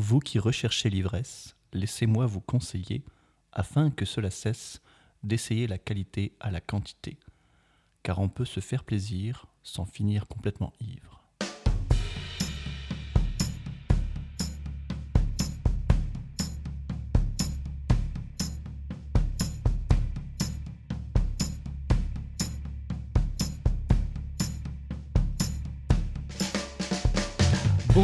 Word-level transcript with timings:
Vous 0.00 0.20
qui 0.20 0.38
recherchez 0.38 0.90
l'ivresse, 0.90 1.56
laissez-moi 1.72 2.24
vous 2.26 2.40
conseiller, 2.40 3.02
afin 3.50 3.90
que 3.90 4.04
cela 4.04 4.30
cesse, 4.30 4.80
d'essayer 5.24 5.66
la 5.66 5.76
qualité 5.76 6.36
à 6.38 6.52
la 6.52 6.60
quantité, 6.60 7.18
car 8.04 8.20
on 8.20 8.28
peut 8.28 8.44
se 8.44 8.60
faire 8.60 8.84
plaisir 8.84 9.46
sans 9.64 9.86
finir 9.86 10.28
complètement 10.28 10.72
ivre. 10.78 11.17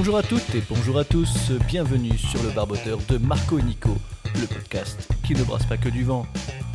Bonjour 0.06 0.18
à 0.18 0.22
toutes 0.22 0.54
et 0.54 0.62
bonjour 0.68 0.98
à 0.98 1.04
tous, 1.04 1.50
bienvenue 1.66 2.18
sur 2.18 2.42
le 2.42 2.50
barboteur 2.50 2.98
de 3.08 3.16
Marco 3.16 3.58
et 3.58 3.62
Nico, 3.62 3.96
le 4.38 4.46
podcast 4.46 5.08
qui 5.24 5.32
ne 5.32 5.42
brasse 5.44 5.64
pas 5.64 5.78
que 5.78 5.88
du 5.88 6.04
vent. 6.04 6.26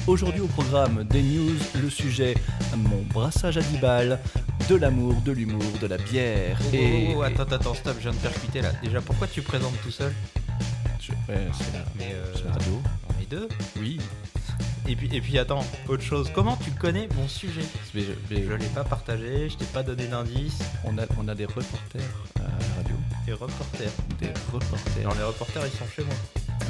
Aujourd'hui 0.07 0.41
au 0.41 0.47
programme 0.47 1.03
des 1.03 1.21
news, 1.21 1.53
le 1.79 1.91
sujet 1.91 2.33
mon 2.75 3.03
brassage 3.13 3.59
à 3.59 3.61
10 3.61 3.77
balles, 3.77 4.19
de 4.67 4.75
l'amour, 4.75 5.13
de 5.21 5.31
l'humour, 5.31 5.61
de 5.79 5.85
la 5.85 5.97
bière 5.97 6.59
et... 6.73 7.09
Oh, 7.15 7.17
oh, 7.19 7.21
attends, 7.21 7.43
attends, 7.43 7.75
stop, 7.75 7.97
je 7.99 8.09
viens 8.09 8.13
de 8.13 8.17
percuter 8.17 8.61
là. 8.63 8.71
Déjà, 8.83 8.99
pourquoi 8.99 9.27
tu 9.27 9.43
présentes 9.43 9.79
tout 9.83 9.91
seul 9.91 10.11
Je- 10.99 11.11
ouais, 11.11 11.47
c'est 11.55 11.71
la, 11.73 11.85
Mais 11.99 12.13
euh, 12.15 12.33
c'est 12.35 12.45
la 12.45 12.53
radio. 12.53 12.81
on 13.15 13.21
est 13.21 13.29
deux. 13.29 13.47
Oui, 13.79 13.99
Et 14.87 14.95
puis, 14.95 15.07
et 15.15 15.21
puis 15.21 15.37
attends, 15.37 15.63
autre 15.87 16.01
chose. 16.01 16.31
Comment 16.33 16.57
tu 16.63 16.71
connais 16.71 17.07
mon 17.15 17.27
sujet? 17.27 17.61
Mais 17.93 18.01
je- 18.01 18.35
Je 18.43 18.53
l'ai 18.53 18.65
pas 18.73 18.83
partagé, 18.83 19.49
je 19.49 19.55
t'ai 19.57 19.65
pas 19.65 19.83
donné 19.83 20.07
d'indice. 20.07 20.57
on, 20.83 20.97
a, 20.97 21.03
on 21.19 21.27
a 21.27 21.35
des 21.35 21.45
reporters 21.45 22.01
Et 23.29 23.33
reporter. 23.33 23.91
des 24.19 24.29
reporters... 24.51 25.01
Alors 25.01 25.13
les 25.13 25.23
reporters, 25.23 25.61
ils 25.63 25.77
sont 25.77 25.85
chez 25.95 26.03
moi. 26.03 26.15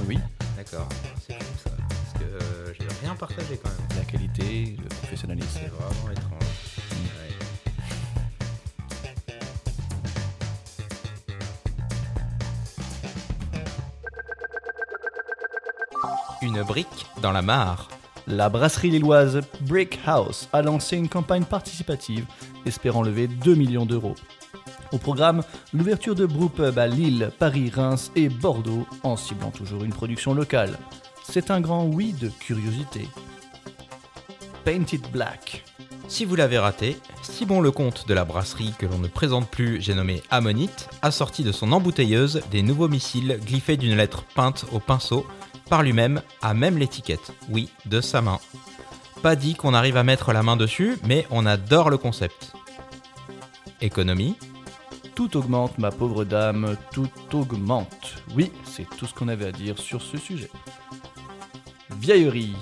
Oui, 0.09 0.17
D'accord. 0.57 0.89
C'est 1.25 1.41
fou 1.41 1.53
ça. 1.63 1.69
Parce 1.69 2.21
que 2.21 2.29
euh, 2.29 2.73
j'ai 2.77 2.85
rien 3.01 3.15
partagé 3.15 3.57
quand 3.63 3.69
même. 3.69 3.97
la 3.97 4.03
qualité, 4.03 4.75
le 4.77 4.89
professionnalisme. 4.89 5.47
C'est 5.53 5.67
vraiment 5.69 6.11
étrange. 6.11 6.43
Une 16.41 16.61
brique 16.63 17.05
dans 17.21 17.31
la 17.31 17.41
mare. 17.41 17.87
La 18.27 18.49
brasserie 18.49 18.89
lilloise 18.89 19.39
Brick 19.61 19.97
House 20.05 20.49
a 20.51 20.61
lancé 20.61 20.97
une 20.97 21.07
campagne 21.07 21.45
participative 21.45 22.25
espérant 22.65 23.01
lever 23.01 23.29
2 23.29 23.55
millions 23.55 23.85
d'euros. 23.85 24.15
Au 24.91 24.97
programme, 24.97 25.43
l'ouverture 25.73 26.15
de 26.15 26.25
brewpubs 26.25 26.77
à 26.77 26.87
Lille, 26.87 27.31
Paris, 27.37 27.69
Reims 27.69 28.11
et 28.15 28.29
Bordeaux 28.29 28.87
en 29.03 29.15
ciblant 29.15 29.51
toujours 29.51 29.83
une 29.83 29.93
production 29.93 30.33
locale. 30.33 30.77
C'est 31.23 31.51
un 31.51 31.61
grand 31.61 31.85
oui 31.85 32.13
de 32.13 32.29
curiosité. 32.29 33.07
Painted 34.65 35.01
Black. 35.11 35.63
Si 36.07 36.25
vous 36.25 36.35
l'avez 36.35 36.57
raté, 36.57 36.97
Simon 37.21 37.61
Lecomte 37.61 38.07
de 38.07 38.15
la 38.15 38.25
brasserie 38.25 38.73
que 38.79 38.87
l'on 38.87 38.97
ne 38.97 39.07
présente 39.07 39.47
plus, 39.47 39.79
j'ai 39.79 39.93
nommé 39.93 40.23
Ammonite, 40.31 40.89
a 41.03 41.11
sorti 41.11 41.43
de 41.43 41.51
son 41.51 41.71
embouteilleuse 41.71 42.41
des 42.49 42.63
nouveaux 42.63 42.87
missiles 42.87 43.39
glyphés 43.45 43.77
d'une 43.77 43.95
lettre 43.95 44.23
peinte 44.33 44.65
au 44.71 44.79
pinceau 44.79 45.27
par 45.69 45.83
lui-même, 45.83 46.23
à 46.41 46.55
même 46.55 46.79
l'étiquette, 46.79 47.31
oui, 47.49 47.69
de 47.85 48.01
sa 48.01 48.21
main. 48.21 48.39
Pas 49.21 49.35
dit 49.35 49.53
qu'on 49.53 49.75
arrive 49.75 49.97
à 49.97 50.03
mettre 50.03 50.33
la 50.33 50.41
main 50.41 50.57
dessus, 50.57 50.97
mais 51.05 51.27
on 51.29 51.45
adore 51.45 51.91
le 51.91 51.99
concept. 51.99 52.53
Économie, 53.81 54.35
Tout 55.19 55.35
augmente, 55.35 55.77
ma 55.77 55.91
pauvre 55.91 56.23
dame, 56.23 56.77
tout 56.93 57.09
augmente. 57.33 58.23
Oui, 58.37 58.53
c'est 58.63 58.87
tout 58.95 59.05
ce 59.05 59.13
qu'on 59.13 59.27
avait 59.27 59.47
à 59.47 59.51
dire 59.51 59.77
sur 59.77 60.01
ce 60.01 60.15
sujet. 60.15 60.49
Vieillerie. 61.99 62.55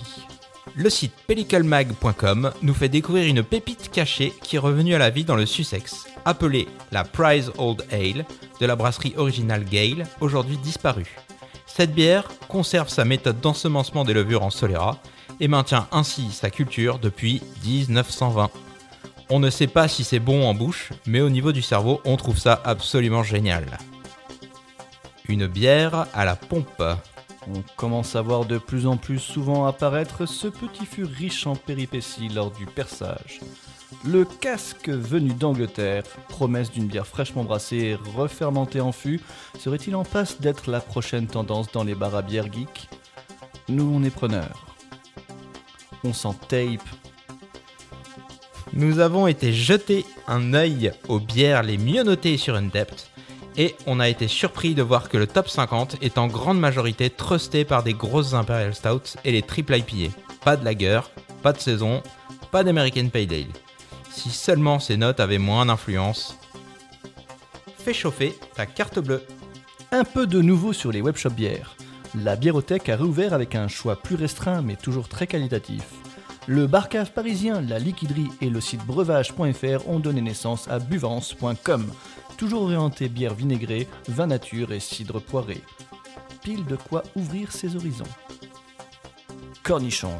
le 0.74 0.90
site 0.90 1.14
pelliclemag.com 1.28 2.52
nous 2.64 2.74
fait 2.74 2.90
découvrir 2.90 3.28
une 3.28 3.44
pépite 3.44 3.92
cachée 3.92 4.34
qui 4.42 4.56
est 4.56 4.60
revenue 4.60 4.96
à 4.96 4.98
la 4.98 5.12
vie 5.12 5.24
dans 5.24 5.36
le 5.36 5.46
Sussex, 5.46 6.08
appelée 6.26 6.68
la 6.92 7.04
Prize 7.04 7.52
Old 7.60 7.86
Ale 7.92 8.26
de 8.60 8.66
la 8.66 8.76
brasserie 8.76 9.14
originale 9.18 9.64
Gale, 9.64 10.08
aujourd'hui 10.20 10.58
disparue. 10.58 11.16
Cette 11.68 11.94
bière 11.94 12.28
conserve 12.48 12.90
sa 12.90 13.06
méthode 13.06 13.40
d'ensemencement 13.40 14.04
des 14.04 14.16
levures 14.16 14.42
en 14.42 14.50
Solera 14.50 14.98
et 15.40 15.48
maintient 15.48 15.88
ainsi 15.92 16.32
sa 16.32 16.50
culture 16.50 16.98
depuis 16.98 17.40
1920. 17.64 18.50
On 19.30 19.40
ne 19.40 19.50
sait 19.50 19.68
pas 19.68 19.90
si 19.90 20.06
c'est 20.06 20.20
bon 20.20 20.48
en 20.48 20.54
bouche, 20.54 20.94
mais 21.06 21.20
au 21.20 21.30
niveau 21.30 21.52
du 21.52 21.62
cerveau, 21.62 22.00
on 22.06 22.16
trouve 22.16 22.38
ça 22.38 22.62
absolument 22.64 23.24
génial. 23.24 23.78
Une 25.28 25.48
bière 25.48 26.08
à 26.14 26.24
la 26.24 26.38
pompe. 26.38 26.82
On 27.54 27.62
commence 27.76 28.16
à 28.16 28.22
voir 28.22 28.46
de 28.46 28.58
plus 28.58 28.88
en 28.88 28.96
plus 28.96 29.20
souvent 29.20 29.66
apparaître 29.66 30.26
ce 30.26 30.48
petit 30.48 30.86
fût 30.86 31.04
riche 31.04 31.46
en 31.46 31.56
péripéties 31.58 32.30
lors 32.30 32.52
du 32.52 32.66
perçage. 32.66 33.42
Le 34.06 34.24
casque 34.24 34.90
venu 34.90 35.34
d'Angleterre, 35.34 36.04
promesse 36.30 36.72
d'une 36.72 36.88
bière 36.88 37.08
fraîchement 37.08 37.44
brassée 37.44 37.78
et 37.78 37.96
refermentée 37.96 38.82
en 38.82 38.94
fût, 38.94 39.22
serait-il 39.60 39.96
en 39.96 40.04
passe 40.04 40.40
d'être 40.40 40.70
la 40.70 40.80
prochaine 40.80 41.28
tendance 41.28 41.72
dans 41.72 41.84
les 41.84 41.96
bars 41.96 42.16
à 42.16 42.22
bière 42.22 42.52
geek? 42.52 42.90
Nous, 43.68 43.92
on 43.94 44.04
est 44.04 44.10
preneurs. 44.10 44.68
On 46.06 46.14
s'en 46.14 46.34
tape. 46.34 46.80
Nous 48.78 49.00
avons 49.00 49.26
été 49.26 49.54
jeter 49.54 50.06
un 50.28 50.54
œil 50.54 50.92
aux 51.08 51.20
bières 51.20 51.64
les 51.64 51.80
mieux 51.80 52.04
notées 52.04 52.38
sur 52.38 52.54
Untapped 52.54 53.00
et 53.58 53.76
on 53.88 54.00
a 54.00 54.08
été 54.08 54.28
surpris 54.28 54.76
de 54.76 54.84
voir 54.84 55.10
que 55.10 55.18
le 55.18 55.26
top 55.26 55.50
50 55.50 55.98
est 56.04 56.20
en 56.20 56.28
grande 56.28 56.60
majorité 56.60 57.10
trusté 57.10 57.66
par 57.66 57.82
des 57.82 57.96
grosses 57.96 58.36
Imperial 58.36 58.76
Stouts 58.76 59.18
et 59.26 59.32
les 59.32 59.42
triple 59.42 59.78
IPA. 59.78 60.16
Pas 60.46 60.58
de 60.58 60.64
lager, 60.64 61.02
pas 61.42 61.54
de 61.54 61.60
saison, 61.60 62.04
pas 62.52 62.64
d'American 62.64 63.10
Pale 63.10 63.34
Ale. 63.34 63.46
Si 64.12 64.30
seulement 64.30 64.78
ces 64.78 64.96
notes 64.96 65.22
avaient 65.22 65.40
moins 65.40 65.66
d'influence. 65.66 66.38
Fais 67.80 67.96
chauffer 67.96 68.38
ta 68.54 68.68
carte 68.68 69.00
bleue. 69.00 69.24
Un 69.92 70.04
peu 70.04 70.28
de 70.28 70.40
nouveau 70.40 70.72
sur 70.72 70.92
les 70.92 71.02
webshops 71.02 71.34
bières. 71.34 71.76
La 72.14 72.36
biérothèque 72.36 72.90
a 72.90 72.96
réouvert 72.96 73.34
avec 73.34 73.56
un 73.56 73.70
choix 73.70 73.96
plus 73.96 74.16
restreint 74.16 74.62
mais 74.62 74.76
toujours 74.76 75.08
très 75.08 75.26
qualitatif. 75.26 75.84
Le 76.50 76.66
barcave 76.66 77.12
parisien, 77.12 77.60
la 77.60 77.78
liquiderie 77.78 78.30
et 78.40 78.50
le 78.50 78.62
site 78.62 78.86
breuvage.fr 78.86 79.90
ont 79.90 80.00
donné 80.00 80.22
naissance 80.22 80.70
à 80.70 80.80
buvance.com, 80.80 81.92
toujours 82.38 82.62
orienté 82.62 83.10
bière 83.10 83.34
vinaigrée, 83.34 83.86
vin 84.08 84.28
nature 84.28 84.72
et 84.72 84.80
cidre 84.80 85.20
poiré. 85.20 85.62
Pile 86.42 86.64
de 86.64 86.78
quoi 86.78 87.04
ouvrir 87.18 87.52
ses 87.52 87.76
horizons. 87.76 88.06
Cornichon. 89.62 90.14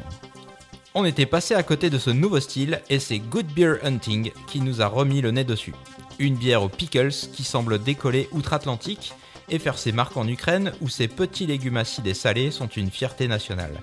On 0.92 1.06
était 1.06 1.24
passé 1.24 1.54
à 1.54 1.62
côté 1.62 1.88
de 1.88 1.96
ce 1.96 2.10
nouveau 2.10 2.40
style 2.40 2.82
et 2.90 2.98
c'est 2.98 3.20
Good 3.20 3.46
Beer 3.54 3.76
Hunting 3.82 4.30
qui 4.46 4.60
nous 4.60 4.82
a 4.82 4.86
remis 4.86 5.22
le 5.22 5.30
nez 5.30 5.44
dessus. 5.44 5.74
Une 6.18 6.36
bière 6.36 6.62
aux 6.62 6.68
pickles 6.68 7.08
qui 7.32 7.42
semble 7.42 7.82
décoller 7.82 8.28
outre-Atlantique 8.32 9.14
et 9.48 9.58
faire 9.58 9.78
ses 9.78 9.92
marques 9.92 10.18
en 10.18 10.28
Ukraine 10.28 10.72
où 10.82 10.90
ces 10.90 11.08
petits 11.08 11.46
légumes 11.46 11.78
acides 11.78 12.06
et 12.06 12.12
salés 12.12 12.50
sont 12.50 12.68
une 12.68 12.90
fierté 12.90 13.28
nationale. 13.28 13.80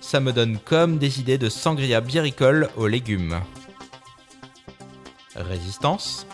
Ça 0.00 0.20
me 0.20 0.32
donne 0.32 0.58
comme 0.58 0.98
des 0.98 1.20
idées 1.20 1.38
de 1.38 1.48
sangria 1.48 2.00
biricole 2.00 2.68
aux 2.76 2.86
légumes. 2.86 3.40
Résistance 5.34 6.26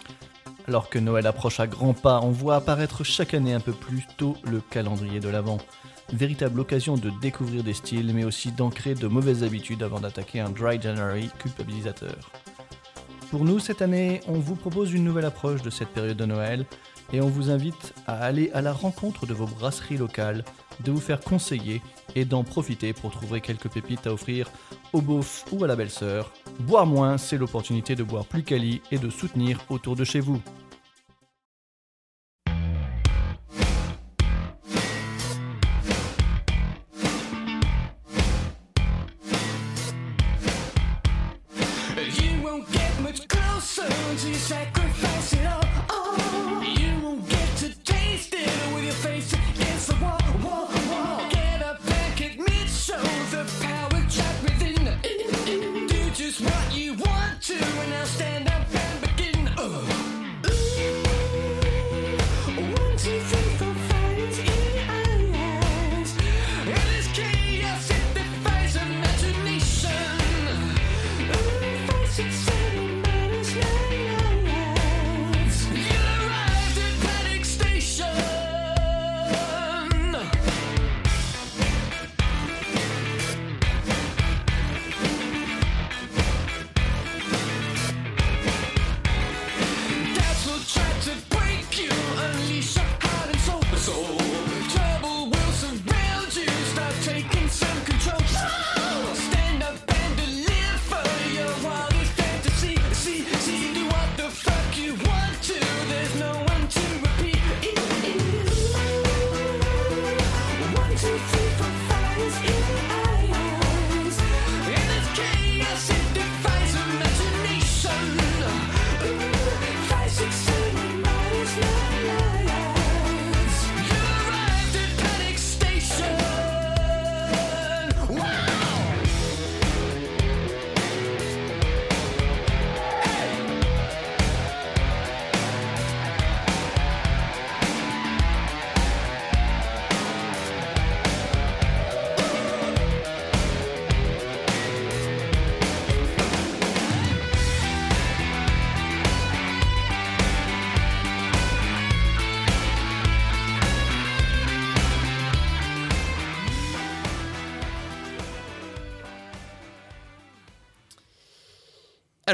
Alors 0.68 0.88
que 0.88 0.98
Noël 0.98 1.26
approche 1.26 1.60
à 1.60 1.66
grands 1.66 1.94
pas, 1.94 2.20
on 2.22 2.30
voit 2.30 2.56
apparaître 2.56 3.04
chaque 3.04 3.34
année 3.34 3.52
un 3.52 3.60
peu 3.60 3.72
plus 3.72 4.04
tôt 4.16 4.36
le 4.44 4.60
calendrier 4.60 5.20
de 5.20 5.28
l'Avent. 5.28 5.58
Véritable 6.12 6.60
occasion 6.60 6.96
de 6.96 7.10
découvrir 7.20 7.64
des 7.64 7.74
styles, 7.74 8.12
mais 8.14 8.24
aussi 8.24 8.52
d'ancrer 8.52 8.94
de 8.94 9.06
mauvaises 9.06 9.42
habitudes 9.42 9.82
avant 9.82 10.00
d'attaquer 10.00 10.40
un 10.40 10.50
Dry 10.50 10.80
January 10.80 11.30
culpabilisateur. 11.38 12.16
Pour 13.30 13.44
nous, 13.44 13.58
cette 13.58 13.82
année, 13.82 14.20
on 14.28 14.38
vous 14.38 14.54
propose 14.54 14.92
une 14.92 15.04
nouvelle 15.04 15.24
approche 15.24 15.62
de 15.62 15.70
cette 15.70 15.88
période 15.88 16.16
de 16.16 16.26
Noël 16.26 16.66
et 17.12 17.20
on 17.20 17.28
vous 17.28 17.50
invite 17.50 17.94
à 18.06 18.22
aller 18.24 18.50
à 18.52 18.60
la 18.60 18.72
rencontre 18.72 19.26
de 19.26 19.34
vos 19.34 19.46
brasseries 19.46 19.96
locales, 19.96 20.44
de 20.80 20.90
vous 20.92 21.00
faire 21.00 21.20
conseiller 21.20 21.82
et 22.14 22.24
d'en 22.24 22.44
profiter 22.44 22.92
pour 22.92 23.10
trouver 23.10 23.40
quelques 23.40 23.68
pépites 23.68 24.06
à 24.06 24.12
offrir 24.12 24.50
au 24.92 25.00
beauf 25.00 25.44
ou 25.52 25.64
à 25.64 25.66
la 25.66 25.76
belle-sœur. 25.76 26.32
Boire 26.60 26.86
moins, 26.86 27.18
c'est 27.18 27.38
l'opportunité 27.38 27.94
de 27.94 28.02
boire 28.02 28.24
plus 28.24 28.42
quali 28.42 28.80
et 28.90 28.98
de 28.98 29.10
soutenir 29.10 29.58
autour 29.68 29.96
de 29.96 30.04
chez 30.04 30.20
vous. 30.20 30.40
Stand 58.04 58.48
up 58.48 58.53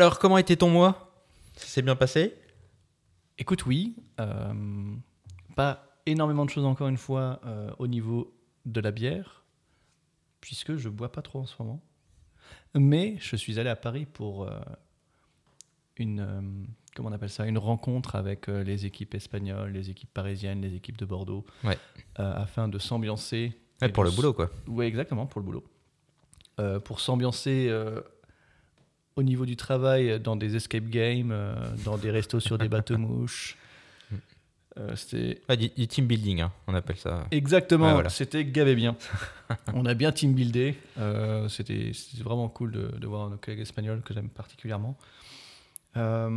Alors, 0.00 0.18
comment 0.18 0.38
était 0.38 0.56
ton 0.56 0.70
mois? 0.70 1.12
Ça 1.56 1.66
s'est 1.66 1.82
bien 1.82 1.94
passé? 1.94 2.34
Écoute, 3.36 3.66
oui. 3.66 3.96
euh, 4.18 4.94
pas 5.56 5.84
énormément 6.06 6.46
de 6.46 6.50
choses 6.50 6.64
encore 6.64 6.88
une 6.88 6.96
fois 6.96 7.38
euh, 7.44 7.70
au 7.78 7.86
niveau 7.86 8.34
de 8.64 8.80
la 8.80 8.92
bière, 8.92 9.44
puisque 10.40 10.76
je 10.76 10.88
bois 10.88 11.12
pas 11.12 11.20
trop 11.20 11.40
en 11.40 11.44
ce 11.44 11.54
moment. 11.58 11.82
Mais 12.74 13.16
je 13.18 13.36
suis 13.36 13.60
allé 13.60 13.68
à 13.68 13.76
Paris 13.76 14.06
pour 14.10 14.44
euh, 14.44 14.58
une 15.98 16.20
euh, 16.20 16.40
comment 16.96 17.10
on 17.10 17.12
appelle 17.12 17.28
ça? 17.28 17.44
Une 17.46 17.58
rencontre 17.58 18.16
avec 18.16 18.48
euh, 18.48 18.64
les 18.64 18.86
équipes 18.86 19.14
espagnoles, 19.14 19.70
les 19.72 19.90
équipes 19.90 20.14
parisiennes, 20.14 20.62
les 20.62 20.74
équipes 20.76 20.96
de 20.96 21.04
Bordeaux, 21.04 21.44
Ouais. 21.62 21.76
euh, 22.20 22.32
afin 22.36 22.68
de 22.68 22.78
s'ambiancer. 22.78 23.52
Ouais, 23.82 23.90
Pour 23.90 24.04
de 24.04 24.08
le 24.08 24.16
boulot, 24.16 24.32
quoi. 24.32 24.48
Oui, 24.66 24.86
exactement, 24.86 25.26
pour 25.26 25.42
le 25.42 25.44
boulot. 25.44 25.64
Euh, 26.58 26.80
pour 26.80 27.00
s'ambiancer 27.00 27.66
euh, 27.68 28.00
au 29.20 29.22
niveau 29.22 29.46
du 29.46 29.56
travail 29.56 30.18
dans 30.18 30.34
des 30.36 30.56
escape 30.56 30.84
games, 30.88 31.30
euh, 31.32 31.54
dans 31.84 31.96
des 31.98 32.10
restos 32.10 32.40
sur 32.40 32.58
des 32.58 32.68
bateaux 32.76 32.98
mouches. 32.98 33.56
Euh, 34.78 34.94
c'était 34.96 35.40
Ah, 35.48 35.56
du, 35.56 35.68
du 35.68 35.86
team 35.88 36.06
building, 36.06 36.40
hein, 36.42 36.52
on 36.66 36.74
appelle 36.74 36.96
ça. 36.96 37.26
exactement, 37.32 37.86
Ouais, 37.86 37.92
voilà. 37.92 38.08
c'était 38.08 38.44
gavé 38.44 38.74
bien. 38.76 38.96
On 39.74 39.84
a 39.84 39.94
bien 39.94 40.12
team 40.12 40.32
buildé. 40.32 40.76
euh, 40.98 41.48
c'était 41.48 41.90
vraiment 42.18 42.48
cool 42.48 42.70
de, 42.70 42.82
de 42.98 43.06
voir 43.08 43.28
nos 43.30 43.36
collègues 43.36 43.60
espagnols 43.62 44.00
que 44.02 44.14
j'aime 44.14 44.28
particulièrement. 44.28 44.96
Euh, 45.96 46.30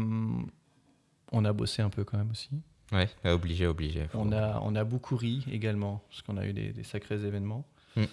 on 1.32 1.46
a 1.46 1.54
bossé 1.54 1.84
un 1.84 1.90
peu 1.92 2.04
quand 2.04 2.18
même 2.18 2.32
aussi. 2.32 2.50
Ouais, 2.92 3.08
ouais, 3.24 3.32
obligé, 3.32 3.68
obligé. 3.68 4.08
On 4.16 4.32
a, 4.32 4.60
on 4.64 4.76
a 4.76 4.84
beaucoup 4.84 5.16
ri 5.16 5.46
également, 5.52 6.02
parce 6.10 6.24
qu'on 6.24 6.38
a 6.38 6.46
eu 6.48 6.54
des, 6.54 6.74
des 6.74 6.84
sacrés 6.84 7.24
événements. 7.24 7.66
Mm. 7.96 8.04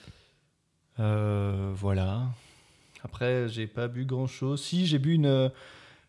Euh, 1.01 1.73
voilà. 1.75 2.27
Après, 3.05 3.49
j'ai 3.49 3.67
pas 3.67 3.89
bu 3.89 4.05
grand 4.05 4.27
chose. 4.27 4.63
Si, 4.63 4.87
j'ai 4.87 4.99
bu 4.99 5.15
une, 5.15 5.51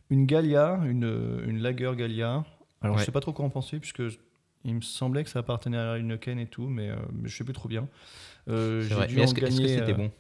une 0.09 0.25
Gallia, 0.25 0.79
une, 0.85 1.41
une 1.47 1.59
lager 1.61 1.93
Gallia. 1.95 2.43
Alors, 2.81 2.95
Ouais. 2.95 3.01
je 3.01 3.05
sais 3.05 3.11
pas 3.11 3.19
trop 3.21 3.33
quoi 3.33 3.45
en 3.45 3.49
penser, 3.49 3.79
puisque 3.79 4.07
je- 4.07 4.17
il 4.65 4.75
me 4.75 4.81
semblait 4.81 5.23
que 5.23 5.29
ça 5.29 5.39
appartenait 5.39 5.77
à 5.77 5.97
une 5.97 6.17
Ken 6.17 6.38
et 6.39 6.47
tout, 6.47 6.67
mais, 6.67 6.89
euh, 6.89 6.95
mais 7.13 7.29
je 7.29 7.35
sais 7.38 7.43
plus 7.43 7.53
trop 7.53 7.69
bien. 7.69 7.88
Euh, 8.47 8.81
C'est 8.83 8.89
j'ai 8.89 9.07
dû 9.07 9.15
Mais 9.15 9.21
en 9.21 9.23
est-ce 9.25 9.33
que 9.35 9.45
est-ce 9.45 9.57
que 9.57 9.61
gagner, 9.63 9.77
c'était 9.79 9.91
euh, 9.91 9.95
bon 9.95 10.11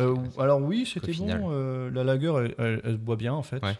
euh, 0.00 0.16
alors 0.38 0.60
oui, 0.60 0.86
c'était 0.92 1.12
bon. 1.12 1.48
euh, 1.52 1.88
la 1.90 2.02
lager, 2.04 2.32
elle, 2.36 2.54
elle- 2.58 2.80
elle 2.84 2.92
se 2.94 2.98
boit 2.98 3.14
bien 3.16 3.32
en 3.32 3.42
fait. 3.44 3.62
Ouais. 3.64 3.76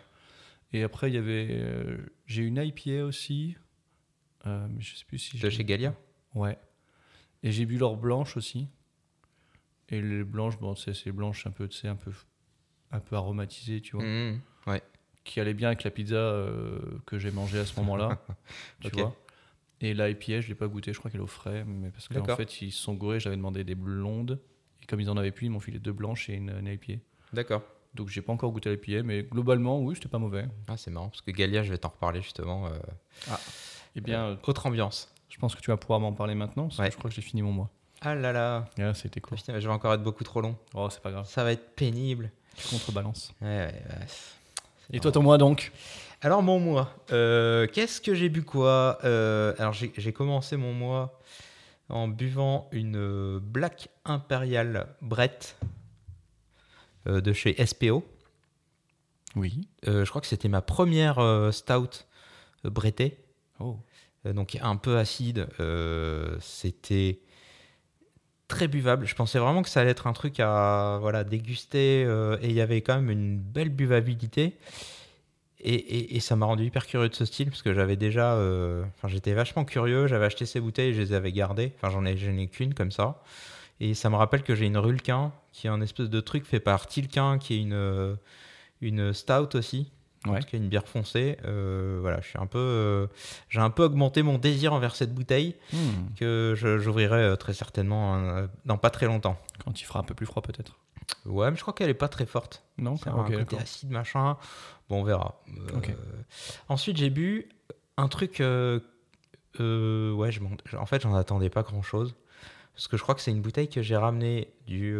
Et 0.72 0.82
après, 0.84 1.10
il 1.10 1.14
y 1.14 1.18
avait, 1.18 1.48
euh, 1.50 1.96
j'ai 2.26 2.42
une 2.42 2.56
IPA 2.58 3.04
aussi. 3.04 3.56
Euh, 4.46 4.66
mais 4.70 4.80
je 4.80 4.94
sais 4.96 5.04
plus 5.06 5.18
si 5.18 5.38
De 5.38 5.42
je- 5.50 5.56
chez 5.56 5.64
Galia 5.64 5.94
Ouais. 6.34 6.58
Et 7.42 7.50
j'ai 7.50 7.64
bu 7.66 7.78
leur 7.78 7.96
blanche 7.96 8.36
aussi. 8.36 8.68
Et 9.88 10.00
les 10.00 10.22
blanches, 10.24 10.58
bon, 10.58 10.74
c'est 10.74 10.94
c'est 10.94 11.12
blanche 11.12 11.46
un 11.46 11.50
peu, 11.50 11.68
sais, 11.70 11.88
un 11.88 11.96
peu, 11.96 12.10
un 12.94 13.00
peu 13.00 13.16
aromatisée, 13.16 13.80
tu 13.80 13.96
vois, 13.96 14.04
Mmh, 14.04 14.40
Ouais. 14.66 14.82
qui 15.24 15.40
allait 15.40 15.54
bien 15.54 15.68
avec 15.68 15.82
la 15.84 15.90
pizza 15.90 16.14
euh, 16.14 16.78
que 17.06 17.18
j'ai 17.18 17.30
mangée 17.30 17.58
à 17.58 17.66
ce 17.66 17.78
moment-là, 17.80 18.18
tu 18.80 18.90
vois. 18.92 19.14
Et 19.80 19.92
la 19.92 20.08
IPA, 20.08 20.40
je 20.40 20.48
l'ai 20.48 20.54
pas 20.54 20.68
goûté, 20.68 20.92
je 20.92 20.98
crois 20.98 21.10
qu'elle 21.10 21.20
est 21.20 21.24
au 21.24 21.26
frais, 21.26 21.64
mais 21.66 21.90
parce 21.90 22.08
qu'en 22.08 22.14
D'accord. 22.14 22.36
fait, 22.36 22.62
ils 22.62 22.70
se 22.72 22.80
sont 22.82 22.94
gourés, 22.94 23.20
j'avais 23.20 23.36
demandé 23.36 23.64
des 23.64 23.74
blondes, 23.74 24.40
et 24.82 24.86
comme 24.86 25.00
ils 25.00 25.10
en 25.10 25.16
avaient 25.16 25.32
plus, 25.32 25.46
ils 25.46 25.50
m'ont 25.50 25.60
filé 25.60 25.78
deux 25.78 25.92
blanches 25.92 26.28
et 26.30 26.34
une, 26.34 26.50
une 26.50 26.66
IPA. 26.68 27.00
D'accord. 27.32 27.62
Donc 27.94 28.08
j'ai 28.08 28.22
pas 28.22 28.32
encore 28.32 28.50
goûté 28.52 28.70
l'IPA, 28.70 29.02
mais 29.02 29.22
globalement, 29.24 29.80
oui, 29.80 29.94
c'était 29.96 30.08
pas 30.08 30.18
mauvais. 30.18 30.46
Ah, 30.68 30.76
c'est 30.76 30.90
marrant, 30.90 31.08
parce 31.10 31.20
que 31.22 31.30
Galia, 31.32 31.62
je 31.62 31.70
vais 31.70 31.78
t'en 31.78 31.88
reparler 31.90 32.22
justement. 32.22 32.66
euh, 32.66 32.78
Eh 33.96 34.00
bien, 34.00 34.24
euh, 34.30 34.36
autre 34.46 34.66
ambiance. 34.66 35.12
je 35.28 35.38
pense 35.38 35.54
que 35.54 35.60
tu 35.60 35.70
vas 35.70 35.76
pouvoir 35.76 36.00
m'en 36.00 36.12
parler 36.12 36.34
maintenant, 36.34 36.64
parce 36.68 36.78
Ouais. 36.78 36.86
que 36.88 36.92
je 36.92 36.98
crois 36.98 37.10
que 37.10 37.14
j'ai 37.16 37.22
fini 37.22 37.42
mon 37.42 37.52
mois. 37.52 37.70
Ah 38.00 38.14
là 38.14 38.32
là. 38.32 38.68
Ah, 38.78 38.92
c'était 38.94 39.20
cool. 39.20 39.38
Putain, 39.38 39.58
je 39.60 39.66
vais 39.66 39.72
encore 39.72 39.94
être 39.94 40.02
beaucoup 40.02 40.24
trop 40.24 40.40
long. 40.40 40.56
Oh, 40.74 40.88
c'est 40.90 41.02
pas 41.02 41.10
grave, 41.10 41.26
Ça 41.26 41.42
va 41.44 41.52
être 41.52 41.74
pénible. 41.74 42.30
Tu 42.56 42.68
contrebalances. 42.68 43.32
Ouais, 43.40 43.48
ouais, 43.48 43.66
ouais. 43.66 44.06
Et 44.92 45.00
toi, 45.00 45.12
ton 45.12 45.22
mois 45.22 45.38
donc? 45.38 45.72
Alors 46.24 46.42
mon 46.42 46.58
mois, 46.58 46.90
euh, 47.12 47.66
qu'est-ce 47.66 48.00
que 48.00 48.14
j'ai 48.14 48.30
bu 48.30 48.42
quoi? 48.44 48.98
Euh, 49.04 49.52
Alors 49.58 49.74
j'ai 49.74 50.12
commencé 50.14 50.56
mon 50.56 50.72
mois 50.72 51.20
en 51.90 52.08
buvant 52.08 52.66
une 52.72 52.96
euh, 52.96 53.40
Black 53.42 53.88
Imperial 54.06 54.86
Brett 55.02 55.56
euh, 57.06 57.20
de 57.20 57.34
chez 57.34 57.54
SPO. 57.66 58.02
Oui. 59.36 59.68
Je 59.86 60.08
crois 60.08 60.22
que 60.22 60.26
c'était 60.26 60.48
ma 60.48 60.62
première 60.62 61.18
stout 61.52 62.06
brettée, 62.62 63.18
Oh. 63.60 63.78
Donc 64.24 64.56
un 64.62 64.76
peu 64.76 64.96
acide. 64.96 65.46
C'était 66.40 67.18
très 68.54 68.68
buvable. 68.68 69.06
Je 69.06 69.14
pensais 69.14 69.38
vraiment 69.38 69.62
que 69.62 69.68
ça 69.68 69.80
allait 69.80 69.90
être 69.90 70.06
un 70.06 70.12
truc 70.12 70.38
à 70.40 70.98
voilà 71.00 71.24
déguster 71.24 72.04
euh, 72.06 72.38
et 72.40 72.46
il 72.48 72.52
y 72.54 72.60
avait 72.60 72.80
quand 72.82 72.94
même 72.96 73.10
une 73.10 73.36
belle 73.38 73.68
buvabilité. 73.70 74.56
Et, 75.60 75.74
et- 75.74 76.16
et 76.16 76.20
ça 76.20 76.36
m'a 76.36 76.46
rendu 76.46 76.64
hyper 76.64 76.86
curieux 76.86 77.08
de 77.08 77.14
ce 77.14 77.24
style 77.24 77.48
parce 77.48 77.62
que 77.62 77.72
j'avais 77.72 77.96
déjà, 77.96 78.34
euh, 78.34 78.84
enfin 78.96 79.08
j'étais 79.08 79.32
vachement 79.32 79.64
curieux. 79.64 80.06
J'avais 80.06 80.26
acheté 80.26 80.46
ces 80.46 80.60
bouteilles, 80.60 80.92
je 80.94 81.00
les 81.00 81.12
avais 81.14 81.32
gardées. 81.32 81.72
Enfin 81.76 81.90
j'en 81.90 82.04
ai, 82.04 82.12
ai 82.12 82.46
qu'une 82.48 82.74
comme 82.74 82.90
ça. 82.90 83.22
Et 83.80 83.94
ça 83.94 84.08
me 84.10 84.16
rappelle 84.16 84.42
que 84.42 84.54
j'ai 84.54 84.66
une 84.66 84.78
Rulquin 84.78 85.32
qui 85.52 85.66
est 85.66 85.70
un 85.70 85.80
espèce 85.80 86.08
de 86.10 86.20
truc 86.20 86.44
fait 86.46 86.60
par 86.60 86.86
Tilquin 86.86 87.38
qui 87.38 87.54
est 87.54 87.60
une 87.60 87.72
euh, 87.72 88.14
une 88.80 89.12
stout 89.12 89.56
aussi. 89.56 89.90
Ouais. 90.32 90.40
tout 90.40 90.46
cas, 90.48 90.56
une 90.56 90.68
bière 90.68 90.88
foncée. 90.88 91.36
Euh, 91.44 91.98
voilà, 92.00 92.20
je 92.22 92.28
suis 92.28 92.38
un 92.38 92.46
peu, 92.46 92.58
euh, 92.58 93.06
j'ai 93.50 93.60
un 93.60 93.70
peu 93.70 93.82
augmenté 93.84 94.22
mon 94.22 94.38
désir 94.38 94.72
envers 94.72 94.96
cette 94.96 95.12
bouteille 95.14 95.54
Hmm. 95.72 96.14
que 96.16 96.54
j'ouvrirai 96.56 97.16
euh, 97.22 97.36
très 97.36 97.52
certainement 97.52 98.16
euh, 98.16 98.46
dans 98.64 98.78
pas 98.78 98.90
très 98.90 99.06
longtemps. 99.06 99.36
Quand 99.64 99.80
il 99.80 99.84
fera 99.84 100.00
un 100.00 100.04
peu 100.04 100.14
plus 100.14 100.26
froid, 100.26 100.42
peut-être. 100.42 100.78
Ouais, 101.26 101.50
mais 101.50 101.56
je 101.56 101.62
crois 101.62 101.74
qu'elle 101.74 101.90
est 101.90 101.94
pas 101.94 102.08
très 102.08 102.24
forte. 102.26 102.62
Non, 102.78 102.96
C'est 102.96 103.10
Ah, 103.10 103.14
un 103.18 103.30
côté 103.30 103.58
acide 103.58 103.90
machin. 103.90 104.38
Bon, 104.88 105.00
on 105.00 105.04
verra. 105.04 105.42
Euh. 105.48 105.80
Ensuite, 106.68 106.96
j'ai 106.96 107.10
bu 107.10 107.48
un 107.98 108.08
truc. 108.08 108.36
ouais, 108.40 108.80
je 109.58 110.40
en 110.76 110.86
fait, 110.86 111.02
j'en 111.02 111.14
attendais 111.14 111.50
pas 111.50 111.62
grand 111.62 111.82
chose. 111.82 112.14
Parce 112.74 112.88
que 112.88 112.96
je 112.96 113.02
crois 113.02 113.14
que 113.14 113.20
c'est 113.20 113.30
une 113.30 113.40
bouteille 113.42 113.68
que 113.68 113.82
j'ai 113.82 113.96
ramenée 113.96 114.52
du, 114.66 114.96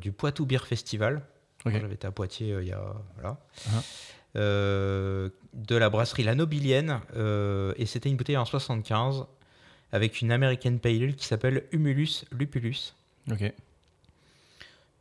du 0.00 0.12
Poitou 0.12 0.46
Beer 0.46 0.64
Festival. 0.64 1.22
Ok. 1.66 1.72
Quand 1.72 1.80
J'avais 1.80 1.94
été 1.94 2.06
à 2.06 2.12
Poitiers 2.12 2.56
il 2.60 2.68
y 2.68 2.72
a. 2.72 2.80
Voilà. 3.16 3.36
Euh, 3.66 3.80
de 4.34 5.76
la 5.76 5.90
brasserie 5.90 6.22
La 6.22 6.34
Nobilienne. 6.34 7.00
euh, 7.16 7.72
et 7.76 7.86
c'était 7.86 8.08
une 8.08 8.16
bouteille 8.16 8.36
en 8.36 8.44
75 8.44 9.26
avec 9.92 10.20
une 10.20 10.30
American 10.32 10.76
Pale 10.78 11.02
Ale 11.02 11.16
qui 11.16 11.26
s'appelle 11.26 11.64
Humulus 11.72 12.24
Lupulus. 12.30 12.94
Ok. 13.30 13.52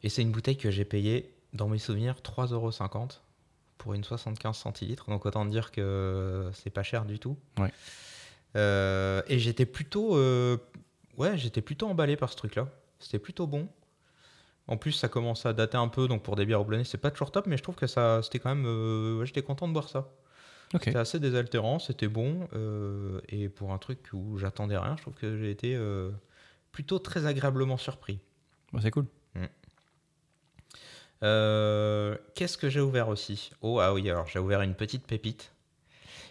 Et 0.04 0.10
c'est 0.10 0.22
une 0.22 0.32
bouteille 0.32 0.58
que 0.58 0.72
j'ai 0.72 0.86
payée, 0.86 1.34
dans 1.54 1.68
mes 1.68 1.80
souvenirs, 1.80 2.16
3,50€ 2.24 3.20
pour 3.78 3.94
une 3.94 4.04
75 4.04 4.56
centilitres. 4.58 5.10
Donc 5.10 5.26
autant 5.26 5.46
dire 5.46 5.72
que 5.72 6.50
c'est 6.54 6.70
pas 6.70 6.84
cher 6.84 7.06
du 7.06 7.20
tout. 7.20 7.38
Ouais. 7.58 7.72
Euh, 8.56 9.22
et 9.28 9.40
j'étais 9.40 9.66
plutôt, 9.66 10.16
euh, 10.16 10.58
ouais, 11.18 11.38
j'étais 11.38 11.62
plutôt 11.62 11.88
emballé 11.88 12.16
par 12.16 12.32
ce 12.32 12.38
truc-là. 12.38 12.68
C'était 13.00 13.20
plutôt 13.20 13.48
bon. 13.48 13.68
En 14.68 14.78
plus, 14.78 14.92
ça 14.92 15.08
commence 15.08 15.46
à 15.46 15.54
dater 15.54 15.78
un 15.78 15.88
peu, 15.88 16.08
donc 16.08 16.24
pour 16.24 16.36
des 16.36 16.46
bières 16.46 16.62
houblonnées, 16.62 16.84
c'est 16.84 16.98
pas 16.98 17.12
toujours 17.12 17.32
top, 17.32 17.48
mais 17.48 17.58
je 17.58 17.64
trouve 17.64 17.76
que 17.76 17.88
ça, 17.88 18.22
c'était 18.22 18.40
quand 18.40 18.54
même, 18.54 18.66
euh, 18.66 19.20
ouais, 19.20 19.26
j'étais 19.26 19.42
content 19.42 19.68
de 19.68 19.74
boire 19.74 19.90
ça. 19.90 20.10
C'était 20.72 20.98
assez 20.98 21.20
désaltérant, 21.20 21.80
c'était 21.80 22.10
bon, 22.10 22.48
euh, 22.54 23.22
et 23.30 23.48
pour 23.48 23.72
un 23.72 23.78
truc 23.78 24.10
où 24.14 24.38
j'attendais 24.38 24.78
rien, 24.78 24.96
je 24.98 25.02
trouve 25.02 25.14
que 25.14 25.38
j'ai 25.38 25.50
été 25.50 25.76
euh, 25.76 26.12
plutôt 26.72 27.00
très 27.00 27.26
agréablement 27.26 27.78
surpris. 27.78 28.20
Bon, 28.74 28.82
c'est 28.82 28.92
cool. 28.92 29.06
Euh, 31.24 32.16
Qu'est-ce 32.36 32.58
que 32.58 32.70
j'ai 32.70 32.82
ouvert 32.82 33.08
aussi? 33.08 33.52
Oh, 33.62 33.80
ah 33.80 33.94
oui, 33.94 34.08
alors 34.10 34.28
j'ai 34.28 34.40
ouvert 34.40 34.62
une 34.62 34.76
petite 34.76 35.08
pépite. 35.08 35.52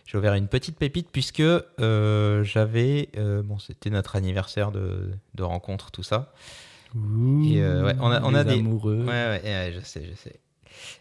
J'ai 0.04 0.18
ouvert 0.18 0.34
une 0.34 0.46
petite 0.46 0.78
pépite 0.78 1.08
puisque 1.10 1.42
j'avais. 1.78 3.08
bon, 3.16 3.58
c'était 3.58 3.90
notre 3.90 4.14
anniversaire 4.14 4.70
de, 4.70 5.10
de 5.34 5.42
rencontre, 5.42 5.90
tout 5.90 6.04
ça. 6.04 6.32
Et, 7.44 7.62
euh, 7.62 7.84
ouais, 7.84 7.94
on 8.00 8.10
a- 8.10 8.22
on 8.22 8.34
a 8.34 8.44
des- 8.44 8.58
amoureux. 8.58 9.04
Ouais, 9.04 9.40
ouais, 9.44 9.72
je 9.74 9.80
sais, 9.80 10.04
je 10.04 10.14
sais. 10.14 10.40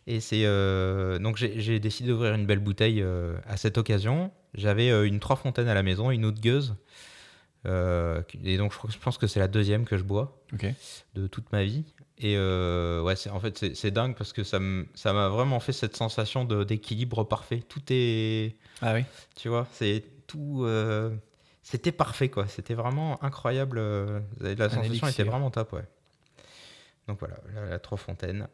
Et 0.07 0.19
c'est. 0.19 0.45
euh, 0.45 1.19
donc, 1.19 1.37
j'ai 1.37 1.79
décidé 1.79 2.09
d'ouvrir 2.09 2.33
une 2.33 2.45
belle 2.45 2.59
bouteille 2.59 3.01
euh, 3.01 3.37
à 3.47 3.57
cette 3.57 3.77
occasion. 3.77 4.31
J'avais 4.53 4.89
euh, 4.89 5.05
une 5.05 5.19
Trois 5.19 5.35
Fontaines 5.35 5.67
à 5.67 5.73
la 5.73 5.83
maison, 5.83 6.11
une 6.11 6.25
eau 6.25 6.31
de 6.31 6.39
gueuse. 6.39 6.75
Et 7.65 8.57
donc, 8.57 8.73
je, 8.89 8.97
pense 8.99 9.17
que 9.17 9.25
c'est 9.25 9.39
la 9.39 9.47
deuxième 9.47 9.85
que 9.85 9.97
je 9.97 10.03
bois 10.03 10.39
de 11.15 11.25
toute 11.25 11.51
ma 11.51 11.63
vie. 11.63 11.83
Et 12.19 12.37
ouais, 12.37 13.15
en 13.29 13.39
fait, 13.39 13.73
c'est, 13.73 13.91
dingue 13.91 14.15
parce 14.15 14.33
que 14.33 14.43
ça, 14.43 14.59
m'a 14.59 15.29
vraiment 15.29 15.59
fait 15.59 15.73
cette 15.73 15.95
sensation 15.95 16.45
d'équilibre 16.45 17.23
parfait. 17.23 17.63
Tout 17.67 17.81
est. 17.89 18.55
Ah 18.81 18.93
oui. 18.93 19.03
Tu 19.35 19.49
vois, 19.49 19.67
c'est 19.73 20.03
tout. 20.27 20.63
C'était 21.67 21.91
parfait, 21.91 22.29
quoi. 22.29 22.47
C'était 22.47 22.75
vraiment 22.75 23.21
incroyable. 23.23 23.79
euh, 23.79 24.19
La 24.39 24.69
sensation 24.69 25.07
était 25.07 25.23
vraiment 25.23 25.49
top, 25.49 25.73
ouais. 25.73 25.85
Donc 27.07 27.17
voilà, 27.19 27.37
la, 27.55 27.65
la 27.65 27.79
Trois 27.79 27.97
Fontaines. 27.97 28.47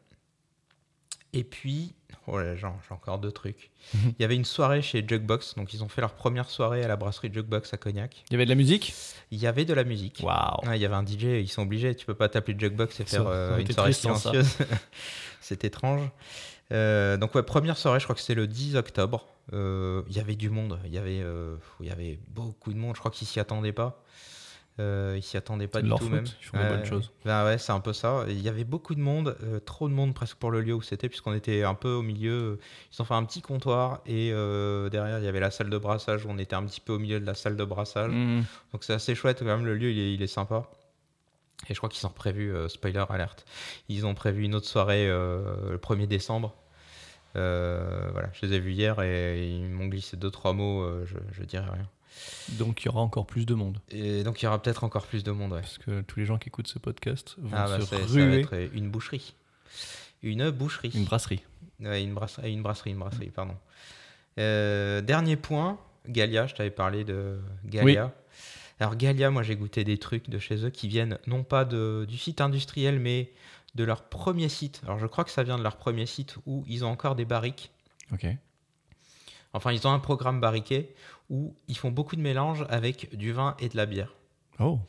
Et 1.34 1.44
puis, 1.44 1.94
oh 2.28 2.40
là, 2.40 2.56
j'ai 2.56 2.68
encore 2.90 3.20
deux 3.20 3.32
trucs. 3.34 3.70
Il 3.94 4.16
y 4.20 4.24
avait 4.24 4.36
une 4.38 4.46
soirée 4.46 4.82
chez 4.82 5.06
Jukebox, 5.06 5.56
donc 5.56 5.74
ils 5.74 5.84
ont 5.84 5.90
fait 5.90 6.00
leur 6.02 6.14
première 6.14 6.50
soirée 6.50 6.84
à 6.84 6.88
la 6.88 6.96
brasserie 6.96 7.30
Jukebox 7.34 7.74
à 7.74 7.78
Cognac. 7.78 8.24
Il 8.30 8.34
y 8.34 8.36
avait 8.36 8.46
de 8.46 8.50
la 8.50 8.56
musique? 8.56 8.94
Il 9.32 9.40
y 9.40 9.48
avait 9.48 9.64
de 9.66 9.74
la 9.74 9.84
musique. 9.84 10.22
Waouh. 10.24 10.68
Ouais, 10.68 10.78
il 10.78 10.82
y 10.82 10.86
avait 10.86 10.96
un 10.96 11.06
DJ, 11.06 11.24
ils 11.42 11.50
sont 11.50 11.62
obligés, 11.64 11.96
tu 11.96 12.06
peux 12.06 12.14
pas 12.16 12.28
t'appeler 12.30 12.58
Jukebox 12.58 13.00
et 13.02 13.06
faire 13.06 13.28
euh, 13.28 13.58
une 13.58 13.72
soirée 13.72 13.94
silencieuse. 13.94 14.58
C'est 15.42 15.64
étrange. 15.66 16.02
Euh, 16.74 17.18
donc 17.18 17.36
ouais, 17.36 17.44
première 17.44 17.78
soirée, 17.78 18.00
je 18.00 18.06
crois 18.06 18.16
que 18.16 18.22
c'est 18.22 18.36
le 18.36 18.48
10 18.48 18.76
octobre. 18.78 19.26
Euh, 19.54 20.04
Il 20.10 20.16
y 20.16 20.20
avait 20.20 20.36
du 20.36 20.50
monde, 20.50 20.80
il 20.86 20.94
y 20.94 20.98
avait, 20.98 21.22
euh, 21.22 21.56
il 21.80 21.88
y 21.88 21.92
avait 21.92 22.20
beaucoup 22.30 22.74
de 22.74 22.78
monde. 22.78 22.96
Je 22.96 23.00
crois 23.00 23.12
qu'ils 23.12 23.28
s'y 23.28 23.40
attendaient 23.40 23.74
pas. 23.74 24.04
Euh, 24.80 25.16
ils 25.18 25.22
s'y 25.22 25.36
attendaient 25.36 25.68
pas 25.68 25.82
du 25.82 25.90
tout 25.90 26.10
même. 26.10 26.26
ils 26.26 26.46
font 26.46 26.58
des 26.58 26.70
bonnes 26.70 26.86
choses. 26.86 27.12
Ben 27.26 27.46
ouais, 27.46 27.58
c'est 27.58 27.74
un 27.74 27.82
peu 27.82 27.92
ça. 27.94 28.24
Il 28.30 28.42
y 28.42 28.48
avait 28.48 28.64
beaucoup 28.64 28.96
de 28.96 29.02
monde, 29.02 29.36
euh, 29.44 29.60
trop 29.60 29.90
de 29.90 29.94
monde 29.94 30.14
presque 30.14 30.38
pour 30.38 30.50
le 30.50 30.62
lieu 30.62 30.74
où 30.74 30.82
c'était, 30.82 31.10
puisqu'on 31.10 31.34
était 31.34 31.64
un 31.64 31.74
peu 31.74 31.92
au 31.92 32.02
milieu. 32.02 32.58
Ils 32.92 33.02
ont 33.02 33.06
fait 33.06 33.14
un 33.14 33.24
petit 33.26 33.42
comptoir 33.42 34.02
et 34.06 34.32
euh, 34.32 34.90
derrière 34.90 35.20
il 35.20 35.26
y 35.26 35.28
avait 35.28 35.42
la 35.42 35.52
salle 35.52 35.70
de 35.70 35.78
brassage 35.78 36.26
où 36.26 36.30
on 36.30 36.38
était 36.38 36.56
un 36.56 36.64
petit 36.64 36.80
peu 36.80 36.94
au 36.94 37.00
milieu 37.00 37.20
de 37.20 37.26
la 37.26 37.36
salle 37.36 37.58
de 37.58 37.66
brassage. 37.66 38.12
Mhm. 38.12 38.46
Donc 38.72 38.84
c'est 38.84 38.94
assez 38.94 39.14
chouette 39.14 39.40
quand 39.40 39.46
même, 39.46 39.66
le 39.66 39.76
lieu 39.76 39.92
il 39.92 40.00
est, 40.00 40.14
il 40.14 40.22
est 40.22 40.28
sympa. 40.28 40.70
Et 41.70 41.74
je 41.74 41.78
crois 41.78 41.90
qu'ils 41.90 42.08
ont 42.08 42.12
prévu, 42.12 42.56
euh, 42.56 42.70
spoiler 42.70 43.04
alerte, 43.10 43.46
ils 43.88 44.06
ont 44.06 44.16
prévu 44.16 44.44
une 44.44 44.56
autre 44.56 44.68
soirée 44.68 45.08
euh, 45.08 45.72
le 45.72 45.78
1er 45.78 46.08
décembre. 46.08 46.56
Euh, 47.36 48.10
voilà, 48.12 48.30
je 48.34 48.46
les 48.46 48.54
ai 48.56 48.60
vus 48.60 48.74
hier 48.74 49.02
et 49.02 49.48
ils 49.48 49.70
m'ont 49.70 49.88
glissé 49.88 50.18
deux 50.18 50.30
trois 50.32 50.54
mots, 50.54 50.82
euh, 50.84 51.06
je, 51.06 51.18
je 51.32 51.44
dirais 51.44 51.70
rien. 51.72 51.88
Donc 52.60 52.84
il 52.84 52.88
y 52.88 52.90
aura 52.90 53.02
encore 53.02 53.26
plus 53.26 53.46
de 53.46 53.54
monde. 53.54 53.80
Et 53.90 54.24
donc 54.24 54.42
il 54.42 54.46
y 54.46 54.48
aura 54.48 54.62
peut-être 54.62 54.84
encore 54.84 55.08
plus 55.08 55.24
de 55.24 55.32
monde, 55.32 55.54
ouais. 55.54 55.62
Parce 55.62 55.78
que 55.78 56.02
tous 56.02 56.20
les 56.20 56.26
gens 56.26 56.38
qui 56.38 56.50
écoutent 56.50 56.68
ce 56.68 56.80
podcast 56.80 57.36
vont 57.40 57.56
Ah 57.56 57.68
bah 57.68 57.80
se 57.80 57.86
ça 57.86 57.98
va 57.98 58.06
ruer. 58.06 58.42
être 58.42 58.54
une 58.74 58.90
boucherie. 58.90 59.34
Une 60.24 60.50
boucherie. 60.52 60.92
Une 60.94 61.06
brasserie. 61.06 61.42
Ouais, 61.80 62.04
une 62.04 62.14
brasserie, 62.14 62.54
une 62.54 62.62
brasserie, 62.62 62.92
une 62.92 63.00
brasserie, 63.00 63.30
pardon. 63.30 63.56
Euh, 64.40 65.02
dernier 65.02 65.36
point, 65.36 65.80
Galia, 66.08 66.48
je 66.48 66.54
t'avais 66.56 66.70
parlé 66.70 67.04
de 67.04 67.40
Galia. 67.66 68.14
Alors 68.80 68.96
Galia, 68.96 69.30
moi 69.30 69.44
j'ai 69.44 69.56
goûté 69.56 69.84
des 69.84 69.98
trucs 69.98 70.30
de 70.30 70.40
chez 70.40 70.66
eux 70.66 70.70
qui 70.70 70.88
viennent 70.88 71.18
non 71.28 71.44
pas 71.44 71.66
de, 71.66 72.06
du 72.08 72.18
site 72.18 72.42
industriel, 72.42 73.00
mais 73.00 73.32
de 73.76 73.84
leur 73.84 74.04
premier 74.04 74.50
site. 74.50 74.82
Alors 74.86 75.00
je 75.00 75.08
crois 75.08 75.24
que 75.24 75.32
ça 75.32 75.44
vient 75.44 75.58
de 75.58 75.64
leur 75.64 75.78
premier 75.78 76.06
site 76.06 76.36
où 76.46 76.64
ils 76.68 76.84
ont 76.86 76.90
encore 76.90 77.16
des 77.16 77.26
barriques. 77.26 77.72
Ok. 78.14 78.26
Enfin, 79.54 79.72
ils 79.74 79.86
ont 79.88 79.92
un 79.92 80.00
programme 80.00 80.40
barriqué 80.40 80.94
où 81.30 81.54
ils 81.68 81.78
font 81.78 81.92
beaucoup 81.92 82.16
de 82.16 82.22
mélanges 82.22 82.66
avec 82.70 83.16
du 83.16 83.32
vin 83.34 83.56
et 83.60 83.70
de 83.70 83.76
la 83.78 83.86
bière. 83.86 84.14
Oh, 84.60 84.80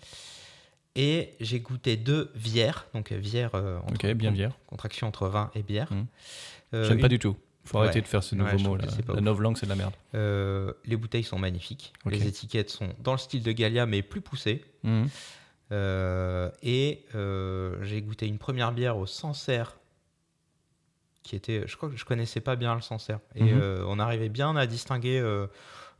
Et 0.94 1.34
j'ai 1.40 1.60
goûté 1.60 1.96
deux 1.96 2.30
bières, 2.34 2.86
donc 2.92 3.12
bière, 3.14 3.50
euh, 3.54 3.78
entre- 3.80 3.94
ok, 3.94 4.12
bien 4.14 4.30
bière. 4.30 4.52
contraction 4.66 5.06
entre 5.08 5.26
vin 5.28 5.50
et 5.54 5.62
bière. 5.62 5.90
Mhm. 5.92 6.06
Euh, 6.74 6.84
J'aime 6.84 6.96
une- 6.96 7.00
pas 7.00 7.08
du 7.08 7.18
tout. 7.18 7.34
Faut 7.64 7.78
Ouais. 7.78 7.84
arrêter 7.84 8.00
de 8.02 8.08
faire 8.08 8.22
Ouais, 8.44 8.58
je 8.58 8.64
mots 8.64 8.76
trouve 8.76 9.06
là. 9.08 9.14
La 9.14 9.20
novlangue, 9.20 9.56
c'est 9.56 9.66
de 9.66 9.70
la 9.70 9.76
merde. 9.76 9.94
Euh, 10.14 10.72
les 10.84 10.96
bouteilles 10.96 11.22
sont 11.22 11.38
magnifiques. 11.38 11.92
Les 12.06 12.26
étiquettes 12.26 12.70
sont 12.70 12.92
dans 12.98 13.12
le 13.12 13.18
style 13.18 13.42
de 13.42 13.52
Galia, 13.52 13.86
mais 13.86 14.02
plus 14.02 14.20
poussées. 14.20 14.64
Mhm. 14.82 15.08
Euh, 15.72 16.50
et 16.62 17.04
euh, 17.14 17.82
j'ai 17.82 18.02
goûté 18.02 18.26
une 18.26 18.38
première 18.38 18.72
bière 18.72 18.96
au 18.98 19.06
Sancerre, 19.06 19.78
qui 21.22 21.34
était, 21.36 21.64
je 21.66 21.76
crois 21.76 21.88
que 21.88 21.96
je 21.96 22.04
connaissais 22.04 22.40
pas 22.40 22.56
bien 22.56 22.74
le 22.74 22.80
Sancerre. 22.82 23.20
Et 23.34 23.44
Mhm. 23.44 23.50
euh, 23.54 23.84
on 23.86 23.98
arrivait 23.98 24.28
bien 24.28 24.54
à 24.56 24.66
distinguer 24.66 25.18
euh, 25.20 25.46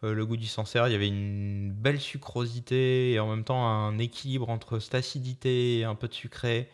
le 0.02 0.26
goût 0.26 0.36
du 0.36 0.46
Sancerre. 0.46 0.88
Il 0.88 0.92
y 0.92 0.96
avait 0.96 1.08
une 1.08 1.70
belle 1.72 2.00
sucrosité 2.00 3.12
et 3.12 3.20
en 3.20 3.28
même 3.30 3.44
temps 3.44 3.64
un 3.66 3.98
équilibre 3.98 4.50
entre 4.50 4.78
cette 4.78 4.94
acidité 4.94 5.78
et 5.78 5.84
un 5.84 5.94
peu 5.94 6.08
de 6.08 6.14
sucré. 6.14 6.68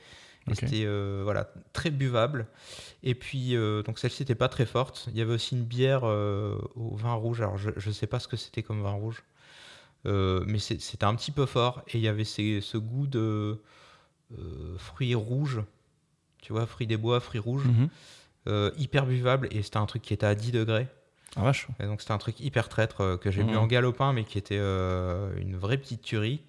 Et 0.47 0.53
Ok. 0.53 0.57
C'était 0.61 0.85
euh, 0.87 1.21
voilà, 1.25 1.53
très 1.75 1.91
buvable. 1.91 2.47
Et 3.03 3.15
puis, 3.15 3.55
donc 3.85 3.99
celle-ci 3.99 4.23
n'était 4.23 4.35
pas 4.35 4.49
très 4.49 4.65
forte. 4.67 5.09
Il 5.13 5.17
y 5.19 5.21
avait 5.21 5.35
aussi 5.35 5.55
une 5.55 5.65
bière 5.65 6.05
au 6.05 6.97
vin 6.97 7.13
rouge. 7.13 7.43
Alors, 7.43 7.59
je 7.59 7.71
ne 7.87 7.93
sais 7.95 8.07
pas 8.07 8.19
ce 8.19 8.27
que 8.29 8.37
c'était 8.37 8.63
comme 8.63 8.83
vin 8.83 8.93
rouge. 8.93 9.23
Euh, 10.09 10.43
mais 10.47 10.59
c'était 10.59 11.05
un 11.05 11.15
petit 11.15 11.31
peu 11.31 11.47
fort. 11.47 11.83
Et 11.89 11.99
il 11.99 12.01
y 12.01 12.09
avait 12.09 12.25
ces- 12.25 12.61
ce 12.61 12.77
goût 12.79 13.07
de 13.07 13.61
euh, 14.39 14.77
fruits 14.79 15.15
rouges. 15.15 15.61
Tu 16.43 16.53
vois, 16.53 16.67
fruits 16.67 16.87
des 16.87 16.97
bois, 16.97 17.21
fruits 17.21 17.41
rouges. 17.41 17.65
Mhm. 17.67 17.89
Euh, 18.49 18.71
hyper 18.79 19.05
buvable. 19.07 19.49
Et 19.51 19.63
c'était 19.63 19.77
un 19.77 19.87
truc 19.87 20.03
qui 20.03 20.15
était 20.15 20.27
à 20.27 20.35
10 20.35 20.51
degrés. 20.53 20.87
Ah 21.37 21.43
vache. 21.43 21.67
Et 21.79 21.85
donc 21.85 22.01
c'était 22.01 22.13
un 22.15 22.19
truc 22.19 22.41
hyper 22.41 22.69
traître 22.71 23.19
que 23.21 23.31
j'ai 23.31 23.43
bu 23.45 23.53
Mhm. 23.53 23.59
en 23.59 23.67
galopin, 23.67 24.13
mais 24.15 24.25
qui 24.25 24.39
était 24.39 24.57
une 24.59 25.57
vraie 25.57 25.77
petite 25.77 26.01
tuerie. 26.03 26.41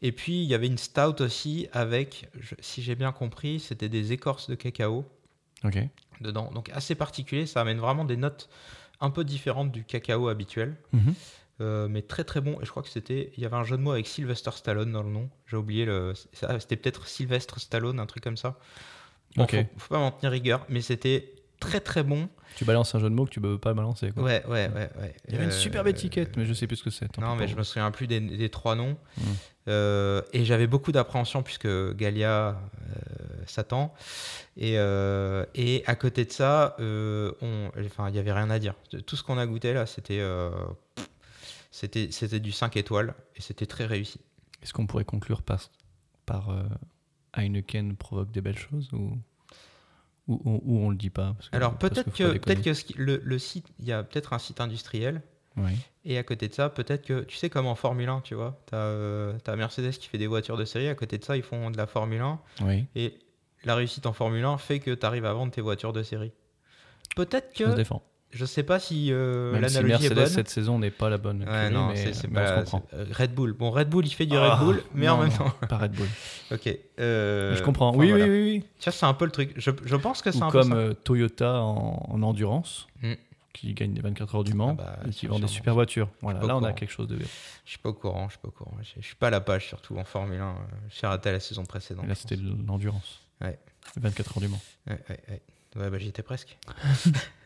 Et 0.00 0.12
puis 0.12 0.42
il 0.42 0.48
y 0.48 0.54
avait 0.54 0.68
une 0.68 0.78
stout 0.78 1.20
aussi 1.22 1.68
avec, 1.72 2.28
je- 2.38 2.54
si 2.60 2.82
j'ai 2.82 2.94
bien 2.94 3.10
compris, 3.12 3.58
c'était 3.58 3.88
des 3.88 4.12
écorces 4.12 4.48
de 4.48 4.54
cacao 4.54 5.04
Ok. 5.64 5.78
dedans. 6.20 6.50
Donc 6.54 6.70
assez 6.72 6.94
particulier, 6.94 7.46
ça 7.46 7.60
amène 7.62 7.78
vraiment 7.78 8.04
des 8.04 8.16
notes 8.16 8.48
un 9.00 9.10
peu 9.10 9.24
différentes 9.24 9.72
du 9.72 9.82
cacao 9.84 10.28
habituel, 10.28 10.76
Mhm. 10.92 11.14
Euh, 11.62 11.88
mais 11.88 12.02
très 12.02 12.24
très 12.24 12.40
bon. 12.40 12.60
Et 12.60 12.64
je 12.64 12.70
crois 12.70 12.82
que 12.82 12.88
c'était, 12.90 13.32
il 13.36 13.42
y 13.42 13.46
avait 13.46 13.56
un 13.56 13.64
jeu 13.64 13.76
de 13.76 13.82
mots 13.82 13.92
avec 13.92 14.06
Sylvester 14.06 14.50
Stallone 14.54 14.92
dans 14.92 15.02
le 15.02 15.10
nom. 15.10 15.30
J'ai 15.46 15.56
oublié 15.56 15.84
le, 15.84 16.12
c'était 16.32 16.76
peut-être 16.76 17.06
Sylvestre 17.06 17.60
Stallone, 17.60 17.98
un 18.00 18.06
truc 18.06 18.22
comme 18.24 18.36
ça. 18.36 18.58
Bon, 19.36 19.44
Ok. 19.44 19.54
faut, 19.56 19.78
faut 19.80 19.94
pas 19.94 19.98
m'en 20.00 20.10
tenir 20.10 20.30
rigueur, 20.32 20.66
mais 20.68 20.82
c'était 20.82 21.32
très 21.60 21.80
très 21.80 22.02
bon. 22.02 22.28
Tu 22.56 22.64
balances 22.66 22.94
un 22.94 22.98
jeu 22.98 23.08
de 23.08 23.14
mots 23.14 23.24
que 23.24 23.30
tu 23.30 23.40
peux 23.40 23.56
pas 23.56 23.72
balancer. 23.72 24.10
Quoi. 24.10 24.24
Ouais, 24.24 24.44
ouais, 24.46 24.68
ouais, 24.74 24.90
ouais. 25.00 25.14
Il 25.28 25.32
y 25.32 25.36
avait 25.36 25.44
une 25.44 25.50
Euh, 25.50 25.54
superbe 25.54 25.86
étiquette, 25.88 26.36
mais 26.36 26.44
je 26.44 26.52
sais 26.52 26.66
plus 26.66 26.76
ce 26.76 26.84
que 26.84 26.90
c'est. 26.90 27.16
Non, 27.18 27.34
mais 27.36 27.48
je 27.48 27.56
me 27.56 27.62
souviens 27.62 27.90
plus 27.90 28.06
des, 28.06 28.20
des 28.20 28.48
trois 28.50 28.74
noms. 28.74 28.96
Mm. 29.16 29.22
Euh, 29.68 30.22
et 30.32 30.44
j'avais 30.44 30.66
beaucoup 30.66 30.90
d'appréhension 30.92 31.42
puisque 31.44 31.68
Galia 31.94 32.48
euh, 32.58 32.94
s'attend. 33.46 33.94
Et, 34.58 34.74
et 34.74 35.82
à 35.86 35.94
côté 35.94 36.24
de 36.26 36.32
ça, 36.32 36.76
on, 36.80 37.70
enfin, 37.86 38.08
il 38.08 38.12
n'y 38.12 38.18
avait 38.18 38.32
rien 38.32 38.50
à 38.50 38.58
dire. 38.58 38.74
Tout 39.06 39.16
ce 39.16 39.22
qu'on 39.22 39.38
a 39.38 39.46
goûté 39.46 39.72
là, 39.72 39.86
c'était 39.86 40.20
c'était 41.72 42.12
c'était 42.12 42.38
du 42.38 42.52
5 42.52 42.76
étoiles 42.76 43.14
et 43.34 43.40
c'était 43.42 43.66
très 43.66 43.86
réussi. 43.86 44.20
Est-ce 44.62 44.72
qu'on 44.72 44.86
pourrait 44.86 45.04
conclure 45.04 45.42
par, 45.42 45.60
par 46.26 46.50
euh, 46.50 46.62
Heineken 47.36 47.96
provoque 47.96 48.30
des 48.30 48.40
belles 48.40 48.58
choses 48.58 48.88
ou, 48.92 49.18
ou, 50.28 50.34
ou- 50.44 50.62
ou 50.64 50.78
on 50.78 50.90
le 50.90 50.96
dit 50.96 51.10
pas 51.10 51.32
parce 51.34 51.48
que- 51.50 51.56
Alors 51.56 51.76
peut-être 51.76 52.12
que, 52.12 52.38
peut-être 52.38 52.62
que 52.62 52.74
ce 52.74 52.84
qui- 52.84 52.94
le, 52.96 53.20
le 53.24 53.38
site, 53.40 53.66
il 53.80 53.86
y 53.86 53.92
a 53.92 54.04
peut-être 54.04 54.32
un 54.32 54.38
site 54.38 54.60
industriel. 54.60 55.22
Oui. 55.56 55.72
Et 56.06 56.16
à 56.16 56.22
côté 56.22 56.48
de 56.48 56.54
ça, 56.54 56.70
peut-être 56.70 57.04
que, 57.04 57.20
tu 57.24 57.36
sais, 57.36 57.50
comme 57.50 57.66
en 57.66 57.74
Formule 57.74 58.08
1, 58.08 58.22
tu 58.22 58.34
vois, 58.34 58.58
tu 58.68 58.74
as, 58.74 59.56
Mercedes 59.56 59.90
qui 59.92 60.08
fait 60.08 60.16
des 60.16 60.26
voitures 60.26 60.56
de 60.56 60.64
série, 60.64 60.88
à 60.88 60.94
côté 60.94 61.18
de 61.18 61.24
ça, 61.24 61.36
ils 61.36 61.42
font 61.42 61.70
de 61.70 61.76
la 61.76 61.86
Formule 61.86 62.22
1. 62.22 62.40
Oui. 62.62 62.86
Et 62.94 63.18
la 63.64 63.74
réussite 63.74 64.06
en 64.06 64.14
Formule 64.14 64.44
1 64.44 64.56
fait 64.56 64.78
que 64.80 64.90
tu 64.92 65.04
arrives 65.04 65.26
à 65.26 65.32
vendre 65.34 65.52
tes 65.52 65.60
voitures 65.60 65.92
de 65.92 66.02
série. 66.02 66.32
Peut-être 67.16 67.50
Je 67.54 67.64
se 67.64 67.70
que. 67.70 67.76
défend. 67.76 68.02
Je 68.34 68.44
sais 68.46 68.62
pas 68.62 68.78
si 68.80 69.08
euh, 69.12 69.52
Même 69.52 69.68
si 69.68 69.74
l'analogie 69.74 69.92
est 70.06 70.08
Mercedes 70.08 70.14
bonne. 70.14 70.26
cette 70.26 70.48
saison 70.48 70.78
n'est 70.78 70.90
pas 70.90 71.10
la 71.10 71.18
bonne. 71.18 71.44
Ouais, 71.46 71.68
non, 71.68 71.88
mais, 71.88 71.96
c'est 71.96 72.14
c'est 72.14 72.28
mais 72.30 72.40
on 72.40 72.46
se 72.46 72.70
comprend. 72.72 72.86
euh, 72.94 73.04
Red 73.12 73.34
Bull. 73.34 73.52
Bon, 73.52 73.70
Red 73.70 73.90
Bull, 73.90 74.06
il 74.06 74.10
fait 74.10 74.24
du 74.24 74.36
Ah, 74.38 74.54
Red 74.56 74.64
Bull, 74.64 74.82
mais 74.94 75.06
en 75.10 75.18
même 75.18 75.28
non, 75.30 75.36
temps. 75.36 75.66
Pas 75.68 75.76
Red 75.78 75.92
Bull. 75.92 76.08
Ok. 76.50 76.68
euh, 77.00 77.54
je 77.56 77.62
comprends. 77.62 77.88
enfin, 77.90 77.98
oui, 77.98 78.08
voilà. 78.10 78.24
oui, 78.24 78.30
oui, 78.30 78.42
oui. 78.42 78.64
Tu 78.78 78.84
vois, 78.84 78.92
c'est 78.92 79.06
un 79.06 79.12
peu 79.14 79.26
le 79.26 79.30
truc. 79.30 79.52
Je, 79.56 79.70
je 79.84 79.96
pense 79.96 80.22
que 80.22 80.30
c'est 80.30 80.38
Ou 80.40 80.44
un 80.44 80.50
peu 80.50 80.60
comme 80.60 80.70
ça. 80.70 80.76
euh, 80.76 80.94
Toyota 80.94 81.60
en, 81.60 82.06
en 82.10 82.22
endurance, 82.22 82.86
Mm. 83.02 83.12
qui 83.52 83.74
gagne 83.74 83.94
les 83.94 84.00
24 84.00 84.34
heures 84.36 84.44
du 84.44 84.54
Mans 84.54 84.76
Ah 84.78 84.82
bah, 84.82 84.98
et 85.06 85.10
qui 85.10 85.26
vend 85.26 85.38
des 85.38 85.46
super 85.46 85.74
voitures. 85.74 86.08
Voilà, 86.22 86.40
là 86.40 86.56
on 86.56 86.64
a 86.64 86.72
quelque 86.72 86.90
chose 86.92 87.08
de 87.08 87.16
bien. 87.16 87.26
Je 87.66 87.70
suis 87.70 87.78
pas 87.78 87.90
au 87.90 87.94
courant. 87.94 88.28
Je 88.28 88.32
suis 88.32 88.40
pas 88.40 88.48
au 88.48 88.52
courant. 88.52 88.76
Je 88.82 89.00
je 89.00 89.06
suis 89.06 89.14
pas 89.16 89.26
à 89.26 89.30
la 89.30 89.40
page, 89.42 89.66
surtout 89.68 89.98
en 89.98 90.04
Formule 90.04 90.40
1. 90.40 90.44
euh, 90.48 90.52
J'ai 90.88 91.06
raté 91.06 91.30
la 91.32 91.40
saison 91.40 91.64
précédente. 91.66 92.06
Là 92.08 92.14
c'était 92.14 92.36
l'endurance. 92.66 93.20
Ouais. 93.42 93.58
Les 93.96 94.02
24 94.02 94.36
heures 94.38 94.40
du 94.40 94.48
Mans. 94.48 94.60
Ouais, 94.86 94.98
ouais, 95.10 95.20
ouais. 95.28 95.42
Ouais, 95.76 95.90
bah, 95.90 95.98
j'y 95.98 96.08
étais 96.08 96.22
presque. 96.22 96.56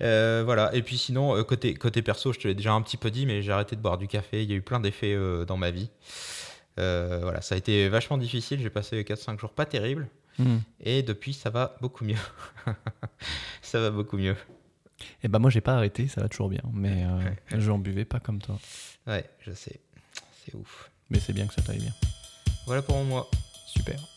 Euh, 0.00 0.42
voilà. 0.44 0.74
Et 0.74 0.82
puis 0.82 0.98
sinon, 0.98 1.36
euh, 1.36 1.42
côté, 1.42 1.74
côté 1.74 2.02
perso, 2.02 2.32
je 2.32 2.38
te 2.38 2.48
l'ai 2.48 2.54
déjà 2.54 2.72
un 2.72 2.82
petit 2.82 2.96
peu 2.96 3.10
dit, 3.10 3.26
mais 3.26 3.42
j'ai 3.42 3.52
arrêté 3.52 3.76
de 3.76 3.80
boire 3.80 3.98
du 3.98 4.08
café. 4.08 4.42
Il 4.42 4.50
y 4.50 4.52
a 4.52 4.56
eu 4.56 4.62
plein 4.62 4.80
d'effets 4.80 5.14
euh, 5.14 5.44
dans 5.44 5.56
ma 5.56 5.70
vie. 5.70 5.90
Euh, 6.78 7.20
voilà, 7.22 7.40
ça 7.40 7.54
a 7.54 7.58
été 7.58 7.88
vachement 7.88 8.18
difficile. 8.18 8.60
J'ai 8.60 8.70
passé 8.70 9.02
4-5 9.02 9.38
jours 9.38 9.52
pas 9.52 9.66
terribles. 9.66 10.08
Mm. 10.38 10.56
Et 10.80 11.02
depuis, 11.02 11.32
ça 11.32 11.50
va 11.50 11.76
beaucoup 11.80 12.04
mieux. 12.04 12.16
ça 13.62 13.80
va 13.80 13.90
beaucoup 13.90 14.16
mieux. 14.16 14.36
Et 15.22 15.28
bah 15.28 15.38
moi 15.38 15.50
j'ai 15.50 15.60
pas 15.60 15.74
arrêté, 15.74 16.08
ça 16.08 16.20
va 16.20 16.28
toujours 16.28 16.48
bien, 16.48 16.62
mais 16.72 17.04
je 17.58 17.70
en 17.70 17.78
buvais 17.78 18.04
pas 18.04 18.20
comme 18.20 18.40
toi. 18.40 18.58
Ouais, 19.06 19.24
je 19.40 19.52
sais. 19.52 19.80
C'est 20.44 20.54
ouf. 20.54 20.90
Mais 21.10 21.20
c'est 21.20 21.32
bien 21.32 21.46
que 21.46 21.54
ça 21.54 21.62
t'aille 21.62 21.80
bien. 21.80 21.92
Voilà 22.66 22.82
pour 22.82 23.02
moi. 23.04 23.28
Super. 23.66 24.13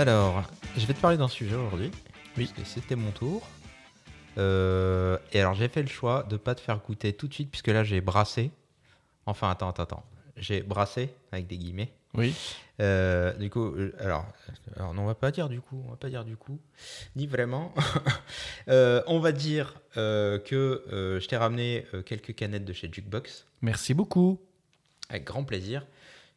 Alors, 0.00 0.42
je 0.78 0.86
vais 0.86 0.94
te 0.94 1.00
parler 1.00 1.18
d'un 1.18 1.28
sujet 1.28 1.54
aujourd'hui. 1.54 1.90
Oui. 2.36 2.46
Parce 2.46 2.52
que 2.52 2.64
c'était 2.64 2.96
mon 2.96 3.10
tour. 3.10 3.46
Euh, 4.38 5.18
et 5.32 5.40
alors, 5.40 5.54
j'ai 5.54 5.68
fait 5.68 5.82
le 5.82 5.88
choix 5.88 6.24
de 6.28 6.38
pas 6.38 6.54
te 6.54 6.60
faire 6.60 6.78
goûter 6.78 7.12
tout 7.12 7.28
de 7.28 7.34
suite, 7.34 7.50
puisque 7.50 7.68
là, 7.68 7.84
j'ai 7.84 8.00
brassé. 8.00 8.50
Enfin, 9.26 9.50
attends, 9.50 9.68
attends, 9.68 9.82
attends. 9.82 10.04
J'ai 10.36 10.62
brassé, 10.62 11.10
avec 11.32 11.46
des 11.46 11.58
guillemets. 11.58 11.92
Oui. 12.14 12.34
Euh, 12.80 13.34
du 13.34 13.50
coup, 13.50 13.74
euh, 13.74 13.92
alors, 14.00 14.26
alors, 14.76 14.94
non, 14.94 15.02
on 15.02 15.06
va 15.06 15.14
pas 15.14 15.30
dire 15.30 15.48
du 15.50 15.60
coup, 15.60 15.82
on 15.86 15.90
va 15.90 15.96
pas 15.96 16.08
dire 16.08 16.24
du 16.24 16.36
coup, 16.36 16.58
ni 17.16 17.26
vraiment. 17.26 17.74
Euh, 18.68 19.02
on 19.08 19.18
va 19.18 19.32
dire 19.32 19.74
que 19.94 20.84
je 21.20 21.26
t'ai 21.26 21.36
ramené 21.36 21.84
quelques 22.06 22.34
canettes 22.36 22.64
de 22.64 22.72
chez 22.72 22.88
Jukebox, 22.92 23.46
Merci 23.62 23.94
beaucoup. 23.94 24.38
avec 25.08 25.24
grand 25.24 25.42
plaisir. 25.42 25.84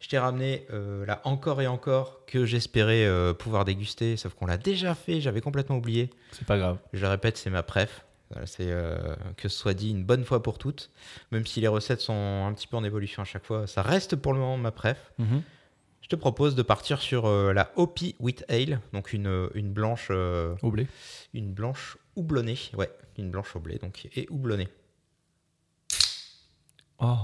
Je 0.04 0.10
t'ai 0.10 0.20
ramené 0.20 0.66
euh, 0.74 1.06
là 1.06 1.22
encore 1.24 1.62
et 1.62 1.68
encore 1.68 2.26
que 2.26 2.46
j'espérais 2.46 3.06
euh, 3.06 3.34
pouvoir 3.34 3.63
déguster, 3.63 4.18
sauf 4.18 4.34
qu'on 4.34 4.46
l'a 4.46 4.58
déjà 4.58 4.96
fait, 4.96 5.22
j'avais 5.22 5.39
complètement 5.39 5.78
oublié. 5.78 6.10
C'est 6.34 6.46
pas 6.46 6.58
grave. 6.58 6.78
Je 6.92 7.00
le 7.00 7.08
répète, 7.08 7.38
c'est 7.38 7.50
ma 7.50 7.63
préf. 7.63 8.04
Voilà, 8.30 8.46
c'est 8.46 8.70
euh, 8.70 9.16
que 9.38 9.48
ce 9.48 9.58
soit 9.58 9.74
dit 9.74 9.92
une 9.92 10.04
bonne 10.04 10.26
fois 10.26 10.44
pour 10.44 10.58
toutes. 10.58 10.92
Même 11.32 11.46
si 11.46 11.62
les 11.62 11.70
recettes 11.70 12.02
sont 12.02 12.46
un 12.46 12.52
petit 12.52 12.68
peu 12.68 12.76
en 12.76 12.84
évolution 12.84 13.22
à 13.22 13.26
chaque 13.26 13.46
fois, 13.46 13.66
ça 13.66 13.82
reste 13.82 14.18
pour 14.18 14.34
le 14.34 14.39
moment 14.39 14.58
ma 14.58 14.72
préf. 14.72 15.13
Mhm. 15.20 15.42
Je 16.02 16.10
te 16.10 16.18
propose 16.18 16.56
de 16.56 16.63
partir 16.63 17.02
sur 17.02 17.30
la 17.30 17.72
Hopi 17.78 18.18
Wheat 18.20 18.44
Ale, 18.50 18.82
donc 18.92 19.13
une, 19.13 19.48
une 19.54 19.72
blanche, 19.72 20.12
Au 20.12 20.70
blé. 20.70 20.86
une 21.34 21.54
blanche 21.54 21.98
houblonnée, 22.18 22.60
ouais, 22.74 22.92
une 23.18 23.32
blanche 23.32 23.56
au 23.56 23.62
blé, 23.62 23.78
donc 23.78 24.10
et 24.13 24.28
houblonnée. 24.30 24.68
Oh. 27.00 27.20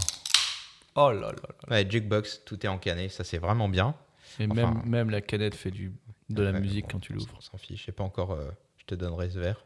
Oh 0.96 1.12
là 1.12 1.20
là 1.22 1.32
là. 1.32 1.56
Ouais, 1.70 1.90
jukebox, 1.90 2.44
tout 2.46 2.66
est 2.66 2.70
encanné, 2.70 3.10
ça 3.10 3.24
c'est 3.24 3.38
vraiment 3.38 3.70
bien. 3.70 3.96
Et 4.40 4.48
Enfin- 4.50 4.74
même, 4.74 4.86
même 4.86 5.10
la 5.10 5.22
canette 5.22 5.56
fait 5.56 5.72
du, 5.72 5.92
de 6.30 6.44
la 6.44 6.52
Ouais, 6.52 6.60
musique 6.60 6.86
bon, 6.86 6.92
quand 6.94 7.00
tu 7.00 7.14
l'ouvres. 7.14 7.34
On 7.38 7.42
s'en 7.42 7.58
fiche, 7.58 7.80
je 7.82 7.86
sais 7.86 7.92
pas 7.92 8.04
encore, 8.04 8.32
euh, 8.32 8.50
je 8.78 8.86
te 8.86 8.96
donnerai 8.96 9.30
ce 9.30 9.40
verre. 9.40 9.64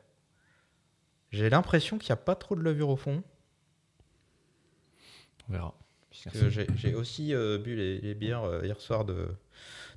J'ai 1.32 1.50
l'impression 1.50 1.98
qu'il 1.98 2.10
n'y 2.10 2.14
a 2.14 2.18
pas 2.24 2.36
trop 2.36 2.56
de 2.56 2.62
levure 2.62 2.90
au 2.90 2.96
fond. 2.96 3.24
On 5.50 5.54
verra. 5.54 5.74
Parce 6.24 6.38
que 6.38 6.50
j'ai 6.50 6.68
j'ai 6.76 6.94
aussi 6.94 7.34
euh, 7.34 7.58
bu 7.58 7.76
les, 7.76 8.00
les 8.00 8.14
bières 8.14 8.44
euh, 8.44 8.62
hier 8.64 8.80
soir 8.80 9.04
de, 9.04 9.30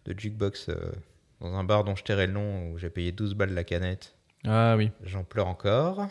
de 0.06 0.18
Jukebox 0.18 0.70
euh, 0.70 0.92
dans 1.40 1.54
un 1.54 1.62
bar 1.64 1.84
dont 1.84 1.94
je 1.94 2.02
tairai 2.04 2.26
le 2.26 2.32
nom 2.32 2.70
où 2.70 2.78
j'ai 2.78 2.88
payé 2.88 3.12
12 3.12 3.34
balles 3.34 3.52
la 3.52 3.64
canette. 3.64 4.16
Ah 4.44 4.76
oui. 4.76 4.90
J'en 5.02 5.24
pleure 5.24 5.46
encore. 5.46 6.06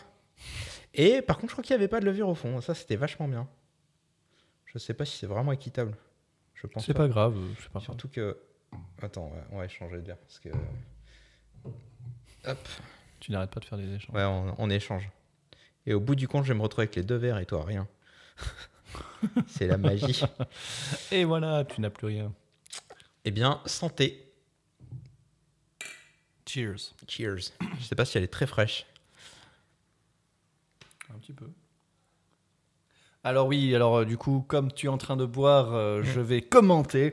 Et 0.94 1.22
par 1.22 1.36
contre, 1.38 1.48
je 1.50 1.54
crois 1.54 1.64
qu'il 1.64 1.74
n'y 1.74 1.80
avait 1.82 1.88
pas 1.88 1.98
de 2.00 2.06
levure 2.06 2.28
au 2.28 2.34
fond. 2.34 2.60
Ça, 2.60 2.74
c'était 2.74 2.96
vachement 2.96 3.26
bien. 3.26 3.48
Je 4.76 4.78
sais 4.78 4.92
pas 4.92 5.06
si 5.06 5.16
c'est 5.16 5.26
vraiment 5.26 5.52
équitable. 5.52 5.96
Je 6.52 6.66
pense 6.66 6.84
C'est 6.84 6.92
pas 6.92 7.08
grave. 7.08 7.34
euh, 7.34 7.54
pas 7.72 7.80
grave. 7.80 7.84
Surtout 7.84 8.08
que. 8.08 8.36
Attends, 9.00 9.32
on 9.50 9.56
va 9.56 9.64
échanger 9.64 9.96
de 9.96 10.02
bière. 10.02 10.18
Parce 10.18 10.38
que. 10.38 10.50
Hop. 12.44 12.58
Tu 13.18 13.32
n'arrêtes 13.32 13.50
pas 13.50 13.60
de 13.60 13.64
faire 13.64 13.78
des 13.78 13.90
échanges. 13.94 14.14
Ouais, 14.14 14.24
on, 14.24 14.54
on 14.58 14.68
échange. 14.68 15.08
Et 15.86 15.94
au 15.94 16.00
bout 16.00 16.14
du 16.14 16.28
compte, 16.28 16.44
je 16.44 16.52
vais 16.52 16.58
me 16.58 16.62
retrouver 16.62 16.82
avec 16.82 16.94
les 16.96 17.02
deux 17.04 17.16
verres 17.16 17.38
et 17.38 17.46
toi, 17.46 17.64
rien. 17.64 17.88
c'est 19.46 19.66
la 19.66 19.78
magie. 19.78 20.20
Et 21.10 21.24
voilà, 21.24 21.64
tu 21.64 21.80
n'as 21.80 21.88
plus 21.88 22.08
rien. 22.08 22.34
Eh 23.24 23.30
bien, 23.30 23.62
santé. 23.64 24.30
Cheers. 26.46 26.92
Cheers. 27.08 27.52
Je 27.78 27.84
sais 27.84 27.94
pas 27.94 28.04
si 28.04 28.18
elle 28.18 28.24
est 28.24 28.28
très 28.32 28.46
fraîche. 28.46 28.84
Un 31.14 31.18
petit 31.18 31.32
peu. 31.32 31.50
Alors 33.26 33.48
oui, 33.48 33.74
alors 33.74 33.96
euh, 33.98 34.04
du 34.04 34.16
coup, 34.16 34.44
comme 34.46 34.70
tu 34.72 34.86
es 34.86 34.88
en 34.88 34.98
train 34.98 35.16
de 35.16 35.24
boire, 35.26 35.74
euh, 35.74 36.02
je 36.04 36.20
vais 36.20 36.42
commenter. 36.42 37.12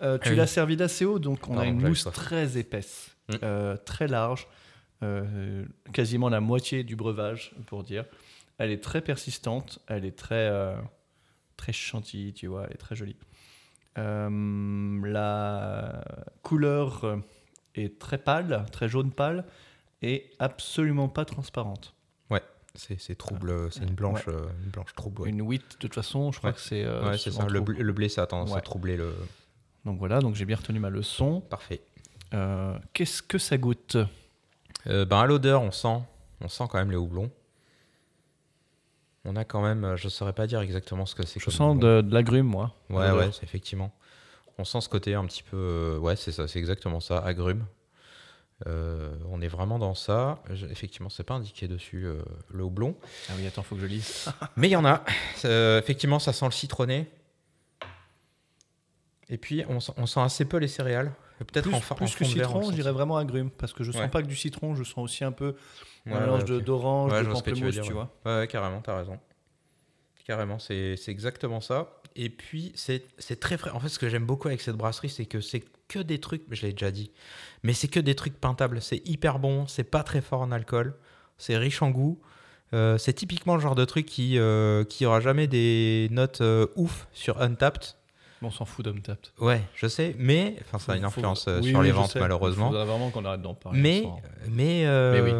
Euh, 0.00 0.16
tu 0.18 0.28
Mm. 0.28 0.32
Oui. 0.32 0.36
l'as 0.38 0.46
servi 0.46 0.76
d'assez 0.76 1.04
haut, 1.04 1.18
donc 1.18 1.48
on 1.48 1.58
a 1.58 1.66
une 1.66 1.78
j'avais 1.78 1.88
mousse 1.90 2.00
soif. 2.02 2.14
très 2.14 2.56
épaisse, 2.58 3.14
Mm. 3.28 3.34
euh, 3.42 3.76
très 3.76 4.08
large, 4.08 4.48
euh, 5.02 5.64
quasiment 5.92 6.28
la 6.30 6.40
moitié 6.40 6.84
du 6.84 6.96
breuvage, 6.96 7.52
pour 7.66 7.84
dire. 7.84 8.04
Elle 8.58 8.70
est 8.70 8.82
très 8.82 9.02
persistante, 9.02 9.78
elle 9.88 10.04
est 10.06 10.16
très, 10.16 10.48
euh, 10.48 10.74
très 11.58 11.72
chantilly, 11.72 12.32
tu 12.32 12.46
vois, 12.46 12.64
elle 12.66 12.72
est 12.72 12.78
très 12.78 12.96
jolie. 12.96 13.16
Euh, 13.98 15.00
la 15.06 16.02
couleur 16.42 17.18
est 17.74 17.98
très 17.98 18.16
pâle, 18.18 18.64
très 18.72 18.88
jaune 18.88 19.12
pâle, 19.12 19.44
et 20.00 20.30
absolument 20.38 21.08
pas 21.10 21.24
transparente. 21.26 21.94
C'est 22.74 22.98
c'est 22.98 23.14
trouble, 23.16 23.70
c'est 23.70 23.82
une 23.82 23.94
blanche, 23.94 24.24
euh, 24.28 24.46
une 24.64 24.70
blanche 24.70 24.94
trouble. 24.94 25.22
ouais. 25.22 25.28
Une 25.28 25.42
wheat, 25.42 25.62
de 25.72 25.76
toute 25.76 25.94
façon, 25.94 26.32
je 26.32 26.38
crois 26.38 26.50
Ouais. 26.50 26.54
que 26.54 26.60
c'est. 26.60 26.84
euh, 26.84 27.10
ouais, 27.10 27.18
c'est 27.18 27.30
ça. 27.30 27.46
Le, 27.46 27.60
blé- 27.60 27.78
le 27.82 27.92
blé, 27.92 28.08
ça 28.08 28.22
a 28.22 28.26
tendance 28.26 28.56
à 28.56 28.60
troubler 28.62 28.96
le. 28.96 29.14
Donc 29.84 29.98
voilà, 29.98 30.20
donc 30.20 30.34
j'ai 30.36 30.44
bien 30.46 30.56
retenu 30.56 30.78
ma 30.78 30.88
leçon. 30.90 31.40
Parfait. 31.42 31.82
Euh, 32.32 32.78
Qu'est-ce 32.94 33.22
que 33.22 33.36
ça 33.36 33.58
goûte? 33.58 33.98
Euh, 34.86 35.04
ben 35.04 35.20
à 35.20 35.26
l'odeur, 35.26 35.60
on 35.60 35.70
sent, 35.70 35.98
on 36.40 36.48
sent 36.48 36.64
quand 36.70 36.78
même 36.78 36.90
les 36.90 36.96
houblons. 36.96 37.30
On 39.24 39.36
a 39.36 39.44
quand 39.44 39.62
même, 39.62 39.94
je 39.96 40.08
saurais 40.08 40.32
pas 40.32 40.46
dire 40.46 40.60
exactement 40.60 41.06
ce 41.06 41.14
que 41.14 41.24
c'est. 41.26 41.38
Je 41.40 41.50
sens 41.50 41.78
de, 41.78 42.00
de 42.00 42.12
l'agrume, 42.14 42.46
moi. 42.46 42.74
Ouais, 42.90 43.10
ouais, 43.12 43.28
effectivement. 43.42 43.92
On 44.58 44.64
sent 44.64 44.80
ce 44.80 44.88
côté 44.88 45.14
un 45.14 45.24
petit 45.26 45.42
peu. 45.42 45.98
ouais, 46.00 46.16
c'est 46.16 46.32
ça, 46.32 46.48
c'est 46.48 46.58
exactement 46.58 47.00
ça, 47.00 47.18
agrumes. 47.18 47.64
Euh, 48.66 49.14
on 49.30 49.40
est 49.40 49.48
vraiment 49.48 49.78
dans 49.78 49.94
ça. 49.94 50.38
Je- 50.50 50.66
effectivement, 50.66 51.08
c'est 51.08 51.24
pas 51.24 51.34
indiqué 51.34 51.66
dessus 51.68 52.04
euh, 52.06 52.22
le 52.50 52.62
houblon. 52.62 52.94
Ah 53.28 53.32
oui, 53.36 53.46
attends, 53.46 53.62
faut 53.62 53.74
que 53.74 53.80
je 53.80 53.86
lise. 53.86 54.26
Mais 54.56 54.68
il 54.68 54.72
y 54.72 54.76
en 54.76 54.84
a. 54.84 55.02
Euh, 55.44 55.78
effectivement, 55.80 56.18
ça 56.18 56.32
sent 56.32 56.44
le 56.46 56.50
citronné. 56.52 57.10
Et 59.28 59.38
puis, 59.38 59.64
on, 59.68 59.80
sent- 59.80 59.92
on 59.96 60.06
sent 60.06 60.20
assez 60.20 60.44
peu 60.44 60.58
les 60.58 60.68
céréales. 60.68 61.12
Peut-être 61.38 61.64
Plus, 61.68 61.74
en, 61.74 61.80
fa- 61.80 61.94
en 61.94 61.96
plus 61.96 62.14
que 62.14 62.22
de 62.24 62.28
citron, 62.28 62.60
le 62.60 62.66
je 62.66 62.72
dirais 62.72 62.92
vraiment 62.92 63.16
agrume, 63.16 63.50
parce 63.50 63.72
que 63.72 63.82
je 63.82 63.90
sens 63.90 64.02
Ouais. 64.02 64.08
pas 64.08 64.22
que 64.22 64.28
du 64.28 64.36
citron, 64.36 64.74
je 64.76 64.84
sens 64.84 64.98
aussi 64.98 65.24
un 65.24 65.32
peu 65.32 65.56
un 66.06 66.12
Ouais, 66.12 66.20
mélange 66.20 66.42
ouais, 66.42 66.48
de- 66.50 66.60
d'orange, 66.60 67.10
Ouais, 67.12 67.24
de 67.24 67.34
ce 67.34 67.42
que 67.42 67.50
tu 67.50 67.80
tu, 67.80 67.92
vois. 67.92 68.10
Ouais, 68.24 68.38
ouais, 68.40 68.46
carrément, 68.46 68.80
t'as 68.80 68.96
raison. 68.96 69.18
Carrément, 70.26 70.58
c'est 70.58 70.96
exactement 71.08 71.60
ça. 71.60 72.00
Et 72.14 72.30
puis, 72.30 72.72
c'est 72.74 73.40
très 73.40 73.56
frais. 73.56 73.70
En 73.70 73.80
fait, 73.80 73.88
ce 73.88 73.98
que 73.98 74.08
j'aime 74.08 74.24
beaucoup 74.26 74.48
avec 74.48 74.60
cette 74.60 74.76
brasserie, 74.76 75.08
c'est 75.08 75.26
que 75.26 75.40
c'est 75.40 75.64
que 75.88 75.98
des 75.98 76.20
trucs, 76.20 76.42
je 76.50 76.66
l'ai 76.66 76.72
déjà 76.72 76.90
dit, 76.90 77.10
mais 77.62 77.72
c'est 77.72 77.88
que 77.88 78.00
des 78.00 78.14
trucs 78.14 78.38
pintables. 78.38 78.80
C'est 78.80 79.06
hyper 79.08 79.38
bon, 79.38 79.66
c'est 79.66 79.84
pas 79.84 80.02
très 80.02 80.20
fort 80.20 80.40
en 80.40 80.52
alcool, 80.52 80.94
c'est 81.38 81.56
riche 81.56 81.82
en 81.82 81.90
goût. 81.90 82.20
Euh, 82.74 82.96
c'est 82.96 83.12
typiquement 83.12 83.54
le 83.54 83.60
genre 83.60 83.74
de 83.74 83.84
truc 83.84 84.06
qui, 84.06 84.38
euh, 84.38 84.84
qui 84.84 85.04
aura 85.04 85.20
jamais 85.20 85.46
des 85.46 86.08
notes 86.10 86.40
euh, 86.40 86.66
ouf 86.76 87.06
sur 87.12 87.42
Untapped. 87.42 87.82
Mais 88.40 88.48
on 88.48 88.50
s'en 88.50 88.64
fout 88.64 88.84
d'Untapped. 88.84 89.30
Ouais, 89.38 89.60
je 89.74 89.86
sais, 89.86 90.16
mais 90.18 90.56
enfin, 90.62 90.78
ça 90.78 90.92
a 90.92 90.96
une 90.96 91.04
influence 91.04 91.48
oui, 91.48 91.70
sur 91.70 91.80
oui, 91.80 91.86
les 91.86 91.92
ventes, 91.92 92.12
sais. 92.12 92.20
malheureusement. 92.20 92.68
Il 92.68 92.72
faudrait 92.72 92.86
vraiment 92.86 93.10
qu'on 93.10 93.24
arrête 93.24 93.42
d'en 93.42 93.54
parler. 93.54 93.80
Mais, 93.80 94.04
mais, 94.48 94.84
Mais 94.86 95.20
oui. 95.20 95.32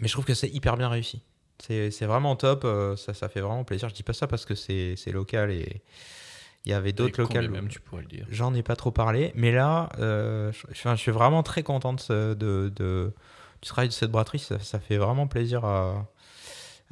mais 0.00 0.08
je 0.08 0.12
trouve 0.12 0.24
que 0.24 0.34
c'est 0.34 0.48
hyper 0.48 0.76
bien 0.76 0.88
réussi. 0.88 1.22
C'est 1.64 1.90
c'est 1.90 2.06
vraiment 2.06 2.36
top. 2.36 2.64
euh, 2.64 2.96
ça, 2.96 3.14
ça 3.14 3.28
fait 3.28 3.40
vraiment 3.40 3.64
plaisir. 3.64 3.88
Je 3.88 3.94
dis 3.94 4.02
pas 4.02 4.12
ça 4.12 4.26
parce 4.26 4.44
que 4.44 4.54
c'est 4.54 4.94
c'est 4.96 5.12
local 5.12 5.50
et 5.50 5.82
il 6.64 6.70
y 6.70 6.72
avait 6.74 6.92
d'autres 6.92 7.20
locales. 7.20 7.48
même, 7.48 7.68
tu 7.68 7.80
pourrais 7.80 8.02
le 8.02 8.08
dire? 8.08 8.26
J'en 8.30 8.52
ai 8.54 8.62
pas 8.62 8.76
trop 8.76 8.90
parlé. 8.90 9.32
Mais 9.34 9.52
là, 9.52 9.88
euh, 9.98 10.50
je, 10.72 10.94
suis 10.96 11.12
vraiment 11.12 11.42
très 11.44 11.62
content 11.62 11.92
de, 11.94 12.00
ce- 12.00 12.34
de, 12.34 12.72
de- 12.74 13.12
du 13.62 13.68
travail 13.68 13.88
de 13.88 13.92
cette 13.92 14.10
brasserie. 14.10 14.40
Ça, 14.40 14.58
ça 14.58 14.80
fait 14.80 14.96
vraiment 14.98 15.28
plaisir 15.28 15.64
à, 15.64 16.06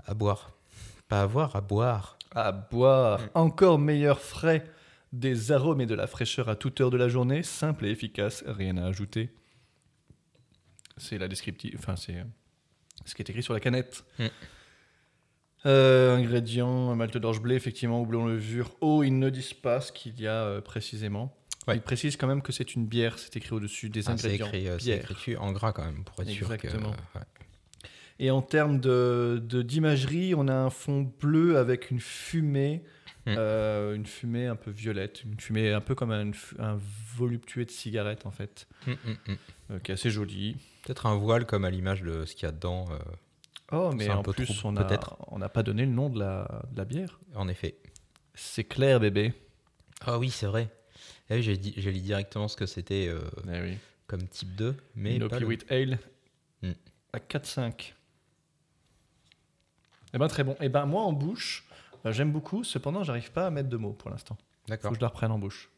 à 0.06 0.14
boire. 0.14 0.52
Pas 1.08 1.22
à 1.22 1.26
boire, 1.26 1.56
à 1.56 1.60
boire. 1.60 2.18
À 2.36 2.52
boire, 2.52 3.20
Mm. 3.20 3.28
encore 3.34 3.78
meilleur 3.78 4.20
frais, 4.20 4.64
des 5.12 5.52
arômes 5.52 5.80
et 5.80 5.86
de 5.86 5.94
la 5.94 6.06
fraîcheur 6.06 6.48
à 6.48 6.56
toute 6.56 6.80
heure 6.80 6.90
de 6.90 6.96
la 6.96 7.08
journée, 7.08 7.42
simple 7.42 7.86
et 7.86 7.90
efficace, 7.90 8.42
rien 8.46 8.76
à 8.76 8.86
ajouter. 8.86 9.30
C'est 10.96 11.18
la 11.18 11.28
descriptive, 11.28 11.76
enfin 11.78 11.96
c'est 11.96 12.16
euh, 12.16 12.24
ce 13.04 13.14
qui 13.14 13.22
est 13.22 13.30
écrit 13.30 13.42
sur 13.42 13.54
la 13.54 13.60
canette. 13.60 14.04
Mm. 14.18 14.26
Euh, 15.66 16.16
ingrédients, 16.16 16.94
malte 16.94 17.16
d'orge 17.16 17.40
blé, 17.40 17.54
effectivement, 17.54 18.00
houblon 18.00 18.26
levure, 18.26 18.70
eau, 18.80 19.02
ils 19.02 19.18
ne 19.18 19.30
disent 19.30 19.54
pas 19.54 19.80
ce 19.80 19.92
qu'il 19.92 20.20
y 20.20 20.26
a 20.26 20.44
euh, 20.44 20.60
précisément. 20.60 21.34
Ouais. 21.66 21.76
Ils 21.76 21.80
précisent 21.80 22.16
quand 22.18 22.26
même 22.26 22.42
que 22.42 22.52
c'est 22.52 22.74
une 22.74 22.86
bière, 22.86 23.18
c'est 23.18 23.34
écrit 23.36 23.52
au-dessus 23.54 23.88
des 23.88 24.00
Ah, 24.08 24.16
c'est 24.18 24.26
ingrédients. 24.26 24.46
écrit, 24.48 24.68
euh, 24.68 24.76
c'est 24.78 24.96
écrit 25.10 25.36
en 25.36 25.52
gras 25.52 25.72
quand 25.72 25.84
même 25.84 26.04
pour 26.04 26.20
être 26.22 26.28
sûr 26.28 26.48
que. 26.48 26.54
Exactement. 26.54 26.90
ouais. 26.90 27.22
Et 28.18 28.30
en 28.30 28.42
termes 28.42 28.78
de 28.78 29.42
de- 29.42 29.62
d'imagerie, 29.62 30.34
on 30.36 30.46
a 30.48 30.54
un 30.54 30.70
fond 30.70 31.10
bleu 31.20 31.56
avec 31.56 31.90
une 31.90 32.00
fumée, 32.00 32.82
Mm. 33.26 33.34
euh, 33.38 33.94
une 33.94 34.04
fumée 34.04 34.46
un 34.46 34.56
peu 34.56 34.70
violette, 34.70 35.24
une 35.24 35.40
fumée 35.40 35.72
un 35.72 35.80
peu 35.80 35.94
comme 35.94 36.12
un, 36.12 36.30
un 36.58 36.78
voluptueux 37.16 37.64
de 37.64 37.70
cigarette 37.70 38.26
en 38.26 38.30
fait, 38.30 38.68
Mm, 38.86 38.90
mm, 38.90 38.96
mm. 39.32 39.36
euh, 39.70 39.78
qui 39.78 39.90
est 39.90 39.94
assez 39.94 40.10
joli. 40.10 40.56
Peut-être 40.84 41.06
un 41.06 41.16
voile 41.16 41.46
comme 41.46 41.64
à 41.64 41.70
l'image 41.70 42.02
de 42.02 42.26
ce 42.26 42.34
qu'il 42.34 42.44
y 42.44 42.48
a 42.48 42.52
dedans. 42.52 42.84
Oh, 43.74 43.92
mais 43.92 44.08
en 44.10 44.22
plus, 44.22 44.46
trop, 44.46 44.68
on 44.68 45.38
n'a 45.38 45.48
pas 45.48 45.62
donné 45.62 45.84
le 45.84 45.92
nom 45.92 46.08
de 46.08 46.18
la, 46.18 46.62
de 46.70 46.76
la 46.76 46.84
bière. 46.84 47.18
en 47.34 47.48
effet. 47.48 47.76
C'est 48.34 48.64
clair, 48.64 49.00
bébé. 49.00 49.32
Ah 50.06 50.18
oui, 50.18 50.30
c'est 50.30 50.46
vrai. 50.46 50.68
Ah 51.30 51.34
oui, 51.34 51.42
j'ai 51.42 51.56
dit, 51.56 51.72
j'ai 51.76 51.90
lu 51.92 52.00
directement 52.00 52.48
ce 52.48 52.56
que 52.56 52.66
c'était 52.66 53.06
euh, 53.08 53.20
Eh 53.52 53.60
oui. 53.60 53.78
comme 54.06 54.26
type 54.28 54.54
2, 54.56 54.76
mais 54.96 55.16
Une 55.16 55.28
pas 55.28 55.38
le- 55.38 55.56
Ale 55.70 55.98
Mm. 56.62 56.72
à 57.12 57.18
4,5. 57.18 57.94
Eh 60.12 60.18
ben 60.18 60.28
très 60.28 60.44
bon. 60.44 60.56
Eh 60.60 60.68
ben 60.68 60.86
moi 60.86 61.02
en 61.02 61.12
bouche, 61.12 61.64
euh, 62.06 62.12
j'aime 62.12 62.30
beaucoup. 62.32 62.64
Cependant, 62.64 63.02
j'arrive 63.02 63.32
pas 63.32 63.46
à 63.46 63.50
mettre 63.50 63.68
de 63.68 63.76
mots 63.76 63.92
pour 63.92 64.10
l'instant. 64.10 64.36
Faut 64.36 64.68
D'accord. 64.68 64.90
que 64.92 64.96
je 64.96 65.00
la 65.00 65.08
reprenne 65.08 65.30
en 65.32 65.38
bouche. 65.38 65.70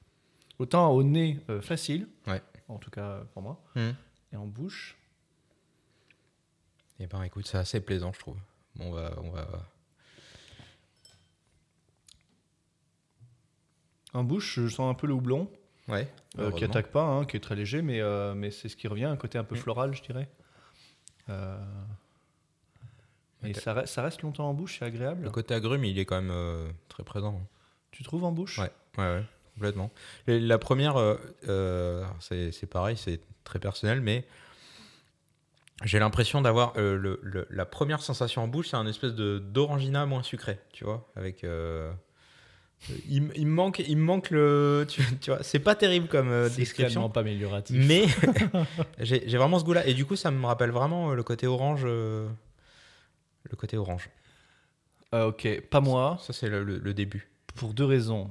Autant 0.58 0.90
au 0.90 1.02
nez, 1.02 1.38
euh, 1.50 1.60
facile. 1.60 2.08
Ouais. 2.26 2.42
En 2.68 2.78
tout 2.78 2.90
cas 2.90 3.20
pour 3.32 3.42
moi. 3.42 3.62
Hmm. 3.74 3.92
Et 4.32 4.36
en 4.36 4.46
bouche, 4.46 4.96
Eh 7.00 7.06
ben 7.06 7.22
écoute, 7.22 7.46
c'est 7.46 7.58
assez 7.58 7.80
plaisant, 7.80 8.12
je 8.12 8.20
trouve. 8.20 8.36
Bon, 8.76 8.86
on 8.86 8.92
va, 8.92 9.12
on 9.22 9.30
va... 9.30 9.48
en 14.14 14.24
bouche, 14.24 14.60
je 14.60 14.68
sens 14.68 14.90
un 14.90 14.94
peu 14.94 15.06
le 15.06 15.12
houblon 15.12 15.50
Ouais. 15.88 16.08
euh, 16.38 16.50
qui 16.52 16.64
attaque 16.64 16.88
pas, 16.88 17.02
hein, 17.04 17.24
qui 17.26 17.36
est 17.36 17.40
très 17.40 17.54
léger, 17.54 17.82
mais, 17.82 18.00
euh, 18.00 18.34
mais 18.34 18.50
c'est 18.50 18.68
ce 18.68 18.76
qui 18.76 18.88
revient, 18.88 19.04
un 19.04 19.16
côté 19.16 19.38
un 19.38 19.44
peu 19.44 19.54
Mm. 19.54 19.58
floral, 19.58 19.94
je 19.94 20.02
dirais. 20.02 20.28
Euh, 21.28 21.58
Et 23.44 23.52
ça, 23.54 23.74
reste, 23.74 23.92
ça 23.92 24.02
reste 24.02 24.22
longtemps 24.22 24.48
en 24.48 24.54
bouche, 24.54 24.78
c'est 24.78 24.84
agréable. 24.84 25.22
Le 25.24 25.30
côté 25.30 25.54
agrume, 25.54 25.84
il 25.84 25.98
est 25.98 26.04
quand 26.06 26.20
même 26.20 26.72
très 26.88 27.04
présent. 27.04 27.40
Tu 27.90 28.02
trouves 28.02 28.24
en 28.24 28.32
bouche? 28.32 28.58
Ouais. 28.58 28.70
Ouais, 28.98 29.04
ouais, 29.04 29.24
complètement. 29.54 29.90
Et 30.26 30.40
la 30.40 30.58
première, 30.58 30.96
c'est 32.20 32.50
c'est 32.52 32.66
pareil, 32.66 32.96
c'est 32.96 33.20
très 33.44 33.58
personnel, 33.58 34.00
mais 34.00 34.24
j'ai 35.84 35.98
l'impression 35.98 36.40
d'avoir 36.40 36.72
euh, 36.76 36.96
le- 36.96 37.20
le- 37.22 37.46
la 37.50 37.66
première 37.66 38.00
sensation 38.00 38.42
en 38.42 38.48
bouche, 38.48 38.68
c'est 38.68 38.76
un 38.76 38.86
espèce 38.86 39.14
de 39.14 39.38
d'orangina 39.38 40.06
moins 40.06 40.22
sucré, 40.22 40.58
tu 40.72 40.84
vois, 40.84 41.06
avec. 41.16 41.44
euh, 41.44 41.92
il, 43.08 43.18
m- 43.24 43.32
il 43.34 43.46
me 43.46 43.52
manque, 43.52 43.78
il 43.80 43.96
manque 43.96 44.30
le, 44.30 44.86
tu, 44.88 45.02
tu 45.20 45.30
vois, 45.30 45.42
c'est 45.42 45.58
pas 45.58 45.74
terrible 45.74 46.08
comme 46.08 46.28
euh, 46.30 46.48
C'est 46.48 46.56
description, 46.56 47.08
pas 47.10 47.20
amélioratif. 47.20 47.76
mais 47.86 48.04
j'ai 48.98 49.36
vraiment 49.36 49.58
ce 49.58 49.64
goût-là, 49.64 49.86
et 49.86 49.94
du 49.94 50.04
coup, 50.06 50.16
ça 50.16 50.30
me 50.30 50.46
rappelle 50.46 50.70
vraiment 50.70 51.10
euh, 51.10 51.14
le 51.14 51.22
côté 51.22 51.46
orange, 51.46 51.82
euh, 51.84 52.28
le 53.50 53.56
côté 53.56 53.76
orange. 53.76 54.08
Euh, 55.14 55.28
ok, 55.28 55.60
pas 55.70 55.80
moi, 55.80 56.18
Ça, 56.20 56.32
c'est 56.32 56.48
le, 56.48 56.64
le- 56.64 56.78
le 56.78 56.94
début. 56.94 57.28
pour 57.54 57.74
deux 57.74 57.84
raisons. 57.84 58.30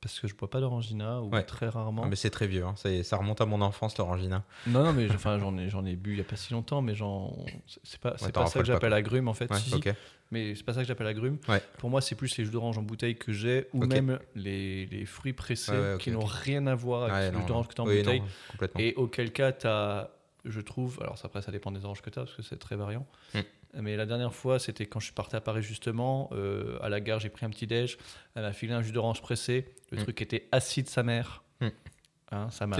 Parce 0.00 0.20
que 0.20 0.28
je 0.28 0.34
bois 0.36 0.48
pas 0.48 0.60
d'orangina, 0.60 1.20
ou 1.20 1.30
Ouais. 1.30 1.42
très 1.42 1.68
rarement. 1.68 2.02
Ah, 2.04 2.08
mais 2.08 2.14
c'est 2.14 2.30
très 2.30 2.46
vieux, 2.46 2.64
hein, 2.64 2.74
ça, 3.02 3.16
remonte 3.16 3.40
à 3.40 3.46
mon 3.46 3.60
enfance, 3.60 3.98
l'orangina. 3.98 4.44
Non, 4.68 4.84
non, 4.84 4.92
mais 4.92 5.10
enfin, 5.10 5.38
j'en 5.40 5.56
ai, 5.58 5.68
j'en 5.68 5.84
ai 5.84 5.96
bu 5.96 6.12
il 6.12 6.18
y 6.18 6.20
a 6.20 6.24
pas 6.24 6.36
si 6.36 6.52
longtemps, 6.52 6.82
mais 6.82 6.94
j'en, 6.94 7.34
c'est- 7.82 7.98
pas, 8.00 8.14
c'est 8.16 8.26
Ouais, 8.26 8.32
pas 8.32 8.46
ça 8.46 8.60
que 8.60 8.64
j'appelle 8.64 8.92
agrume 8.92 9.26
en 9.26 9.34
fait. 9.34 9.50
Ouais, 9.50 9.58
Si, 9.58 9.70
si, 9.70 9.74
ok. 9.74 9.92
mais 10.30 10.54
c'est 10.54 10.62
pas 10.62 10.72
ça 10.74 10.82
que 10.82 10.86
j'appelle 10.86 11.08
agrume. 11.08 11.38
Pour 11.78 11.90
moi, 11.90 12.00
c'est 12.00 12.14
plus 12.14 12.36
les 12.38 12.44
jus 12.44 12.50
d'orange 12.52 12.78
en 12.78 12.82
bouteille 12.82 13.16
que 13.16 13.32
j'ai, 13.32 13.66
ou 13.72 13.84
même 13.86 14.20
les, 14.36 14.86
les 14.86 15.04
fruits 15.04 15.32
pressés 15.32 15.96
qui 15.98 16.12
n'ont 16.12 16.20
rien 16.24 16.68
à 16.68 16.76
voir 16.76 17.10
avec 17.12 17.32
le 17.32 17.40
jus 17.40 17.46
d'orange 17.46 17.66
que 17.66 17.74
tu 17.74 17.80
as 17.80 17.84
en 17.84 17.88
oui, 17.88 17.98
bouteille. 17.98 18.20
non. 18.20 18.68
Et 18.78 18.94
auquel 18.94 19.32
cas, 19.32 19.50
tu 19.50 19.66
as, 19.66 20.10
je 20.44 20.60
trouve, 20.60 20.98
alors 21.00 21.16
après 21.24 21.42
ça 21.42 21.50
dépend 21.50 21.72
des 21.72 21.84
oranges 21.84 22.02
que 22.02 22.10
tu 22.10 22.20
as, 22.20 22.22
parce 22.22 22.36
que 22.36 22.42
c'est 22.42 22.58
très 22.58 22.76
variant. 22.76 23.04
Mm. 23.34 23.40
Mais 23.74 23.96
la 23.96 24.06
dernière 24.06 24.34
fois, 24.34 24.58
c'était 24.58 24.86
quand 24.86 24.98
je 24.98 25.06
suis 25.06 25.14
parti 25.14 25.36
à 25.36 25.40
Paris 25.40 25.62
justement, 25.62 26.30
euh, 26.32 26.78
à 26.80 26.88
la 26.88 27.00
gare, 27.00 27.20
j'ai 27.20 27.28
pris 27.28 27.44
un 27.44 27.50
petit 27.50 27.66
déj, 27.66 27.98
elle 28.34 28.42
m'a 28.42 28.52
filé 28.52 28.72
un 28.72 28.82
jus 28.82 28.92
d'orange 28.92 29.20
pressé, 29.20 29.72
le 29.90 29.98
Mm. 29.98 30.02
truc 30.04 30.22
était 30.22 30.48
acide 30.52 30.88
sa 30.88 31.02
mère. 31.02 31.42
Mm. 31.60 31.68
Hein, 32.30 32.50
ça 32.50 32.66
m'a 32.66 32.76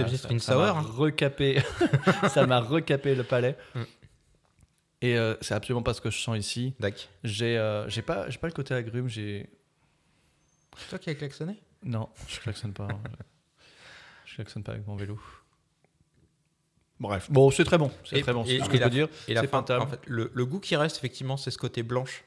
hein. 0.77 0.81
recapé, 0.81 1.61
ça 2.29 2.45
m'a 2.47 2.59
recapé 2.59 3.15
le 3.15 3.23
palais. 3.23 3.55
Mm. 3.75 3.81
Et 5.01 5.17
euh, 5.17 5.35
c'est 5.41 5.53
absolument 5.53 5.83
pas 5.83 5.93
ce 5.93 6.01
que 6.01 6.09
je 6.09 6.17
sens 6.19 6.37
ici. 6.37 6.73
J'ai 7.23 7.57
euh, 7.57 7.87
j'ai 7.87 8.01
pas, 8.01 8.29
j'ai 8.29 8.37
pas 8.37 8.47
le 8.47 8.53
côté 8.53 8.73
agrume, 8.73 9.07
j'ai 9.07 9.49
C'est 10.77 10.89
toi 10.89 10.99
qui 10.99 11.09
as 11.09 11.15
klaxonné? 11.15 11.61
Non, 11.83 12.09
je 12.27 12.39
klaxonne 12.39 12.73
pas. 12.73 12.87
hein. 12.91 12.99
je 14.25 14.35
klaxonne 14.35 14.63
pas 14.63 14.73
avec 14.73 14.85
mon 14.87 14.95
vélo. 14.95 15.19
Bref, 16.99 17.27
bon, 17.31 17.49
c'est 17.51 17.63
très 17.63 17.77
bon. 17.77 17.91
C'est 18.03 18.21
très 18.21 18.33
bon. 18.33 18.43
C'est 18.45 18.59
ce 18.59 18.69
que 18.69 18.77
je 18.77 18.83
peux 18.83 18.89
dire. 18.89 19.07
Et 19.27 19.33
la 19.33 19.41
C'est 19.41 19.47
fin, 19.47 19.59
pentable. 19.59 19.83
en 19.83 19.87
fait, 19.87 19.99
le, 20.05 20.29
le 20.33 20.45
goût 20.45 20.59
qui 20.59 20.75
reste, 20.75 20.97
effectivement, 20.97 21.37
c'est 21.37 21.51
ce 21.51 21.57
côté 21.57 21.81
blanche. 21.83 22.23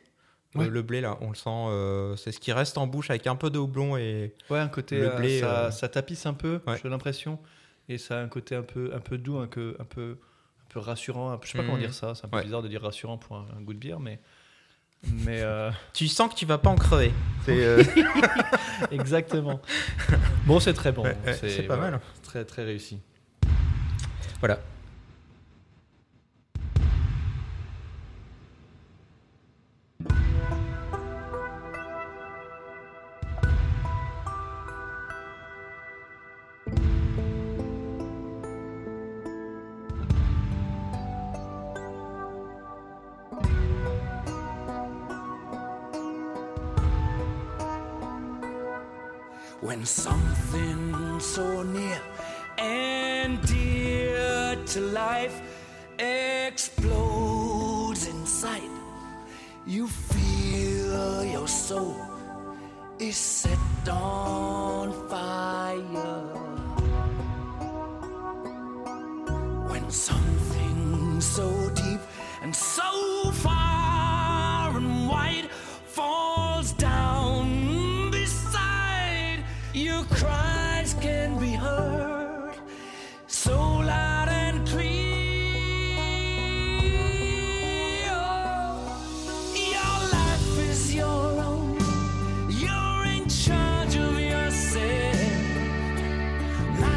Le- 0.55 0.61
Ouais. 0.63 0.69
Le, 0.69 0.83
blé, 0.83 1.01
là, 1.01 1.17
on 1.23 1.31
le 1.31 1.35
sent. 1.35 1.49
euh, 1.49 2.15
c'est 2.17 2.31
ce 2.31 2.39
qui 2.39 2.53
reste 2.53 2.77
en 2.77 2.87
bouche 2.87 3.09
avec 3.09 3.27
un 3.27 3.37
peu 3.37 3.49
de 3.51 3.59
houblon 3.59 3.97
et. 3.97 4.35
Ouais, 4.51 4.59
un 4.59 4.69
côté. 4.69 4.99
Le 4.99 5.13
euh, 5.13 5.17
blé, 5.17 5.41
ça, 5.41 5.59
euh, 5.67 5.71
ça 5.71 5.89
tapisse 5.89 6.27
un 6.27 6.35
peu, 6.35 6.61
ouais. 6.67 6.77
j'ai 6.83 6.89
l'impression. 6.91 7.39
Et 7.89 7.97
ça 7.99 8.19
a 8.19 8.23
un 8.23 8.29
côté 8.29 8.55
un 8.55 8.63
peu, 8.63 8.93
un 8.95 8.99
peu 9.01 9.17
doux, 9.19 9.39
un 9.39 9.47
peu, 9.47 9.77
un 9.79 9.85
peu, 9.85 10.19
un 10.61 10.73
peu 10.73 10.79
rassurant. 10.81 11.39
je 11.43 11.49
sais 11.51 11.57
pas 11.59 11.65
comment 11.65 11.77
Mhm. 11.77 11.83
dire 11.85 11.95
ça. 11.95 12.15
C'est 12.15 12.27
un 12.27 12.29
peu 12.29 12.37
Ouais. 12.37 12.45
bizarre 12.45 12.63
de 12.63 12.69
dire 12.69 12.83
rassurant 12.83 13.17
pour 13.19 13.37
un, 13.37 13.47
un 13.59 13.63
goût 13.63 13.73
de 13.73 13.79
bière, 13.79 13.99
mais. 14.01 14.19
Mais 15.25 15.41
euh, 15.41 15.71
Tu 15.95 16.07
sens 16.07 16.31
que 16.33 16.39
tu 16.39 16.45
vas 16.47 16.59
pas 16.59 16.69
en 16.71 16.77
crever. 16.77 17.13
Euh, 17.49 17.83
exactement. 18.91 19.61
bon, 20.47 20.61
c'est 20.61 20.75
très 20.75 20.93
bon. 20.93 21.03
Ouais, 21.05 21.17
c'est 21.35 21.63
pas 21.63 21.77
mal. 21.77 22.01
Très, 22.23 22.45
très 22.45 22.65
réussi. 22.65 23.01
Voilà. 24.43 24.59
when 24.59 24.72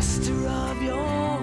master 0.05 0.47
of 0.47 0.83
your 0.83 1.34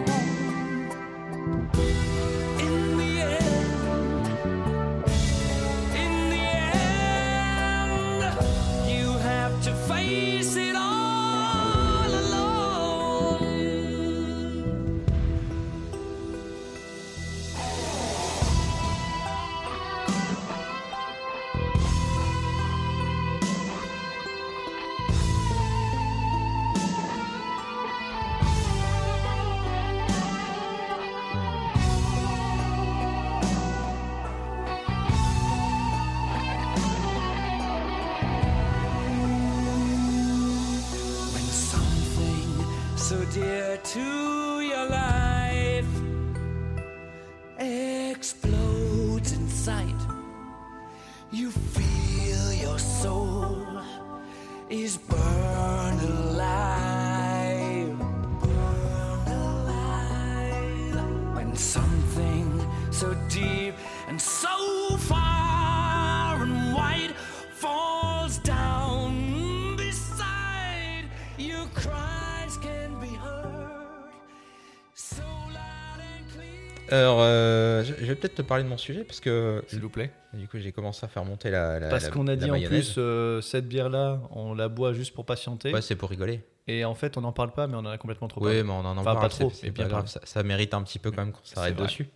parler 78.52 78.64
de 78.64 78.68
mon 78.68 78.78
sujet 78.78 79.04
parce 79.04 79.20
que 79.20 79.62
S'il 79.68 79.80
vous 79.80 79.88
plaît. 79.90 80.10
du 80.34 80.46
coup, 80.48 80.58
j'ai 80.58 80.72
commencé 80.72 81.04
à 81.04 81.08
faire 81.08 81.24
monter 81.24 81.50
la. 81.50 81.78
la- 81.80 81.88
Parce 81.88 82.08
qu'on 82.08 82.26
a 82.28 82.36
dit 82.36 82.50
en 82.50 82.60
plus, 82.60 82.94
euh, 82.98 83.40
cette 83.40 83.68
bière-là, 83.68 84.20
on 84.30 84.54
la 84.54 84.68
boit 84.68 84.92
juste 84.92 85.14
pour 85.14 85.24
patienter. 85.24 85.72
Ouais, 85.72 85.82
c'est 85.82 85.96
pour 85.96 86.10
rigoler. 86.10 86.40
Et 86.68 86.84
en 86.84 86.94
fait, 86.94 87.16
on 87.16 87.22
n'en 87.22 87.32
parle 87.32 87.52
pas, 87.52 87.66
mais 87.66 87.74
on 87.74 87.80
en 87.80 87.86
a 87.86 87.98
complètement 87.98 88.28
trop 88.28 88.40
Oui, 88.40 88.46
parlé. 88.46 88.62
mais 88.62 88.70
on 88.70 88.76
en, 88.80 88.84
en 88.84 88.98
Enfin, 88.98 89.04
parle. 89.04 89.20
pas 89.20 89.28
trop, 89.28 89.50
c'est- 89.50 89.66
pas 89.72 89.82
bien 89.82 89.88
grave. 89.88 90.06
Ça, 90.06 90.20
ça 90.24 90.42
mérite 90.44 90.74
un 90.74 90.82
petit 90.82 90.98
peu 91.00 91.10
quand 91.10 91.24
même 91.24 91.32
qu'on 91.32 91.44
s'arrête 91.44 91.76
dessus. 91.76 92.08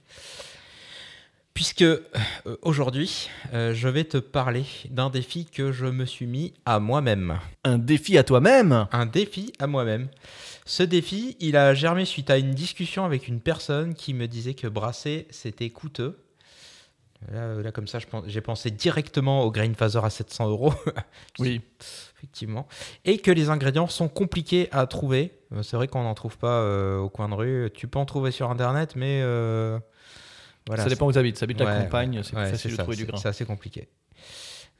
Puisque 1.54 1.82
euh, 1.82 2.00
aujourd'hui, 2.60 3.30
euh, 3.54 3.72
je 3.72 3.88
vais 3.88 4.04
te 4.04 4.18
parler 4.18 4.64
d'un 4.90 5.08
défi 5.08 5.46
que 5.46 5.72
je 5.72 5.86
me 5.86 6.04
suis 6.04 6.26
mis 6.26 6.52
à 6.66 6.80
moi-même. 6.80 7.38
Un 7.64 7.78
défi 7.78 8.18
à 8.18 8.24
toi-même 8.24 8.86
Un 8.92 9.06
défi 9.06 9.52
à 9.58 9.66
moi-même. 9.66 10.08
Ce 10.66 10.82
défi, 10.82 11.34
il 11.40 11.56
a 11.56 11.72
germé 11.72 12.04
suite 12.04 12.28
à 12.28 12.36
une 12.36 12.50
discussion 12.52 13.06
avec 13.06 13.26
une 13.26 13.40
personne 13.40 13.94
qui 13.94 14.12
me 14.12 14.26
disait 14.28 14.52
que 14.52 14.66
brasser, 14.66 15.26
c'était 15.30 15.70
coûteux. 15.70 16.18
Là, 17.32 17.54
là, 17.54 17.72
comme 17.72 17.86
ça, 17.88 17.98
j'ai 18.26 18.40
pensé 18.40 18.70
directement 18.70 19.42
au 19.42 19.50
grain 19.50 19.72
phaser 19.74 20.00
à 20.02 20.10
700 20.10 20.48
euros. 20.48 20.72
Oui. 21.38 21.60
effectivement. 22.16 22.66
Et 23.04 23.18
que 23.18 23.30
les 23.30 23.50
ingrédients 23.50 23.88
sont 23.88 24.08
compliqués 24.08 24.68
à 24.72 24.86
trouver. 24.86 25.32
Euh, 25.52 25.62
C'est 25.62 25.76
vrai 25.76 25.86
qu'on 25.88 26.02
n'en 26.02 26.14
trouve 26.14 26.38
pas 26.38 26.60
euh, 26.60 26.98
au 26.98 27.08
coin 27.10 27.28
de 27.28 27.34
rue. 27.34 27.70
Tu 27.74 27.88
peux 27.88 27.98
en 27.98 28.06
trouver 28.06 28.30
sur 28.30 28.50
Internet, 28.50 28.96
mais 28.96 29.20
euh, 29.22 29.78
voilà. 30.66 30.82
ça 30.84 30.88
dépend 30.88 31.06
où 31.06 31.12
tu 31.12 31.18
habites. 31.18 31.36
Si 31.36 31.40
t'habites 31.40 31.60
la 31.60 31.66
Ouais, 31.66 31.82
campagne, 31.84 32.22
c'est 32.22 32.36
ouais, 32.36 32.50
facile 32.50 32.72
de 32.72 32.76
trouver 32.76 32.96
du 32.96 33.06
grain. 33.06 33.18
C'est 33.18 33.28
assez 33.28 33.44
compliqué. 33.44 33.88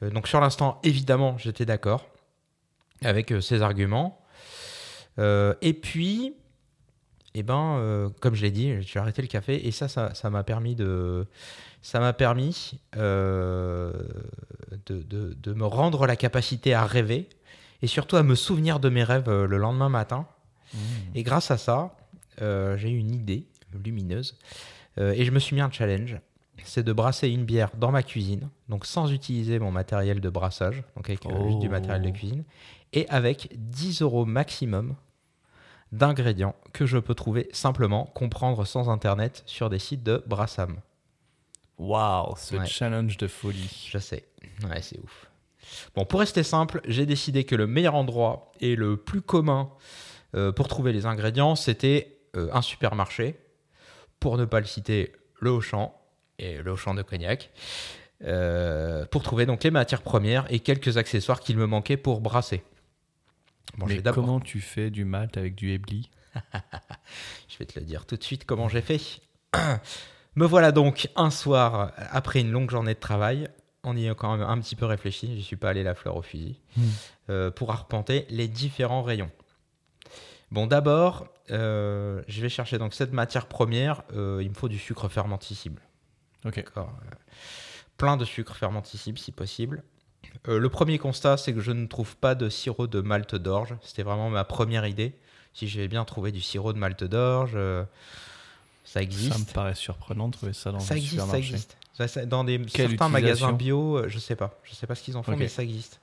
Euh, 0.03 0.09
donc 0.09 0.27
sur 0.27 0.39
l'instant, 0.39 0.79
évidemment, 0.83 1.37
j'étais 1.37 1.65
d'accord 1.65 2.05
avec 3.03 3.31
euh, 3.31 3.41
ces 3.41 3.61
arguments. 3.61 4.19
Euh, 5.19 5.53
et 5.61 5.73
puis, 5.73 6.33
eh 7.33 7.43
ben, 7.43 7.77
euh, 7.77 8.09
comme 8.19 8.35
je 8.35 8.41
l'ai 8.43 8.51
dit, 8.51 8.81
j'ai 8.81 8.99
arrêté 8.99 9.21
le 9.21 9.27
café 9.27 9.67
et 9.67 9.71
ça 9.71 9.87
ça 9.87 10.29
m'a 10.29 10.43
permis 10.43 10.75
de, 10.75 11.25
ça 11.87 12.01
m'a 12.01 12.11
permis 12.11 12.81
euh, 12.97 13.93
de, 14.87 15.01
de- 15.03 15.33
de 15.41 15.53
me 15.53 15.65
rendre 15.65 16.05
la 16.05 16.17
capacité 16.17 16.73
à 16.73 16.85
rêver 16.85 17.29
et 17.81 17.87
surtout 17.87 18.17
à 18.17 18.23
me 18.23 18.35
souvenir 18.35 18.81
de 18.81 18.89
mes 18.89 19.05
rêves 19.05 19.29
euh, 19.29 19.47
le 19.47 19.57
lendemain 19.57 19.87
matin. 19.87 20.27
Mmh. 20.73 20.77
Et 21.15 21.23
grâce 21.23 21.49
à 21.49 21.57
ça, 21.57 21.95
euh, 22.41 22.75
j'ai 22.75 22.89
eu 22.89 22.97
une 22.97 23.13
idée 23.15 23.47
lumineuse 23.85 24.37
euh, 24.97 25.13
et 25.13 25.23
je 25.23 25.31
me 25.31 25.39
suis 25.39 25.55
mis 25.55 25.61
un 25.61 25.71
challenge. 25.71 26.17
C'est 26.65 26.83
de 26.83 26.91
brasser 26.91 27.29
une 27.29 27.45
bière 27.45 27.71
dans 27.77 27.91
ma 27.91 28.03
cuisine, 28.03 28.49
donc 28.67 28.85
sans 28.85 29.09
utiliser 29.13 29.57
mon 29.57 29.71
matériel 29.71 30.19
de 30.19 30.29
brassage, 30.29 30.83
donc 30.97 31.09
avec 31.09 31.21
juste 31.23 31.59
du 31.59 31.67
Oh. 31.67 31.71
matériel 31.71 32.01
de 32.01 32.09
cuisine, 32.09 32.43
et 32.91 33.07
avec 33.07 33.49
10 33.55 34.01
euros 34.01 34.25
maximum 34.25 34.95
d'ingrédients 35.93 36.55
que 36.73 36.85
je 36.85 36.97
peux 36.97 37.15
trouver 37.15 37.47
simplement, 37.53 38.05
comprendre 38.13 38.65
sans 38.65 38.89
internet 38.89 39.43
sur 39.45 39.69
des 39.69 39.79
sites 39.79 40.03
de 40.03 40.21
Brassam. 40.27 40.75
Waouh, 41.77 42.35
ce 42.37 42.55
Ouais. 42.55 42.65
challenge 42.65 43.17
de 43.17 43.27
folie. 43.27 43.87
Je 43.91 43.97
sais, 43.99 44.25
ouais, 44.69 44.81
c'est 44.81 44.99
ouf. 44.99 45.29
Bon, 45.95 46.05
pour 46.05 46.19
rester 46.21 46.43
simple, 46.43 46.81
j'ai 46.85 47.05
décidé 47.05 47.43
que 47.43 47.55
le 47.55 47.67
meilleur 47.67 47.95
endroit 47.95 48.51
et 48.59 48.75
le 48.75 48.97
plus 48.97 49.21
commun 49.21 49.69
euh, 50.35 50.51
pour 50.51 50.67
trouver 50.67 50.93
les 50.93 51.05
ingrédients, 51.05 51.55
c'était 51.55 52.17
euh, 52.35 52.49
un 52.53 52.61
supermarché. 52.61 53.35
Pour 54.19 54.37
ne 54.37 54.45
pas 54.45 54.59
le 54.59 54.65
citer, 54.65 55.13
le 55.39 55.51
Auchan 55.51 55.93
et 56.39 56.57
le 56.57 56.71
Auchan 56.71 56.93
de 56.95 57.01
Cognac. 57.03 57.51
euh, 58.23 59.05
pour 59.05 59.21
trouver 59.21 59.45
donc 59.45 59.63
les 59.63 59.69
matières 59.69 60.01
premières 60.01 60.51
et 60.51 60.59
quelques 60.59 60.97
accessoires 60.97 61.39
qu'il 61.39 61.55
me 61.57 61.67
manquait 61.67 61.97
pour 61.97 62.19
brasser. 62.21 62.63
Bon, 63.77 63.85
Mais 63.85 64.01
comment 64.01 64.39
tu 64.39 64.59
fais 64.59 64.89
du 64.89 65.05
malt 65.05 65.37
avec 65.37 65.53
du 65.53 65.71
Ebly 65.71 66.09
Je 67.47 67.57
vais 67.59 67.65
te 67.65 67.79
le 67.79 67.85
dire 67.85 68.05
tout 68.07 68.15
de 68.17 68.23
suite 68.23 68.45
comment 68.45 68.69
j'ai 68.69 68.81
fait. 68.81 68.99
Me 70.37 70.45
voilà 70.45 70.71
donc 70.71 71.09
un 71.15 71.31
soir, 71.31 71.91
après 72.11 72.41
une 72.41 72.51
longue 72.51 72.69
journée 72.69 72.93
de 72.93 72.99
travail, 72.99 73.49
on 73.83 73.97
y 73.97 74.07
a 74.07 74.13
quand 74.13 74.37
même 74.37 74.47
un 74.47 74.59
petit 74.61 74.75
peu 74.75 74.85
réfléchi, 74.85 75.35
je 75.35 75.41
suis 75.43 75.55
pas 75.55 75.69
allé 75.71 75.81
la 75.81 75.95
fleur 75.95 76.15
au 76.15 76.21
fusil, 76.21 76.59
Hmm. 76.77 76.81
euh, 77.31 77.49
pour 77.49 77.71
arpenter 77.71 78.27
les 78.29 78.47
différents 78.47 79.01
rayons. 79.01 79.31
Bon, 80.51 80.67
d'abord, 80.67 81.25
euh, 81.49 82.21
je 82.27 82.39
vais 82.39 82.49
chercher 82.49 82.77
donc 82.77 82.93
cette 82.93 83.13
matière 83.13 83.47
première, 83.47 84.03
euh, 84.15 84.39
il 84.43 84.49
me 84.49 84.53
faut 84.53 84.69
du 84.69 84.77
sucre 84.77 85.09
fermenticible. 85.09 85.81
Ok. 86.45 86.63
Plein 87.97 88.15
de 88.15 88.23
sucre 88.23 88.55
fermenticible 88.55 89.17
si 89.17 89.31
possible. 89.31 89.83
Euh, 90.47 90.59
le 90.59 90.69
premier 90.69 90.99
constat, 90.99 91.37
c'est 91.37 91.51
que 91.51 91.61
je 91.61 91.71
ne 91.71 91.87
trouve 91.87 92.15
pas 92.15 92.35
de 92.35 92.47
sirop 92.47 92.85
de 92.85 93.01
malt 93.01 93.33
d'orge. 93.33 93.75
C'était 93.81 94.03
vraiment 94.03 94.29
ma 94.29 94.43
première 94.43 94.85
idée. 94.85 95.15
Si 95.55 95.67
je 95.67 95.79
vais 95.81 95.87
bien 95.87 96.05
trouver 96.05 96.31
du 96.31 96.41
sirop 96.41 96.73
de 96.73 96.77
malt 96.77 97.03
d'orge, 97.03 97.57
ça 98.89 99.01
existe. 99.01 99.33
Ça 99.33 99.39
me 99.39 99.45
paraît 99.45 99.75
surprenant 99.75 100.29
de 100.29 100.33
trouver 100.33 100.53
ça 100.53 100.71
dans 100.71 100.79
Ça 100.79 100.93
un 100.93 100.97
existe, 100.97 101.15
ça 101.17 101.21
supermarché. 101.25 101.53
existe. 101.53 101.77
Ça, 101.93 102.07
ça- 102.07 102.25
dans 102.25 102.43
des, 102.43 102.57
Quelle 102.61 102.89
certains 102.89 103.09
magasins 103.09 103.51
bio, 103.53 103.97
euh, 103.97 104.07
je 104.07 104.17
sais 104.17 104.35
pas. 104.35 104.57
Je 104.63 104.73
sais 104.73 104.87
pas 104.87 104.95
ce 104.95 105.03
qu'ils 105.03 105.17
en 105.17 105.23
font, 105.23 105.35
mais 105.35 105.47
ça 105.47 105.61
existe. 105.63 105.99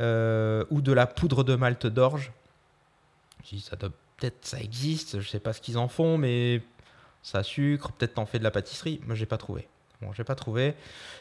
Euh, 0.00 0.64
ou 0.70 0.80
de 0.82 0.92
la 0.92 1.06
poudre 1.06 1.42
de 1.44 1.56
malt 1.56 1.86
d'orge. 1.86 2.32
Je 3.44 3.56
dis, 3.56 3.60
ça 3.60 3.76
peut-être 3.76 4.46
ça 4.46 4.60
existe. 4.60 5.20
Je 5.20 5.28
sais 5.28 5.40
pas 5.40 5.52
ce 5.52 5.60
qu'ils 5.60 5.78
en 5.78 5.88
font, 5.88 6.16
mais 6.16 6.62
ça 7.22 7.42
sucre. 7.42 7.92
Peut-être 7.92 8.14
t'en 8.14 8.26
fais 8.26 8.38
de 8.38 8.44
la 8.44 8.50
pâtisserie. 8.50 9.00
Moi, 9.06 9.14
j'ai 9.14 9.26
pas 9.26 9.36
trouvé. 9.38 9.66
Bon, 10.00 10.12
j'ai 10.12 10.24
pas 10.24 10.34
trouvé. 10.34 10.74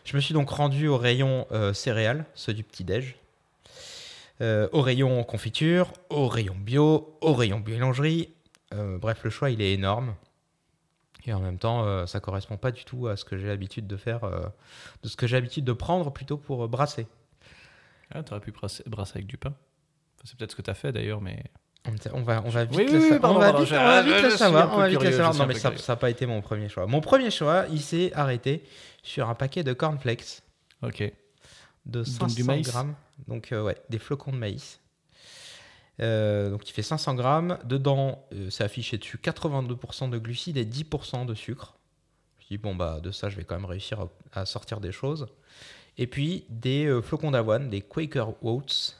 Je 0.05 0.15
me 0.15 0.21
suis 0.21 0.33
donc 0.33 0.49
rendu 0.49 0.87
au 0.87 0.97
rayon 0.97 1.47
euh, 1.51 1.73
céréales, 1.73 2.25
ceux 2.35 2.53
du 2.53 2.63
petit 2.63 2.83
déj. 2.83 3.15
Euh, 4.41 4.69
au 4.71 4.81
rayon 4.81 5.21
confiture, 5.25 5.91
au 6.09 6.27
rayon 6.29 6.55
bio, 6.57 7.13
au 7.21 7.33
rayon 7.33 7.59
boulangerie. 7.59 8.29
Bref, 8.71 9.23
le 9.23 9.29
choix 9.31 9.49
il 9.49 9.61
est 9.61 9.73
énorme. 9.73 10.13
Et 11.29 11.33
en 11.33 11.39
même 11.39 11.59
temps, 11.59 11.85
euh, 11.85 12.07
ça 12.07 12.19
correspond 12.19 12.57
pas 12.57 12.71
du 12.71 12.83
tout 12.85 13.07
à 13.07 13.15
ce 13.15 13.23
que 13.23 13.37
j'ai 13.37 13.45
l'habitude 13.45 13.85
de 13.85 13.97
faire, 13.97 14.23
euh, 14.23 14.47
de 15.03 15.07
ce 15.09 15.15
que 15.15 15.27
j'ai 15.27 15.35
l'habitude 15.35 15.63
de 15.63 15.73
prendre 15.73 16.11
plutôt 16.11 16.37
pour 16.37 16.63
euh, 16.63 16.67
brasser. 16.67 17.05
Ah, 18.11 18.23
t'aurais 18.23 18.41
pu 18.41 18.51
brasser, 18.51 18.83
brasser 18.87 19.13
avec 19.17 19.27
du 19.27 19.37
pain. 19.37 19.49
Enfin, 19.51 20.23
c'est 20.25 20.35
peut-être 20.37 20.51
ce 20.51 20.55
que 20.55 20.63
t'as 20.63 20.73
fait 20.73 20.91
d'ailleurs, 20.91 21.21
mais. 21.21 21.43
On 22.13 22.21
va, 22.21 22.41
on 22.45 22.49
va 22.49 22.65
vite 22.65 22.77
Oui, 22.79 22.87
le, 22.91 22.99
oui, 22.99 23.07
sa- 23.09 23.13
oui, 23.13 23.19
pardon, 23.21 23.35
on 23.37 23.39
va 23.39 23.45
pardon, 23.51 23.59
vite, 23.63 23.69
je- 23.69 23.75
on 23.75 23.83
va 23.85 24.01
vite 24.01 24.13
je 24.17 24.23
le 24.23 24.29
suis 24.31 24.37
savoir. 24.39 24.73
on 24.73 24.77
va 24.77 24.87
vite 24.89 25.01
le 25.03 25.11
savoir. 25.11 25.33
Non, 25.35 25.45
mais 25.45 25.53
ça 25.53 25.71
n'a 25.87 25.95
pas 25.95 26.09
été 26.09 26.25
mon 26.25 26.41
premier 26.41 26.67
choix. 26.67 26.87
Mon 26.87 26.99
premier 26.99 27.29
choix, 27.29 27.65
il 27.71 27.79
s'est 27.81 28.11
arrêté 28.15 28.63
sur 29.03 29.29
un 29.29 29.35
paquet 29.35 29.63
de 29.63 29.73
cornflakes 29.73 30.41
Ok. 30.81 31.01
de 31.85 31.99
Donc 31.99 32.05
500 32.07 32.35
du 32.35 32.43
maïs 32.43 32.67
grammes. 32.67 32.95
Donc, 33.27 33.51
euh, 33.51 33.61
ouais, 33.63 33.77
des 33.89 33.99
flocons 33.99 34.31
de 34.31 34.37
maïs. 34.37 34.79
Euh, 36.01 36.49
donc, 36.51 36.69
il 36.69 36.73
fait 36.73 36.81
500 36.81 37.15
grammes. 37.15 37.57
Dedans, 37.65 38.25
euh, 38.33 38.49
c'est 38.49 38.63
affiché 38.63 38.97
dessus 38.97 39.17
82% 39.17 40.09
de 40.09 40.17
glucides 40.17 40.57
et 40.57 40.65
10% 40.65 41.25
de 41.25 41.33
sucre. 41.33 41.75
Je 42.39 42.47
dis, 42.47 42.57
bon, 42.57 42.75
bah, 42.75 42.99
de 43.01 43.11
ça, 43.11 43.29
je 43.29 43.35
vais 43.35 43.43
quand 43.43 43.55
même 43.55 43.65
réussir 43.65 43.99
à, 44.33 44.41
à 44.41 44.45
sortir 44.45 44.79
des 44.79 44.91
choses. 44.91 45.27
Et 45.97 46.07
puis, 46.07 46.45
des 46.49 46.85
euh, 46.85 47.01
flocons 47.01 47.31
d'avoine, 47.31 47.69
des 47.69 47.81
Quaker 47.81 48.29
Oats. 48.43 48.95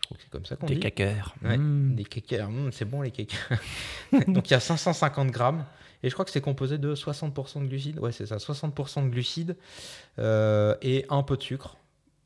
Je 0.00 0.06
crois 0.06 0.16
que 0.16 0.22
c'est 0.24 0.30
comme 0.30 0.44
ça 0.46 0.56
qu'on 0.56 0.66
Des 0.66 0.74
dit. 0.74 0.80
cacaires. 0.80 1.34
Ouais, 1.42 1.56
Mm. 1.58 1.94
Des 1.94 2.04
Quakers, 2.04 2.50
mm, 2.50 2.72
c'est 2.72 2.84
bon 2.84 3.02
les 3.02 3.10
Quakers. 3.10 3.58
Donc 4.28 4.48
il 4.50 4.52
y 4.52 4.56
a 4.56 4.60
550 4.60 5.30
grammes. 5.30 5.64
Et 6.02 6.08
je 6.08 6.14
crois 6.14 6.24
que 6.24 6.30
c'est 6.32 6.40
composé 6.40 6.78
de 6.78 6.94
60% 6.96 7.60
de 7.62 7.66
glucides. 7.68 7.98
Ouais, 8.00 8.10
c'est 8.10 8.26
ça, 8.26 8.36
60% 8.38 9.04
de 9.04 9.08
glucides 9.10 9.56
euh, 10.18 10.74
et 10.82 11.06
un 11.10 11.22
peu 11.22 11.36
de 11.36 11.42
sucre. 11.42 11.76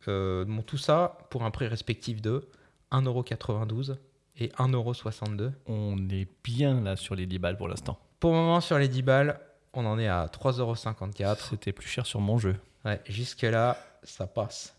Bon, 0.07 0.63
tout 0.65 0.79
ça 0.79 1.19
pour 1.31 1.43
un 1.45 1.51
prix 1.51 1.67
respectif 1.67 2.23
de 2.23 2.49
1,92€ 2.93 3.97
et 4.39 4.49
1,62€. 4.49 5.53
On 5.67 6.09
est 6.09 6.29
bien 6.45 6.81
là 6.81 6.97
sur 6.97 7.15
les 7.15 7.27
10 7.27 7.39
balles 7.39 7.57
pour 7.57 7.69
l'instant. 7.69 7.99
Pour 8.21 8.33
le 8.33 8.37
moment, 8.37 8.61
sur 8.61 8.79
les 8.79 8.89
10 8.89 9.03
balles, 9.03 9.41
on 9.73 9.85
en 9.87 9.99
est 9.99 10.09
à 10.09 10.27
3,54€. 10.27 11.37
C'était 11.51 11.73
plus 11.73 11.89
cher 11.89 12.07
sur 12.07 12.21
mon 12.21 12.39
jeu. 12.39 12.57
Ouais, 12.85 13.01
jusque-là, 13.07 13.79
ça 14.03 14.27
passe. 14.27 14.75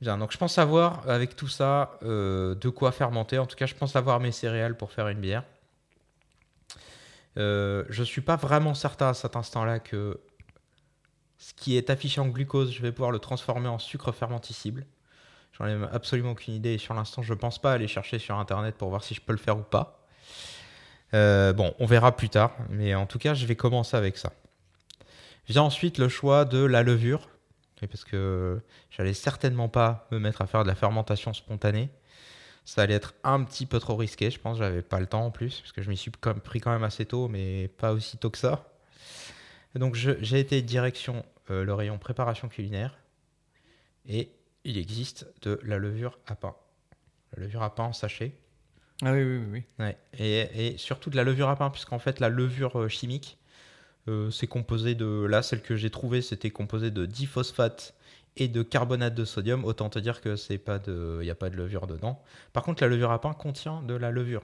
Bien, 0.00 0.18
donc 0.18 0.32
je 0.32 0.38
pense 0.38 0.58
avoir, 0.58 1.08
avec 1.08 1.36
tout 1.36 1.48
ça, 1.48 1.98
euh, 2.02 2.54
de 2.54 2.68
quoi 2.68 2.92
fermenter. 2.92 3.38
En 3.38 3.46
tout 3.46 3.56
cas, 3.56 3.66
je 3.66 3.74
pense 3.74 3.96
avoir 3.96 4.20
mes 4.20 4.32
céréales 4.32 4.76
pour 4.76 4.92
faire 4.92 5.08
une 5.08 5.20
bière. 5.20 5.44
Euh, 7.36 7.84
je 7.88 8.02
suis 8.02 8.20
pas 8.20 8.36
vraiment 8.36 8.74
certain 8.74 9.08
à 9.08 9.14
cet 9.14 9.36
instant-là 9.36 9.80
que 9.80 10.20
ce 11.38 11.52
qui 11.54 11.76
est 11.76 11.90
affiché 11.90 12.20
en 12.20 12.28
glucose, 12.28 12.72
je 12.72 12.82
vais 12.82 12.92
pouvoir 12.92 13.10
le 13.10 13.18
transformer 13.18 13.68
en 13.68 13.78
sucre 13.78 14.12
fermenticible. 14.12 14.86
J'en 15.58 15.66
ai 15.66 15.76
absolument 15.92 16.32
aucune 16.32 16.54
idée 16.54 16.74
et 16.74 16.78
sur 16.78 16.94
l'instant, 16.94 17.22
je 17.22 17.34
pense 17.34 17.60
pas 17.60 17.72
aller 17.72 17.86
chercher 17.86 18.18
sur 18.18 18.36
internet 18.38 18.74
pour 18.76 18.88
voir 18.88 19.04
si 19.04 19.14
je 19.14 19.20
peux 19.20 19.32
le 19.32 19.38
faire 19.38 19.58
ou 19.58 19.62
pas. 19.62 20.04
Euh, 21.14 21.52
bon, 21.52 21.74
on 21.78 21.86
verra 21.86 22.16
plus 22.16 22.28
tard, 22.28 22.56
mais 22.70 22.94
en 22.94 23.06
tout 23.06 23.18
cas, 23.18 23.34
je 23.34 23.46
vais 23.46 23.54
commencer 23.54 23.96
avec 23.96 24.16
ça. 24.16 24.32
Vient 25.48 25.62
ensuite 25.62 25.98
le 25.98 26.08
choix 26.08 26.44
de 26.44 26.64
la 26.64 26.82
levure, 26.82 27.28
parce 27.80 28.04
que 28.04 28.60
j'allais 28.90 29.14
certainement 29.14 29.68
pas 29.68 30.08
me 30.10 30.18
mettre 30.18 30.42
à 30.42 30.46
faire 30.46 30.62
de 30.62 30.68
la 30.68 30.74
fermentation 30.74 31.32
spontanée. 31.32 31.90
Ça 32.64 32.82
allait 32.82 32.94
être 32.94 33.14
un 33.24 33.44
petit 33.44 33.66
peu 33.66 33.78
trop 33.78 33.94
risqué, 33.94 34.30
je 34.30 34.40
pense. 34.40 34.58
J'avais 34.58 34.82
pas 34.82 34.98
le 34.98 35.06
temps 35.06 35.26
en 35.26 35.30
plus, 35.30 35.60
parce 35.60 35.72
que 35.72 35.82
je 35.82 35.90
m'y 35.90 35.96
suis 35.96 36.10
pris 36.10 36.60
quand 36.60 36.72
même 36.72 36.82
assez 36.82 37.04
tôt, 37.04 37.28
mais 37.28 37.68
pas 37.68 37.92
aussi 37.92 38.16
tôt 38.16 38.30
que 38.30 38.38
ça. 38.38 38.70
Donc 39.74 39.94
j'ai 39.94 40.40
été 40.40 40.62
direction 40.62 41.24
euh, 41.50 41.62
le 41.62 41.74
rayon 41.74 41.98
préparation 41.98 42.48
culinaire, 42.48 42.96
et 44.08 44.30
il 44.64 44.78
existe 44.78 45.26
de 45.42 45.60
la 45.64 45.78
levure 45.78 46.18
à 46.26 46.34
pain. 46.34 46.54
La 47.36 47.42
levure 47.44 47.62
à 47.62 47.74
pain 47.74 47.84
en 47.84 47.92
sachet. 47.92 48.32
Ah 49.02 49.12
oui, 49.12 49.22
oui, 49.22 49.36
oui. 49.50 49.62
oui. 49.78 49.84
Ouais. 49.84 49.96
Et, 50.18 50.68
et 50.74 50.78
surtout 50.78 51.10
de 51.10 51.16
la 51.16 51.24
levure 51.24 51.48
à 51.48 51.56
pain, 51.56 51.70
puisqu'en 51.70 51.98
fait, 51.98 52.20
la 52.20 52.28
levure 52.28 52.78
euh, 52.80 52.88
chimique, 52.88 53.38
euh, 54.08 54.30
c'est 54.30 54.46
composé 54.46 54.94
de. 54.94 55.24
Là, 55.28 55.42
celle 55.42 55.62
que 55.62 55.76
j'ai 55.76 55.90
trouvée, 55.90 56.22
c'était 56.22 56.50
composé 56.50 56.90
de 56.90 57.04
diphosphate 57.06 57.94
et 58.36 58.48
de 58.48 58.62
carbonate 58.62 59.14
de 59.14 59.24
sodium. 59.24 59.64
Autant 59.64 59.88
te 59.90 59.98
dire 59.98 60.20
que 60.20 60.36
c'est 60.36 60.58
pas 60.58 60.78
de, 60.78 61.18
il 61.20 61.24
n'y 61.24 61.30
a 61.30 61.34
pas 61.34 61.50
de 61.50 61.56
levure 61.56 61.86
dedans. 61.86 62.22
Par 62.52 62.62
contre, 62.62 62.82
la 62.82 62.88
levure 62.88 63.10
à 63.10 63.20
pain 63.20 63.32
contient 63.32 63.82
de 63.82 63.94
la 63.94 64.10
levure. 64.10 64.42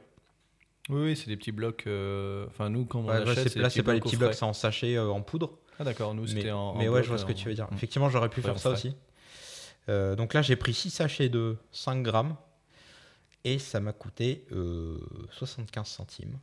Oui, 0.88 1.02
oui, 1.02 1.16
c'est 1.16 1.28
des 1.28 1.37
petits 1.37 1.52
blocs. 1.52 1.85
euh, 1.87 2.46
Enfin, 2.48 2.68
nous, 2.70 2.85
quand 2.85 3.00
on 3.00 3.06
Ouais, 3.09 3.14
achète, 3.16 3.54
là, 3.56 3.70
c'est 3.70 3.83
pas 3.83 3.94
les 3.94 4.00
petits 4.00 4.16
blocs, 4.16 4.35
c'est 4.35 4.44
en 4.44 4.52
sachet, 4.52 4.96
euh, 4.96 5.09
en 5.11 5.20
poudre. 5.22 5.59
Ah, 5.78 5.85
d'accord, 5.85 6.14
nous, 6.14 6.26
c'était 6.26 6.50
en. 6.50 6.74
mais 6.76 6.88
en 6.88 6.92
ouais, 6.92 7.02
je 7.04 7.09
vois 7.09 7.18
ce 7.18 7.24
que 7.24 7.33
tu 7.33 7.48
veux 7.48 7.54
dire. 7.54 7.68
Effectivement, 7.72 8.11
j'aurais 8.11 8.28
pu 8.28 8.40
Ouais, 8.40 8.46
faire 8.46 8.59
ça 8.59 8.70
aussi. 8.70 8.96
Euh, 9.90 10.16
donc 10.16 10.33
là, 10.35 10.40
j'ai 10.40 10.57
pris 10.57 10.72
6 10.72 10.90
sachets 10.90 11.29
de 11.29 11.57
5 11.72 12.03
grammes. 12.03 12.37
Et 13.44 13.59
ça 13.59 13.81
m'a 13.81 13.92
coûté 13.92 14.44
euh, 14.53 14.98
75 15.33 15.87
centimes. 15.88 16.38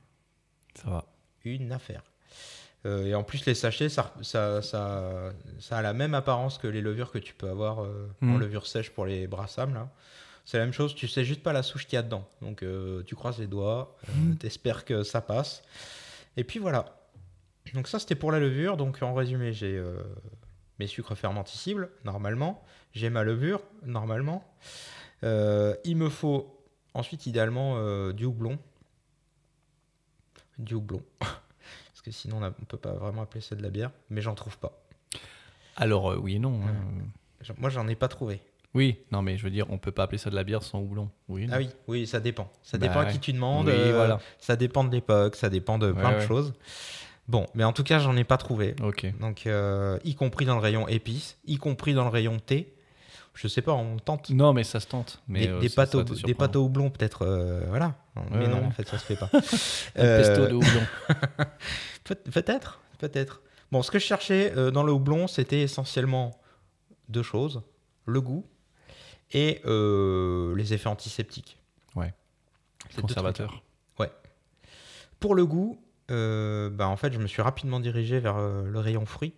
Ça 0.76 0.90
va. 0.90 1.06
une 1.46 1.72
affaire. 1.72 2.02
Euh, 2.86 3.06
et 3.06 3.16
en 3.16 3.24
plus, 3.24 3.46
les 3.46 3.54
sachets, 3.56 3.88
ça, 3.90 4.14
ça, 4.22 4.62
ça, 4.62 5.32
ça 5.60 5.78
a 5.78 5.82
la 5.82 5.94
même 5.94 6.14
apparence 6.14 6.58
que 6.58 6.68
les 6.68 6.82
levures 6.82 7.12
que 7.12 7.18
tu 7.20 7.34
peux 7.34 7.50
avoir 7.50 7.84
euh, 7.84 8.10
en 8.22 8.26
Mhm. 8.26 8.40
levure 8.40 8.68
sèche 8.68 8.90
pour 8.92 9.06
les 9.06 9.28
brassames. 9.28 9.74
là. 9.74 9.90
C'est 10.46 10.58
la 10.58 10.64
même 10.66 10.74
chose, 10.74 10.96
tu 10.96 11.08
sais 11.08 11.24
juste 11.26 11.44
pas 11.44 11.52
la 11.54 11.62
souche 11.64 11.86
qu'il 11.86 11.96
y 11.96 12.00
a 12.00 12.04
dedans. 12.04 12.28
Donc 12.42 12.64
euh, 12.64 13.04
tu 13.04 13.16
croises 13.16 13.38
les 13.40 13.48
doigts, 13.48 13.96
euh, 14.10 14.34
t'espères 14.40 14.86
que 14.86 15.04
ça 15.04 15.20
passe. 15.22 15.62
Et 16.38 16.44
puis 16.44 16.58
voilà. 16.60 16.98
Donc 17.74 17.88
ça, 17.88 18.00
c'était 18.00 18.16
pour 18.16 18.32
la 18.32 18.40
levure. 18.40 18.78
Donc 18.78 19.02
en 19.04 19.14
résumé, 19.14 19.52
j'ai 19.54 19.76
euh, 19.78 19.98
mes 20.80 20.88
sucres 20.88 21.16
fermenticibles, 21.16 21.90
normalement. 22.06 22.64
J'ai 22.94 23.10
ma 23.10 23.24
levure, 23.24 23.62
normalement. 23.86 24.44
Euh, 25.24 25.76
il 25.84 25.98
me 25.98 26.10
faut 26.10 26.60
ensuite, 26.94 27.26
idéalement, 27.26 27.76
euh, 27.78 28.14
du 28.14 28.26
houblon. 28.26 28.58
Du 30.58 30.74
houblon. 30.76 31.02
Parce 31.20 32.02
que 32.04 32.12
sinon, 32.12 32.38
on 32.38 32.42
ne 32.42 32.50
peut 32.50 32.78
pas 32.78 32.94
vraiment 32.94 33.22
appeler 33.24 33.42
ça 33.42 33.56
de 33.56 33.62
la 33.64 33.70
bière. 33.70 33.92
Mais 34.10 34.22
j'en 34.22 34.36
trouve 34.36 34.58
pas. 34.58 34.80
Alors, 35.76 36.12
euh, 36.12 36.18
oui 36.18 36.36
et 36.36 36.40
non. 36.40 36.60
hein. 36.66 37.52
Moi, 37.58 37.70
j'en 37.70 37.88
ai 37.88 37.96
pas 37.96 38.08
trouvé. 38.08 38.42
Oui, 38.74 39.00
non, 39.12 39.22
mais 39.22 39.38
je 39.38 39.44
veux 39.44 39.50
dire, 39.50 39.66
on 39.70 39.78
peut 39.78 39.92
pas 39.92 40.04
appeler 40.04 40.18
ça 40.18 40.30
de 40.30 40.36
la 40.36 40.44
bière 40.44 40.62
sans 40.64 40.80
houblon. 40.80 41.10
Oui, 41.30 41.48
non. 41.48 41.54
Ah 41.56 41.58
oui, 41.60 41.70
oui, 41.88 42.08
ça 42.08 42.20
dépend. 42.20 42.52
Ça 42.64 42.78
Bah 42.78 42.88
dépend 42.88 43.00
à 43.00 43.06
ouais. 43.06 43.12
qui 43.12 43.20
tu 43.20 43.34
demandes. 43.34 43.68
Oui, 43.68 43.92
voilà. 43.92 44.20
Ça 44.40 44.56
dépend 44.56 44.84
de 44.84 44.92
l'époque, 44.92 45.36
ça 45.36 45.50
dépend 45.50 45.78
de 45.80 45.92
plein 45.92 46.10
Ouais, 46.14 46.22
de 46.22 46.28
choses. 46.28 46.54
Bon, 47.28 47.46
mais 47.56 47.64
en 47.64 47.74
tout 47.74 47.84
cas, 47.84 48.00
j'en 48.00 48.16
ai 48.16 48.24
pas 48.24 48.38
trouvé. 48.38 48.76
Ok. 48.82 49.06
Donc, 49.20 49.48
euh, 49.48 50.00
y 50.06 50.16
compris 50.16 50.46
dans 50.46 50.56
le 50.56 50.62
rayon 50.62 50.88
épices, 50.88 51.38
y 51.46 51.58
compris 51.58 51.94
dans 51.94 52.04
le 52.04 52.10
rayon 52.10 52.40
thé. 52.40 52.74
Je 53.34 53.48
sais 53.48 53.62
pas, 53.62 53.74
on 53.74 53.98
tente. 53.98 54.30
Non, 54.32 54.52
mais 54.54 54.64
ça 54.64 54.80
se 54.80 54.88
tente. 54.88 55.22
Mais, 55.28 55.42
des, 55.42 55.48
euh, 55.50 55.60
des 55.60 55.70
ça- 55.70 55.86
pâtes 55.86 55.92
ça 56.16 56.22
des 56.26 56.34
pâtes 56.34 56.56
au 56.56 56.64
houblon, 56.66 56.90
peut-être. 56.90 57.24
euh, 57.24 57.66
voilà. 57.68 57.96
mais 58.32 58.38
Ouais, 58.40 58.48
non, 58.48 58.62
ouais. 58.62 58.66
en 58.66 58.72
fait, 58.72 58.88
ça 58.88 58.98
se 58.98 59.06
fait 59.06 59.16
pas. 59.16 59.30
Un 59.96 60.02
Euh, 60.04 60.18
pesto 60.18 60.48
de 60.48 60.54
houblon. 60.56 60.82
Peut- 62.04 62.16
Peut-être, 62.16 62.80
peut-être. 62.98 63.42
Bon, 63.72 63.84
ce 63.84 63.92
que 63.92 64.00
je 64.00 64.06
cherchais 64.06 64.72
dans 64.72 64.82
le 64.84 64.92
houblon, 64.94 65.28
c'était 65.28 65.62
essentiellement 65.62 66.40
deux 67.10 67.22
choses 67.24 67.62
le 68.06 68.22
goût 68.22 68.46
et 69.34 69.62
les 69.66 70.74
effets 70.74 70.88
antiseptiques. 70.90 71.58
Ouais. 71.96 72.14
Conservateur. 73.02 73.50
trucs. 73.50 73.64
Pour 75.20 75.36
le 75.36 75.46
goût, 75.46 75.80
bah, 76.10 76.88
en 76.88 76.96
fait, 76.98 77.14
je 77.14 77.20
me 77.20 77.28
suis 77.28 77.42
rapidement 77.42 77.80
dirigé 77.80 78.20
vers 78.20 78.38
euh, 78.38 78.64
le 78.64 78.80
rayon 78.80 79.06
fruits 79.06 79.34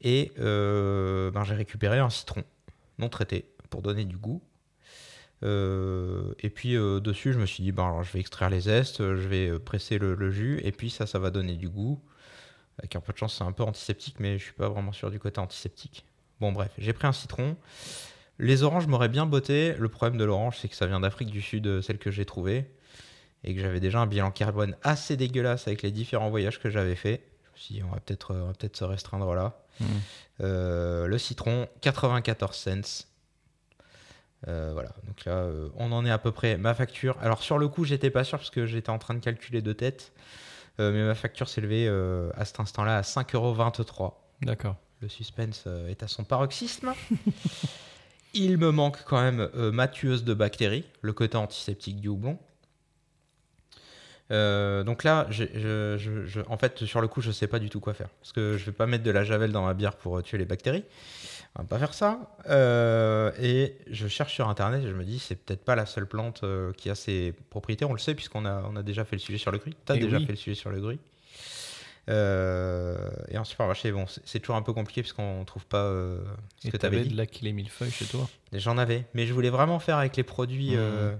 et 0.00 0.32
euh, 0.38 1.30
ben, 1.30 1.44
j'ai 1.44 1.54
récupéré 1.54 1.98
un 1.98 2.10
citron 2.10 2.44
non 2.98 3.08
traité 3.08 3.46
pour 3.70 3.82
donner 3.82 4.04
du 4.04 4.16
goût. 4.16 4.42
Euh, 5.44 6.34
et 6.38 6.50
puis 6.50 6.76
euh, 6.76 7.00
dessus, 7.00 7.32
je 7.32 7.38
me 7.38 7.46
suis 7.46 7.62
dit, 7.62 7.72
ben, 7.72 7.84
alors, 7.84 8.02
je 8.02 8.12
vais 8.12 8.20
extraire 8.20 8.50
les 8.50 8.60
zestes, 8.60 9.00
euh, 9.00 9.16
je 9.16 9.26
vais 9.26 9.48
euh, 9.48 9.58
presser 9.58 9.98
le, 9.98 10.14
le 10.14 10.30
jus, 10.30 10.60
et 10.62 10.70
puis 10.70 10.88
ça, 10.90 11.06
ça 11.06 11.18
va 11.18 11.30
donner 11.30 11.56
du 11.56 11.68
goût. 11.68 12.00
Avec 12.78 12.96
un 12.96 13.00
peu 13.00 13.12
de 13.12 13.18
chance, 13.18 13.36
c'est 13.36 13.44
un 13.44 13.52
peu 13.52 13.64
antiseptique, 13.64 14.16
mais 14.18 14.38
je 14.38 14.44
suis 14.44 14.52
pas 14.52 14.68
vraiment 14.68 14.92
sûr 14.92 15.10
du 15.10 15.18
côté 15.18 15.40
antiseptique. 15.40 16.04
Bon, 16.40 16.52
bref, 16.52 16.72
j'ai 16.78 16.92
pris 16.92 17.06
un 17.06 17.12
citron. 17.12 17.56
Les 18.38 18.62
oranges 18.62 18.86
m'auraient 18.86 19.08
bien 19.08 19.26
botté. 19.26 19.74
Le 19.78 19.88
problème 19.88 20.18
de 20.18 20.24
l'orange, 20.24 20.58
c'est 20.58 20.68
que 20.68 20.74
ça 20.74 20.86
vient 20.86 21.00
d'Afrique 21.00 21.30
du 21.30 21.42
Sud, 21.42 21.66
euh, 21.66 21.82
celle 21.82 21.98
que 21.98 22.10
j'ai 22.10 22.24
trouvée, 22.24 22.70
et 23.44 23.54
que 23.54 23.60
j'avais 23.60 23.80
déjà 23.80 24.00
un 24.00 24.06
bilan 24.06 24.30
carbone 24.30 24.76
assez 24.82 25.16
dégueulasse 25.16 25.66
avec 25.66 25.82
les 25.82 25.90
différents 25.90 26.30
voyages 26.30 26.60
que 26.60 26.70
j'avais 26.70 26.96
fait. 26.96 27.22
Je 27.44 27.50
me 27.50 27.56
suis 27.56 27.74
dit, 27.74 27.82
on 27.82 27.92
va 27.92 28.00
peut-être 28.00 28.32
euh, 28.32 28.42
on 28.42 28.46
va 28.46 28.52
peut-être 28.52 28.76
se 28.76 28.84
restreindre 28.84 29.34
là. 29.34 29.58
Mhm. 29.80 29.86
Euh, 30.40 31.06
le 31.06 31.18
citron, 31.18 31.68
94 31.80 32.56
cents. 32.56 33.06
Euh, 34.48 34.70
voilà, 34.72 34.90
donc 35.06 35.24
là, 35.24 35.34
euh, 35.34 35.68
on 35.76 35.92
en 35.92 36.04
est 36.04 36.10
à 36.10 36.18
peu 36.18 36.32
près. 36.32 36.56
Ma 36.56 36.74
facture, 36.74 37.16
alors 37.20 37.42
sur 37.42 37.58
le 37.58 37.68
coup, 37.68 37.84
j'étais 37.84 38.10
pas 38.10 38.24
sûr 38.24 38.38
parce 38.38 38.50
que 38.50 38.66
j'étais 38.66 38.90
en 38.90 38.98
train 38.98 39.14
de 39.14 39.20
calculer 39.20 39.62
de 39.62 39.72
tête, 39.72 40.12
mais 40.78 41.04
ma 41.04 41.14
facture 41.14 41.48
s'élevait 41.48 41.86
euh, 41.86 42.30
à 42.36 42.44
cet 42.44 42.58
instant-là 42.58 42.98
à 42.98 43.02
5,23€. 43.02 44.12
D'accord. 44.42 44.76
Le 45.00 45.08
suspense 45.08 45.66
est 45.88 46.02
à 46.02 46.08
son 46.08 46.24
paroxysme. 46.24 46.92
Il 48.34 48.56
me 48.56 48.70
manque 48.70 49.04
quand 49.04 49.20
même 49.20 49.50
ma 49.54 49.88
tueuse 49.88 50.24
de 50.24 50.32
bactéries, 50.32 50.84
le 51.02 51.12
côté 51.12 51.36
antiseptique 51.36 52.00
du 52.00 52.08
houblon. 52.08 52.38
Euh, 54.30 54.82
donc 54.84 55.04
là, 55.04 55.26
j'ai- 55.30 55.50
je- 55.54 55.96
je- 55.98 56.24
je- 56.26 56.40
en 56.48 56.56
fait, 56.56 56.84
sur 56.84 57.00
le 57.02 57.08
coup, 57.08 57.20
je 57.20 57.30
sais 57.32 57.46
pas 57.48 57.58
du 57.58 57.68
tout 57.68 57.80
quoi 57.80 57.92
faire. 57.92 58.08
Parce 58.20 58.32
que 58.32 58.56
je 58.56 58.64
vais 58.64 58.72
pas 58.72 58.86
mettre 58.86 59.04
de 59.04 59.10
la 59.10 59.24
javel 59.24 59.52
dans 59.52 59.64
ma 59.64 59.74
bière 59.74 59.96
pour 59.96 60.18
euh, 60.18 60.22
tuer 60.22 60.38
les 60.38 60.44
bactéries. 60.46 60.84
On 61.56 61.62
va 61.62 61.68
pas 61.68 61.78
faire 61.78 61.92
ça. 61.92 62.34
Euh, 62.48 63.30
et 63.38 63.76
je 63.90 64.08
cherche 64.08 64.32
sur 64.32 64.48
internet 64.48 64.82
et 64.84 64.88
je 64.88 64.94
me 64.94 65.04
dis, 65.04 65.18
c'est 65.18 65.34
peut-être 65.34 65.64
pas 65.64 65.74
la 65.74 65.84
seule 65.84 66.06
plante 66.06 66.44
qui 66.78 66.88
a 66.88 66.94
ces 66.94 67.34
propriétés. 67.50 67.84
On 67.84 67.92
le 67.92 67.98
sait 67.98 68.14
puisqu'on 68.14 68.46
a, 68.46 68.62
on 68.72 68.76
a 68.76 68.82
déjà 68.82 69.04
fait 69.04 69.16
le 69.16 69.20
sujet 69.20 69.36
sur 69.36 69.50
le 69.52 69.58
gris. 69.58 69.74
Tu 69.84 69.92
as 69.92 69.96
Eh 69.96 70.00
déjà 70.00 70.16
oui. 70.16 70.24
fait 70.24 70.32
le 70.32 70.38
sujet 70.38 70.54
sur 70.54 70.70
le 70.70 70.80
gris. 70.80 70.98
Euh, 72.08 72.96
et 73.28 73.38
en 73.38 73.44
supermarché, 73.44 73.92
bon, 73.92 74.06
c'est 74.24 74.40
toujours 74.40 74.56
un 74.56 74.62
peu 74.62 74.72
compliqué 74.72 75.02
puisqu'on 75.02 75.44
trouve 75.44 75.66
pas 75.66 75.84
euh, 75.84 76.18
ce 76.58 76.68
Et 76.68 76.70
que 76.70 76.76
tu 76.76 76.86
avais 76.86 76.96
t'avais 76.96 77.06
dit. 77.08 77.12
de 77.14 77.16
l'Aquilée 77.18 77.52
millefeuille 77.52 77.90
chez 77.90 78.06
toi? 78.06 78.28
J'en 78.52 78.76
avais, 78.78 79.04
mais 79.14 79.26
je 79.26 79.32
voulais 79.32 79.50
vraiment 79.50 79.78
faire 79.78 79.98
avec 79.98 80.16
les 80.16 80.24
produits 80.24 80.70
Mmh. 80.74 80.78
euh, 80.78 81.14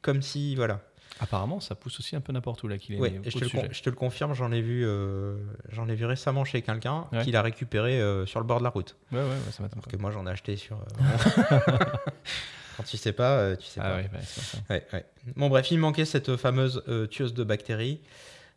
comme 0.00 0.22
si, 0.22 0.54
voilà. 0.56 0.80
Apparemment, 1.22 1.60
ça 1.60 1.74
pousse 1.74 1.98
aussi 2.00 2.16
un 2.16 2.20
peu 2.20 2.32
n'importe 2.32 2.62
où 2.64 2.68
l'Aquilée. 2.68 2.98
Ouais, 2.98 3.10
mais 3.10 3.28
et 3.28 3.30
je 3.30 3.38
te, 3.38 3.44
le 3.44 3.48
sujet. 3.50 3.62
con- 3.62 3.68
je 3.70 3.82
te 3.82 3.88
le 3.90 3.96
confirme, 3.96 4.34
j'en 4.34 4.50
ai 4.50 4.60
vu, 4.60 4.82
euh, 4.84 5.36
j'en 5.70 5.88
ai 5.88 5.94
vu 5.94 6.04
récemment 6.04 6.44
chez 6.44 6.62
quelqu'un 6.62 7.06
Ouais. 7.12 7.22
qui 7.22 7.30
l'a 7.30 7.42
récupéré 7.42 8.00
euh, 8.00 8.26
sur 8.26 8.40
le 8.40 8.46
bord 8.46 8.58
de 8.58 8.64
la 8.64 8.70
route. 8.70 8.96
Ouais, 9.12 9.18
ouais, 9.20 9.24
ouais, 9.24 9.52
ça 9.52 9.62
m'attend 9.62 9.80
que 9.80 9.96
moi, 9.96 10.10
j'en 10.10 10.26
ai 10.26 10.30
acheté 10.30 10.56
sur. 10.56 10.78
euh, 10.78 11.58
Quand 12.76 12.82
tu 12.84 12.96
sais 12.96 13.12
pas, 13.12 13.54
tu 13.56 13.66
sais 13.66 13.80
Ah 13.82 13.90
pas. 13.90 13.96
ouais, 13.96 14.02
ouais, 14.12 14.20
c'est 14.24 14.40
ça. 14.40 14.58
Ouais, 14.70 14.84
ouais. 14.92 15.04
Bon, 15.36 15.48
bref, 15.48 15.70
il 15.70 15.78
manquait 15.78 16.04
cette 16.06 16.36
fameuse 16.36 16.82
tueuse 17.10 17.34
de 17.34 17.44
bactéries. 17.44 18.00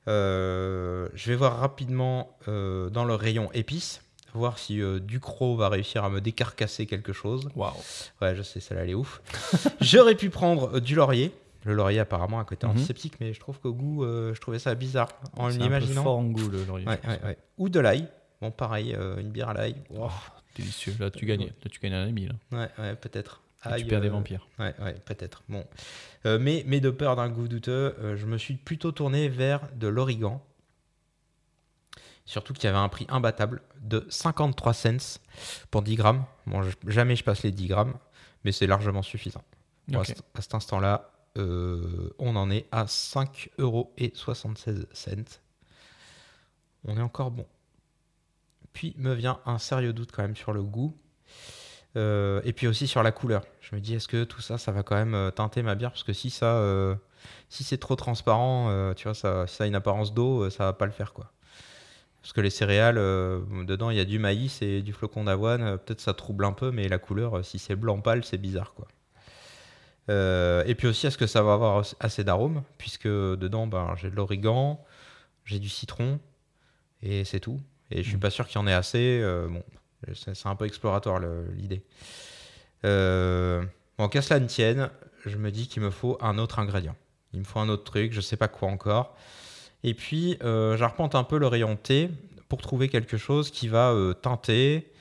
Je 0.07 1.23
vais 1.27 1.35
voir 1.35 1.59
rapidement 1.59 2.37
dans 2.47 3.05
le 3.05 3.13
rayon 3.15 3.51
épices, 3.53 4.01
voir 4.33 4.57
si 4.57 4.81
euh, 4.81 4.99
Ducrot 4.99 5.55
va 5.55 5.69
réussir 5.69 6.03
à 6.03 6.09
me 6.09 6.19
décarcasser 6.21 6.85
quelque 6.85 7.13
chose. 7.13 7.47
Waouh. 7.55 7.73
Ouais, 8.21 8.35
je 8.35 8.41
sais, 8.41 8.59
celle-là, 8.59 8.83
elle 8.83 8.89
est 8.89 8.93
ouf. 8.95 9.21
J'aurais 9.81 10.15
pu 10.15 10.29
prendre 10.29 10.75
euh, 10.75 10.79
du 10.81 10.95
laurier. 10.95 11.31
Le 11.65 11.73
laurier, 11.73 11.99
apparemment, 11.99 12.37
a 12.37 12.41
un 12.41 12.45
côté 12.45 12.65
Mhm. 12.67 12.73
antiseptique, 12.73 13.19
mais 13.19 13.33
je 13.33 13.39
trouve 13.39 13.59
qu'au 13.59 13.73
goût, 13.73 14.03
euh, 14.03 14.33
je 14.33 14.39
trouvais 14.39 14.59
ça 14.59 14.73
bizarre 14.75 15.09
en 15.33 15.49
C'est 15.49 15.55
un 15.55 15.57
peu 15.57 15.63
l'imaginant. 15.63 16.03
fort 16.03 16.17
en 16.19 16.23
goût 16.25 16.47
le 16.47 16.63
laurier. 16.63 16.85
Ouais, 16.87 16.99
je 17.03 17.07
pense. 17.09 17.17
ouais, 17.17 17.25
ouais. 17.25 17.37
Ou 17.57 17.69
de 17.69 17.79
l'ail. 17.79 18.07
Bon, 18.41 18.51
pareil, 18.51 18.93
euh, 18.95 19.17
une 19.19 19.29
bière 19.31 19.49
à 19.49 19.53
l'ail. 19.55 19.75
Oh, 19.97 20.09
délicieux. 20.55 20.95
Là, 20.99 21.09
tu 21.09 21.25
gagnes. 21.25 21.47
Là, 21.63 21.69
tu 21.71 21.79
gagnes 21.79 21.93
un 21.93 22.07
ami. 22.07 22.27
Là. 22.27 22.33
Ouais, 22.51 22.69
ouais, 22.77 22.95
peut-être. 22.95 23.41
Tu 23.77 23.85
perds 23.85 24.01
des 24.01 24.09
euh, 24.09 24.11
vampires. 24.11 24.47
Ouais, 24.59 24.75
ouais, 24.79 24.93
peut-être. 25.05 25.41
Bon. 25.49 25.65
Mais, 26.25 26.63
mais 26.67 26.79
de 26.79 26.91
peur 26.91 27.15
d'un 27.15 27.29
goût 27.29 27.47
douteux, 27.47 27.95
je 28.15 28.25
me 28.27 28.37
suis 28.37 28.53
plutôt 28.55 28.91
tourné 28.91 29.27
vers 29.27 29.61
de 29.75 29.87
l'origan. 29.87 30.43
Surtout 32.25 32.53
qu'il 32.53 32.65
y 32.65 32.67
avait 32.67 32.77
un 32.77 32.89
prix 32.89 33.05
imbattable 33.09 33.61
de 33.81 34.05
53 34.09 34.73
cents 34.73 35.19
pour 35.71 35.81
10 35.83 35.95
grammes. 35.95 36.25
Bon, 36.47 36.63
je- 36.63 36.71
jamais 36.87 37.15
je 37.15 37.23
passe 37.23 37.43
les 37.43 37.51
10 37.51 37.67
grammes, 37.67 37.93
mais 38.43 38.51
c'est 38.51 38.65
largement 38.67 39.01
suffisant. 39.03 39.43
Bon, 39.87 39.99
à 40.01 40.03
cet 40.41 40.53
instant-là, 40.55 41.11
euh, 41.37 42.13
on 42.17 42.35
en 42.35 42.49
est 42.49 42.65
à 42.71 42.85
5,76 42.85 43.49
euros. 43.59 43.93
On 46.85 46.97
est 46.97 47.01
encore 47.01 47.31
bon. 47.31 47.45
Puis 48.73 48.93
me 48.97 49.13
vient 49.13 49.39
un 49.45 49.57
sérieux 49.57 49.93
doute 49.93 50.11
quand 50.11 50.21
même 50.21 50.35
sur 50.35 50.53
le 50.53 50.63
goût. 50.63 50.95
Euh, 51.97 52.41
et 52.43 52.51
puis 52.51 52.67
aussi 52.67 52.87
sur 52.87 53.03
la 53.03 53.11
couleur. 53.11 53.43
Je 53.61 53.75
me 53.75 53.81
dis, 53.81 53.95
est-ce 53.95 54.07
que 54.07 54.23
tout 54.25 54.41
ça, 54.41 54.57
ça 54.57 54.71
va 54.71 54.83
quand 54.83 54.95
même 54.95 55.13
euh, 55.13 55.31
teinter 55.31 55.63
ma 55.63 55.75
bière? 55.75 55.91
Parce 55.91 56.03
que 56.03 56.13
si 56.13 56.29
c'est 56.29 57.77
trop 57.77 57.95
transparent, 57.95 58.93
tu 58.95 59.05
vois, 59.05 59.13
ça, 59.13 59.47
ça 59.47 59.63
a 59.63 59.67
une 59.67 59.75
apparence 59.75 60.13
d'eau, 60.13 60.49
ça 60.49 60.65
va 60.65 60.73
pas 60.73 60.85
le 60.85 60.91
faire, 60.91 61.13
quoi. 61.13 61.31
Parce 62.21 62.33
que 62.33 62.41
les 62.41 62.49
céréales, 62.49 62.95
dedans, 62.95 63.91
il 63.91 63.97
y 63.97 63.99
a 63.99 64.05
du 64.05 64.17
maïs 64.19 64.61
et 64.61 64.81
du 64.81 64.93
flocon 64.93 65.25
d'avoine. 65.25 65.77
Peut-être 65.77 66.01
ça 66.01 66.13
trouble 66.13 66.43
un 66.45 66.53
peu, 66.53 66.71
mais 66.71 66.87
la 66.89 66.97
couleur, 66.97 67.45
si 67.45 67.59
c'est 67.59 67.75
blanc 67.75 68.01
pâle, 68.01 68.25
c'est 68.25 68.39
bizarre, 68.39 68.73
quoi. 68.73 68.87
Euh, 70.09 70.63
et 70.67 70.75
puis 70.75 70.87
aussi, 70.87 71.07
est-ce 71.07 71.17
que 71.17 71.27
ça 71.27 71.41
va 71.41 71.53
avoir 71.53 71.79
as- 71.79 71.95
assez 71.99 72.23
d'arômes? 72.23 72.63
Puisque 72.77 73.07
dedans, 73.07 73.65
ben, 73.67 73.95
j'ai 73.97 74.09
de 74.09 74.15
l'origan, 74.15 74.83
j'ai 75.45 75.59
du 75.59 75.69
citron, 75.69 76.19
et 77.01 77.23
c'est 77.25 77.39
tout. 77.39 77.59
Et 77.91 78.03
je 78.03 78.07
suis 78.07 78.17
Mm. 78.17 78.19
pas 78.21 78.29
sûr 78.29 78.47
qu'il 78.47 78.59
y 78.59 78.63
en 78.63 78.67
ait 78.67 78.73
assez. 78.73 79.19
euh, 79.21 79.47
bon, 79.47 79.63
c'est 80.13 80.45
un 80.47 80.55
peu 80.55 80.65
exploratoire 80.65 81.19
l'idée. 81.55 81.83
Euh, 82.83 83.63
bon, 83.97 84.07
qu'à 84.09 84.21
cela 84.21 84.39
ne 84.39 84.45
tienne, 84.47 84.89
je 85.25 85.37
me 85.37 85.51
dis 85.51 85.67
qu'il 85.67 85.81
me 85.81 85.89
faut 85.89 86.17
un 86.21 86.37
autre 86.37 86.59
ingrédient. 86.59 86.95
Il 87.33 87.39
me 87.39 87.45
faut 87.45 87.59
un 87.59 87.69
autre 87.69 87.83
truc, 87.83 88.13
je 88.13 88.21
sais 88.21 88.37
pas 88.37 88.47
quoi 88.47 88.69
encore. 88.69 89.15
Et 89.83 89.93
puis, 89.93 90.37
euh, 90.43 90.77
j'arpente 90.77 91.15
un 91.15 91.23
peu 91.23 91.37
le 91.37 91.47
rayon 91.47 91.75
thé 91.75 92.09
pour 92.47 92.61
trouver 92.61 92.89
quelque 92.89 93.17
chose 93.17 93.49
qui 93.51 93.67
va 93.67 93.91
euh, 93.91 94.13
teinter. 94.13 94.91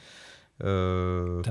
euh, 0.62 1.42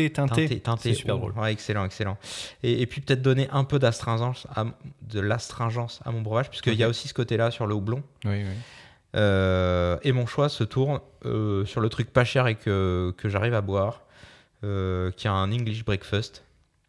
Teinté. 0.00 0.60
Teinté. 0.60 0.90
C'est 0.90 0.94
super 0.94 1.16
Oh, 1.16 1.18
drôle. 1.18 1.32
Ouais, 1.38 1.52
excellent, 1.52 1.84
excellent. 1.84 2.16
Et, 2.62 2.82
et 2.82 2.86
puis 2.86 3.00
peut-être 3.00 3.22
donner 3.22 3.48
un 3.50 3.64
peu 3.64 3.78
d'astringence 3.78 4.46
à, 4.54 4.62
m- 4.62 4.72
de 5.02 5.20
l'astringence 5.20 6.00
à 6.04 6.10
mon 6.12 6.20
breuvage, 6.22 6.48
puisqu'il 6.50 6.74
y 6.74 6.82
a 6.84 6.88
aussi 6.88 7.08
ce 7.08 7.14
côté-là 7.14 7.50
sur 7.50 7.66
le 7.66 7.74
houblon. 7.74 8.02
Oui, 8.24 8.42
oui. 8.44 8.50
Euh, 9.14 9.98
et 10.02 10.12
mon 10.12 10.24
choix 10.26 10.48
se 10.48 10.64
tourne 10.64 11.00
euh, 11.26 11.66
sur 11.66 11.80
le 11.82 11.88
truc 11.90 12.10
pas 12.12 12.24
cher 12.24 12.46
et 12.46 12.54
que, 12.54 13.14
que 13.18 13.28
j'arrive 13.28 13.52
à 13.54 13.60
boire, 13.60 14.00
euh, 14.64 15.10
qui 15.12 15.26
est 15.26 15.30
un 15.30 15.52
English 15.52 15.84
Breakfast. 15.84 16.44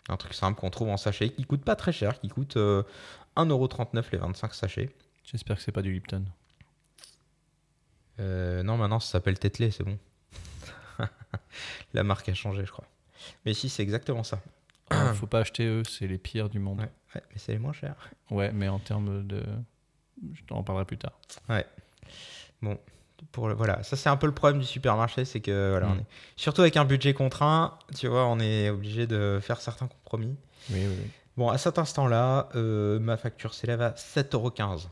Un 0.09 0.15
truc 0.17 0.33
simple 0.33 0.59
qu'on 0.59 0.69
trouve 0.69 0.89
en 0.89 0.97
sachet, 0.97 1.29
qui 1.29 1.43
coûte 1.45 1.63
pas 1.63 1.75
très 1.75 1.91
cher, 1.91 2.19
qui 2.21 2.27
coûte 2.29 2.55
euh, 2.57 2.83
1,39€ 3.37 4.03
les 4.11 4.17
25 4.19 4.53
sachets. 4.53 4.89
J'espère 5.25 5.57
que 5.57 5.61
c'est 5.63 5.71
pas 5.71 5.81
du 5.81 5.91
Lipton. 5.93 6.23
Non, 8.19 8.77
maintenant 8.77 8.99
ça 8.99 9.11
s'appelle 9.13 9.37
Tetley, 9.39 9.71
c'est 9.71 9.83
bon. 9.83 9.97
La 11.93 12.03
marque 12.03 12.29
a 12.29 12.33
changé, 12.33 12.65
je 12.65 12.71
crois. 12.71 12.85
Mais 13.45 13.53
si, 13.53 13.69
c'est 13.69 13.83
exactement 13.83 14.23
ça. 14.23 14.39
Ah, 14.89 15.13
faut 15.13 15.27
pas 15.27 15.39
acheter 15.39 15.65
eux, 15.65 15.83
c'est 15.89 16.07
les 16.07 16.17
pires 16.17 16.49
du 16.49 16.59
monde. 16.59 16.79
Ouais, 16.79 16.91
ouais, 17.15 17.21
mais 17.31 17.37
c'est 17.37 17.53
les 17.53 17.59
moins 17.59 17.73
cher. 17.73 17.95
Ouais, 18.29 18.51
mais 18.51 18.67
en 18.67 18.79
termes 18.79 19.25
de. 19.25 19.43
Je 20.33 20.43
t'en 20.43 20.61
parlerai 20.63 20.85
plus 20.85 20.97
tard. 20.97 21.13
Pour 23.31 23.47
le- 23.47 23.53
voilà, 23.55 23.81
ça 23.83 23.95
c'est 23.95 24.09
un 24.09 24.17
peu 24.17 24.27
le 24.27 24.33
problème 24.33 24.59
du 24.59 24.65
supermarché, 24.65 25.23
c'est 25.25 25.39
que 25.39 25.69
voilà, 25.71 25.87
Mm. 25.87 25.91
on 25.91 25.99
est, 25.99 26.05
surtout 26.35 26.61
avec 26.61 26.75
un 26.77 26.83
budget 26.85 27.13
contraint, 27.13 27.77
tu 27.95 28.07
vois, 28.07 28.25
on 28.27 28.39
est 28.39 28.69
obligé 28.69 29.07
de 29.07 29.39
faire 29.41 29.61
certains 29.61 29.87
compromis. 29.87 30.35
Oui, 30.69 30.79
oui, 30.85 30.95
oui. 31.03 31.09
Bon, 31.37 31.49
à 31.49 31.57
cet 31.57 31.79
instant-là, 31.79 32.49
euh, 32.55 32.99
ma 32.99 33.15
facture 33.17 33.53
s'élève 33.53 33.81
à 33.81 33.93
7,15€. 33.95 34.89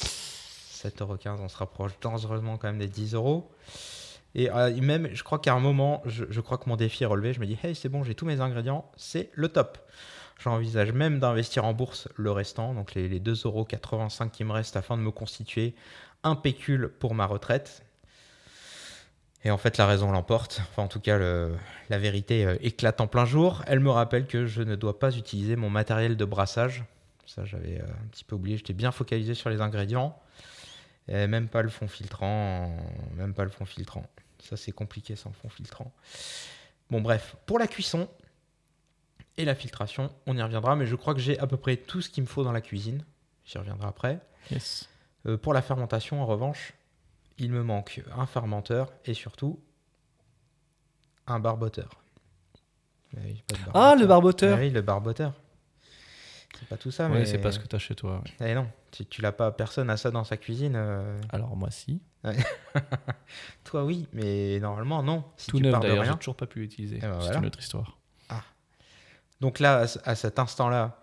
7,15€, 0.00 1.40
on 1.40 1.48
se 1.48 1.56
rapproche 1.58 1.92
dangereusement 2.00 2.56
quand 2.56 2.68
même 2.68 2.78
des 2.78 2.88
10 2.88 3.14
euros. 3.14 3.50
Et 4.34 4.50
euh, 4.50 4.74
même, 4.80 5.08
je 5.12 5.22
crois 5.22 5.38
qu'à 5.38 5.54
un 5.54 5.60
moment, 5.60 6.02
je, 6.06 6.40
crois 6.40 6.58
que 6.58 6.68
mon 6.68 6.76
défi 6.76 7.02
est 7.02 7.06
relevé. 7.06 7.32
Je 7.32 7.40
me 7.40 7.46
dis, 7.46 7.58
hey, 7.62 7.74
c'est 7.74 7.88
bon, 7.88 8.04
j'ai 8.04 8.14
tous 8.14 8.26
mes 8.26 8.40
ingrédients, 8.40 8.90
c'est 8.96 9.30
le 9.34 9.48
top. 9.48 9.78
J'envisage 10.38 10.92
même 10.92 11.18
d'investir 11.18 11.64
en 11.64 11.74
bourse 11.74 12.08
le 12.16 12.30
restant, 12.30 12.72
donc 12.72 12.94
les, 12.94 13.08
les 13.08 13.20
2,85€ 13.20 14.30
qui 14.30 14.44
me 14.44 14.52
restent 14.52 14.76
afin 14.76 14.96
de 14.96 15.02
me 15.02 15.10
constituer 15.10 15.74
un 16.22 16.34
pécule 16.34 16.88
pour 16.88 17.14
ma 17.14 17.26
retraite. 17.26 17.84
Et 19.44 19.50
en 19.50 19.56
fait, 19.56 19.78
la 19.78 19.86
raison 19.86 20.12
l'emporte. 20.12 20.60
Enfin, 20.70 20.82
en 20.82 20.88
tout 20.88 21.00
cas, 21.00 21.18
la 21.18 21.98
vérité 21.98 22.44
euh, 22.44 22.56
éclate 22.60 23.00
en 23.00 23.06
plein 23.06 23.24
jour. 23.24 23.62
Elle 23.66 23.80
me 23.80 23.90
rappelle 23.90 24.26
que 24.26 24.46
je 24.46 24.62
ne 24.62 24.76
dois 24.76 24.98
pas 24.98 25.16
utiliser 25.16 25.56
mon 25.56 25.70
matériel 25.70 26.16
de 26.16 26.24
brassage. 26.24 26.84
Ça, 27.26 27.44
j'avais 27.44 27.80
euh, 27.80 27.84
un 27.84 28.08
petit 28.10 28.24
peu 28.24 28.36
oublié. 28.36 28.58
J'étais 28.58 28.74
bien 28.74 28.92
focalisé 28.92 29.34
sur 29.34 29.48
les 29.48 29.60
ingrédients. 29.60 30.18
Et 31.10 31.26
même 31.26 31.48
pas 31.48 31.60
le 31.62 31.68
fond 31.68 31.88
filtrant. 31.88 32.74
Même 33.16 33.34
pas 33.34 33.44
le 33.44 33.50
fond 33.50 33.64
filtrant. 33.64 34.06
Ça, 34.38 34.56
c'est 34.56 34.72
compliqué 34.72 35.16
sans 35.16 35.32
fond 35.32 35.48
filtrant. 35.48 35.92
Bon, 36.90 37.00
bref. 37.00 37.36
Pour 37.46 37.58
la 37.58 37.66
cuisson 37.66 38.08
et 39.36 39.44
la 39.44 39.54
filtration, 39.54 40.10
on 40.26 40.36
y 40.36 40.42
reviendra. 40.42 40.76
Mais 40.76 40.86
je 40.86 40.94
crois 40.96 41.14
que 41.14 41.20
j'ai 41.20 41.38
à 41.38 41.46
peu 41.46 41.56
près 41.56 41.76
tout 41.76 42.00
ce 42.00 42.08
qu'il 42.08 42.22
me 42.22 42.28
faut 42.28 42.44
dans 42.44 42.52
la 42.52 42.60
cuisine. 42.60 43.04
J'y 43.44 43.58
reviendrai 43.58 43.88
après. 43.88 44.20
Yes. 44.50 44.88
Euh, 45.26 45.36
pour 45.36 45.52
la 45.52 45.62
fermentation, 45.62 46.22
en 46.22 46.26
revanche, 46.26 46.72
il 47.38 47.50
me 47.50 47.62
manque 47.62 48.02
un 48.16 48.26
fermenteur 48.26 48.92
et 49.04 49.14
surtout 49.14 49.60
un 51.26 51.40
barboteur. 51.40 51.90
Oui, 53.16 53.42
de 53.48 53.56
Ah, 53.74 53.96
le 53.98 54.06
barboteur 54.06 54.56
Ah 54.56 54.60
Oui, 54.60 54.70
le 54.70 54.82
barboteur. 54.82 55.34
C'est 56.58 56.68
pas 56.68 56.76
tout 56.76 56.90
ça, 56.90 57.08
Ouais, 57.08 57.20
mais. 57.20 57.24
c'est 57.26 57.38
pas 57.38 57.52
ce 57.52 57.58
que 57.58 57.66
t'as 57.66 57.78
chez 57.78 57.94
toi. 57.94 58.22
ouais. 58.40 58.48
Eh 58.50 58.54
non, 58.54 58.68
tu, 58.90 59.06
tu 59.06 59.22
l'as 59.22 59.32
pas, 59.32 59.50
personne 59.52 59.88
a 59.90 59.96
ça 59.96 60.10
dans 60.10 60.24
sa 60.24 60.36
cuisine. 60.36 60.74
euh, 60.76 61.18
Alors 61.30 61.56
moi 61.56 61.70
si. 61.70 62.00
Toi, 63.64 63.84
oui, 63.84 64.06
mais 64.12 64.58
normalement, 64.60 65.02
non. 65.02 65.24
Si 65.36 65.50
Tout 65.50 65.58
tu 65.58 65.62
neuf 65.62 65.80
d'ailleurs, 65.80 65.96
j'ai 66.04 66.10
rien. 66.10 66.16
toujours 66.16 66.36
pas 66.36 66.46
pu 66.46 66.60
l'utiliser. 66.60 66.98
ben 66.98 67.12
C'est 67.20 67.24
voilà. 67.26 67.38
une 67.38 67.46
autre 67.46 67.58
histoire. 67.60 67.96
Donc 69.40 69.58
là, 69.58 69.78
à 69.78 69.86
ce- 69.86 69.98
à 70.04 70.14
cet 70.16 70.38
instant-là, 70.38 71.00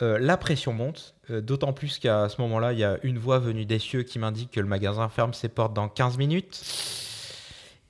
euh, 0.00 0.18
la 0.18 0.38
pression 0.38 0.72
monte, 0.72 1.14
euh, 1.28 1.42
d'autant 1.42 1.74
plus 1.74 1.98
qu'à 1.98 2.30
ce 2.30 2.40
moment-là, 2.40 2.72
il 2.72 2.78
y 2.78 2.84
a 2.84 2.96
une 3.02 3.18
voix 3.18 3.38
venue 3.38 3.66
des 3.66 3.78
cieux 3.78 4.04
qui 4.04 4.18
m'indique 4.18 4.52
que 4.52 4.60
le 4.60 4.66
magasin 4.66 5.10
ferme 5.10 5.34
ses 5.34 5.50
portes 5.50 5.74
dans 5.74 5.86
15 5.90 6.16
minutes 6.16 6.62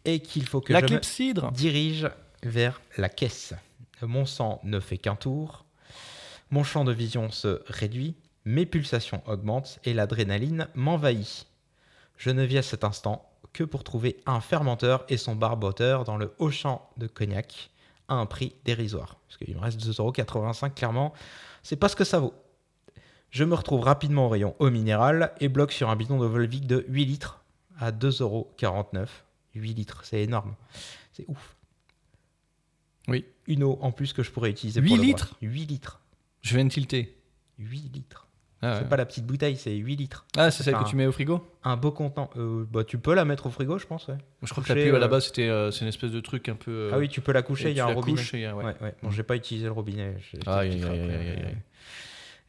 et 0.05 0.19
qu'il 0.19 0.47
faut 0.49 0.61
que 0.61 0.73
La 0.73 0.81
je 0.81 0.87
me 0.95 1.51
dirige 1.53 2.09
vers 2.43 2.81
la 2.97 3.09
caisse. 3.09 3.55
Mon 4.03 4.27
sang 4.27 4.59
ne 4.65 4.81
fait 4.81 4.99
qu'un 4.99 5.15
tour, 5.15 5.65
mon 6.51 6.65
champ 6.65 6.85
de 6.85 6.93
vision 6.93 7.31
se 7.31 7.63
réduit, 7.67 8.15
mes 8.45 8.67
pulsations 8.67 9.23
augmentent 9.27 9.79
et 9.85 9.93
l'adrénaline 9.93 10.69
m'envahit. 10.75 11.47
Je 12.17 12.31
ne 12.31 12.43
vis 12.45 12.59
à 12.59 12.63
cet 12.63 12.85
instant 12.85 13.31
que 13.53 13.65
pour 13.65 13.85
trouver 13.85 14.17
un 14.27 14.41
fermenteur 14.41 15.05
et 15.09 15.17
son 15.17 15.37
barboteur 15.37 16.05
dans 16.05 16.17
le 16.17 16.35
haut 16.39 16.51
champ 16.51 16.91
de 16.97 17.07
cognac 17.07 17.71
à 18.09 18.15
un 18.15 18.27
prix 18.27 18.55
dérisoire. 18.65 19.17
Parce 19.27 19.37
qu'il 19.39 19.55
me 19.55 19.61
reste 19.61 19.81
2,85€ 19.81 20.75
clairement, 20.75 21.13
c'est 21.63 21.77
pas 21.77 21.89
ce 21.89 21.97
que 21.97 22.05
ça 22.05 22.19
vaut. 22.19 22.35
Je 23.31 23.45
me 23.45 23.55
retrouve 23.55 23.83
rapidement 23.83 24.27
au 24.27 24.29
rayon 24.31 24.57
eau 24.59 24.71
minérale 24.71 25.33
et 25.41 25.49
bloque 25.49 25.73
sur 25.73 25.91
un 25.91 25.97
bidon 25.97 26.19
de 26.19 26.27
Volvic 26.27 26.67
de 26.67 26.87
8 26.89 27.05
litres 27.05 27.45
à 27.79 27.93
2,49€. 27.93 29.07
8 29.55 29.75
litres, 29.75 30.01
c'est 30.05 30.23
énorme. 30.23 30.55
C'est 31.13 31.25
ouf. 31.29 31.57
Oui. 33.09 33.25
Une 33.47 33.65
eau 33.65 33.79
en 33.83 33.93
plus 33.93 34.13
que 34.13 34.23
je 34.23 34.31
pourrais 34.31 34.51
utiliser 34.51 34.81
8 34.81 34.89
pour 34.89 34.97
le 34.97 35.03
litres? 35.03 35.27
boire. 35.27 35.53
8 35.53 35.67
litres. 35.67 36.01
Je 36.43 36.55
viens 36.55 36.65
de 36.65 36.71
tilter. 36.71 37.17
8 37.59 37.89
litres. 37.95 38.27
Ah, 38.61 38.73
ouais. 38.73 38.79
C'est 38.81 38.89
pas 38.89 38.97
la 38.97 39.07
petite 39.07 39.25
bouteille, 39.25 39.57
c'est 39.57 39.75
8 39.75 39.95
litres. 39.97 40.27
Ah, 40.37 40.51
c'est 40.51 40.63
celle 40.65 40.75
que 40.77 40.89
tu 40.89 40.97
mets 40.97 41.07
au 41.07 41.13
frigo 41.13 41.47
Un 41.63 41.77
beau 41.77 41.93
contenant. 41.93 42.29
Euh, 42.37 42.65
bah, 42.71 42.83
tu 42.83 42.99
peux 42.99 43.15
la 43.15 43.25
mettre 43.25 43.47
au 43.47 43.51
frigo, 43.51 43.79
je 43.79 43.87
pense. 43.87 44.09
ouais. 44.09 44.17
Je 44.43 44.51
crois 44.51 44.65
que 44.65 44.73
la 44.73 44.83
pub 44.83 44.95
à 44.95 44.99
la 44.99 45.07
euh, 45.07 45.09
base, 45.09 45.27
c'était 45.27 45.49
euh, 45.49 45.71
c'est 45.71 45.83
une 45.83 45.89
espèce 45.89 46.11
de 46.11 46.21
truc 46.21 46.49
un 46.49 46.57
peu. 46.57 46.71
euh, 46.73 46.91
Ah 46.93 46.99
oui, 46.99 47.09
tu 47.09 47.21
peux 47.21 47.31
la 47.33 47.43
coucher, 47.43 47.71
il 47.71 47.77
y 47.77 47.81
a 47.81 47.87
un 47.87 47.95
robinet. 47.95 48.17
couches 48.17 48.33
ouais. 48.33 48.53
Ouais. 48.53 48.95
Bon, 49.03 49.11
j'ai 49.11 49.23
pas 49.23 49.37
utilisé 49.37 49.67
le 49.67 49.73
robinet. 49.73 50.17
après. 50.41 50.51
aïe, 50.53 50.83
aïe, 50.85 51.01
aïe. 51.11 51.57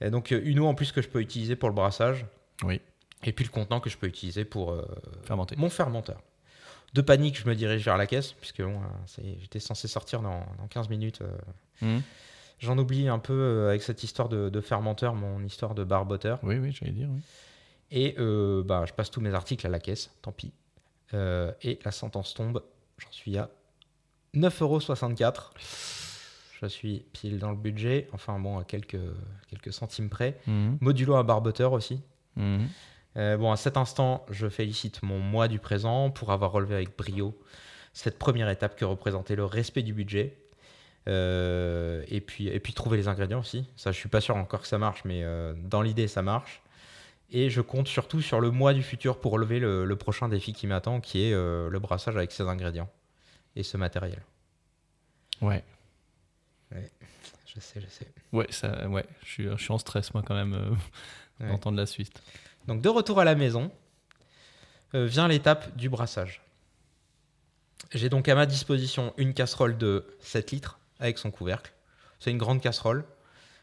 Et 0.02 0.10
donc, 0.10 0.32
une 0.32 0.60
eau 0.60 0.66
en 0.66 0.74
plus 0.74 0.92
que 0.92 1.02
je 1.02 1.10
peux 1.10 1.22
utiliser 1.22 1.56
pour 1.56 1.70
le 1.70 1.76
brassage. 1.76 2.26
Oui, 2.64 2.82
Et 3.24 3.32
puis 3.32 3.46
le 3.46 3.52
contenant 3.52 3.80
que 3.80 3.90
je 3.90 3.98
peux 3.98 4.08
utiliser 4.08 4.46
pour 4.46 4.76
fermenté. 5.26 5.56
mon 5.58 5.70
fermenteur. 5.70 6.22
De 6.96 7.02
panique, 7.02 7.40
je 7.40 7.48
me 7.48 7.54
dirige 7.54 7.86
vers 7.86 7.98
la 7.98 8.08
caisse, 8.08 8.32
puisque 8.34 8.64
bon, 8.64 8.82
j'étais 9.42 9.60
censé 9.60 9.88
sortir 9.88 10.22
dans, 10.22 10.44
dans 10.58 10.68
15 10.68 10.90
minutes. 10.90 11.22
euh. 11.84 12.00
J'en 12.60 12.78
oublie 12.78 13.08
un 13.08 13.20
peu 13.20 13.34
euh, 13.34 13.70
avec 13.70 13.82
cette 13.82 14.04
histoire 14.04 14.30
de, 14.30 14.50
de 14.50 14.62
fermenteur, 14.62 15.16
mon 15.16 15.44
histoire 15.44 15.76
de 15.76 15.84
barboteur. 15.84 16.40
Oui, 16.44 16.58
oui, 16.58 16.72
j'allais 16.72 16.92
dire. 16.92 17.08
Oui. 17.10 17.22
Et 17.92 18.16
euh, 18.20 18.64
bah, 18.64 18.84
je 18.86 18.94
passe 18.94 19.10
tous 19.10 19.22
mes 19.22 19.34
articles 19.34 19.66
à 19.66 19.70
la 19.70 19.80
caisse, 19.80 20.12
tant 20.22 20.32
pis. 20.32 20.54
Euh, 21.14 21.52
et 21.64 21.80
la 21.84 21.92
sentence 21.92 22.34
tombe, 22.34 22.62
j'en 22.98 23.12
suis 23.12 23.38
à 23.38 23.50
9,64€. 24.36 25.52
Je 26.62 26.66
suis 26.68 27.06
pile 27.14 27.40
dans 27.40 27.52
le 27.52 27.58
budget, 27.58 28.10
enfin 28.12 28.38
bon, 28.38 28.60
à 28.60 28.64
quelques, 28.64 29.00
quelques 29.48 29.74
centimes 29.74 30.10
près. 30.10 30.38
Mhm. 30.46 30.78
Modulo 30.82 31.16
un 31.16 31.24
barboteur 31.24 31.72
aussi. 31.72 32.02
Mhm. 32.36 32.68
Euh, 33.18 33.38
bon, 33.38 33.52
à 33.52 33.58
cet 33.58 33.78
instant, 33.78 34.26
je 34.30 34.48
félicite 34.48 35.02
mon 35.02 35.20
moi 35.20 35.48
du 35.48 35.60
présent 35.60 36.12
pour 36.12 36.32
avoir 36.32 36.52
relevé 36.52 36.76
avec 36.76 36.98
brio 36.98 37.34
cette 37.94 38.20
première 38.20 38.50
étape 38.50 38.76
que 38.76 38.86
représentait 38.86 39.36
le 39.36 39.46
respect 39.46 39.82
du 39.82 39.94
budget. 39.94 40.38
Euh, 41.08 42.04
et, 42.08 42.22
puis, 42.22 42.48
et 42.48 42.60
puis 42.60 42.74
trouver 42.74 42.98
les 42.98 43.08
ingrédients 43.08 43.40
aussi. 43.40 43.68
Ça, 43.76 43.92
je 43.92 43.98
suis 43.98 44.10
pas 44.10 44.22
sûr 44.22 44.36
encore 44.36 44.62
que 44.62 44.68
ça 44.68 44.78
marche, 44.78 45.04
mais 45.06 45.24
euh, 45.24 45.54
dans 45.56 45.82
l'idée, 45.82 46.08
ça 46.08 46.22
marche. 46.22 46.62
Et 47.32 47.50
je 47.50 47.62
compte 47.62 47.88
surtout 47.88 48.22
sur 48.22 48.40
le 48.42 48.52
mois 48.52 48.74
du 48.74 48.84
futur 48.84 49.20
pour 49.20 49.32
relever 49.32 49.60
le, 49.60 49.86
le 49.86 49.96
prochain 49.96 50.30
défi 50.30 50.54
qui 50.54 50.68
m'attend, 50.68 51.00
qui 51.00 51.24
est 51.24 51.34
euh, 51.34 51.70
le 51.70 51.80
brassage 51.80 52.16
avec 52.18 52.32
ces 52.32 52.44
ingrédients 52.44 52.90
et 53.56 53.64
ce 53.64 53.78
matériel. 53.78 54.22
Ouais. 55.42 55.64
Je 56.72 57.60
sais, 57.60 57.82
je 57.82 57.88
sais. 57.88 58.08
Ouais, 58.32 58.48
ça, 58.52 58.88
ouais. 58.88 59.06
Je 59.24 59.30
suis, 59.30 59.44
je 59.46 59.58
suis 59.64 59.72
en 59.72 59.78
stress, 59.80 60.14
moi, 60.14 60.24
quand 60.26 60.36
même, 60.36 60.76
Ouais. 61.40 61.48
d'entendre 61.48 61.78
la 61.78 61.86
suite. 61.86 62.22
Donc 62.68 62.82
de 62.82 62.90
retour 62.90 63.20
à 63.20 63.24
la 63.24 63.34
maison, 63.34 63.72
vient 64.94 65.28
l'étape 65.30 65.76
du 65.78 65.88
brassage. 65.88 66.42
J'ai 67.94 68.10
donc 68.10 68.28
à 68.28 68.36
ma 68.36 68.46
disposition 68.46 69.14
une 69.18 69.34
casserole 69.34 69.78
de 69.78 70.06
7 70.20 70.52
litres 70.52 70.79
avec 71.00 71.18
son 71.18 71.32
couvercle. 71.32 71.74
C'est 72.20 72.32
une 72.32 72.38
grande 72.38 72.62
casserole. 72.62 73.06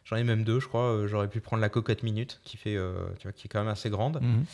J'en 0.04 0.16
ai 0.16 0.24
même 0.24 0.44
deux, 0.44 0.60
je 0.60 0.68
crois. 0.68 0.82
Euh, 0.92 1.06
J'aurais 1.08 1.28
pu 1.28 1.40
prendre 1.40 1.60
la 1.60 1.68
cocotte 1.68 2.02
minute 2.02 2.40
qui, 2.44 2.56
fait, 2.56 2.76
euh, 2.76 2.94
tu 3.18 3.24
vois, 3.24 3.32
qui 3.32 3.46
est 3.46 3.48
quand 3.48 3.58
même 3.58 3.68
assez 3.68 3.90
grande. 3.90 4.20
Mhm. 4.22 4.44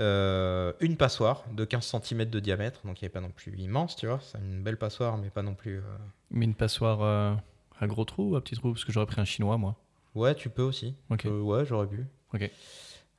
Euh, 0.00 0.72
une 0.80 0.96
passoire 0.96 1.44
de 1.52 1.64
15 1.64 1.84
cm 2.02 2.24
de 2.24 2.40
diamètre, 2.40 2.80
donc 2.84 3.00
il 3.00 3.04
n'est 3.04 3.08
pas 3.10 3.20
non 3.20 3.30
plus 3.30 3.56
immense, 3.58 3.94
tu 3.96 4.06
vois. 4.06 4.18
C'est 4.22 4.38
une 4.38 4.62
belle 4.62 4.76
passoire, 4.76 5.16
mais 5.18 5.30
pas 5.30 5.42
non 5.42 5.54
plus. 5.54 5.78
euh, 5.78 5.82
Mais 6.30 6.44
une 6.46 6.54
passoire 6.54 7.38
à 7.80 7.86
gros 7.86 8.04
trou 8.04 8.30
ou 8.32 8.36
à 8.36 8.40
petit 8.42 8.54
trou 8.56 8.72
Parce 8.72 8.84
que 8.84 8.92
j'aurais 8.92 9.06
pris 9.06 9.20
un 9.20 9.24
chinois, 9.24 9.56
moi. 9.56 9.76
Ouais, 10.14 10.34
tu 10.34 10.48
peux 10.48 10.62
aussi. 10.62 10.94
Ok. 11.10 11.26
Euh, 11.26 11.40
ouais, 11.40 11.64
j'aurais 11.64 11.86
pu. 11.88 12.04
Ok. 12.32 12.50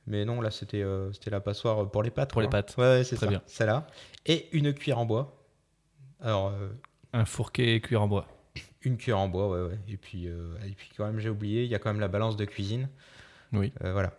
Mais 0.06 0.24
non, 0.24 0.40
là, 0.40 0.50
c'était 0.50 0.84
c'était 1.12 1.30
la 1.30 1.40
passoire 1.40 1.90
pour 1.90 2.02
les 2.02 2.10
pâtes. 2.10 2.30
Pour 2.30 2.40
les 2.42 2.48
pâtes. 2.48 2.74
Ouais, 2.78 2.84
ouais, 2.84 3.04
c'est 3.04 3.16
ça. 3.16 3.28
Celle-là. 3.46 3.86
Et 4.24 4.48
une 4.56 4.72
cuillère 4.72 4.98
en 4.98 5.04
bois. 5.06 5.36
Alors, 6.20 6.52
Un 7.12 7.24
fourquet 7.24 7.80
cuir 7.80 8.02
en 8.02 8.08
bois. 8.08 8.26
Une 8.82 8.96
cuillère 8.96 9.18
en 9.18 9.28
bois, 9.28 9.48
ouais, 9.48 9.68
ouais. 9.70 9.78
Et 9.88 9.96
puis, 9.96 10.26
euh, 10.28 10.54
et 10.66 10.70
puis 10.72 10.90
quand 10.96 11.06
même, 11.06 11.18
j'ai 11.18 11.28
oublié, 11.28 11.64
il 11.64 11.70
y 11.70 11.74
a 11.74 11.78
quand 11.78 11.90
même 11.90 12.00
la 12.00 12.08
balance 12.08 12.36
de 12.36 12.44
cuisine. 12.44 12.88
Oui. 13.52 13.72
Euh, 13.84 13.92
voilà. 13.92 14.12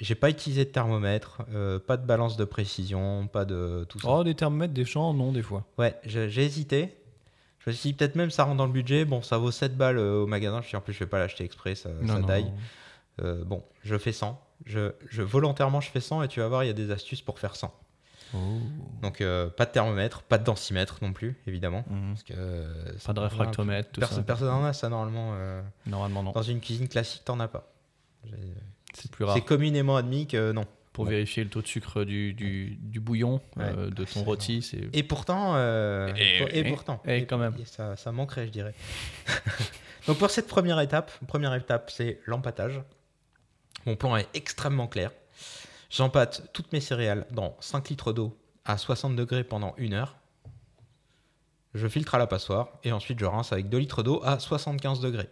J'ai- 0.00 0.14
pas 0.14 0.30
utilisé 0.30 0.64
de 0.64 0.70
thermomètre, 0.70 1.42
euh, 1.52 1.78
pas 1.78 1.96
de 1.96 2.06
balance 2.06 2.36
de 2.36 2.44
précision, 2.44 3.26
pas 3.26 3.44
de 3.44 3.84
tout 3.88 3.98
ça. 3.98 4.08
Oh, 4.08 4.24
des 4.24 4.34
thermomètres, 4.34 4.74
des 4.74 4.84
champs, 4.84 5.12
non, 5.14 5.32
des 5.32 5.42
fois. 5.42 5.64
Ouais, 5.78 5.96
j'ai 6.04 6.44
hésité. 6.44 6.94
Je 7.60 7.70
me 7.70 7.74
suis 7.74 7.90
dit, 7.90 7.94
peut-être 7.96 8.14
même 8.14 8.30
ça 8.30 8.44
rentre 8.44 8.58
dans 8.58 8.66
le 8.66 8.72
budget. 8.72 9.04
Bon, 9.04 9.22
ça 9.22 9.38
vaut 9.38 9.50
7 9.50 9.76
balles 9.76 9.98
au 9.98 10.26
magasin. 10.26 10.60
Je 10.60 10.68
suis 10.68 10.76
en 10.76 10.80
plus, 10.80 10.92
je 10.92 10.98
vais 11.00 11.06
pas 11.06 11.18
l'acheter 11.18 11.44
exprès, 11.44 11.74
ça, 11.74 11.88
non, 12.02 12.14
ça 12.14 12.18
non, 12.20 12.26
taille. 12.26 12.52
Euh, 13.22 13.42
bon, 13.44 13.62
je 13.82 13.96
fais 13.96 14.12
100. 14.12 14.40
Je, 14.66 14.92
je, 15.10 15.22
volontairement, 15.22 15.80
je 15.80 15.90
fais 15.90 16.00
100 16.00 16.22
et 16.22 16.28
tu 16.28 16.40
vas 16.40 16.48
voir, 16.48 16.62
il 16.62 16.66
y 16.66 16.70
a 16.70 16.74
des 16.74 16.90
astuces 16.90 17.22
pour 17.22 17.38
faire 17.38 17.56
100. 17.56 17.74
Oh. 18.34 18.58
Donc, 19.02 19.20
euh, 19.20 19.48
pas 19.48 19.64
de 19.66 19.70
thermomètre, 19.70 20.22
pas 20.22 20.38
de 20.38 20.44
densimètre 20.44 20.98
non 21.02 21.12
plus, 21.12 21.36
évidemment. 21.46 21.84
Mhm. 21.88 22.10
Parce 22.14 22.22
que, 22.24 22.32
euh, 22.36 22.92
Pas 23.04 23.12
de 23.12 23.20
réfractomètre, 23.20 23.90
tout 23.92 24.00
Personne, 24.00 24.18
ça. 24.18 24.22
personne 24.24 24.48
en 24.48 24.64
a 24.64 24.72
ça 24.72 24.88
normalement. 24.88 25.32
euh, 25.34 25.62
Normalement, 25.86 26.22
non. 26.22 26.32
dans 26.32 26.42
une 26.42 26.60
cuisine 26.60 26.88
classique, 26.88 27.22
t'en 27.24 27.38
as 27.40 27.48
pas. 27.48 27.70
C'est 28.94 29.10
plus 29.10 29.24
rare. 29.24 29.34
C'est 29.34 29.44
communément 29.44 29.96
admis 29.96 30.26
que 30.26 30.52
non. 30.52 30.64
Pour 30.92 31.06
Bon. 31.06 31.10
vérifier 31.10 31.42
le 31.42 31.50
taux 31.50 31.60
de 31.60 31.66
sucre 31.66 32.04
du, 32.04 32.34
du, 32.34 32.76
du 32.80 33.00
bouillon, 33.00 33.40
de 33.56 34.04
ton 34.04 34.22
rôti, 34.22 34.62
c'est. 34.62 34.88
Et 34.92 35.02
pourtant, 35.02 35.56
Et- 35.58 36.12
et, 36.52 36.58
et- 36.60 36.64
pourtant, 36.70 37.02
et 37.04 37.26
quand 37.26 37.36
même. 37.38 37.54
ça, 37.64 37.96
ça 37.96 38.12
manquerait, 38.12 38.46
je 38.46 38.52
dirais. 38.52 38.74
Donc 40.06 40.18
pour 40.18 40.30
cette 40.30 40.46
première 40.46 40.78
étape, 40.80 41.10
première 41.26 41.52
étape, 41.54 41.90
c'est 41.90 42.20
l'empâtage. 42.26 42.80
Mon 43.86 43.96
plan 43.96 44.16
est 44.16 44.28
extrêmement 44.34 44.86
clair. 44.86 45.10
J'empâte 45.94 46.50
toutes 46.52 46.72
mes 46.72 46.80
céréales 46.80 47.24
dans 47.30 47.56
5 47.60 47.90
litres 47.90 48.12
d'eau 48.12 48.36
à 48.64 48.78
60 48.78 49.14
degrés 49.14 49.44
pendant 49.44 49.76
une 49.76 49.94
heure. 49.94 50.16
Je 51.72 51.86
filtre 51.86 52.16
à 52.16 52.18
la 52.18 52.26
passoire 52.26 52.80
et 52.82 52.90
ensuite 52.90 53.20
je 53.20 53.24
rince 53.24 53.52
avec 53.52 53.68
2 53.68 53.78
litres 53.78 54.02
d'eau 54.02 54.20
à 54.24 54.40
75 54.40 54.98
degrés. 54.98 55.28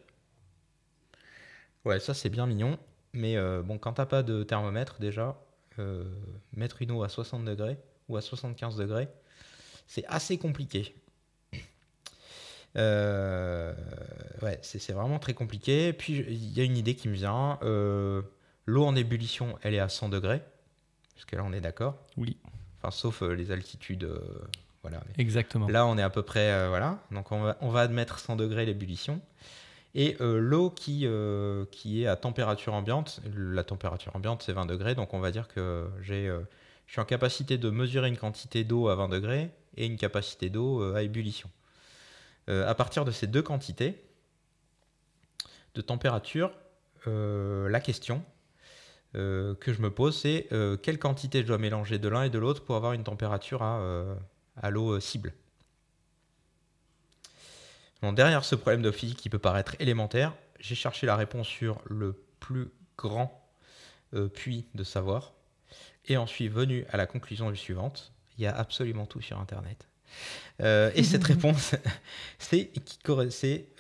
Ouais, 1.84 1.98
ça 1.98 2.14
c'est 2.14 2.28
bien 2.28 2.46
mignon, 2.46 2.78
mais 3.12 3.36
euh, 3.36 3.60
bon, 3.60 3.76
quand 3.76 3.94
t'as 3.94 4.06
pas 4.06 4.22
de 4.22 4.44
thermomètre 4.44 5.00
déjà, 5.00 5.36
euh, 5.80 6.04
mettre 6.52 6.80
une 6.80 6.92
eau 6.92 7.02
à 7.02 7.08
60 7.08 7.44
degrés 7.44 7.76
ou 8.08 8.16
à 8.16 8.20
75 8.20 8.76
degrés, 8.76 9.08
c'est 9.88 10.04
assez 10.06 10.38
compliqué. 10.38 10.94
Euh, 12.76 13.74
ouais, 14.42 14.60
c'est 14.62 14.92
vraiment 14.92 15.18
très 15.18 15.34
compliqué. 15.34 15.92
Puis 15.92 16.24
il 16.28 16.56
y 16.56 16.60
a 16.60 16.64
une 16.64 16.76
idée 16.76 16.94
qui 16.94 17.08
me 17.08 17.14
vient. 17.14 17.58
L'eau 18.66 18.84
en 18.84 18.94
ébullition, 18.96 19.58
elle 19.62 19.74
est 19.74 19.80
à 19.80 19.88
100 19.88 20.08
degrés. 20.08 20.42
Que 21.26 21.36
là, 21.36 21.44
on 21.46 21.52
est 21.52 21.60
d'accord. 21.60 21.96
Oui, 22.16 22.36
Enfin, 22.78 22.90
sauf 22.90 23.22
euh, 23.22 23.32
les 23.34 23.52
altitudes. 23.52 24.02
euh, 24.04 24.18
voilà. 24.82 25.00
Mais 25.06 25.22
exactement. 25.22 25.68
Là, 25.68 25.86
on 25.86 25.96
est 25.96 26.02
à 26.02 26.10
peu 26.10 26.22
près. 26.22 26.50
euh, 26.50 26.68
voilà. 26.68 26.98
Donc, 27.12 27.30
on 27.30 27.42
va, 27.42 27.56
on 27.60 27.68
va 27.68 27.80
admettre 27.82 28.18
100 28.18 28.34
degrés 28.36 28.66
l'ébullition. 28.66 29.20
Et 29.94 30.16
euh, 30.20 30.38
l'eau 30.40 30.68
qui, 30.70 31.02
euh, 31.06 31.64
qui 31.70 32.02
est 32.02 32.06
à 32.08 32.16
température 32.16 32.74
ambiante, 32.74 33.20
la 33.36 33.62
température 33.62 34.16
ambiante, 34.16 34.42
c'est 34.42 34.52
20 34.52 34.66
degrés. 34.66 34.94
Donc, 34.96 35.14
on 35.14 35.20
va 35.20 35.30
dire 35.30 35.46
que 35.46 35.88
j'ai, 36.00 36.26
euh, 36.28 36.40
je 36.86 36.92
suis 36.92 37.00
en 37.00 37.04
capacité 37.04 37.56
de 37.56 37.70
mesurer 37.70 38.08
une 38.08 38.18
quantité 38.18 38.64
d'eau 38.64 38.88
à 38.88 38.96
20 38.96 39.08
degrés 39.08 39.50
et 39.76 39.86
une 39.86 39.96
capacité 39.98 40.50
d'eau 40.50 40.82
euh, 40.82 40.94
à 40.96 41.02
ébullition. 41.02 41.48
Euh, 42.48 42.68
à 42.68 42.74
partir 42.74 43.04
de 43.04 43.12
ces 43.12 43.28
deux 43.28 43.42
quantités 43.42 44.02
de 45.76 45.80
température, 45.82 46.50
euh, 47.06 47.68
la 47.68 47.80
question 47.80 48.24
que 49.14 49.72
je 49.72 49.82
me 49.82 49.90
pose, 49.90 50.16
c'est 50.16 50.46
euh, 50.52 50.76
quelle 50.76 50.98
quantité 50.98 51.42
je 51.42 51.46
dois 51.46 51.58
mélanger 51.58 51.98
de 51.98 52.08
l'un 52.08 52.24
et 52.24 52.30
de 52.30 52.38
l'autre 52.38 52.64
pour 52.64 52.76
avoir 52.76 52.92
une 52.94 53.04
température 53.04 53.62
à, 53.62 53.80
euh, 53.80 54.14
l'eau 54.70 54.92
euh, 54.92 55.00
cible. 55.00 55.34
Bon, 58.00 58.12
derrière 58.12 58.44
ce 58.44 58.54
problème 58.54 58.82
de 58.82 58.90
physique 58.90 59.18
qui 59.18 59.28
peut 59.28 59.38
paraître 59.38 59.76
élémentaire, 59.78 60.34
j'ai 60.58 60.74
cherché 60.74 61.06
la 61.06 61.16
réponse 61.16 61.46
sur 61.46 61.80
le 61.86 62.24
plus 62.40 62.68
grand 62.96 63.48
euh, 64.14 64.28
puits 64.28 64.66
de 64.74 64.84
savoir 64.84 65.32
et 66.06 66.16
en 66.16 66.26
suis 66.26 66.48
venu 66.48 66.84
à 66.90 66.96
la 66.96 67.06
conclusion 67.06 67.54
suivante. 67.54 68.12
Il 68.38 68.44
y 68.44 68.46
a 68.46 68.56
absolument 68.56 69.06
tout 69.06 69.20
sur 69.20 69.38
Internet. 69.38 69.91
Euh, 70.60 70.90
et 70.94 71.02
cette 71.02 71.24
réponse, 71.32 71.74
c'est 72.38 72.70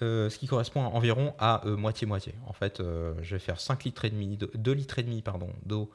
euh, 0.02 0.30
ce 0.30 0.38
qui 0.38 0.46
correspond 0.46 0.80
environ 0.80 1.34
à 1.38 1.66
euh, 1.66 1.76
moitié-moitié. 1.76 2.34
En 2.46 2.52
fait, 2.52 2.82
je 3.22 3.34
vais 3.34 3.38
faire 3.38 3.60
5 3.60 3.84
litres 3.84 4.04
et 4.04 4.10
demi, 4.10 4.36
de- 4.36 4.50
2 4.54 4.72
litres 4.72 4.98
et 4.98 5.02
demi 5.02 5.22
pardon, 5.22 5.50
d'eau 5.64 5.90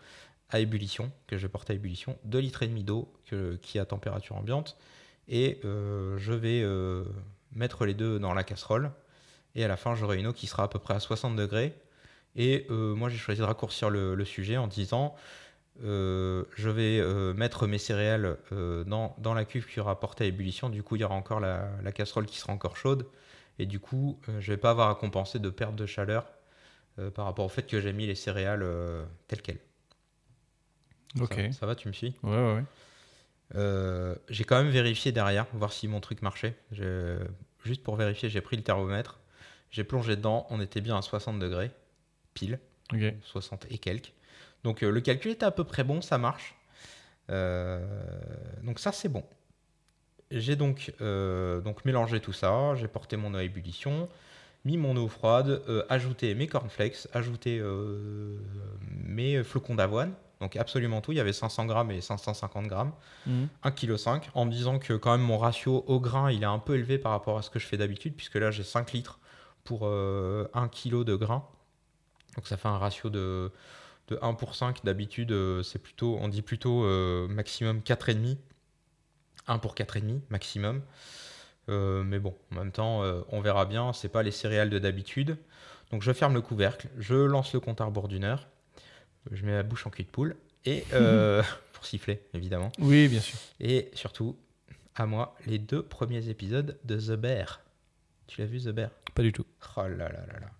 à 0.49 0.59
ébullition, 0.59 1.11
que 1.27 1.38
je 1.38 1.43
vais 1.43 1.51
porter 1.51 1.73
à 1.73 1.75
ébullition, 1.75 2.17
2 2.23 2.39
litres 2.39 2.63
et 2.63 2.67
demi 2.67 2.83
d'eau 2.83 3.11
qui 3.61 3.77
est 3.77 3.81
à 3.81 3.85
température 3.85 4.38
ambiante, 4.38 4.77
et 5.27 5.59
je 5.63 6.31
vais 6.31 6.63
mettre 7.53 7.85
les 7.85 7.93
deux 7.93 8.17
dans 8.17 8.33
la 8.33 8.45
casserole, 8.45 8.91
et 9.55 9.65
à 9.65 9.67
la 9.67 9.75
fin, 9.75 9.93
j'aurai 9.93 10.19
une 10.19 10.27
eau 10.27 10.31
qui 10.31 10.47
sera 10.47 10.63
à 10.63 10.67
peu 10.69 10.79
près 10.79 10.93
à 10.93 11.01
60 11.01 11.35
degrés. 11.35 11.73
Et 12.38 12.65
moi, 12.69 13.09
j'ai 13.09 13.17
choisi 13.17 13.41
de 13.41 13.45
raccourcir 13.45 13.89
le, 13.89 14.15
le 14.15 14.23
sujet 14.25 14.55
en 14.55 14.67
disant 14.67 15.15
euh, 15.84 16.43
je 16.55 16.69
vais 16.69 16.99
euh, 16.99 17.34
mettre 17.34 17.67
mes 17.67 17.78
céréales 17.78 18.38
euh, 18.51 18.84
dans, 18.84 19.15
dans 19.19 19.34
la 19.34 19.45
cuve 19.45 19.67
qui 19.67 19.80
aura 19.80 19.99
porté 19.99 20.23
à 20.23 20.28
ébullition. 20.28 20.69
Du 20.69 20.84
coup, 20.84 20.95
il 20.95 21.01
y 21.01 21.03
aura 21.03 21.15
encore 21.15 21.39
la, 21.39 21.69
la 21.84 21.91
casserole 21.91 22.25
qui 22.25 22.38
sera 22.38 22.53
encore 22.53 22.78
chaude. 22.78 23.07
Et 23.59 23.65
du 23.65 23.80
coup, 23.80 24.19
je 24.39 24.51
vais 24.51 24.57
pas 24.57 24.69
avoir 24.69 24.89
à 24.89 24.95
compenser 24.95 25.39
de 25.39 25.49
perte 25.49 25.75
de 25.75 25.88
chaleur 25.88 26.28
par 27.15 27.25
rapport 27.25 27.45
au 27.45 27.49
fait 27.49 27.65
que 27.65 27.82
j'ai 27.82 27.91
mis 27.91 28.05
les 28.05 28.13
céréales 28.13 28.63
telles 29.28 29.41
quelles. 29.41 29.59
Ok. 31.19 31.34
Ça, 31.34 31.51
ça 31.51 31.65
va, 31.65 31.73
tu 31.73 31.88
me 31.88 31.93
suis? 31.93 32.13
Ouais, 32.21 32.36
ouais, 32.36 32.63
ouais. 33.55 34.15
J'ai 34.30 34.43
quand 34.43 34.61
même 34.61 34.69
vérifié 34.69 35.11
derrière, 35.11 35.47
voir 35.53 35.73
si 35.73 35.88
mon 35.88 36.01
truc 36.01 36.21
marchait. 36.21 36.55
Juste 37.63 37.82
pour 37.82 37.95
vérifier, 37.95 38.30
j'ai 38.30 38.41
pris 38.41 38.57
le 38.57 38.63
thermomètre. 38.63 39.19
J'ai 39.71 39.84
plongé 39.84 40.15
dedans. 40.15 40.45
On 40.51 40.61
était 40.61 40.82
bien 40.82 40.95
à 40.95 41.01
60 41.01 41.39
degrés, 41.39 41.71
pile. 42.36 42.59
Ok. 42.93 43.15
60 43.23 43.65
et 43.71 43.80
quelques. 43.80 44.13
Donc 44.64 44.84
euh, 44.84 44.89
le 44.91 45.01
calcul 45.01 45.32
était 45.32 45.45
à 45.45 45.51
peu 45.51 45.64
près 45.64 45.84
bon, 45.84 46.01
ça 46.01 46.18
marche. 46.18 46.55
Euh, 47.30 47.86
donc 48.64 48.80
ça 48.80 48.91
c'est 48.91 49.10
bon. 49.10 49.24
J'ai 50.32 50.55
donc, 50.55 50.93
euh, 50.99 51.62
donc 51.62 51.86
mélangé 51.86 52.20
tout 52.20 52.34
ça, 52.34 52.76
j'ai 52.76 52.88
porté 52.88 53.16
mon 53.16 53.34
eau 53.34 53.38
à 53.38 53.43
ébullition, 53.43 54.10
mis 54.66 54.78
mon 54.78 54.95
eau 54.97 55.08
froide, 55.08 55.62
ajouté 55.88 56.36
mes 56.36 56.47
cornflakes, 56.47 57.08
ajouté 57.14 57.62
mes 59.05 59.41
flocons 59.45 59.76
d'avoine, 59.76 60.12
donc 60.41 60.58
absolument 60.58 60.99
tout, 60.99 61.14
il 61.14 61.18
y 61.18 61.22
avait 61.22 61.32
500 61.32 61.66
grammes 61.66 61.91
et 61.91 62.01
550 62.01 62.68
grammes, 62.68 62.91
Mhm. 63.26 63.47
1,5 63.64 64.20
kg, 64.20 64.30
en 64.34 64.45
me 64.45 64.51
disant 64.51 64.80
que 64.80 64.93
quand 64.93 65.12
même 65.18 65.26
mon 65.26 65.38
ratio 65.38 65.86
au 65.88 66.01
grain 66.01 66.30
il 66.30 66.43
est 66.43 66.45
un 66.47 66.60
peu 66.60 66.76
élevé 66.76 66.97
par 66.97 67.14
rapport 67.14 67.38
à 67.38 67.41
ce 67.41 67.49
que 67.49 67.60
je 67.60 67.66
fais 67.66 67.78
d'habitude, 67.78 68.14
puisque 68.16 68.36
là 68.36 68.51
j'ai 68.51 68.64
5 68.64 68.91
litres 68.91 69.20
pour 69.64 69.82
euh, 69.84 70.47
1 70.53 70.68
kg 70.68 71.03
de 71.05 71.16
grain. 71.16 71.47
Donc 72.36 72.47
ça 72.47 72.58
fait 72.58 72.68
un 72.68 72.78
ratio 72.78 73.10
de, 73.10 73.51
de 74.08 74.20
1 74.22 74.34
pour 74.34 74.55
5. 74.55 74.84
D'habitude, 74.84 75.32
euh, 75.32 75.64
c'est 75.64 75.80
plutôt, 75.80 76.18
on 76.20 76.28
dit 76.28 76.41
plutôt 76.41 76.84
euh, 76.86 77.28
maximum 77.28 77.80
4,5. 77.80 78.38
1 79.47 79.60
pour 79.60 79.76
4,5 79.76 80.20
maximum. 80.30 80.82
Euh, 81.70 82.03
mais 82.03 82.20
bon, 82.20 82.36
en 82.51 82.55
même 82.55 82.72
temps, 82.72 83.03
euh, 83.03 83.22
on 83.30 83.41
verra 83.41 83.66
bien. 83.66 83.93
C'est 83.93 84.10
pas 84.10 84.24
les 84.24 84.32
céréales 84.32 84.70
de 84.70 84.80
d'habitude. 84.80 85.38
Donc 85.91 86.01
je 86.01 86.12
ferme 86.12 86.34
le 86.34 86.41
couvercle, 86.41 86.89
je 86.97 87.16
lance 87.16 87.53
le 87.53 87.60
compte 87.60 87.80
à 87.80 87.86
rebours 87.86 88.08
d'une 88.08 88.24
heure. 88.24 88.47
Je 89.32 89.45
mets 89.45 89.53
la 89.53 89.64
bouche 89.64 89.86
en 89.88 89.89
cul 89.89 90.03
de 90.03 90.10
poule. 90.10 90.36
Et 90.66 90.84
euh, 90.93 91.43
pour 91.74 91.86
siffler, 91.86 92.22
évidemment. 92.34 92.72
Oui, 92.80 93.08
bien 93.08 93.22
sûr. 93.22 93.38
Et 93.60 93.89
surtout, 93.93 94.38
à 94.95 95.05
moi, 95.05 95.36
les 95.45 95.60
deux 95.60 95.84
premiers 95.84 96.30
épisodes 96.30 96.78
de 96.84 96.97
The 96.97 97.20
Bear. 97.20 97.62
Tu 98.28 98.41
l'as 98.41 98.47
vu, 98.47 98.60
The 98.60 98.70
Bear? 98.70 98.89
Pas 99.16 99.24
du 99.24 99.32
tout. 99.32 99.45
Oh 99.78 99.82
là 99.84 100.10
là 100.10 100.10
là 100.10 100.39
là. 100.41 100.51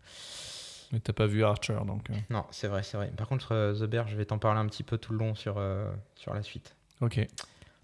Mais 0.92 1.00
t'as 1.00 1.14
pas 1.14 1.26
vu 1.26 1.44
Archer, 1.44 1.78
donc. 1.86 2.10
euh, 2.10 2.14
Non, 2.30 2.46
c'est 2.52 2.68
vrai, 2.68 2.84
c'est 2.84 2.98
vrai. 2.98 3.12
Par 3.16 3.28
contre, 3.28 3.54
euh, 3.54 3.74
The 3.74 3.84
Bear, 3.90 4.08
je 4.08 4.16
vais 4.16 4.26
t'en 4.26 4.38
parler 4.38 4.60
un 4.60 4.66
petit 4.68 4.84
peu 4.84 4.98
tout 4.98 5.12
le 5.12 5.20
long 5.20 5.36
sur, 5.36 5.56
euh, 5.58 5.92
sur 6.16 6.34
la 6.34 6.44
suite. 6.44 6.76
Ok. 7.02 7.20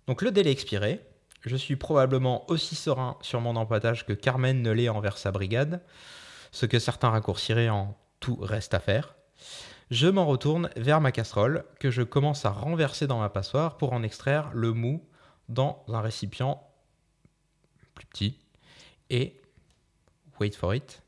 Donc, 0.08 0.22
le 0.22 0.32
délai 0.32 0.52
expiré. 0.52 1.02
Je 1.42 1.58
suis 1.58 1.76
probablement 1.76 2.50
aussi 2.50 2.76
serein 2.76 3.18
sur 3.22 3.42
mon 3.42 3.58
empattage 3.58 4.06
que 4.06 4.14
Carmen 4.14 4.62
ne 4.62 4.72
l'est 4.72 4.88
envers 4.88 5.18
sa 5.18 5.32
brigade, 5.32 5.82
ce 6.54 6.66
que 6.66 6.80
certains 6.80 7.10
raccourciraient 7.10 7.68
en 7.70 7.98
tout 8.22 8.38
reste 8.38 8.74
à 8.74 8.80
faire. 8.80 9.16
Je 9.92 10.08
m'en 10.08 10.26
retourne 10.26 10.70
vers 10.78 11.02
ma 11.02 11.12
casserole 11.12 11.66
que 11.82 11.92
je 11.92 12.02
commence 12.02 12.46
à 12.46 12.50
renverser 12.50 13.08
dans 13.08 13.20
ma 13.20 13.30
passoire 13.30 13.76
pour 13.76 13.92
en 13.92 14.04
extraire 14.04 14.50
le 14.54 14.72
mou 14.72 15.06
dans 15.50 15.84
un 15.90 16.00
récipient 16.00 16.66
plus 17.94 18.06
petit. 18.06 18.40
Et, 19.10 19.42
wait 20.40 20.56
for 20.56 20.74
it, 20.74 21.03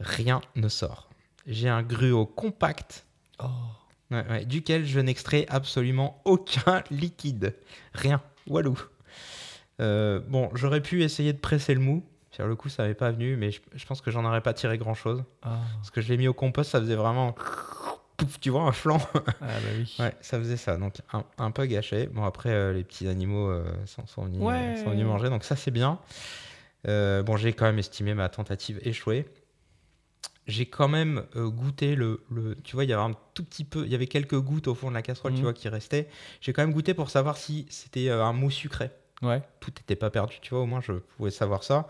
rien 0.00 0.40
ne 0.56 0.68
sort. 0.68 1.08
J'ai 1.46 1.68
un 1.68 1.82
gruau 1.82 2.26
compact 2.26 3.04
Oh. 3.42 3.46
Ouais, 4.10 4.24
ouais, 4.30 4.44
duquel 4.44 4.86
je 4.86 5.00
n'extrais 5.00 5.44
absolument 5.48 6.20
aucun 6.24 6.82
liquide. 6.90 7.54
Rien. 7.94 8.22
Walou. 8.46 8.78
Euh, 9.80 10.20
bon, 10.28 10.50
j'aurais 10.54 10.80
pu 10.80 11.02
essayer 11.02 11.32
de 11.32 11.38
presser 11.38 11.74
le 11.74 11.80
mou. 11.80 12.04
Sur 12.30 12.46
le 12.46 12.54
coup, 12.56 12.68
ça 12.68 12.84
m'est 12.86 12.94
pas 12.94 13.10
venu, 13.10 13.36
mais 13.36 13.50
je, 13.50 13.60
je 13.74 13.86
pense 13.86 14.00
que 14.00 14.10
j'en 14.10 14.24
aurais 14.24 14.40
pas 14.40 14.52
tiré 14.54 14.76
grand 14.78 14.94
chose. 14.94 15.24
Ah. 15.42 15.58
Parce 15.76 15.90
que 15.90 16.00
je 16.00 16.08
l'ai 16.08 16.16
mis 16.16 16.28
au 16.28 16.34
compost, 16.34 16.70
ça 16.70 16.80
faisait 16.80 16.96
vraiment. 16.96 17.34
Pouf, 18.16 18.38
tu 18.38 18.50
vois, 18.50 18.62
un 18.62 18.72
flanc. 18.72 19.00
Ah, 19.14 19.20
bah 19.40 19.50
oui. 19.76 19.96
Ouais, 19.98 20.14
ça 20.20 20.38
faisait 20.38 20.56
ça. 20.56 20.76
Donc, 20.76 20.94
un, 21.12 21.24
un 21.38 21.50
peu 21.50 21.66
gâché. 21.66 22.06
Bon, 22.06 22.22
après, 22.24 22.50
euh, 22.50 22.72
les 22.72 22.84
petits 22.84 23.08
animaux 23.08 23.48
euh, 23.50 23.64
sont, 23.86 24.06
sont 24.06 24.24
venus, 24.26 24.40
Ouais. 24.40 24.76
sont 24.84 24.90
venus 24.90 25.04
manger, 25.06 25.30
donc 25.30 25.42
ça, 25.42 25.56
c'est 25.56 25.72
bien. 25.72 25.98
Euh, 26.86 27.24
bon, 27.24 27.36
j'ai 27.36 27.52
quand 27.52 27.64
même 27.64 27.78
estimé 27.80 28.14
ma 28.14 28.28
tentative 28.28 28.78
échouée. 28.82 29.26
J'ai 30.46 30.66
quand 30.66 30.88
même 30.88 31.24
euh, 31.36 31.48
goûté 31.48 31.94
le, 31.96 32.22
le- 32.30 32.56
Tu 32.64 32.76
vois, 32.76 32.84
il 32.84 32.90
y 32.90 32.92
avait 32.92 33.02
un 33.02 33.14
tout 33.32 33.42
petit 33.44 33.64
peu. 33.64 33.84
Il 33.86 33.90
y 33.92 33.94
avait 33.94 34.06
quelques 34.06 34.38
gouttes 34.38 34.68
au 34.68 34.74
fond 34.74 34.90
de 34.90 34.94
la 34.94 35.00
casserole, 35.02 35.32
Mhm. 35.32 35.36
tu 35.38 35.42
vois, 35.44 35.52
qui 35.54 35.68
restaient. 35.70 36.08
J'ai 36.42 36.52
quand 36.52 36.62
même 36.62 36.72
goûté 36.74 36.92
pour 36.92 37.08
savoir 37.10 37.36
si 37.38 37.66
c'était 37.70 38.08
euh, 38.10 38.22
un 38.24 38.32
mou 38.34 38.50
sucré. 38.50 38.90
Ouais. 39.22 39.42
Tout 39.60 39.70
n'était 39.70 39.96
pas 39.96 40.10
perdu, 40.10 40.36
tu 40.42 40.50
vois, 40.50 40.60
au 40.60 40.66
moins, 40.66 40.80
je 40.82 40.92
pouvais 41.16 41.30
savoir 41.30 41.64
ça. 41.64 41.88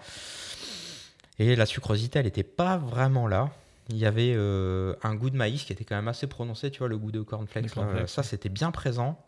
Et 1.39 1.57
la 1.57 1.67
sucrosité, 1.67 2.21
elle 2.21 2.27
n'était 2.27 2.45
pas 2.45 2.77
vraiment 2.77 3.27
là. 3.27 3.51
Il 3.91 3.97
y 3.97 4.07
avait 4.07 4.33
euh, 4.37 4.95
un 5.03 5.15
goût 5.15 5.31
de 5.31 5.37
maïs 5.37 5.65
qui 5.65 5.73
était 5.73 5.85
quand 5.85 5.97
même 5.97 6.09
assez 6.09 6.27
prononcé, 6.29 6.71
tu 6.71 6.79
vois, 6.79 6.89
le 6.89 6.97
goût 6.97 7.11
de 7.11 7.21
cornflakes. 7.23 7.73
Cornflakes, 7.75 8.09
ça, 8.09 8.23
c'était 8.23 8.49
bien 8.49 8.71
présent. 8.71 9.21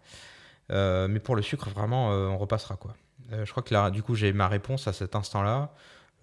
Mais 0.70 1.18
pour 1.20 1.36
le 1.36 1.42
sucre, 1.42 1.68
vraiment, 1.70 2.10
on 2.10 2.38
repassera 2.38 2.76
quoi. 2.76 2.94
Je 3.32 3.50
crois 3.50 3.62
que 3.64 3.74
là, 3.74 3.90
du 3.90 4.02
coup, 4.04 4.14
j'ai 4.14 4.32
ma 4.32 4.46
réponse 4.48 4.86
à 4.88 4.92
cet 4.92 5.16
instant-là. 5.16 5.72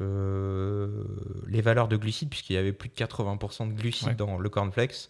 Euh, 0.01 1.03
les 1.47 1.61
valeurs 1.61 1.87
de 1.87 1.97
glucides, 1.97 2.29
puisqu'il 2.29 2.53
y 2.53 2.57
avait 2.57 2.73
plus 2.73 2.89
de 2.89 2.93
80% 2.95 3.67
de 3.67 3.73
glucides 3.73 4.07
Ouais. 4.09 4.15
dans 4.15 4.37
le 4.39 4.49
cornflakes, 4.49 5.09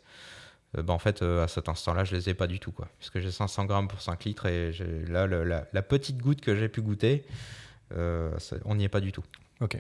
euh, 0.78 0.84
bah, 0.84 0.94
en 0.94 1.00
fait, 1.00 1.22
euh, 1.22 1.44
à 1.44 1.48
cet 1.48 1.70
instant-là, 1.70 2.04
je 2.04 2.16
les 2.16 2.30
ai 2.30 2.34
pas 2.34 2.48
du 2.48 2.60
tout, 2.60 2.72
quoi. 2.72 2.88
Puisque 3.00 3.20
j'ai 3.20 3.32
500 3.32 3.66
grammes 3.66 3.88
pour 3.88 4.02
5 4.02 4.24
litres 4.26 4.46
et 4.46 4.72
là, 5.08 5.26
le- 5.28 5.44
la, 5.44 5.66
la 5.74 5.82
petite 5.82 6.18
goutte 6.18 6.42
que 6.42 6.56
j'ai 6.56 6.68
pu 6.70 6.82
goûter, 6.82 7.26
euh, 7.96 8.38
ça- 8.40 8.58
on 8.66 8.76
n'y 8.76 8.84
est 8.84 8.90
pas 8.90 9.02
du 9.02 9.12
tout. 9.12 9.24
Ok. 9.62 9.80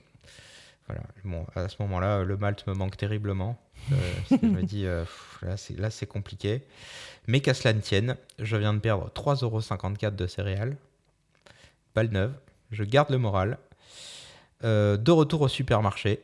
Voilà. 0.87 1.01
Bon, 1.23 1.45
à 1.55 1.69
ce 1.69 1.75
moment-là, 1.81 2.23
le 2.23 2.37
malt 2.37 2.65
me 2.67 2.73
manque 2.73 2.97
terriblement. 2.97 3.59
euh, 3.91 3.95
parce 4.29 4.41
que 4.41 4.47
je 4.47 4.51
me 4.51 4.63
dis, 4.63 4.83
pff, 4.83 5.39
là, 5.41 5.57
c'est, 5.57 5.77
là, 5.77 5.89
c'est 5.89 6.05
compliqué. 6.05 6.63
Mais 7.27 7.41
qu'à 7.41 7.53
cela 7.53 7.73
ne 7.73 7.81
tienne, 7.81 8.15
je 8.39 8.55
viens 8.57 8.73
de 8.73 8.79
perdre 8.79 9.09
3,54€ 9.13 10.15
de 10.15 10.27
céréales. 10.27 10.77
Balle 11.95 12.09
neuve. 12.09 12.33
Je 12.71 12.83
garde 12.83 13.09
le 13.09 13.17
moral. 13.17 13.57
Euh, 14.63 14.97
de 14.97 15.11
retour 15.11 15.41
au 15.41 15.47
supermarché, 15.47 16.21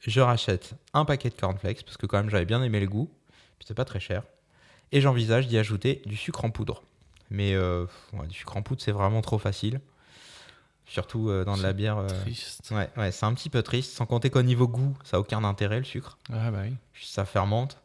je 0.00 0.20
rachète 0.20 0.72
un 0.94 1.04
paquet 1.04 1.28
de 1.30 1.34
cornflakes 1.34 1.84
parce 1.84 1.96
que 1.96 2.06
quand 2.06 2.18
même 2.18 2.30
j'avais 2.30 2.44
bien 2.44 2.62
aimé 2.62 2.80
le 2.80 2.86
goût. 2.86 3.10
Puis 3.58 3.66
c'est 3.66 3.74
pas 3.74 3.84
très 3.84 4.00
cher. 4.00 4.22
Et 4.92 5.00
j'envisage 5.00 5.48
d'y 5.48 5.58
ajouter 5.58 6.02
du 6.06 6.16
sucre 6.16 6.44
en 6.44 6.50
poudre. 6.50 6.82
Mais 7.30 7.54
euh, 7.54 7.84
ouais, 8.14 8.26
du 8.26 8.34
sucre 8.34 8.56
en 8.56 8.62
poudre, 8.62 8.80
c'est 8.80 8.92
vraiment 8.92 9.20
trop 9.20 9.38
facile. 9.38 9.80
Surtout 10.86 11.28
euh, 11.28 11.44
dans 11.44 11.56
de 11.56 11.62
la 11.62 11.72
bière. 11.74 12.06
Triste. 12.22 12.70
Ouais, 12.70 12.88
ouais, 12.96 13.12
c'est 13.12 13.26
un 13.26 13.34
petit 13.34 13.50
peu 13.50 13.62
triste, 13.62 13.92
sans 13.94 14.06
compter 14.06 14.30
qu'au 14.30 14.42
niveau 14.42 14.66
goût, 14.66 14.96
ça 15.04 15.16
n'a 15.16 15.20
aucun 15.20 15.44
intérêt 15.44 15.78
le 15.78 15.84
sucre. 15.84 16.16
Ah, 16.32 16.50
bah 16.50 16.60
oui. 16.62 16.74
Ça 17.02 17.24
fermente. 17.26 17.78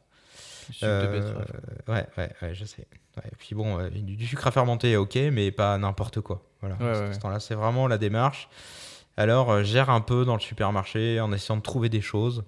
Le 0.70 0.74
sucre 0.74 0.88
de 0.88 1.08
betterave. 1.08 1.52
ouais, 1.90 2.08
ouais, 2.18 2.32
ouais, 2.42 2.56
je 2.56 2.64
sais. 2.64 2.88
Ouais, 3.18 3.24
et 3.32 3.36
puis 3.36 3.54
bon, 3.56 3.86
du, 3.90 4.16
du 4.16 4.26
sucre 4.26 4.48
à 4.48 4.52
fermenter, 4.52 4.96
ok, 4.96 5.16
mais 5.32 5.52
pas 5.52 5.78
n'importe 5.78 6.22
quoi. 6.22 6.42
Voilà. 6.62 6.76
À 6.76 7.14
ce 7.14 7.20
temps-là, 7.20 7.40
c'est 7.42 7.56
vraiment 7.56 7.88
la 7.88 7.98
démarche. 7.98 8.48
Alors, 9.18 9.52
euh, 9.52 9.64
gère 9.64 9.90
un 9.90 10.02
peu 10.02 10.26
dans 10.26 10.34
le 10.36 10.42
supermarché 10.42 11.20
en 11.20 11.32
essayant 11.32 11.58
de 11.58 11.62
trouver 11.62 11.90
des 11.90 12.02
choses. 12.02 12.44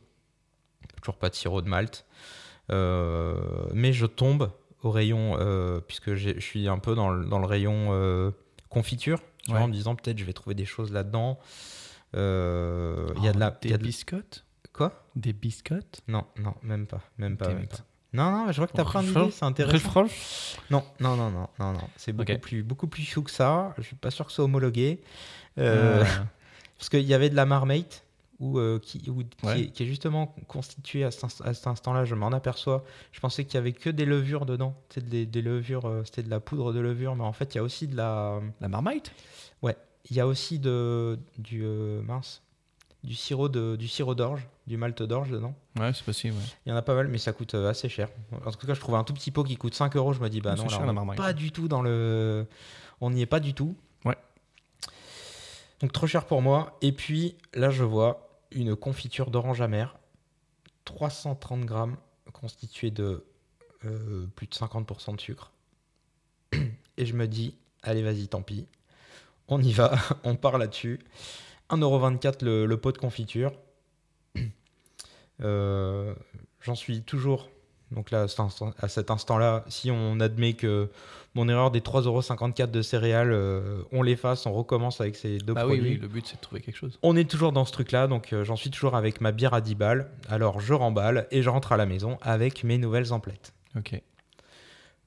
Toujours 1.01 1.18
pas 1.18 1.30
de 1.30 1.36
sirop 1.36 1.61
de 1.61 1.70
malt. 1.70 2.05
Euh, 2.72 3.36
mais 3.74 3.93
je 3.93 4.05
tombe 4.07 4.51
au 4.82 4.89
rayon, 4.91 5.38
euh, 5.39 5.80
puisque 5.80 6.16
je 6.16 6.39
suis 6.39 6.68
un 6.68 6.80
peu 6.80 6.95
dans 6.95 7.09
le, 7.09 7.26
dans 7.26 7.39
le 7.39 7.45
rayon 7.45 7.89
euh, 7.91 8.32
confiture, 8.70 9.20
tu 9.43 9.51
vois, 9.51 9.59
Ouais. 9.59 9.63
en 9.66 9.68
me 9.68 9.74
disant 9.74 9.95
peut-être 9.95 10.18
je 10.18 10.26
vais 10.26 10.34
trouver 10.34 10.55
des 10.55 10.66
choses 10.66 10.91
là-dedans. 10.91 11.38
Il 12.13 12.20
y 12.20 13.28
a 13.28 13.34
de 13.34 13.39
la. 13.39 13.51
Oh, 13.53 13.57
Des 13.61 13.68
il 13.68 13.72
y 13.72 13.74
a 13.74 13.78
de- 13.78 13.84
biscottes? 13.84 14.45
Quoi? 14.74 15.03
Des 15.16 15.34
biscottes? 15.34 16.01
Non, 16.07 16.26
non, 16.39 16.53
même 16.63 16.88
pas. 16.88 17.01
Même 17.18 17.38
pas, 17.38 17.49
même. 17.49 17.68
Non, 18.13 18.32
non, 18.32 18.51
je 18.51 18.57
vois 18.57 18.68
que 18.68 18.74
t'as 18.74 18.84
plein 18.86 19.01
Refranche- 19.01 19.24
d'idées, 19.24 19.32
c'est 19.32 19.45
intéressant. 19.45 20.05
Non, 20.70 20.84
non, 21.01 21.16
non, 21.18 21.30
non, 21.30 21.47
non, 21.59 21.74
non. 21.74 21.80
C'est 21.97 22.13
beaucoup, 22.13 22.38
plus, 22.39 22.63
beaucoup 22.63 22.88
plus 22.88 23.03
chou 23.03 23.22
que 23.22 23.32
ça. 23.32 23.74
Je 23.78 23.84
suis 23.84 23.95
pas 23.95 24.09
sûr 24.11 24.26
que 24.26 24.32
ce 24.32 24.38
soit 24.38 24.45
homologué. 24.45 25.01
Euh. 25.57 26.03
Parce 26.78 26.89
qu'il 26.89 27.01
y 27.03 27.13
avait 27.13 27.30
de 27.30 27.36
la 27.36 27.45
marmite, 27.45 28.03
euh, 28.41 28.80
qui, 28.80 29.01
Ouais. 29.43 29.61
est, 29.61 29.67
qui 29.69 29.84
est 29.84 29.86
justement 29.86 30.36
constitué 30.47 31.03
à 31.05 31.11
cet, 31.11 31.23
inst- 31.23 31.43
à 31.47 31.53
cet 31.53 31.67
instant-là. 31.67 32.03
Je 32.05 32.15
m'en 32.15 32.28
aperçois. 32.34 32.84
Je 33.13 33.19
pensais 33.21 33.45
qu'il 33.45 33.55
y 33.55 33.57
avait 33.57 33.71
que 33.71 33.89
des 33.89 34.05
levures 34.05 34.45
dedans. 34.45 34.76
C'était 34.89 35.07
des, 35.07 35.26
des 35.26 35.41
levures, 35.41 35.86
euh, 35.86 36.01
c'était 36.03 36.23
de 36.23 36.30
la 36.30 36.39
poudre 36.41 36.73
de 36.73 36.80
levure, 36.80 37.15
mais 37.15 37.23
en 37.23 37.32
fait, 37.34 37.53
il 37.55 37.57
y 37.57 37.59
a 37.59 37.63
aussi 37.63 37.88
de 37.88 37.95
la, 37.95 38.41
La 38.61 38.67
marmite? 38.67 39.11
Il 40.11 40.15
y 40.15 40.19
a 40.19 40.28
aussi 40.28 40.59
de, 40.59 41.17
du 41.39 41.61
euh, 41.63 41.99
mince, 42.03 42.43
du 43.03 43.15
sirop 43.15 43.49
de, 43.49 43.76
du 43.76 43.88
sirop 43.88 44.13
d'orge, 44.13 44.47
du 44.67 44.78
malt 44.78 45.01
d'orge 45.01 45.32
dedans. 45.32 45.55
Ouais, 45.80 45.91
c'est 45.95 46.03
possible. 46.05 46.36
ouais. 46.36 46.43
Il 46.63 46.69
y 46.69 46.71
en 46.71 46.76
a 46.76 46.84
pas 46.84 46.93
mal, 46.93 47.07
mais 47.07 47.17
ça 47.17 47.34
coûte 47.34 47.55
assez 47.55 47.89
cher. 47.89 48.09
En 48.45 48.51
tout 48.51 48.67
cas, 48.67 48.76
je 48.76 48.80
trouve 48.80 48.93
un 48.93 49.03
tout 49.03 49.15
petit 49.15 49.32
pot 49.32 49.43
qui 49.43 49.55
coûte 49.57 49.73
5 49.73 49.95
euros. 49.95 50.13
Je 50.13 50.19
me 50.19 50.30
dis, 50.30 50.41
bah 50.41 50.53
non, 50.53 50.61
là, 50.65 50.69
cher, 50.69 50.82
on 50.82 50.86
la 50.86 50.91
est 50.91 50.93
marmite. 50.93 51.15
pas 51.17 51.34
du 51.34 51.51
tout 51.51 51.67
dans 51.67 51.82
le. 51.82 52.45
On 53.01 53.09
n'y 53.09 53.23
est 53.23 53.26
pas 53.26 53.39
du 53.39 53.55
tout. 53.55 53.76
Ouais. 54.05 54.15
Donc 55.86 55.91
trop 55.91 56.07
cher 56.07 56.25
pour 56.25 56.41
moi. 56.41 56.79
Et 56.81 56.91
puis 56.91 57.36
là, 57.53 57.69
je 57.69 57.83
vois 57.83 58.27
une 58.49 58.75
confiture 58.75 59.29
d'orange 59.29 59.61
amère, 59.61 59.99
330 60.86 61.63
grammes, 61.63 61.95
constituée 62.33 62.89
de 62.89 63.23
euh, 63.86 64.25
plus 64.36 64.47
de 64.47 64.55
50% 64.55 65.15
de 65.15 65.21
sucre. 65.21 65.51
Et 66.97 67.05
je 67.05 67.13
me 67.13 67.27
dis, 67.27 67.53
allez, 67.83 68.01
vas-y, 68.01 68.27
tant 68.27 68.41
pis. 68.41 68.65
On 69.47 69.61
y 69.61 69.73
va, 69.73 69.93
on 70.23 70.36
part 70.36 70.57
là-dessus. 70.57 71.01
1,24€ 71.69 72.43
le, 72.43 72.65
le 72.65 72.77
pot 72.77 72.91
de 72.91 72.97
confiture. 72.97 73.53
Euh, 75.41 76.15
J'en 76.61 76.75
suis 76.75 77.01
toujours. 77.01 77.49
Donc 77.91 78.09
là, 78.09 78.25
à 78.79 78.88
cet 78.88 79.11
instant-là, 79.11 79.65
si 79.67 79.91
on 79.91 80.21
admet 80.21 80.53
que 80.53 80.89
mon 81.36 81.47
erreur 81.49 81.69
des 81.69 81.81
3,54€ 81.81 82.71
de 82.71 82.81
céréales, 82.81 83.31
euh, 83.31 83.83
on 83.91 84.01
l'efface, 84.01 84.45
on 84.45 84.53
recommence 84.53 85.01
avec 85.01 85.15
ces 85.15 85.38
deux 85.38 85.53
Bah 85.53 85.65
oui, 85.67 85.75
produits. 85.75 85.91
oui, 85.95 85.97
le 86.01 86.07
but 86.07 86.25
c'est 86.25 86.38
de 86.38 86.41
trouver 86.41 86.61
quelque 86.61 86.77
chose. 86.77 86.97
On 87.03 87.15
est 87.15 87.29
toujours 87.29 87.51
dans 87.51 87.65
ce 87.65 87.71
truc-là, 87.73 88.07
donc 88.07 88.31
euh, 88.33 88.43
j'en 88.43 88.55
suis 88.55 88.69
toujours 88.71 88.95
avec 88.95 89.21
ma 89.21 89.31
bière 89.31 89.53
à 89.53 89.61
10 89.61 89.75
balles. 89.75 90.09
Alors 90.29 90.59
je 90.61 90.73
remballe 90.73 91.27
et 91.31 91.41
je 91.43 91.49
rentre 91.49 91.71
à 91.73 91.77
la 91.77 91.86
maison 91.86 92.17
avec 92.21 92.63
mes 92.63 92.77
nouvelles 92.77 93.11
emplettes. 93.13 93.53
Ok. 93.77 94.01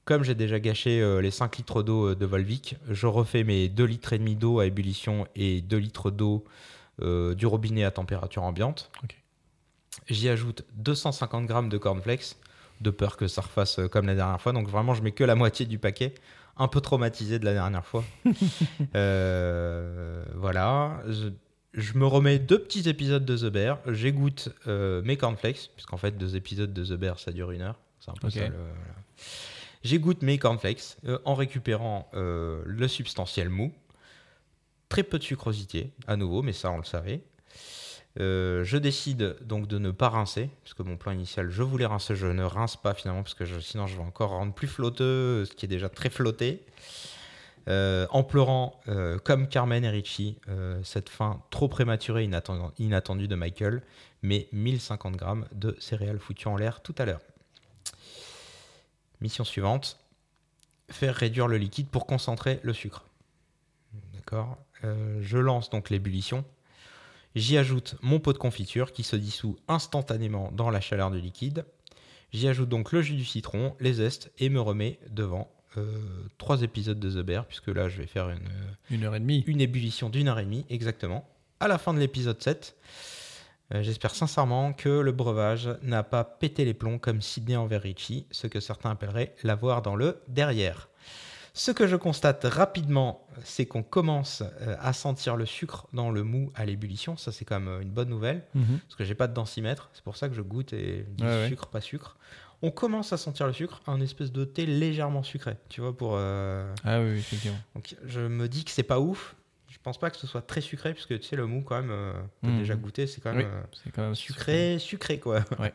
Comme 0.05 0.23
j'ai 0.23 0.35
déjà 0.35 0.59
gâché 0.59 1.01
euh, 1.01 1.19
les 1.21 1.31
5 1.31 1.57
litres 1.57 1.83
d'eau 1.83 2.09
euh, 2.09 2.15
de 2.15 2.25
Volvic, 2.25 2.75
je 2.89 3.05
refais 3.07 3.43
mes 3.43 3.67
2 3.69 3.83
litres 3.83 4.13
et 4.13 4.17
demi 4.19 4.35
d'eau 4.35 4.59
à 4.59 4.65
ébullition 4.65 5.27
et 5.35 5.61
2 5.61 5.77
litres 5.77 6.11
d'eau 6.11 6.45
du 7.01 7.45
robinet 7.45 7.85
à 7.85 7.91
température 7.91 8.43
ambiante. 8.43 8.91
Ok. 9.03 9.15
J'y 10.09 10.27
ajoute 10.27 10.65
250 10.75 11.45
grammes 11.45 11.69
de 11.69 11.77
cornflakes, 11.77 12.35
de 12.81 12.89
peur 12.89 13.17
que 13.17 13.27
ça 13.27 13.41
refasse 13.41 13.79
euh, 13.79 13.87
comme 13.87 14.05
la 14.07 14.15
dernière 14.15 14.39
fois. 14.41 14.51
Donc 14.53 14.67
vraiment, 14.67 14.93
je 14.93 15.01
mets 15.03 15.11
que 15.11 15.23
la 15.23 15.35
moitié 15.35 15.65
du 15.65 15.79
paquet, 15.79 16.13
un 16.57 16.67
peu 16.67 16.81
traumatisé 16.81 17.39
de 17.39 17.45
la 17.45 17.53
dernière 17.53 17.85
fois. 17.85 18.03
Euh, 18.95 20.23
voilà. 20.35 21.01
Je, 21.07 21.29
je 21.73 21.97
me 21.97 22.05
remets 22.05 22.39
deux 22.39 22.59
petits 22.61 22.87
épisodes 22.89 23.25
de 23.25 23.37
The 23.37 23.51
Bear. 23.51 23.79
J'égoutte 23.87 24.49
euh, 24.67 25.01
mes 25.03 25.17
cornflakes, 25.17 25.71
puisqu'en 25.75 25.97
fait, 25.97 26.17
deux 26.17 26.35
épisodes 26.35 26.73
de 26.73 26.83
The 26.85 26.97
Bear, 26.99 27.19
ça 27.19 27.31
dure 27.31 27.51
une 27.51 27.61
heure. 27.61 27.79
C'est 27.99 28.11
un 28.11 28.15
peu 28.15 28.29
ça 28.29 28.47
le- 28.47 28.55
voilà. 28.55 28.93
J'égoutte 29.83 30.21
mes 30.23 30.37
cornflakes 30.37 30.97
euh, 31.05 31.19
en 31.25 31.35
récupérant 31.35 32.09
le 32.13 32.87
substantiel 32.87 33.49
mou. 33.49 33.71
Très 34.89 35.03
peu 35.03 35.19
de 35.19 35.23
sucrosité, 35.23 35.91
à 36.07 36.15
nouveau, 36.17 36.41
mais 36.41 36.51
ça, 36.53 36.71
on 36.71 36.77
le 36.77 36.83
savait. 36.83 37.21
Euh, 38.19 38.63
je 38.65 38.77
décide 38.77 39.37
donc 39.41 39.67
de 39.67 39.77
ne 39.77 39.91
pas 39.91 40.09
rincer, 40.09 40.49
puisque 40.63 40.79
mon 40.81 40.97
plan 40.97 41.11
initial, 41.13 41.49
je 41.49 41.63
voulais 41.63 41.85
rincer, 41.85 42.15
je 42.15 42.27
ne 42.27 42.43
rince 42.43 42.75
pas 42.75 42.93
finalement, 42.93 43.23
parce 43.23 43.33
que 43.33 43.45
sinon 43.61 43.87
je 43.87 43.95
vais 43.95 44.03
encore 44.03 44.31
rendre 44.31 44.53
plus 44.53 44.67
flotteux, 44.67 45.45
ce 45.45 45.53
qui 45.53 45.65
est 45.65 45.69
déjà 45.69 45.87
très 45.89 46.09
flotté. 46.09 46.65
Euh, 47.67 48.07
en 48.09 48.23
pleurant, 48.23 48.79
euh, 48.87 49.19
comme 49.19 49.47
Carmen 49.47 49.83
et 49.85 49.89
Richie, 49.89 50.37
cette 50.83 51.07
fin 51.09 51.41
trop 51.49 51.67
prématurée 51.67 52.23
et 52.23 52.25
inattend- 52.25 52.71
inattendue 52.77 53.27
de 53.27 53.35
Michael, 53.35 53.81
mais 54.21 54.47
1050 54.51 55.15
grammes 55.15 55.45
de 55.53 55.75
céréales 55.79 56.19
foutues 56.19 56.47
en 56.47 56.57
l'air 56.57 56.81
tout 56.81 56.95
à 56.97 57.05
l'heure. 57.05 57.21
Mission 59.21 59.43
suivante, 59.43 59.97
faire 60.89 61.15
réduire 61.15 61.47
le 61.47 61.57
liquide 61.57 61.87
pour 61.87 62.05
concentrer 62.05 62.59
le 62.63 62.73
sucre. 62.73 63.05
D'accord 64.13 64.57
Je 64.83 65.37
lance 65.37 65.69
donc 65.69 65.89
l'ébullition. 65.89 66.43
J'y 67.35 67.57
ajoute 67.57 67.95
mon 68.01 68.19
pot 68.19 68.33
de 68.33 68.37
confiture 68.37 68.91
qui 68.91 69.03
se 69.03 69.15
dissout 69.15 69.57
instantanément 69.67 70.51
dans 70.51 70.69
la 70.69 70.81
chaleur 70.81 71.11
du 71.11 71.19
liquide. 71.19 71.65
J'y 72.31 72.47
ajoute 72.47 72.69
donc 72.69 72.91
le 72.91 73.01
jus 73.01 73.15
du 73.15 73.25
citron, 73.25 73.75
les 73.79 73.93
zestes 73.93 74.31
et 74.39 74.49
me 74.49 74.59
remets 74.61 74.99
devant 75.09 75.51
euh, 75.77 75.97
trois 76.37 76.61
épisodes 76.63 76.99
de 76.99 77.09
The 77.09 77.23
Bear, 77.25 77.45
puisque 77.45 77.67
là 77.67 77.89
je 77.89 77.97
vais 77.97 78.07
faire 78.07 78.29
une, 78.29 78.47
Une 78.89 79.03
heure 79.03 79.15
et 79.15 79.19
demie. 79.19 79.43
une 79.47 79.61
ébullition 79.61 80.09
d'une 80.09 80.27
heure 80.27 80.39
et 80.39 80.43
demie 80.45 80.65
exactement. 80.69 81.27
À 81.59 81.67
la 81.67 81.77
fin 81.77 81.93
de 81.93 81.99
l'épisode 81.99 82.41
7, 82.41 82.75
euh, 83.75 83.83
j'espère 83.83 84.15
sincèrement 84.15 84.73
que 84.73 84.89
le 84.89 85.11
breuvage 85.11 85.69
n'a 85.83 86.03
pas 86.03 86.23
pété 86.23 86.65
les 86.65 86.73
plombs 86.73 86.97
comme 86.97 87.21
Sidney 87.21 87.55
envers 87.55 87.81
Richie, 87.83 88.25
ce 88.31 88.47
que 88.47 88.59
certains 88.59 88.91
appelleraient 88.91 89.35
l'avoir 89.43 89.81
dans 89.83 89.95
le 89.95 90.21
derrière. 90.27 90.89
Ce 91.53 91.71
que 91.71 91.87
je 91.87 91.95
constate 91.95 92.43
rapidement, 92.45 93.25
c'est 93.43 93.65
qu'on 93.65 93.83
commence 93.83 94.43
euh, 94.61 94.75
à 94.79 94.93
sentir 94.93 95.35
le 95.35 95.45
sucre 95.45 95.87
dans 95.93 96.11
le 96.11 96.23
mou 96.23 96.51
à 96.55 96.65
l'ébullition. 96.65 97.17
Ça, 97.17 97.31
c'est 97.31 97.45
quand 97.45 97.59
même 97.59 97.67
euh, 97.69 97.81
une 97.81 97.89
bonne 97.91 98.09
nouvelle, 98.09 98.43
Mhm. 98.55 98.79
parce 98.87 98.95
que 98.95 99.03
j'ai 99.03 99.15
pas 99.15 99.27
de 99.27 99.33
densimètre. 99.33 99.89
C'est 99.93 100.03
pour 100.03 100.15
ça 100.17 100.29
que 100.29 100.35
je 100.35 100.41
goûte 100.41 100.73
et 100.73 101.05
dis 101.09 101.23
Ouais, 101.23 101.29
ouais. 101.29 101.47
sucre, 101.49 101.67
pas 101.67 101.81
sucre. 101.81 102.17
On 102.61 102.71
commence 102.71 103.13
à 103.13 103.17
sentir 103.17 103.47
le 103.47 103.53
sucre, 103.53 103.81
un 103.87 104.01
espèce 104.01 104.31
de 104.31 104.43
thé 104.45 104.65
légèrement 104.65 105.23
sucré, 105.23 105.55
tu 105.69 105.79
vois, 105.81 105.95
pour... 105.95 106.13
euh, 106.15 106.73
Ah 106.83 106.99
oui, 106.99 107.17
effectivement. 107.17 107.57
donc 107.73 107.95
je 108.05 108.19
me 108.19 108.47
dis 108.49 108.65
que 108.65 108.71
c'est 108.71 108.83
pas 108.83 108.99
ouf. 108.99 109.35
Je 109.69 109.77
pense 109.81 109.97
pas 109.99 110.09
que 110.09 110.17
ce 110.17 110.27
soit 110.27 110.41
très 110.41 110.59
sucré, 110.61 110.93
puisque 110.93 111.17
tu 111.19 111.25
sais, 111.27 111.35
le 111.37 111.45
mou, 111.45 111.61
quand 111.61 111.79
même, 111.79 111.91
euh, 111.91 112.11
t'as 112.41 112.49
Mhm. 112.49 112.57
déjà 112.59 112.75
goûté, 112.75 113.07
c'est 113.07 113.21
quand 113.21 113.31
Oui, 113.31 113.43
même 113.43 113.51
euh, 113.53 113.91
quand 113.95 114.01
même 114.01 114.15
sucré, 114.15 114.77
sucré, 114.79 115.19
quoi. 115.19 115.39
Ouais. 115.59 115.73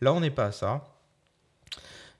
Là, 0.00 0.12
on 0.12 0.20
n'est 0.20 0.30
pas 0.30 0.46
à 0.46 0.52
ça. 0.52 0.84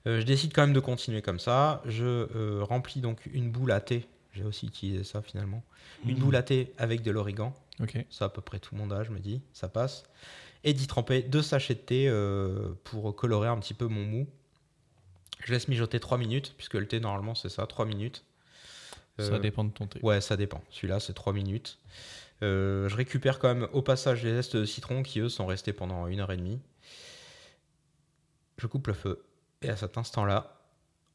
Euh, 0.07 0.21
je 0.21 0.27
décide 0.27 0.53
quand 0.55 0.63
même 0.63 0.75
de 0.75 0.81
continuer 0.81 1.23
comme 1.23 1.39
ça. 1.39 1.83
Je 1.87 2.05
euh, 2.05 2.63
remplis 2.63 3.01
donc 3.01 3.27
une 3.33 3.51
boule 3.51 3.73
à 3.73 3.81
thé. 3.81 4.07
J'ai 4.33 4.45
aussi 4.45 4.67
utilisé 4.67 5.05
ça 5.05 5.23
finalement. 5.23 5.63
Une 6.05 6.17
Mhm. 6.17 6.21
boule 6.25 6.37
à 6.37 6.43
thé 6.43 6.73
avec 6.77 7.03
de 7.03 7.11
l'origan. 7.11 7.55
Ok. 7.81 8.05
Ça, 8.11 8.27
à 8.27 8.29
peu 8.29 8.43
près 8.43 8.59
tout 8.59 8.75
le 8.75 8.81
monde 8.81 8.93
a, 8.93 9.03
je 9.05 9.11
me 9.11 9.19
dis. 9.19 9.41
Ça 9.53 9.69
passe. 9.69 10.05
Et 10.65 10.73
d'y 10.75 10.87
tremper 10.87 11.23
deux 11.23 11.43
sachets 11.43 11.75
de 11.75 11.81
thé 11.81 12.09
euh, 12.09 12.75
pour 12.85 13.15
colorer 13.17 13.49
un 13.49 13.59
petit 13.59 13.75
peu 13.75 13.87
mon 13.87 14.05
mou. 14.05 14.27
Je 15.45 15.53
laisse 15.53 15.69
mijoter 15.69 16.01
3 16.01 16.17
minutes, 16.17 16.55
puisque 16.57 16.75
le 16.75 16.87
thé, 16.89 17.01
normalement, 17.01 17.35
c'est 17.35 17.49
ça, 17.51 17.67
3 17.67 17.85
minutes. 17.85 18.25
Ça 19.19 19.39
dépend 19.39 19.63
de 19.63 19.71
ton 19.71 19.87
thé. 19.87 20.01
Ouais, 20.03 20.21
ça 20.21 20.37
dépend. 20.37 20.63
Celui-là, 20.71 20.99
c'est 21.01 21.13
3 21.13 21.33
minutes. 21.33 21.79
Euh, 22.43 22.89
je 22.89 22.97
récupère 22.97 23.39
quand 23.39 23.55
même 23.55 23.69
au 23.73 23.81
passage 23.83 24.25
les 24.25 24.31
zestes 24.33 24.57
de 24.57 24.65
citron 24.65 25.03
qui, 25.05 25.21
eux, 25.21 25.29
sont 25.29 25.47
restés 25.47 25.73
pendant 25.73 26.07
une 26.09 26.19
heure 26.21 26.33
et 26.33 26.37
demie. 26.37 26.59
Je 28.59 28.67
coupe 28.67 28.87
le 28.89 28.95
feu. 28.95 29.23
Et 29.65 29.71
à 29.71 29.77
cet 29.77 29.99
instant-là, 29.99 30.61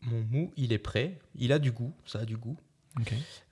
mon 0.01 0.21
mou, 0.21 0.51
il 0.57 0.73
est 0.73 0.79
prêt. 0.79 1.19
Il 1.35 1.51
a 1.51 1.59
du 1.59 1.71
goût. 1.71 1.93
Ça 2.05 2.19
a 2.19 2.25
du 2.25 2.37
goût. 2.37 2.57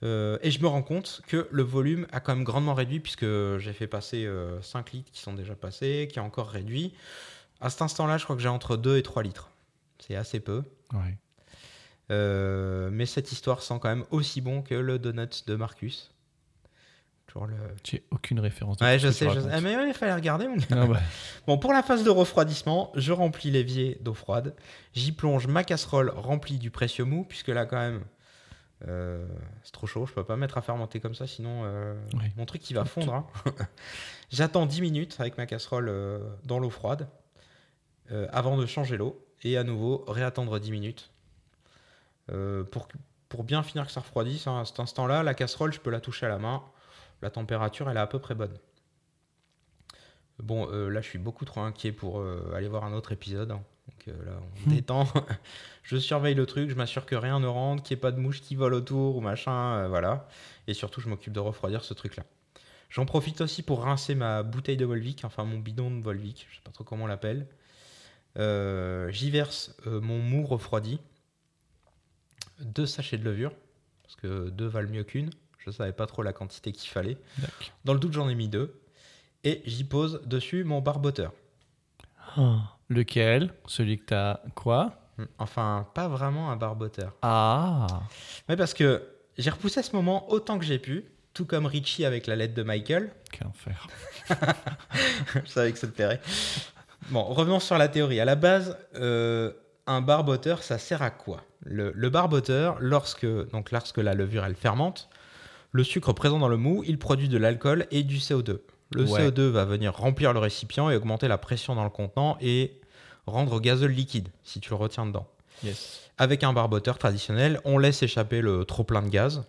Euh, 0.03 0.37
et 0.41 0.51
je 0.51 0.61
me 0.61 0.67
rends 0.67 0.81
compte 0.81 1.21
que 1.27 1.47
le 1.51 1.63
volume 1.63 2.05
a 2.11 2.19
quand 2.19 2.35
même 2.35 2.43
grandement 2.43 2.73
réduit 2.73 2.99
puisque 2.99 3.25
j'ai 3.59 3.73
fait 3.73 3.87
passer 3.87 4.25
euh, 4.25 4.61
5 4.61 4.91
litres 4.91 5.11
qui 5.11 5.21
sont 5.21 5.33
déjà 5.33 5.55
passés, 5.55 6.09
qui 6.11 6.19
a 6.19 6.23
encore 6.23 6.49
réduit. 6.49 6.93
À 7.61 7.69
cet 7.69 7.81
instant-là, 7.81 8.17
je 8.17 8.23
crois 8.23 8.35
que 8.35 8.41
j'ai 8.41 8.49
entre 8.49 8.75
2 8.75 8.97
et 8.97 9.03
3 9.03 9.23
litres. 9.23 9.51
C'est 9.99 10.15
assez 10.15 10.39
peu. 10.39 10.63
Ouais. 10.93 11.17
Euh, 12.11 12.89
mais 12.91 13.05
cette 13.05 13.31
histoire 13.31 13.61
sent 13.61 13.75
quand 13.81 13.89
même 13.89 14.05
aussi 14.11 14.41
bon 14.41 14.61
que 14.61 14.75
le 14.75 14.99
donut 14.99 15.45
de 15.45 15.55
Marcus. 15.55 16.11
Toujours 17.27 17.47
le... 17.47 17.55
J'ai 17.83 18.03
aucune 18.11 18.39
référence. 18.39 18.77
de 18.77 18.85
Ouais, 18.85 18.97
je 18.99 19.09
sais, 19.11 19.29
je 19.29 19.39
sais. 19.39 19.49
Ah, 19.51 19.59
mais 19.61 19.75
ouais, 19.75 19.89
il 19.89 19.93
fallait 19.93 20.13
regarder, 20.13 20.47
mon 20.47 20.55
gars. 20.55 20.65
Ah 20.71 20.85
bah, 20.87 20.99
Bon, 21.47 21.57
pour 21.57 21.73
la 21.73 21.83
phase 21.83 22.03
de 22.03 22.09
refroidissement, 22.09 22.91
je 22.95 23.11
remplis 23.11 23.51
l'évier 23.51 23.97
d'eau 24.01 24.13
froide. 24.13 24.55
J'y 24.93 25.11
plonge 25.11 25.47
ma 25.47 25.63
casserole 25.63 26.09
remplie 26.15 26.57
du 26.57 26.71
précieux 26.71 27.03
mou, 27.03 27.25
puisque 27.27 27.49
là, 27.49 27.65
quand 27.65 27.77
même, 27.77 28.03
euh, 28.87 29.25
c'est 29.63 29.73
trop 29.73 29.87
chaud. 29.87 30.05
Je 30.05 30.13
peux 30.13 30.23
pas 30.23 30.37
mettre 30.37 30.57
à 30.57 30.61
fermenter 30.61 30.99
comme 31.01 31.15
ça, 31.15 31.27
sinon 31.27 31.63
euh, 31.65 31.95
mon 32.37 32.45
truc 32.45 32.69
il 32.69 32.75
va 32.75 32.85
fondre. 32.85 33.13
hein. 33.13 33.27
J'attends 34.31 34.65
10 34.65 34.81
minutes 34.81 35.15
avec 35.19 35.37
ma 35.37 35.45
casserole 35.47 35.89
euh, 35.89 36.19
dans 36.45 36.59
l'eau 36.59 36.69
froide 36.69 37.07
avant 38.31 38.55
de 38.55 38.65
changer 38.65 38.95
l'eau 38.95 39.21
et 39.43 39.57
à 39.57 39.65
nouveau 39.65 40.05
réattendre 40.07 40.59
10 40.59 40.71
minutes 40.71 41.11
pour, 42.71 42.87
pour 43.27 43.43
bien 43.43 43.63
finir 43.63 43.85
que 43.85 43.91
ça 43.91 43.99
refroidisse. 43.99 44.47
hein, 44.47 44.61
à 44.61 44.65
cet 44.65 44.79
instant-là, 44.79 45.23
la 45.23 45.33
casserole, 45.33 45.73
je 45.73 45.81
peux 45.81 45.89
la 45.89 45.99
toucher 45.99 46.25
à 46.25 46.29
la 46.29 46.37
main. 46.37 46.63
La 47.21 47.29
température, 47.29 47.89
elle 47.89 47.97
est 47.97 48.01
à 48.01 48.07
peu 48.07 48.19
près 48.19 48.35
bonne. 48.35 48.57
Bon, 50.39 50.69
euh, 50.71 50.89
là, 50.89 51.01
je 51.01 51.07
suis 51.09 51.17
beaucoup 51.19 51.45
trop 51.45 51.61
inquiet 51.61 51.91
pour 51.91 52.19
euh, 52.19 52.51
aller 52.55 52.67
voir 52.67 52.83
un 52.83 52.93
autre 52.93 53.11
épisode. 53.11 53.51
hein. 53.51 53.63
Donc 53.87 54.07
euh, 54.09 54.25
là, 54.25 54.39
on 54.39 54.69
Hmm. 54.69 54.73
détend. 54.75 55.07
je 55.83 55.97
surveille 55.97 56.35
le 56.35 56.45
truc, 56.45 56.69
je 56.69 56.75
m'assure 56.75 57.05
que 57.05 57.15
rien 57.15 57.39
ne 57.39 57.47
rentre, 57.47 57.81
qu'il 57.83 57.95
n'y 57.95 57.99
ait 57.99 58.01
pas 58.01 58.11
de 58.11 58.19
mouches 58.19 58.41
qui 58.41 58.55
volent 58.55 58.77
autour 58.77 59.15
ou 59.15 59.21
machin, 59.21 59.87
voilà. 59.87 60.27
Et 60.67 60.73
surtout, 60.73 61.01
je 61.01 61.09
m'occupe 61.09 61.33
de 61.33 61.39
refroidir 61.39 61.83
ce 61.83 61.93
truc-là. 61.93 62.23
J'en 62.89 63.05
profite 63.05 63.41
aussi 63.41 63.63
pour 63.63 63.83
rincer 63.83 64.13
ma 64.15 64.43
bouteille 64.43 64.77
de 64.77 64.85
Volvic, 64.85 65.25
enfin 65.25 65.43
mon 65.43 65.57
bidon 65.59 65.91
de 65.91 66.01
Volvic, 66.01 66.47
je 66.49 66.55
sais 66.55 66.61
pas 66.63 66.71
trop 66.71 66.83
comment 66.83 67.05
on 67.05 67.07
l'appelle. 67.07 67.47
J'y 68.37 69.31
verse 69.31 69.75
mon 69.85 70.19
mou 70.19 70.45
refroidi, 70.45 70.99
deux 72.61 72.85
sachets 72.85 73.17
de 73.17 73.23
levure, 73.23 73.51
parce 74.03 74.15
que 74.15 74.49
deux 74.49 74.67
valent 74.67 74.89
mieux 74.89 75.03
qu'une. 75.03 75.31
Je 75.67 75.71
savais 75.71 75.91
pas 75.91 76.07
trop 76.07 76.23
la 76.23 76.31
quantité 76.33 76.71
qu'il 76.71 76.89
fallait. 76.89 77.17
Dans 77.85 77.93
le 77.93 77.99
doute, 77.99 78.13
j'en 78.13 78.29
ai 78.29 78.35
mis 78.35 78.47
deux. 78.47 78.73
et 79.43 79.61
j'y 79.65 79.83
pose 79.83 80.21
dessus 80.25 80.63
mon 80.63 80.79
barboteur. 80.81 81.33
Oh, 82.37 82.55
Lequel? 82.89 83.53
Celui 83.67 83.97
que 83.99 84.05
t'as 84.05 84.39
quoi? 84.55 84.93
Hmm, 85.17 85.25
Enfin, 85.39 85.87
pas 85.93 86.07
vraiment 86.07 86.51
un 86.51 86.55
barboteur. 86.55 87.13
Ah 87.21 87.85
Mais 88.47 88.55
parce 88.55 88.73
que 88.73 89.03
j'ai 89.37 89.49
repoussé 89.49 89.83
ce 89.83 89.95
moment 89.95 90.29
autant 90.31 90.57
que 90.57 90.65
j'ai 90.65 90.79
pu, 90.79 91.05
tout 91.33 91.45
comme 91.45 91.65
Richie 91.65 92.05
avec 92.05 92.27
la 92.27 92.35
lettre 92.35 92.53
de 92.53 92.63
Michael. 92.63 93.11
Quel 93.31 93.47
enfer. 93.47 93.87
Je 95.45 95.49
savais 95.49 95.71
que 95.71 95.79
ça 95.79 95.87
te 95.87 95.91
plairait. 95.91 96.21
Bon, 97.09 97.23
revenons 97.23 97.59
sur 97.59 97.77
la 97.77 97.87
théorie. 97.87 98.19
À 98.19 98.25
la 98.25 98.35
base, 98.35 98.77
euh, 98.95 99.51
un 99.85 100.01
barboteur, 100.01 100.63
ça 100.63 100.77
sert 100.77 101.01
à 101.01 101.09
quoi? 101.11 101.43
Le, 101.61 101.91
le 101.93 102.09
barboteur, 102.09 102.77
lorsque, 102.79 103.25
donc 103.51 103.71
lorsque 103.71 103.97
la 103.97 104.13
levure 104.13 104.45
elle 104.45 104.55
fermente, 104.55 105.09
le 105.77 105.83
sucre 105.83 106.11
présent 106.11 106.39
dans 106.39 106.47
le 106.47 106.57
mou, 106.57 106.83
il 106.87 106.97
produit 106.97 107.29
de 107.29 107.37
l'alcool 107.37 107.85
et 107.91 108.01
du 108.01 108.17
CO2. 108.17 108.61
Le 108.93 109.03
Ouais. 109.03 109.29
CO2 109.29 109.41
va 109.49 109.63
venir 109.63 109.93
remplir 109.95 110.33
le 110.33 110.39
récipient 110.39 110.89
et 110.89 110.95
augmenter 110.95 111.27
la 111.27 111.37
pression 111.37 111.75
dans 111.75 111.83
le 111.83 111.91
contenant 111.91 112.35
et 112.41 112.81
rendre 113.27 113.59
gazole 113.59 113.91
liquide 113.91 114.29
si 114.43 114.59
tu 114.59 114.71
le 114.71 114.75
retiens 114.75 115.05
dedans. 115.05 115.27
Yes. 115.63 116.09
Avec 116.17 116.43
un 116.43 116.51
barboteur 116.51 116.97
traditionnel, 116.97 117.61
on 117.63 117.77
laisse 117.77 118.01
échapper 118.01 118.41
le 118.41 118.65
trop 118.65 118.83
plein 118.83 119.03
de 119.03 119.09
gaz, 119.09 119.43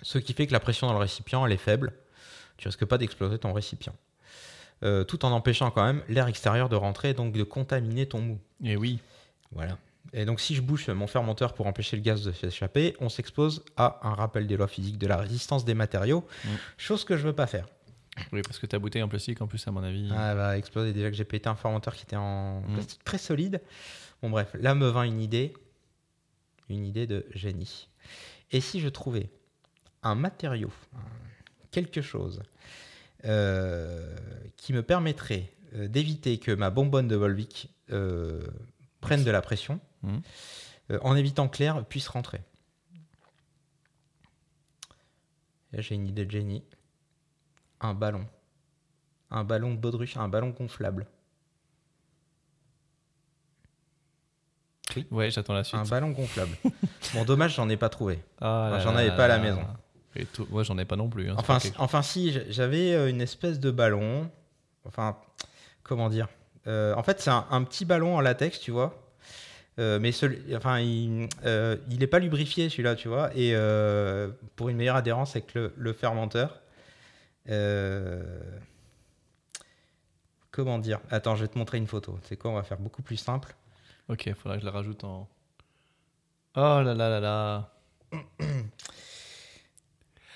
ce 0.00 0.18
qui 0.18 0.32
fait 0.32 0.46
que 0.46 0.52
la 0.52 0.60
pression 0.60 0.86
dans 0.86 0.92
le 0.92 1.00
récipient 1.00 1.44
elle 1.44 1.52
est 1.52 1.56
faible. 1.56 1.92
Tu 2.56 2.68
risques 2.68 2.84
pas 2.84 2.96
d'exploser 2.98 3.38
ton 3.38 3.52
récipient. 3.52 3.94
Euh, 4.84 5.02
tout 5.02 5.24
en 5.24 5.32
empêchant 5.32 5.72
quand 5.72 5.84
même 5.84 6.02
l'air 6.08 6.28
extérieur 6.28 6.68
de 6.68 6.76
rentrer 6.76 7.10
et 7.10 7.14
donc 7.14 7.32
de 7.32 7.42
contaminer 7.42 8.06
ton 8.06 8.20
mou. 8.20 8.38
Et 8.62 8.76
oui. 8.76 9.00
Voilà. 9.50 9.76
Et 10.18 10.24
donc 10.24 10.40
si 10.40 10.54
je 10.54 10.62
bouche 10.62 10.88
mon 10.88 11.06
fermenteur 11.06 11.52
pour 11.52 11.66
empêcher 11.66 11.96
le 11.96 12.02
gaz 12.02 12.24
de 12.24 12.32
s'échapper, 12.32 12.96
on 13.00 13.08
s'expose 13.10 13.62
à 13.76 14.00
un 14.02 14.14
rappel 14.14 14.46
des 14.46 14.56
lois 14.56 14.66
physiques 14.66 14.96
de 14.98 15.06
la 15.06 15.18
résistance 15.18 15.64
des 15.66 15.74
matériaux, 15.74 16.26
Mm. 16.44 16.48
chose 16.78 17.04
que 17.04 17.16
je 17.18 17.26
veux 17.26 17.34
pas 17.34 17.46
faire. 17.46 17.68
Oui, 18.32 18.40
parce 18.40 18.58
que 18.58 18.64
ta 18.64 18.78
bouteille 18.78 19.02
en 19.02 19.08
plastique, 19.08 19.42
en 19.42 19.46
plus, 19.46 19.68
à 19.68 19.70
mon 19.70 19.82
avis. 19.82 20.08
Ah, 20.10 20.30
elle 20.30 20.36
va 20.38 20.56
exploser 20.56 20.94
déjà 20.94 21.10
que 21.10 21.16
j'ai 21.16 21.26
pété 21.26 21.50
un 21.50 21.54
fermenteur 21.54 21.94
qui 21.94 22.04
était 22.04 22.16
en 22.16 22.62
Mm. 22.62 22.72
plastique 22.74 23.04
très 23.04 23.18
solide. 23.18 23.60
Bon 24.22 24.30
bref, 24.30 24.56
là 24.58 24.74
me 24.74 24.88
vint 24.88 25.02
une 25.02 25.20
idée, 25.20 25.52
une 26.70 26.86
idée 26.86 27.06
de 27.06 27.26
génie. 27.34 27.88
Et 28.52 28.62
si 28.62 28.80
je 28.80 28.88
trouvais 28.88 29.28
un 30.02 30.14
matériau, 30.14 30.72
quelque 31.72 32.00
chose 32.00 32.42
euh, 33.26 34.16
qui 34.56 34.72
me 34.72 34.82
permettrait 34.82 35.52
euh, 35.74 35.88
d'éviter 35.88 36.38
que 36.38 36.52
ma 36.52 36.70
bonbonne 36.70 37.08
de 37.08 37.16
Volvic 37.16 37.68
euh, 37.92 38.46
prenne 39.02 39.24
de 39.24 39.30
la 39.30 39.42
pression, 39.42 39.78
Mm. 40.02 40.18
euh, 40.90 40.98
en 41.02 41.16
évitant 41.16 41.50
l'air 41.58 41.84
puisse 41.84 42.08
rentrer. 42.08 42.42
Là 45.72 45.80
j'ai 45.80 45.94
une 45.94 46.06
idée 46.06 46.24
de 46.24 46.30
génie. 46.30 46.62
Un 47.80 47.94
ballon. 47.94 48.26
Un 49.30 49.44
ballon 49.44 49.72
de 49.74 49.78
baudruche, 49.78 50.16
un 50.16 50.28
ballon 50.28 50.50
gonflable. 50.50 51.06
Ouais, 55.10 55.30
j'attends 55.30 55.52
la 55.52 55.64
suite. 55.64 55.78
Un 55.78 55.84
ballon 55.84 56.10
gonflable. 56.10 56.56
bon, 57.14 57.24
dommage, 57.24 57.54
j'en 57.56 57.68
ai 57.68 57.76
pas 57.76 57.90
trouvé. 57.90 58.22
Ah 58.40 58.78
j'en 58.82 58.94
avais 58.96 59.14
pas 59.14 59.24
à 59.26 59.28
la 59.28 59.38
maison. 59.38 59.62
Moi, 60.48 60.62
j'en 60.62 60.78
ai 60.78 60.86
pas 60.86 60.96
non 60.96 61.10
plus. 61.10 61.28
hein, 61.30 61.34
Enfin, 61.36 61.58
si- 61.58 61.72
enfin 61.76 62.00
j'avais 62.48 62.94
euh, 62.94 63.10
une 63.10 63.20
espèce 63.20 63.60
de 63.60 63.70
ballon. 63.70 64.30
Enfin, 64.86 65.18
comment 65.82 66.08
dire 66.08 66.28
Euh, 66.66 66.94
En 66.94 67.02
fait, 67.02 67.20
c'est 67.20 67.28
un, 67.30 67.46
un 67.50 67.62
petit 67.64 67.84
ballon 67.84 68.16
en 68.16 68.20
latex, 68.22 68.58
tu 68.58 68.70
vois. 68.70 69.05
Euh, 69.78 69.98
mais 70.00 70.10
enfin, 70.56 70.80
il, 70.80 71.28
euh, 71.44 71.76
il 71.90 72.02
est 72.02 72.06
pas 72.06 72.18
lubrifié 72.18 72.68
celui-là, 72.70 72.94
tu 72.94 73.08
vois. 73.08 73.30
Et 73.34 73.50
euh, 73.54 74.28
pour 74.56 74.68
une 74.70 74.76
meilleure 74.78 74.96
adhérence 74.96 75.36
avec 75.36 75.52
le, 75.54 75.72
le 75.76 75.92
fermenteur. 75.92 76.60
euh, 77.50 78.22
comment 80.50 80.78
dire? 80.78 81.00
Attends, 81.10 81.36
je 81.36 81.42
vais 81.42 81.48
te 81.48 81.58
montrer 81.58 81.76
une 81.78 81.86
photo. 81.86 82.18
C'est 82.22 82.36
quoi? 82.36 82.50
On 82.50 82.54
va 82.54 82.62
faire 82.62 82.78
beaucoup 82.78 83.02
plus 83.02 83.18
simple. 83.18 83.54
Ok, 84.08 84.32
faudra 84.34 84.56
que 84.56 84.62
je 84.62 84.66
la 84.66 84.72
rajoute 84.72 85.04
en. 85.04 85.28
Oh 86.56 86.80
là 86.82 86.94
là 86.94 87.08
là 87.10 87.20
là. 87.20 87.70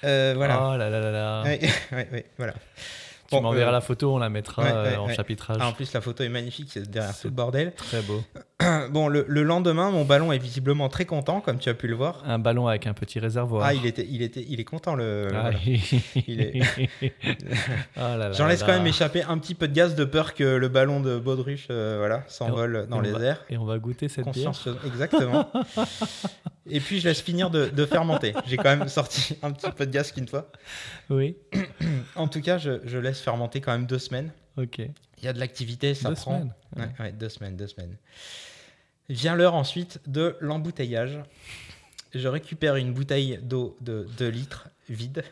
Euh, 0.02 0.32
voilà. 0.34 0.62
Oh 0.72 0.76
là 0.78 0.88
là 0.88 0.98
là 1.00 1.10
là. 1.10 1.42
Ouais, 1.42 1.60
ouais, 1.92 2.26
voilà. 2.38 2.54
Tu 2.54 2.58
Bon, 3.32 3.42
m'enverras 3.42 3.68
euh, 3.68 3.72
la 3.72 3.80
photo, 3.82 4.14
on 4.14 4.18
la 4.18 4.30
mettra 4.30 4.62
ouais, 4.62 4.72
euh, 4.72 4.84
ouais, 4.92 4.96
en 4.96 5.06
ouais. 5.08 5.14
chapitrage. 5.14 5.58
Ah, 5.60 5.68
en 5.68 5.72
plus, 5.72 5.92
la 5.92 6.00
photo 6.00 6.24
est 6.24 6.30
magnifique, 6.30 6.70
c'est 6.72 6.90
derrière 6.90 7.14
tout 7.18 7.26
le 7.28 7.34
bordel. 7.34 7.74
Très 7.74 8.00
beau. 8.02 8.22
Bon, 8.90 9.08
le, 9.08 9.24
le 9.28 9.42
lendemain, 9.42 9.90
mon 9.90 10.04
ballon 10.04 10.32
est 10.32 10.38
visiblement 10.38 10.88
très 10.88 11.04
content, 11.06 11.40
comme 11.40 11.58
tu 11.58 11.68
as 11.68 11.74
pu 11.74 11.86
le 11.88 11.94
voir. 11.94 12.22
Un 12.26 12.38
ballon 12.38 12.66
avec 12.68 12.86
un 12.86 12.92
petit 12.94 13.18
réservoir. 13.18 13.64
Ah, 13.64 13.72
il 13.74 13.86
était, 13.86 14.06
il 14.08 14.20
était, 14.22 14.44
il 14.48 14.60
est 14.60 14.64
content 14.64 14.94
le. 14.94 15.28
Ah, 15.34 15.40
voilà. 15.50 15.58
il 16.26 16.40
est- 16.40 16.62
là 17.96 18.32
J'en 18.32 18.46
laisse 18.46 18.60
quand 18.62 18.72
même 18.72 18.86
échapper 18.86 19.22
un 19.22 19.38
petit 19.38 19.54
peu 19.54 19.68
de 19.68 19.72
gaz 19.74 19.94
de 19.94 20.04
peur 20.04 20.34
que 20.34 20.44
le 20.44 20.68
ballon 20.68 21.00
de 21.00 21.18
Baudruche, 21.18 21.68
euh, 21.70 21.96
voilà, 21.98 22.24
s'envole 22.28 22.86
dans 22.88 23.00
les 23.00 23.12
va- 23.12 23.20
airs. 23.20 23.44
Et 23.50 23.56
on 23.56 23.64
va 23.64 23.78
goûter 23.78 24.08
cette 24.08 24.24
bière. 24.24 24.46
Consciencieuse, 24.46 24.76
exactement. 24.86 25.50
Et 26.72 26.78
puis 26.80 27.00
je 27.00 27.08
laisse 27.08 27.20
finir 27.20 27.50
de, 27.50 27.66
de 27.66 27.86
fermenter. 27.86 28.34
J'ai 28.46 28.56
quand 28.56 28.76
même 28.76 28.88
sorti 28.88 29.36
un 29.42 29.50
petit 29.52 29.70
peu 29.72 29.86
de 29.86 29.90
gaz 29.90 30.12
qu'une 30.12 30.28
fois. 30.28 30.50
Oui. 31.08 31.36
En 32.14 32.28
tout 32.28 32.40
cas, 32.40 32.58
je, 32.58 32.80
je 32.84 32.98
laisse 32.98 33.20
fermenter 33.20 33.60
quand 33.60 33.72
même 33.72 33.86
deux 33.86 33.98
semaines. 33.98 34.30
Ok. 34.56 34.78
Il 34.78 35.24
y 35.24 35.28
a 35.28 35.32
de 35.32 35.40
l'activité, 35.40 35.94
ça 35.94 36.10
Deux 36.10 36.14
prend. 36.14 36.38
semaines. 36.38 36.54
Ouais, 36.76 37.04
ouais, 37.04 37.12
deux 37.12 37.28
semaines, 37.28 37.56
deux 37.56 37.66
semaines. 37.66 37.96
Vient 39.10 39.34
l'heure 39.34 39.56
ensuite 39.56 40.00
de 40.06 40.36
l'embouteillage. 40.40 41.18
Je 42.14 42.28
récupère 42.28 42.76
une 42.76 42.92
bouteille 42.92 43.40
d'eau 43.42 43.76
de 43.80 44.06
2 44.16 44.28
litres 44.28 44.68
vide. 44.88 45.24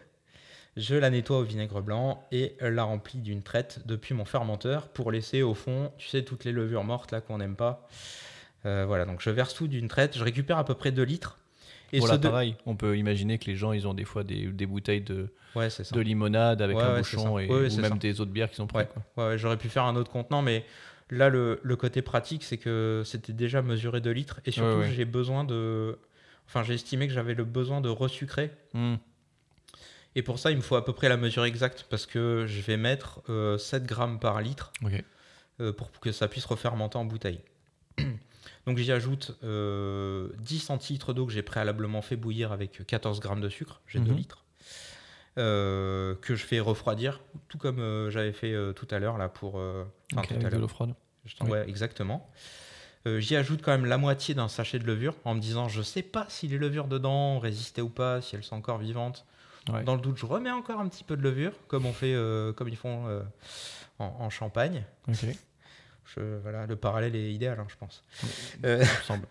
Je 0.76 0.97
la 0.97 1.11
nettoie 1.11 1.39
au 1.39 1.43
vinaigre 1.45 1.81
blanc 1.81 2.24
et 2.33 2.57
la 2.61 2.83
remplis 2.83 3.20
d'une 3.20 3.41
traite 3.41 3.83
depuis 3.87 4.14
mon 4.14 4.24
fermenteur 4.24 4.89
pour 4.89 5.12
laisser 5.12 5.43
au 5.43 5.55
fond, 5.55 5.93
tu 5.97 6.09
sais, 6.09 6.24
toutes 6.24 6.45
les 6.45 6.51
levures 6.51 6.83
mortes 6.83 7.12
là 7.12 7.20
qu'on 7.20 7.39
n'aime 7.39 7.55
pas. 7.55 7.89
Euh, 8.66 8.85
voilà, 8.85 9.05
donc 9.05 9.22
je 9.22 9.31
verse 9.31 9.55
tout 9.55 9.68
d'une 9.68 9.87
traite. 9.87 10.18
Je 10.18 10.24
récupère 10.24 10.59
à 10.59 10.64
peu 10.64 10.74
près 10.74 10.91
2 10.91 11.05
litres. 11.05 11.39
Et 11.93 12.01
voilà, 12.01 12.18
pareil. 12.18 12.57
On 12.66 12.74
peut 12.74 12.99
imaginer 12.99 13.39
que 13.39 13.47
les 13.47 13.55
gens, 13.55 13.70
ils 13.70 13.87
ont 13.87 13.95
des 13.95 14.05
fois 14.05 14.24
des, 14.24 14.47
des 14.47 14.66
bouteilles 14.66 15.03
de, 15.03 15.29
Ouais, 15.55 15.68
de 15.68 16.01
limonade 16.01 16.62
avec 16.62 16.76
Ouais, 16.76 16.83
un 16.83 16.93
ouais, 16.95 16.99
bouchon 16.99 17.39
et, 17.39 17.49
ou 17.49 17.81
même 17.81 17.99
des 17.99 18.20
autres 18.20 18.33
bières 18.33 18.51
qui 18.51 18.57
sont 18.57 18.66
prêtes. 18.66 18.93
J'aurais 19.37 19.57
pu 19.57 19.68
faire 19.68 19.85
un 19.85 19.95
autre 19.95 20.11
contenant, 20.11 20.43
mais 20.43 20.64
là, 21.11 21.29
le, 21.29 21.61
le 21.63 21.77
côté 21.77 22.03
pratique, 22.03 22.45
c'est 22.45 22.59
que 22.59 23.03
c'était 23.05 23.33
déjà 23.33 23.63
mesuré 23.63 24.01
2 24.01 24.11
litres. 24.11 24.41
Et 24.45 24.51
surtout, 24.51 24.79
Ouais, 24.79 24.87
ouais. 24.87 24.93
j'ai 24.93 25.05
besoin 25.05 25.45
de. 25.45 25.99
Enfin, 26.47 26.63
j'ai 26.63 26.75
estimé 26.75 27.07
que 27.09 27.13
j'avais 27.15 27.35
le 27.35 27.45
besoin 27.45 27.81
de 27.81 27.89
resucrer. 27.89 28.51
Hmm. 28.75 28.97
Et 30.15 30.23
pour 30.23 30.39
ça, 30.39 30.51
il 30.51 30.57
me 30.57 30.63
faut 30.63 30.77
à 30.77 30.85
peu 30.85 30.93
près 30.93 31.09
la 31.09 31.17
mesure 31.17 31.45
exacte 31.45 31.87
parce 31.91 32.07
que 32.07 32.45
je 32.47 32.61
vais 32.63 32.77
mettre 32.77 33.21
euh, 33.29 33.59
7 33.59 33.85
grammes 33.85 34.19
par 34.19 34.41
litre 34.41 34.73
euh, 35.61 35.73
pour 35.73 35.91
que 36.01 36.11
ça 36.13 36.27
puisse 36.29 36.47
refermenter 36.47 36.97
en 36.97 37.05
bouteille. 37.05 37.41
Donc 38.67 38.79
j'y 38.79 38.91
ajoute 38.93 39.37
euh, 39.45 40.29
10 40.39 40.59
centilitres 40.61 41.13
d'eau 41.15 41.27
que 41.27 41.33
j'ai 41.33 41.43
préalablement 41.43 42.03
fait 42.03 42.17
bouillir 42.17 42.53
avec 42.53 42.85
14 42.87 43.21
grammes 43.21 43.41
de 43.41 43.49
sucre, 43.49 43.81
j'ai 43.87 43.99
2 44.01 44.11
Mhm. 44.11 44.17
litres, 44.17 44.45
euh, 44.45 44.47
que 45.39 46.34
je 46.34 46.45
fais 46.45 46.61
refroidir, 46.61 47.20
tout 47.49 47.59
comme 47.59 47.78
euh, 47.78 48.11
j'avais 48.11 48.32
fait 48.32 48.53
euh, 48.53 48.72
tout 48.72 48.89
à 48.91 48.99
l'heure 48.99 49.18
là 49.18 49.28
pour... 49.28 49.59
euh, 49.59 49.84
enfin, 50.12 50.22
Ok, 50.22 50.28
tout 50.28 50.34
à 50.34 50.36
avec 50.39 50.51
de 50.53 50.59
l'eau 50.59 50.68
froide. 50.68 50.95
Oui. 51.43 51.51
Ouais, 51.51 51.68
exactement. 51.68 52.28
Euh, 53.07 53.20
J'y 53.20 53.36
ajoute 53.36 53.62
quand 53.62 53.70
même 53.70 53.84
la 53.86 53.99
moitié 53.99 54.34
d'un 54.34 54.49
sachet 54.49 54.78
de 54.78 54.84
levure 54.84 55.14
en 55.24 55.34
me 55.34 55.41
disant 55.41 55.68
je 55.68 55.82
sais 55.82 56.03
pas 56.03 56.26
si 56.28 56.49
les 56.49 56.59
levures 56.59 56.89
dedans 56.89 57.39
résistaient 57.39 57.82
ou 57.82 57.89
pas, 57.91 58.20
si 58.20 58.34
elles 58.34 58.43
sont 58.45 58.57
encore 58.57 58.78
vivantes. 58.78 59.24
Ouais. 59.72 59.84
Dans 59.84 59.95
le 59.95 60.01
doute, 60.01 60.16
je 60.16 60.24
remets 60.26 60.51
encore 60.51 60.80
un 60.80 60.89
petit 60.89 61.05
peu 61.05 61.16
de 61.16 61.22
levure, 61.22 61.53
comme 61.68 61.84
on 61.84 61.93
fait, 61.93 62.14
euh, 62.14 62.53
comme 62.55 62.68
ils 62.68 62.76
font 62.76 63.07
euh, 63.09 63.22
en, 63.99 64.07
en 64.18 64.30
Champagne. 64.30 64.84
Ok. 65.09 65.26
Je- 66.16 66.39
voilà, 66.43 66.64
le 66.66 66.74
parallèle 66.74 67.14
est 67.14 67.30
idéal, 67.32 67.61
hein, 67.61 67.66
je 67.68 67.76
pense. 67.76 68.03
Euh, 68.64 68.78
Il 68.82 68.99
me 68.99 69.03
semble. 69.05 69.26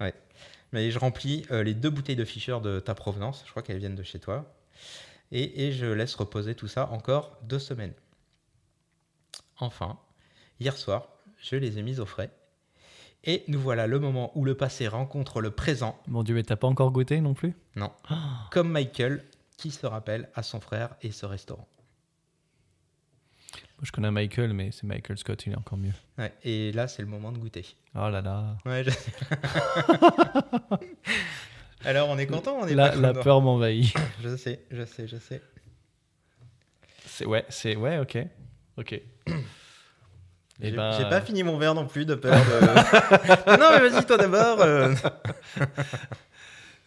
mais 0.72 0.90
je 0.92 0.98
remplis 1.00 1.44
euh, 1.50 1.64
les 1.64 1.74
deux 1.74 1.90
bouteilles 1.90 2.14
de 2.16 2.24
Fischer 2.24 2.58
de 2.62 2.78
ta 2.78 2.94
provenance. 2.94 3.42
Je 3.46 3.50
crois 3.50 3.62
qu'elles 3.64 3.78
viennent 3.78 3.96
de 3.96 4.02
chez 4.04 4.20
toi. 4.20 4.44
Et, 5.32 5.66
et 5.66 5.72
je 5.72 5.86
laisse 5.86 6.14
reposer 6.14 6.54
tout 6.54 6.68
ça 6.68 6.88
encore 6.90 7.38
deux 7.42 7.58
semaines. 7.58 7.94
Enfin, 9.58 9.98
hier 10.58 10.76
soir, 10.76 11.08
je 11.38 11.56
les 11.56 11.78
ai 11.78 11.82
mises 11.82 12.00
au 12.00 12.06
frais. 12.06 12.30
Et 13.24 13.44
nous 13.48 13.60
voilà 13.60 13.86
le 13.86 13.98
moment 13.98 14.32
où 14.36 14.44
le 14.44 14.56
passé 14.56 14.88
rencontre 14.88 15.40
le 15.42 15.50
présent, 15.50 15.98
Mon 16.06 16.22
Dieu, 16.22 16.34
mais 16.34 16.42
t'as 16.42 16.56
pas 16.56 16.66
encore 16.68 16.90
goûté 16.90 17.20
non 17.20 17.34
plus? 17.34 17.54
Comme 18.50 18.70
Michael 18.70 19.24
qui 19.58 19.70
se 19.70 19.84
rappelle 19.86 20.30
à 20.34 20.42
son 20.42 20.58
frère 20.60 20.94
et 21.02 21.12
ce 21.12 21.26
restaurant. 21.26 21.68
Je 23.82 23.92
connais 23.92 24.10
Michael, 24.10 24.52
mais 24.54 24.70
c'est 24.72 24.84
Michael 24.84 25.16
Scott, 25.18 25.42
il 25.46 25.52
est 25.52 25.56
encore 25.56 25.78
mieux. 25.78 25.92
Ouais, 26.18 26.34
et 26.44 26.70
là, 26.72 26.86
c'est 26.88 27.00
le 27.02 27.08
moment 27.08 27.32
de 27.32 27.38
goûter. 27.38 27.64
Oh 27.94 28.08
là 28.10 28.20
là. 28.20 28.56
Ouais, 28.66 28.84
je- 28.84 28.90
Alors, 31.84 32.08
on 32.10 32.18
est 32.18 32.26
content, 32.26 32.58
on 32.60 32.66
est 32.66 32.74
La, 32.74 32.90
pas 32.90 32.96
la 32.96 33.08
content 33.08 33.22
peur 33.22 33.40
m'envahit. 33.40 33.92
Je 34.22 34.36
sais, 34.36 34.60
je 34.70 34.84
sais, 34.84 35.06
je 35.08 35.16
sais. 35.16 35.40
C'est 37.06 37.26
ouais, 37.26 37.44
c'est 37.48 37.76
ouais, 37.76 37.98
ok, 37.98 38.18
ok. 38.78 39.00
J'ai 40.62 40.72
ben, 40.72 40.92
j'ai 40.92 41.04
pas 41.08 41.20
fini 41.22 41.42
mon 41.42 41.56
verre 41.58 41.74
non 41.74 41.86
plus 41.86 42.04
de 42.04 42.14
peur 42.14 42.34
de. 42.34 43.56
non, 43.58 43.70
mais 43.72 43.88
vas-y, 43.88 44.04
toi 44.04 44.16
d'abord. 44.18 44.60
euh. 44.60 44.94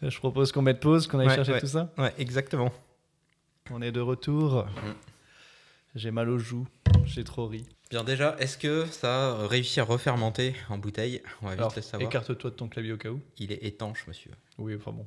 je 0.01 0.17
propose 0.19 0.51
qu'on 0.51 0.61
mette 0.61 0.79
pause, 0.79 1.07
qu'on 1.07 1.19
aille 1.19 1.27
Ouais, 1.27 1.35
chercher 1.35 1.53
ouais. 1.53 1.59
tout 1.59 1.67
ça. 1.67 1.91
Ouais, 1.97 2.13
exactement. 2.19 2.71
On 3.71 3.81
est 3.81 3.91
de 3.91 3.99
retour. 4.01 4.65
J'ai 5.95 6.11
mal 6.11 6.29
aux 6.29 6.37
joues. 6.39 6.67
J'ai 7.05 7.23
trop 7.23 7.47
ri. 7.47 7.65
Bien 7.93 8.03
déjà, 8.03 8.35
est-ce 8.39 8.57
que 8.57 8.87
ça 8.87 9.33
a 9.33 9.47
réussi 9.47 9.79
à 9.79 9.83
refermenter 9.83 10.55
en 10.67 10.79
bouteille 10.79 11.21
On 11.43 11.45
va 11.45 11.55
vite 11.55 11.75
le 11.75 11.81
savoir. 11.83 12.09
écarte-toi 12.09 12.49
de 12.49 12.55
ton 12.55 12.67
clavier 12.67 12.91
au 12.93 12.97
cas 12.97 13.09
où. 13.11 13.21
Il 13.37 13.51
est 13.51 13.63
étanche, 13.63 14.07
monsieur. 14.07 14.31
Oui, 14.57 14.73
enfin 14.75 14.91
bon. 14.91 15.05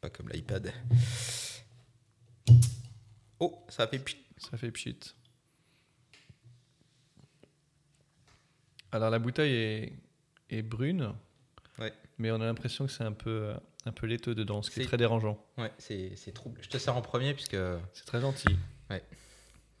Pas 0.00 0.08
comme 0.08 0.30
l'iPad. 0.30 0.72
Oh, 3.40 3.62
ça 3.68 3.82
a 3.82 3.88
fait 3.88 3.98
pchit. 3.98 4.16
Ça 4.38 4.56
fait 4.56 4.70
pchit. 4.70 4.98
Alors 8.90 9.10
la 9.10 9.18
bouteille 9.18 9.52
est, 9.54 9.92
est 10.48 10.62
brune, 10.62 11.12
Ouais. 11.78 11.92
mais 12.16 12.30
on 12.30 12.36
a 12.40 12.46
l'impression 12.46 12.86
que 12.86 12.92
c'est 12.92 13.04
un 13.04 13.12
peu, 13.12 13.28
euh, 13.50 13.54
un 13.84 13.92
peu 13.92 14.06
laiteux 14.06 14.34
dedans, 14.34 14.62
ce 14.62 14.70
qui 14.70 14.80
est 14.80 14.86
très 14.86 14.96
dérangeant. 14.96 15.38
Ouais, 15.58 15.70
c'est 15.76 16.32
trouble. 16.32 16.58
Je 16.62 16.70
te 16.70 16.78
sers 16.78 16.96
en 16.96 17.02
premier 17.02 17.34
puisque. 17.34 17.58
C'est 17.92 18.06
très 18.06 18.22
gentil. 18.22 18.56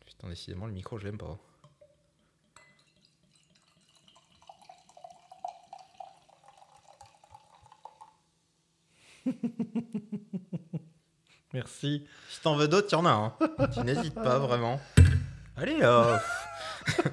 Putain, 0.04 0.28
décidément, 0.28 0.66
le 0.66 0.74
micro, 0.74 0.98
je 0.98 1.04
l'aime 1.06 1.16
pas. 1.16 1.38
Merci. 11.52 12.06
Si 12.28 12.40
t'en 12.42 12.56
veux 12.56 12.68
d'autres, 12.68 12.88
il 12.90 12.92
y 12.92 12.96
en 12.96 13.06
a. 13.06 13.10
Hein. 13.10 13.32
tu 13.72 13.80
n'hésites 13.80 14.14
pas 14.14 14.38
vraiment. 14.38 14.80
Allez, 15.56 15.78
euh, 15.82 16.16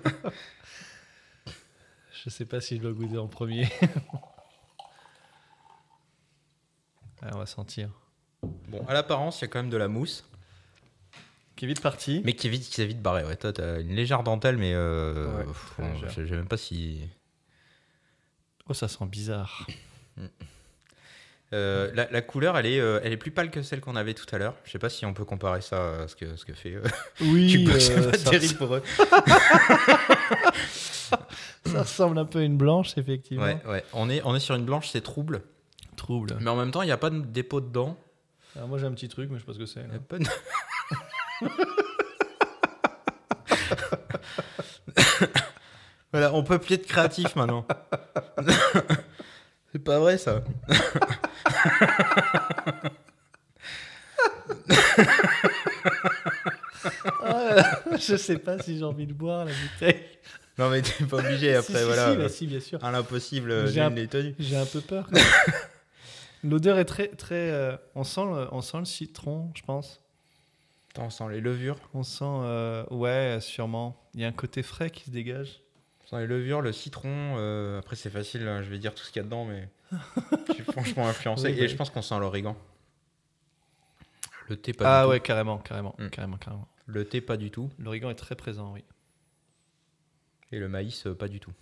Je 2.24 2.30
sais 2.30 2.46
pas 2.46 2.62
si 2.62 2.78
je 2.78 2.82
dois 2.82 2.92
goûter 2.94 3.18
en 3.18 3.28
premier. 3.28 3.68
Ah, 7.26 7.30
on 7.36 7.38
va 7.38 7.46
sentir. 7.46 7.90
Bon, 8.68 8.86
à 8.86 8.94
l'apparence, 8.94 9.40
il 9.40 9.44
y 9.44 9.46
a 9.46 9.48
quand 9.48 9.60
même 9.60 9.70
de 9.70 9.78
la 9.78 9.88
mousse, 9.88 10.26
Qui 11.56 11.64
est 11.64 11.68
vite 11.70 11.80
parti. 11.82 12.22
mais 12.26 12.34
qui 12.34 12.48
est 12.48 12.50
vite, 12.50 12.70
qui 12.70 12.86
vite 12.86 13.02
barré. 13.02 13.24
Ouais, 13.24 13.38
toi, 13.38 13.54
t'as 13.54 13.80
une 13.80 13.96
légère 13.96 14.24
dentelle, 14.24 14.58
mais 14.58 14.74
euh, 14.74 15.34
Ouais, 15.38 15.46
pff, 15.46 15.66
très 15.72 15.84
bon, 15.84 15.94
légère. 15.94 16.10
je 16.10 16.26
je 16.26 16.30
sais 16.30 16.36
même 16.36 16.50
pas 16.50 16.58
si. 16.58 17.08
Oh, 18.68 18.74
ça 18.74 18.90
sent 18.90 19.06
bizarre. 19.06 19.66
Euh, 21.54 21.92
la, 21.94 22.10
la 22.10 22.22
couleur, 22.22 22.58
elle 22.58 22.66
est, 22.66 22.80
euh, 22.80 23.00
elle 23.04 23.14
est 23.14 23.18
plus 23.18 23.30
pâle 23.32 23.52
que 23.52 23.62
celle 23.62 23.80
qu'on 23.80 23.96
avait 23.96 24.14
tout 24.16 24.26
à 24.34 24.38
l'heure. 24.40 24.56
Je 24.66 24.72
sais 24.72 24.80
pas 24.80 24.90
si 24.90 25.06
on 25.06 25.14
peut 25.14 25.26
comparer 25.26 25.62
ça 25.62 26.02
à 26.04 26.08
ce 26.08 26.16
que, 26.16 26.36
ce 26.36 26.46
que 26.46 26.54
fait. 26.54 26.74
euh, 26.74 26.82
Oui, 27.22 27.68
c'est 27.80 28.12
pas 28.12 28.18
ça, 28.18 28.32
terrible 28.32 28.56
pour 28.56 28.76
eux. 28.76 28.82
ça 31.66 31.82
ressemble 31.82 32.18
un 32.18 32.26
peu 32.26 32.40
à 32.40 32.44
une 32.44 32.58
blanche, 32.58 32.98
effectivement. 32.98 33.44
Ouais, 33.46 33.58
ouais. 33.68 33.84
On 33.94 34.10
est, 34.10 34.22
on 34.26 34.36
est 34.36 34.40
sur 34.40 34.56
une 34.56 34.66
blanche, 34.66 34.90
c'est 34.90 35.02
trouble. 35.02 35.44
Trouble. 35.96 36.38
Mais 36.42 36.50
en 36.50 36.56
même 36.56 36.72
temps, 36.72 36.82
il 36.82 36.88
n'y 36.88 36.92
a 36.92 36.98
pas 36.98 37.12
de 37.12 37.20
dépôt 37.22 37.62
dedans. 37.62 37.98
Alors 38.56 38.68
moi 38.68 38.78
j'ai 38.78 38.86
un 38.86 38.92
petit 38.92 39.10
truc, 39.10 39.30
mais 39.32 39.38
je 39.38 39.42
sais 39.42 39.46
pas 39.48 39.54
ce 39.54 39.60
que 39.60 39.66
c'est. 39.66 39.82
Pas 40.08 40.20
de- 40.20 40.26
voilà, 46.12 46.34
on 46.34 46.44
peut 46.44 46.60
plus 46.60 46.76
être 46.76 46.86
créatif 46.88 47.36
maintenant. 47.36 47.66
C'est 49.74 49.84
pas 49.84 50.00
vrai 50.00 50.18
ça. 50.18 50.44
Ah, 57.24 57.80
je 57.98 58.16
sais 58.18 58.38
pas 58.38 58.60
si 58.60 58.78
j'ai 58.78 58.84
envie 58.84 59.08
de 59.08 59.14
boire 59.14 59.46
la 59.46 59.52
bouteille. 59.52 60.02
Non 60.58 60.70
mais 60.70 60.82
t'es 60.82 61.06
pas 61.06 61.18
obligé 61.18 61.56
après, 61.56 61.80
si, 61.80 61.86
voilà. 61.86 62.12
si, 62.12 62.18
bah 62.18 62.30
si, 62.30 62.48
bien 62.48 62.60
sûr. 62.60 62.84
À 62.84 62.92
l'impossible, 62.92 63.68
J'ai 63.68 63.82
un-. 63.82 63.94
J'ai 64.40 64.58
un 64.58 64.66
peu 64.66 64.82
peur. 64.82 65.10
L'odeur 66.44 66.78
est 66.78 66.86
très, 66.86 67.08
très. 67.08 67.50
euh, 67.52 67.76
on 67.96 68.04
sent, 68.04 68.26
le, 68.26 68.48
on 68.52 68.62
sent 68.62 68.80
le 68.80 68.86
citron, 68.86 69.50
je 69.56 69.62
pense. 69.64 70.02
Attends, 70.92 71.06
on 71.06 71.10
sent 71.10 71.24
les 71.32 71.42
levures. 71.42 71.78
On 71.94 72.04
sent, 72.04 72.26
euh, 72.26 72.84
ouais, 72.92 73.40
sûrement. 73.42 73.96
Il 74.14 74.22
y 74.22 74.26
a 74.26 74.28
un 74.28 74.34
côté 74.34 74.62
frais 74.62 74.90
qui 74.90 75.06
se 75.06 75.10
dégage. 75.10 75.62
Les 76.20 76.28
levures, 76.28 76.62
le 76.62 76.72
citron. 76.72 77.36
euh, 77.38 77.80
après, 77.80 77.96
c'est 77.96 78.10
facile, 78.10 78.48
hein, 78.48 78.62
je 78.62 78.70
vais 78.70 78.78
dire 78.80 78.94
tout 78.94 79.04
ce 79.04 79.12
qu'il 79.12 79.18
y 79.18 79.22
a 79.22 79.24
dedans, 79.24 79.46
mais 79.46 79.68
je 80.50 80.54
suis 80.54 80.64
franchement 80.64 81.08
influencé. 81.08 81.52
Oui, 81.54 81.60
Et 81.60 81.68
je 81.68 81.76
pense 81.76 81.90
qu'on 81.90 82.02
sent 82.02 82.20
l'origan. 82.20 82.56
Le 84.50 84.58
thé, 84.58 84.74
pas 84.74 85.02
ah 85.02 85.04
du 85.06 85.10
ouais, 85.12 85.20
tout. 85.20 85.26
carrément, 85.26 85.58
carrément, 85.60 85.96
Mm. 85.98 86.10
carrément, 86.10 86.38
carrément. 86.38 86.68
Le 86.86 87.06
thé, 87.06 87.22
pas 87.22 87.38
du 87.38 87.50
tout. 87.50 87.70
L'origan 87.80 88.10
est 88.10 88.16
très 88.16 88.36
présent, 88.36 88.74
oui. 88.74 88.84
Et 90.52 90.60
le 90.60 90.68
maïs, 90.68 91.08
euh, 91.08 91.16
pas 91.16 91.28
du 91.30 91.40
tout. 91.40 91.54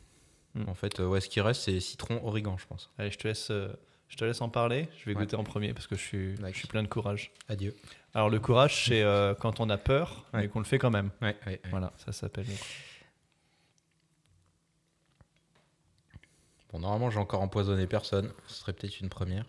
Mm. 0.56 0.68
En 0.68 0.74
fait, 0.74 1.00
euh, 1.00 1.06
ouais, 1.08 1.22
ce 1.22 1.30
qui 1.30 1.40
reste, 1.42 1.62
c'est 1.62 1.80
citron, 1.80 2.20
origan, 2.26 2.58
je 2.58 2.66
pense. 2.66 2.90
Allez, 2.98 3.12
je 3.12 3.18
te 3.20 3.28
laisse, 3.28 3.52
euh, 3.52 3.72
je 4.10 4.18
te 4.18 4.26
laisse 4.26 4.42
en 4.42 4.50
parler. 4.50 4.90
Je 4.98 5.06
vais 5.06 5.14
Ouais. 5.16 5.22
goûter 5.22 5.36
en 5.36 5.44
premier 5.44 5.74
parce 5.74 5.86
que 5.88 5.96
je 5.96 6.02
suis, 6.02 6.36
je 6.36 6.58
suis 6.58 6.68
plein 6.68 6.82
de 6.84 6.88
courage. 6.88 7.32
Adieu. 7.48 7.76
Alors 8.14 8.30
le 8.30 8.40
courage, 8.40 8.86
c'est 8.88 9.04
euh, 9.04 9.34
quand 9.36 9.60
on 9.60 9.70
a 9.70 9.78
peur, 9.78 10.26
Ouais. 10.34 10.42
mais 10.42 10.48
qu'on 10.50 10.60
le 10.60 10.66
fait 10.66 10.80
quand 10.80 10.90
même. 10.92 11.12
Ouais, 11.22 11.38
ouais, 11.46 11.52
ouais. 11.52 11.62
Voilà, 11.70 11.94
ça 11.98 12.12
s'appelle. 12.12 12.46
le 12.48 12.52
courage. 12.52 12.88
Bon, 16.72 16.80
normalement, 16.80 17.10
j'ai 17.10 17.20
encore 17.20 17.42
empoisonné 17.42 17.86
personne. 17.88 18.32
Ce 18.48 18.56
serait 18.56 18.74
peut-être 18.74 19.00
une 19.02 19.10
première. 19.10 19.46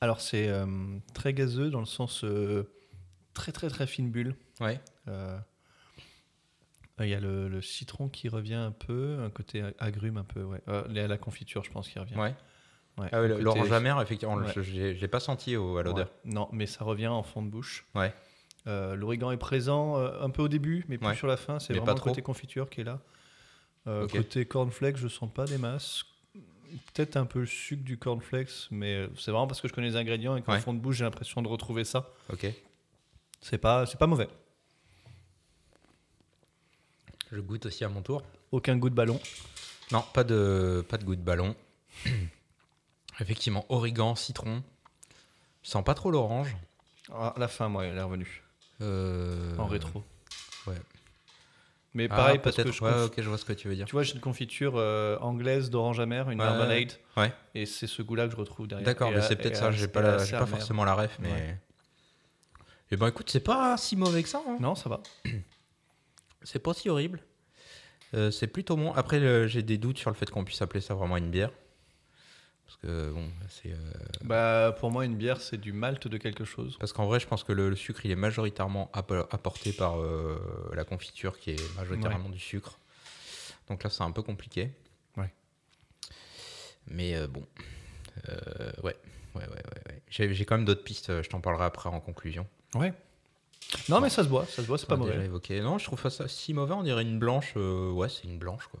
Alors 0.00 0.20
c'est 0.20 0.48
euh, 0.48 0.66
très 1.14 1.32
gazeux 1.32 1.70
dans 1.70 1.80
le 1.80 1.86
sens 1.86 2.24
euh, 2.24 2.70
très 3.32 3.52
très 3.52 3.68
très 3.68 3.86
fine 3.86 4.10
bulle. 4.10 4.34
Ouais. 4.60 4.80
Euh, 5.08 5.38
Il 7.00 7.08
y 7.08 7.14
a 7.14 7.20
le, 7.20 7.48
le 7.48 7.62
citron 7.62 8.08
qui 8.08 8.28
revient 8.28 8.54
un 8.54 8.70
peu, 8.70 9.18
un 9.20 9.30
côté 9.30 9.62
agrume 9.78 10.16
un 10.16 10.24
peu, 10.24 10.42
ouais. 10.44 10.60
La, 10.88 11.18
confiture, 11.18 11.64
je 11.64 11.70
pense, 11.70 11.88
qui 11.88 11.98
revient. 11.98 12.16
Ouais. 12.16 12.34
Ouais, 12.98 13.08
Ah 13.10 13.20
côté- 13.26 13.42
l'orange 13.42 13.72
amère, 13.72 14.00
effectivement, 14.00 14.34
Ouais. 14.36 14.52
je 14.54 14.62
je 14.62 14.80
l'ai 15.00 15.08
pas 15.08 15.18
senti 15.18 15.56
au- 15.56 15.78
à 15.78 15.82
l'odeur. 15.82 16.06
Ouais. 16.24 16.32
Non, 16.32 16.48
mais 16.52 16.66
ça 16.66 16.84
revient 16.84 17.08
en 17.08 17.24
fond 17.24 17.42
de 17.42 17.48
bouche. 17.48 17.84
Ouais. 17.96 18.14
Euh, 18.66 18.94
L'origan 18.96 19.30
est 19.30 19.36
présent 19.36 19.98
euh, 19.98 20.20
un 20.22 20.30
peu 20.30 20.42
au 20.42 20.48
début, 20.48 20.84
mais 20.88 20.96
plus 20.98 21.06
Ouais. 21.08 21.14
sur 21.16 21.26
la 21.26 21.36
fin. 21.36 21.58
C'est 21.58 21.72
vraiment 21.74 21.86
pas 21.86 21.92
le 21.92 21.98
trop. 21.98 22.10
côté 22.10 22.22
confiture 22.22 22.70
qui 22.70 22.80
est 22.80 22.84
là. 22.84 23.00
Euh. 23.86 24.08
Côté 24.08 24.46
cornflakes, 24.46 24.96
je 24.96 25.08
sens 25.08 25.30
pas 25.32 25.44
des 25.44 25.58
masses. 25.58 26.04
Peut-être 26.94 27.16
un 27.16 27.26
peu 27.26 27.40
le 27.40 27.46
sucre 27.46 27.84
du 27.84 27.98
cornflakes, 27.98 28.68
mais 28.70 29.06
c'est 29.18 29.30
vraiment 29.30 29.46
parce 29.46 29.60
que 29.60 29.68
je 29.68 29.72
connais 29.74 29.88
les 29.88 29.96
ingrédients 29.96 30.36
et 30.36 30.42
qu'en 30.42 30.52
Ouais. 30.52 30.60
fond 30.60 30.72
de 30.72 30.78
bouche, 30.80 30.96
j'ai 30.96 31.04
l'impression 31.04 31.42
de 31.42 31.48
retrouver 31.48 31.84
ça. 31.84 32.08
Ok. 32.32 32.46
C'est 33.40 33.58
pas, 33.58 33.84
c'est 33.86 33.98
pas 33.98 34.06
mauvais. 34.06 34.28
Je 37.30 37.40
goûte 37.40 37.66
aussi 37.66 37.84
à 37.84 37.88
mon 37.88 38.02
tour. 38.02 38.22
Aucun 38.52 38.76
goût 38.76 38.90
de 38.90 38.94
ballon. 38.94 39.20
Non, 39.92 40.02
pas 40.14 40.24
de, 40.24 40.84
pas 40.88 40.96
de 40.96 41.04
goût 41.04 41.16
de 41.16 41.20
ballon. 41.22 41.54
Effectivement, 43.20 43.64
origan, 43.68 44.14
citron. 44.14 44.62
Je 45.62 45.70
sens 45.70 45.84
pas 45.84 45.94
trop 45.94 46.10
l'orange. 46.10 46.56
Ah, 47.12 47.34
à 47.36 47.38
la 47.38 47.48
fin, 47.48 47.68
moi, 47.68 47.84
elle 47.84 47.96
est 47.98 48.02
revenue 48.02 48.42
Euh, 48.80 49.56
en 49.58 49.66
rétro. 49.66 50.02
ouais. 50.66 50.74
Mais 51.96 52.08
Ah, 52.10 52.16
pareil, 52.16 52.38
parce 52.42 52.56
que 52.56 52.62
peut-être. 52.62 52.74
je 52.74 52.82
Ouais, 52.84 52.90
conf- 52.90 53.04
ok, 53.06 53.14
je 53.18 53.28
vois 53.28 53.38
ce 53.38 53.44
que 53.44 53.52
tu 53.52 53.68
veux 53.68 53.76
dire. 53.76 53.86
tu 53.86 53.92
vois, 53.92 54.02
j'ai 54.02 54.14
une 54.14 54.20
confiture 54.20 54.74
euh, 54.76 55.16
anglaise 55.20 55.70
d'orange 55.70 56.00
amère, 56.00 56.28
une 56.30 56.40
Ouais. 56.40 56.46
marmalade, 56.46 56.92
Ouais. 57.16 57.32
et 57.54 57.66
c'est 57.66 57.86
ce 57.86 58.02
goût-là 58.02 58.26
que 58.26 58.32
je 58.32 58.36
retrouve 58.36 58.66
derrière. 58.66 58.84
D'accord, 58.84 59.12
Et 59.12 59.14
mais 59.14 59.22
c'est 59.22 59.36
peut-être 59.36 59.52
et 59.52 59.60
ça. 59.60 59.70
J'ai 59.70 59.84
et 59.84 59.88
pas, 59.88 60.02
la 60.02 60.16
pas 60.16 60.46
forcément 60.46 60.84
la 60.84 60.94
ref, 60.94 61.16
mais. 61.20 61.30
Ouais. 61.30 61.58
Eh 62.90 62.96
ben 62.96 63.06
écoute, 63.08 63.30
c'est 63.30 63.40
pas 63.40 63.76
si 63.76 63.94
mauvais 63.96 64.22
que 64.24 64.28
ça. 64.28 64.42
hein. 64.46 64.56
Non, 64.60 64.74
ça 64.74 64.88
va. 64.88 65.00
C'est 66.42 66.58
pas 66.58 66.74
si 66.74 66.90
horrible. 66.90 67.20
Euh, 68.12 68.30
c'est 68.30 68.46
plutôt 68.46 68.76
bon. 68.76 68.92
Après, 68.92 69.48
j'ai 69.48 69.62
des 69.62 69.78
doutes 69.78 69.96
sur 69.98 70.10
le 70.10 70.14
fait 70.14 70.28
qu'on 70.30 70.44
puisse 70.44 70.60
appeler 70.60 70.82
ça 70.82 70.92
vraiment 70.94 71.16
une 71.16 71.30
bière. 71.30 71.50
Parce 72.66 72.76
que 72.78 73.10
bon, 73.10 73.28
c'est. 73.48 73.72
euh, 73.72 73.76
Bah, 74.22 74.74
pour 74.78 74.90
moi, 74.90 75.04
une 75.04 75.16
bière, 75.16 75.40
c'est 75.40 75.56
du 75.58 75.72
malt 75.72 76.08
de 76.08 76.16
quelque 76.18 76.44
chose. 76.44 76.76
Parce 76.80 76.92
qu'en 76.92 77.06
vrai, 77.06 77.20
je 77.20 77.26
pense 77.26 77.44
que 77.44 77.52
le, 77.52 77.68
le 77.70 77.76
sucre, 77.76 78.04
il 78.04 78.10
est 78.10 78.16
majoritairement 78.16 78.90
app- 78.92 79.28
apporté 79.30 79.72
par 79.72 80.00
euh, 80.00 80.38
la 80.74 80.84
confiture, 80.84 81.38
qui 81.38 81.50
est 81.52 81.76
majoritairement 81.76 82.28
du 82.30 82.38
sucre. 82.38 82.78
Donc 83.68 83.82
là, 83.84 83.90
c'est 83.90 84.02
un 84.02 84.10
peu 84.10 84.22
compliqué. 84.22 84.70
Ouais. 85.16 85.32
Mais 86.88 87.14
euh, 87.16 87.26
bon. 87.26 87.46
Ouais. 88.82 88.96
Ouais, 89.34 89.42
ouais, 89.42 89.48
ouais, 89.48 89.82
ouais. 89.88 90.02
J'ai 90.34 90.44
quand 90.44 90.56
même 90.56 90.64
d'autres 90.64 90.84
pistes, 90.84 91.22
je 91.22 91.28
t'en 91.28 91.40
parlerai 91.40 91.64
après 91.64 91.88
en 91.88 92.00
conclusion. 92.00 92.46
Ouais. 92.74 92.92
Non, 93.88 94.00
mais 94.00 94.08
ça 94.08 94.22
se 94.22 94.28
boit, 94.28 94.46
ça 94.46 94.62
se 94.62 94.66
boit, 94.68 94.78
c'est 94.78 94.86
pas 94.86 94.94
a 94.94 94.98
déjà 94.98 95.12
mauvais. 95.14 95.24
évoqué. 95.24 95.60
Non, 95.60 95.78
je 95.78 95.84
trouve 95.84 96.00
pas 96.00 96.10
ça 96.10 96.28
si 96.28 96.54
mauvais, 96.54 96.74
on 96.74 96.82
dirait 96.84 97.02
une 97.02 97.18
blanche. 97.18 97.54
ouais, 97.56 98.08
c'est 98.08 98.24
une 98.24 98.38
blanche, 98.38 98.66
quoi. 98.68 98.80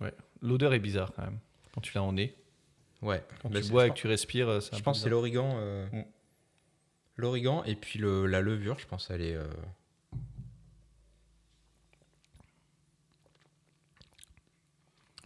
Ouais. 0.00 0.12
L'odeur 0.42 0.74
est 0.74 0.78
bizarre 0.80 1.12
quand 1.14 1.22
même. 1.22 1.38
Quand 1.74 1.80
tu 1.80 1.92
l'as 1.94 2.02
en 2.02 2.12
nez, 2.12 2.34
Ouais. 3.02 3.22
quand 3.42 3.50
Bah, 3.50 3.60
tu 3.60 3.68
bois 3.70 3.86
et 3.86 3.90
que 3.90 3.94
tu 3.94 4.06
respires, 4.06 4.48
euh, 4.48 4.60
Je 4.72 4.80
pense 4.80 4.98
que 4.98 5.04
c'est 5.04 5.10
l'origan. 5.10 5.54
euh, 5.56 5.86
Mm. 5.92 6.04
L'origan 7.16 7.62
et 7.64 7.74
puis 7.76 7.98
le, 7.98 8.26
la 8.26 8.40
levure, 8.40 8.78
je 8.78 8.86
pense 8.86 9.10
elle 9.10 9.20
est. 9.22 9.34
euh, 9.36 9.46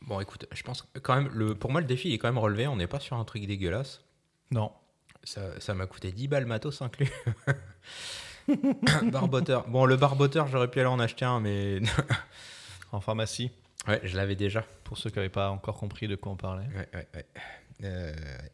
Bon, 0.02 0.20
écoute, 0.20 0.46
je 0.52 0.62
pense 0.62 0.86
quand 1.02 1.16
même, 1.16 1.28
le, 1.34 1.54
pour 1.54 1.70
moi, 1.72 1.80
le 1.80 1.86
défi 1.86 2.08
il 2.10 2.14
est 2.14 2.18
quand 2.18 2.28
même 2.28 2.38
relevé. 2.38 2.66
On 2.66 2.76
n'est 2.76 2.86
pas 2.86 3.00
sur 3.00 3.16
un 3.16 3.24
truc 3.24 3.44
dégueulasse. 3.46 4.02
Non. 4.50 4.72
Ça 5.24 5.58
ça 5.60 5.74
m'a 5.74 5.86
coûté 5.86 6.12
10 6.12 6.28
balles 6.28 6.46
matos 6.46 6.80
inclus. 6.82 7.10
barboteur. 9.10 9.66
Bon, 9.68 9.84
le 9.86 9.96
barboteur, 9.96 10.46
j'aurais 10.46 10.70
pu 10.70 10.78
aller 10.80 10.88
en 10.88 11.00
acheter 11.00 11.24
un, 11.24 11.40
mais. 11.40 11.80
En 12.92 13.00
pharmacie, 13.00 13.50
ouais, 13.88 14.00
je 14.04 14.16
l'avais 14.16 14.36
déjà. 14.36 14.64
pour 14.84 14.96
ceux 14.96 15.10
qui 15.10 15.16
n'avaient 15.16 15.28
pas 15.28 15.50
encore 15.50 15.76
compris 15.76 16.06
de 16.06 16.14
quoi 16.14 16.30
on 16.32 16.36
parlait. 16.36 16.66
Ouais, 16.68 16.88
ouais, 16.94 17.08
ouais. 17.16 17.26
Euh, 17.84 18.12
ouais. 18.14 18.50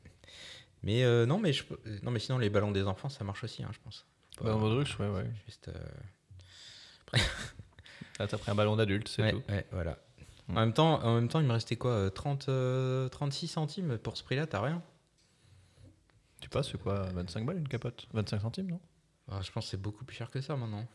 Mais 0.83 1.05
euh, 1.05 1.27
non, 1.27 1.39
mais 1.39 1.53
je, 1.53 1.63
non, 2.03 2.11
mais 2.11 2.19
sinon 2.19 2.39
les 2.39 2.51
ballons 2.51 2.73
des 2.73 2.83
enfants, 2.85 3.09
ça 3.09 3.23
marche 3.25 3.45
aussi, 3.45 3.63
hein, 3.63 3.71
je 3.73 3.79
pense. 3.85 4.05
Pas- 4.37 4.45
Ballon 4.45 4.61
baudruche, 4.61 4.99
ouais, 4.99 5.09
ouais. 5.09 5.31
Juste, 5.47 5.69
euh, 5.69 5.75
Là, 8.19 8.27
t'as 8.27 8.39
pris 8.39 8.51
un 8.51 8.55
ballon 8.55 8.77
d'adulte, 8.77 9.09
c'est 9.09 9.23
ouais, 9.23 9.31
tout. 9.33 9.43
ouais, 9.49 9.67
voilà. 9.73 9.99
Mm. 10.49 10.57
En 10.57 10.61
même 10.61 10.73
temps, 10.73 11.03
en 11.05 11.15
même 11.15 11.29
temps, 11.29 11.41
il 11.41 11.47
me 11.47 11.53
restait 11.53 11.77
quoi, 11.77 11.93
euh, 11.93 12.11
30, 12.11 12.49
euh, 12.49 13.09
36 13.09 13.49
centimes 13.49 13.99
pour 13.99 14.17
ce 14.17 14.25
prix-là, 14.25 14.47
t'as 14.47 14.61
rien? 14.61 14.83
Tu 16.41 16.49
passes, 16.49 16.71
c'est 16.73 16.79
quoi 16.83 17.03
25 17.15 17.47
balles 17.47 17.59
une 17.59 17.69
capote 17.69 18.07
25 18.13 18.41
centimes, 18.41 18.71
non? 18.71 18.81
Ah, 19.31 19.41
Je 19.43 19.51
pense 19.53 19.65
que 19.67 19.71
c'est 19.71 19.81
beaucoup 19.81 20.05
plus 20.05 20.17
cher 20.17 20.31
que 20.31 20.41
ça 20.41 20.57
maintenant. 20.57 20.87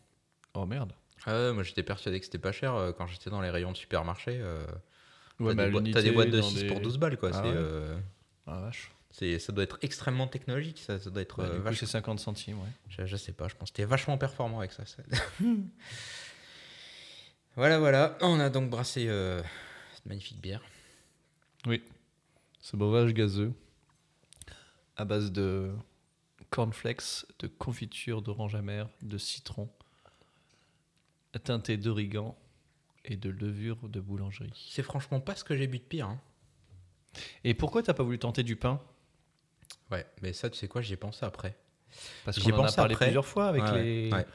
Oh 0.54 0.66
merde. 0.66 0.92
Ouais, 1.26 1.54
moi 1.54 1.64
j'étais 1.64 1.84
persuadé 1.84 2.20
que 2.20 2.26
c'était 2.26 2.38
pas 2.38 2.52
cher 2.52 2.76
euh, 2.76 2.92
quand 2.92 3.08
j'étais 3.08 3.30
dans 3.30 3.42
les 3.42 3.50
rayons 3.50 3.72
de 3.72 3.78
supermarché. 3.78 4.38
euh, 4.42 4.66
Ouais, 5.40 5.56
t'as 5.56 6.02
des, 6.02 6.12
boîtes 6.12 6.30
de 6.30 6.40
dans 6.40 6.50
6 6.50 6.62
des- 6.64 6.68
pour 6.68 6.82
12 6.82 6.98
balles 6.98 7.18
quoi. 7.18 7.30
Ah 7.34 7.42
c'est, 7.42 7.50
ouais. 7.50 8.02
Ah 8.48 8.62
vache. 8.62 8.92
c'est- 9.12 9.40
ça 9.40 9.52
doit 9.52 9.64
être 9.64 9.78
extrêmement 9.82 10.28
technologique, 10.28 10.80
ça, 10.80 11.00
ça 11.00 11.10
doit 11.10 11.22
être 11.22 11.38
Bah, 11.38 11.46
euh, 11.50 11.58
coup, 11.58 11.64
vache- 11.64 11.80
c'est 11.80 11.86
50 11.86 12.20
centimes, 12.20 12.60
ouais. 12.60 12.70
Je, 12.90 13.06
je 13.06 13.18
sais 13.18 13.34
pas, 13.34 13.48
je 13.48 13.56
pense 13.56 13.72
que 13.72 13.76
t'es 13.78 13.86
vachement 13.86 14.18
performant 14.18 14.60
avec 14.60 14.72
ça. 14.72 14.86
ça. 14.86 15.04
voilà, 17.56 17.80
voilà. 17.80 18.18
On 18.22 18.40
a 18.40 18.50
donc 18.50 18.70
brassé 18.70 19.08
euh, 19.08 19.42
cette 19.94 20.06
magnifique 20.06 20.40
bière. 20.42 20.62
Oui. 21.66 21.84
Ce 22.62 22.76
breuvage 22.76 23.14
gazeux 23.14 23.54
à 24.96 25.06
base 25.06 25.32
de 25.32 25.72
cornflakes, 26.50 27.26
de 27.40 27.48
confiture 27.48 28.22
d'orange 28.22 28.56
amère, 28.56 28.90
de 29.02 29.18
citron, 29.18 29.70
teinté 31.44 31.78
d'origan 31.78 32.36
et 33.06 33.16
de 33.16 33.30
levure 33.30 33.78
de 33.90 34.00
boulangerie. 34.00 34.70
C'est 34.72 34.84
franchement 34.84 35.20
pas 35.20 35.36
ce 35.36 35.44
que 35.44 35.56
j'ai 35.56 35.68
bu 35.68 35.78
de 35.80 35.84
pire. 35.84 36.08
hein. 36.08 36.22
Et 37.44 37.54
pourquoi 37.54 37.84
t'as 37.84 37.94
pas 37.94 38.04
voulu 38.04 38.20
tenter 38.20 38.44
du 38.44 38.56
pain? 38.56 38.80
Ouais, 39.92 40.06
mais 40.22 40.34
ça, 40.34 40.50
tu 40.50 40.58
sais 40.58 40.68
quoi, 40.68 40.82
j'y 40.82 40.94
ai 40.94 40.98
pensé 40.98 41.26
après. 41.26 41.56
Parce 42.26 42.40
J'y 42.40 42.50
ai 42.50 42.52
qu'on 42.52 42.58
en 42.58 42.62
a 42.62 42.64
pensé 42.66 42.76
parlé 42.76 42.94
après. 42.94 43.06
plusieurs 43.06 43.26
fois 43.26 43.48
avec 43.48 43.64
Ouais, 43.64 43.84
les, 43.84 44.12
ouais. 44.12 44.26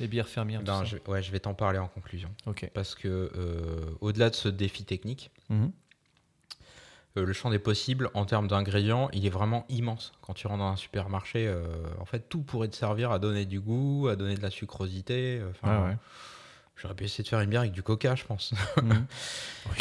les 0.00 0.08
bières 0.08 0.28
fermières. 0.28 0.62
Ben, 0.62 0.84
je, 0.84 0.96
ouais, 1.06 1.22
je 1.22 1.30
vais 1.30 1.40
t'en 1.40 1.54
parler 1.54 1.78
en 1.78 1.88
conclusion. 1.88 2.30
Parce 2.74 2.94
que, 2.94 3.30
euh, 3.36 3.90
au-delà 4.00 4.30
de 4.30 4.34
ce 4.34 4.48
défi 4.48 4.84
technique, 4.84 5.30
Mhm. 5.48 5.70
Euh, 7.18 7.24
le 7.24 7.32
champ 7.32 7.48
des 7.48 7.58
possibles 7.58 8.10
en 8.12 8.26
termes 8.26 8.46
d'ingrédients, 8.46 9.08
il 9.14 9.24
est 9.24 9.30
vraiment 9.30 9.64
immense. 9.70 10.12
Quand 10.20 10.34
tu 10.34 10.46
rentres 10.48 10.58
dans 10.58 10.68
un 10.72 10.76
supermarché, 10.76 11.46
euh, 11.48 11.64
en 11.98 12.04
fait, 12.04 12.28
tout 12.28 12.42
pourrait 12.42 12.68
te 12.68 12.76
servir 12.76 13.10
à 13.10 13.18
donner 13.18 13.46
du 13.46 13.58
goût, 13.58 14.08
à 14.08 14.16
donner 14.16 14.34
de 14.34 14.42
la 14.42 14.50
sucrosité. 14.50 15.40
Enfin, 15.48 15.80
Ouais, 15.84 15.88
ouais. 15.92 15.96
j'aurais 16.76 16.94
pu 16.94 17.04
essayer 17.04 17.24
de 17.24 17.28
faire 17.28 17.40
une 17.40 17.48
bière 17.48 17.62
avec 17.62 17.72
du 17.72 17.82
coca, 17.82 18.14
je 18.16 18.24
pense. 18.24 18.52
Mhm. 18.82 19.06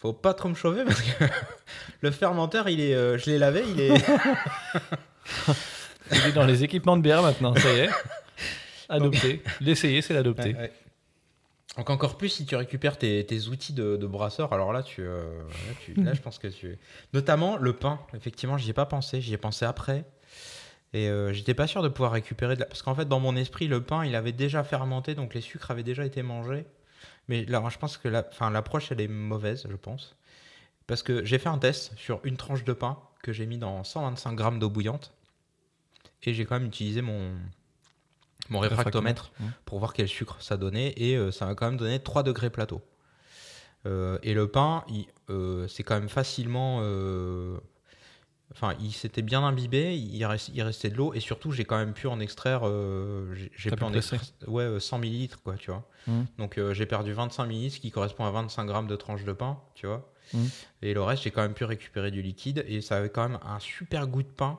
Faut 0.00 0.12
pas 0.12 0.32
trop 0.34 0.48
me 0.48 0.54
chauffer 0.54 0.84
parce 0.84 1.00
que 1.02 1.24
le 2.00 2.10
fermenteur, 2.10 2.68
il 2.68 2.80
est, 2.80 2.94
euh, 2.94 3.18
je 3.18 3.26
l'ai 3.30 3.38
lavé, 3.38 3.62
il 3.68 3.80
est. 3.80 3.92
Il 6.12 6.26
est 6.26 6.32
dans 6.32 6.44
les 6.46 6.64
équipements 6.64 6.96
de 6.96 7.02
bière 7.02 7.22
maintenant, 7.22 7.54
ça 7.54 7.72
y 7.72 7.78
est. 7.80 7.90
Adopté. 8.88 9.42
L'essayer, 9.60 10.02
c'est 10.02 10.12
l'adopter. 10.14 10.54
Ouais, 10.54 10.60
ouais. 10.60 10.72
Donc 11.76 11.88
encore 11.88 12.16
plus 12.18 12.30
si 12.30 12.46
tu 12.46 12.56
récupères 12.56 12.98
tes, 12.98 13.24
tes 13.24 13.46
outils 13.46 13.72
de, 13.72 13.96
de 13.96 14.06
brasseur, 14.08 14.52
alors 14.52 14.72
là, 14.72 14.82
tu, 14.82 15.02
euh, 15.02 15.22
là, 15.68 15.74
tu- 15.84 15.94
là, 15.94 16.12
je 16.14 16.20
pense 16.20 16.38
que 16.40 16.48
tu... 16.48 16.76
Notamment 17.12 17.56
le 17.58 17.72
pain, 17.74 18.00
effectivement, 18.16 18.58
j'y 18.58 18.70
ai 18.70 18.72
pas 18.72 18.86
pensé, 18.86 19.20
j'y 19.20 19.32
ai 19.34 19.36
pensé 19.36 19.64
après. 19.64 20.04
Et 20.92 21.08
euh, 21.08 21.32
j'étais 21.32 21.54
pas 21.54 21.68
sûr 21.68 21.80
de 21.82 21.88
pouvoir 21.88 22.10
récupérer 22.10 22.56
de 22.56 22.60
la... 22.60 22.66
Parce 22.66 22.82
qu'en 22.82 22.96
fait, 22.96 23.06
dans 23.06 23.20
mon 23.20 23.36
esprit, 23.36 23.68
le 23.68 23.80
pain, 23.80 24.04
il 24.04 24.16
avait 24.16 24.32
déjà 24.32 24.64
fermenté, 24.64 25.14
donc 25.14 25.32
les 25.34 25.40
sucres 25.40 25.70
avaient 25.70 25.84
déjà 25.84 26.04
été 26.04 26.24
mangés. 26.24 26.64
Mais 27.30 27.44
là, 27.44 27.62
je 27.70 27.78
pense 27.78 27.96
que 27.96 28.08
la... 28.08 28.28
l'approche, 28.50 28.90
elle 28.90 29.00
est 29.00 29.06
mauvaise, 29.06 29.64
je 29.70 29.76
pense. 29.76 30.16
Parce 30.88 31.04
que 31.04 31.24
j'ai 31.24 31.38
fait 31.38 31.48
un 31.48 31.58
test 31.58 31.92
sur 31.96 32.20
une 32.24 32.36
tranche 32.36 32.64
de 32.64 32.72
pain 32.72 32.98
que 33.22 33.32
j'ai 33.32 33.46
mis 33.46 33.56
dans 33.56 33.84
125 33.84 34.34
grammes 34.34 34.58
d'eau 34.58 34.68
bouillante. 34.68 35.14
Et 36.24 36.34
j'ai 36.34 36.44
quand 36.44 36.58
même 36.58 36.66
utilisé 36.66 37.02
mon, 37.02 37.32
mon 38.48 38.58
réfractomètre 38.58 39.30
pour 39.64 39.78
voir 39.78 39.92
quel 39.92 40.08
sucre 40.08 40.38
ça 40.40 40.56
donnait 40.56 40.92
et 40.96 41.16
euh, 41.16 41.30
ça 41.30 41.46
m'a 41.46 41.54
quand 41.54 41.66
même 41.66 41.76
donné 41.76 42.00
3 42.00 42.24
degrés 42.24 42.50
plateau. 42.50 42.82
Euh, 43.86 44.18
et 44.24 44.34
le 44.34 44.48
pain, 44.48 44.84
euh, 45.30 45.68
c'est 45.68 45.84
quand 45.84 45.94
même 45.94 46.08
facilement. 46.08 46.80
Euh, 48.50 48.54
Enfin, 48.54 48.74
il 48.80 48.92
s'était 48.92 49.22
bien 49.22 49.42
imbibé, 49.44 49.96
il, 49.96 50.24
restait 50.24 50.90
de 50.90 50.96
l'eau 50.96 51.14
et 51.14 51.20
surtout 51.20 51.52
j'ai 51.52 51.64
quand 51.64 51.78
même 51.78 51.92
pu 51.92 52.06
en 52.08 52.18
extraire. 52.20 52.62
euh, 52.64 53.32
j'ai- 53.34 53.70
pu 53.70 53.76
pu 53.76 53.84
en 53.84 53.92
extraire 53.94 54.20
ouais, 54.48 54.64
euh, 54.64 54.80
100 54.80 54.98
millilitres 54.98 55.40
quoi, 55.42 55.54
tu 55.56 55.70
vois. 55.70 55.88
Mhm. 56.06 56.26
Donc 56.38 56.58
euh, 56.58 56.74
j'ai 56.74 56.86
perdu 56.86 57.12
25 57.12 57.46
millilitres, 57.46 57.76
ce 57.76 57.80
qui 57.80 57.90
correspond 57.90 58.24
à 58.24 58.30
25 58.30 58.64
grammes 58.66 58.88
de 58.88 58.96
tranche 58.96 59.24
de 59.24 59.32
pain, 59.32 59.58
tu 59.74 59.86
vois. 59.86 60.12
Mhm. 60.34 60.48
Et 60.82 60.94
le 60.94 61.02
reste, 61.02 61.22
j'ai 61.22 61.30
quand 61.30 61.42
même 61.42 61.54
pu 61.54 61.64
récupérer 61.64 62.10
du 62.10 62.22
liquide 62.22 62.64
et 62.66 62.80
ça 62.80 62.96
avait 62.96 63.10
quand 63.10 63.28
même 63.28 63.38
un 63.44 63.60
super 63.60 64.06
goût 64.06 64.22
de 64.22 64.28
pain. 64.28 64.58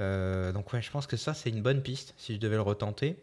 Euh, 0.00 0.52
donc 0.52 0.72
ouais, 0.72 0.82
je 0.82 0.90
pense 0.90 1.06
que 1.06 1.16
ça 1.16 1.34
c'est 1.34 1.50
une 1.50 1.62
bonne 1.62 1.82
piste 1.82 2.14
si 2.16 2.34
je 2.34 2.40
devais 2.40 2.56
le 2.56 2.62
retenter. 2.62 3.16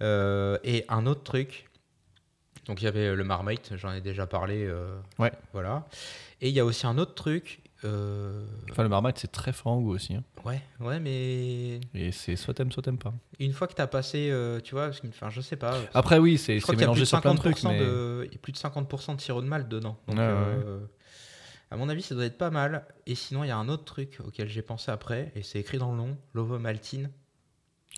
Euh, 0.00 0.58
et 0.64 0.84
un 0.88 1.06
autre 1.06 1.22
truc, 1.24 1.68
donc 2.66 2.80
il 2.80 2.84
y 2.84 2.88
avait 2.88 3.14
le 3.14 3.24
Marmite, 3.24 3.72
j'en 3.76 3.92
ai 3.92 4.00
déjà 4.00 4.26
parlé. 4.26 4.64
euh, 4.64 4.98
Ouais. 5.18 5.32
Voilà. 5.52 5.86
Et 6.40 6.48
il 6.48 6.54
y 6.54 6.60
a 6.60 6.64
aussi 6.64 6.86
un 6.86 6.96
autre 6.98 7.14
truc. 7.14 7.60
Euh, 7.84 8.44
Enfin, 8.70 8.82
le 8.82 8.88
marmite, 8.88 9.18
c'est 9.18 9.30
très 9.32 9.52
fort 9.52 9.72
en 9.72 9.80
goût 9.80 9.94
aussi. 9.94 10.14
hein. 10.14 10.24
ouais, 10.44 10.60
ouais, 10.80 10.98
mais 11.00 11.80
Et 11.94 12.12
c'est 12.12 12.36
soit 12.36 12.54
t'aimes, 12.54 12.72
soit 12.72 12.82
t'aimes 12.82 12.98
pas. 12.98 13.14
une 13.38 13.52
fois 13.52 13.66
que 13.68 13.74
tu 13.74 13.80
as 13.82 13.86
passé, 13.86 14.30
euh, 14.30 14.60
tu 14.60 14.74
vois, 14.74 14.90
enfin, 15.08 15.30
je 15.30 15.40
sais 15.40 15.56
pas. 15.56 15.78
Après, 15.94 16.18
oui, 16.18 16.38
c'est 16.38 16.58
mélangé 16.76 17.00
de 17.00 17.04
sur 17.06 17.20
plein 17.20 17.34
de 17.34 17.38
50%, 17.38 17.40
trucs. 17.40 17.62
Mais... 17.64 17.78
de, 17.80 18.24
il 18.26 18.32
y 18.32 18.36
a 18.36 18.38
plus 18.38 18.52
de 18.52 18.58
50% 18.58 19.16
de 19.16 19.20
sirop 19.20 19.42
de 19.42 19.46
malt 19.46 19.68
dedans. 19.68 19.96
Donc, 20.08 20.16
ouais, 20.16 20.22
euh, 20.24 20.80
à 21.70 21.76
mon 21.76 21.88
avis, 21.88 22.02
ça 22.02 22.14
doit 22.14 22.24
être 22.24 22.38
pas 22.38 22.50
mal. 22.50 22.84
Et 23.06 23.14
sinon, 23.14 23.44
il 23.44 23.48
y 23.48 23.50
a 23.52 23.56
un 23.56 23.68
autre 23.68 23.84
truc 23.84 24.18
auquel 24.26 24.48
j'ai 24.48 24.62
pensé 24.62 24.90
après, 24.90 25.32
et 25.34 25.42
c'est 25.42 25.58
écrit 25.60 25.78
dans 25.78 25.90
le 25.92 25.98
nom, 25.98 26.16
l'ovomaltine. 26.34 27.10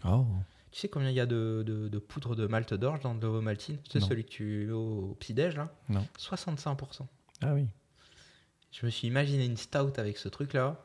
Oh. 0.04 0.26
Tu 0.72 0.78
sais 0.80 0.88
combien 0.88 1.08
il 1.10 1.16
y 1.16 1.20
a 1.20 1.26
de, 1.26 1.64
de- 1.66 1.88
de 1.88 1.98
poudre 1.98 2.36
de 2.36 2.46
malt 2.46 2.74
d'orge 2.74 3.00
dans 3.00 3.14
de 3.14 3.20
l'ovomaltine? 3.26 3.78
C'est 3.90 4.00
celui 4.00 4.24
que 4.24 4.28
tu 4.30 4.70
au 4.70 5.16
petit-déj, 5.18 5.56
là? 5.56 5.72
Non. 5.88 6.06
65%. 6.18 7.00
Ah 7.42 7.54
oui. 7.54 7.66
Je 8.72 8.86
me 8.86 8.90
suis 8.90 9.08
imaginé 9.08 9.44
une 9.44 9.56
stout 9.56 9.92
avec 9.98 10.16
ce 10.16 10.28
truc-là. 10.28 10.80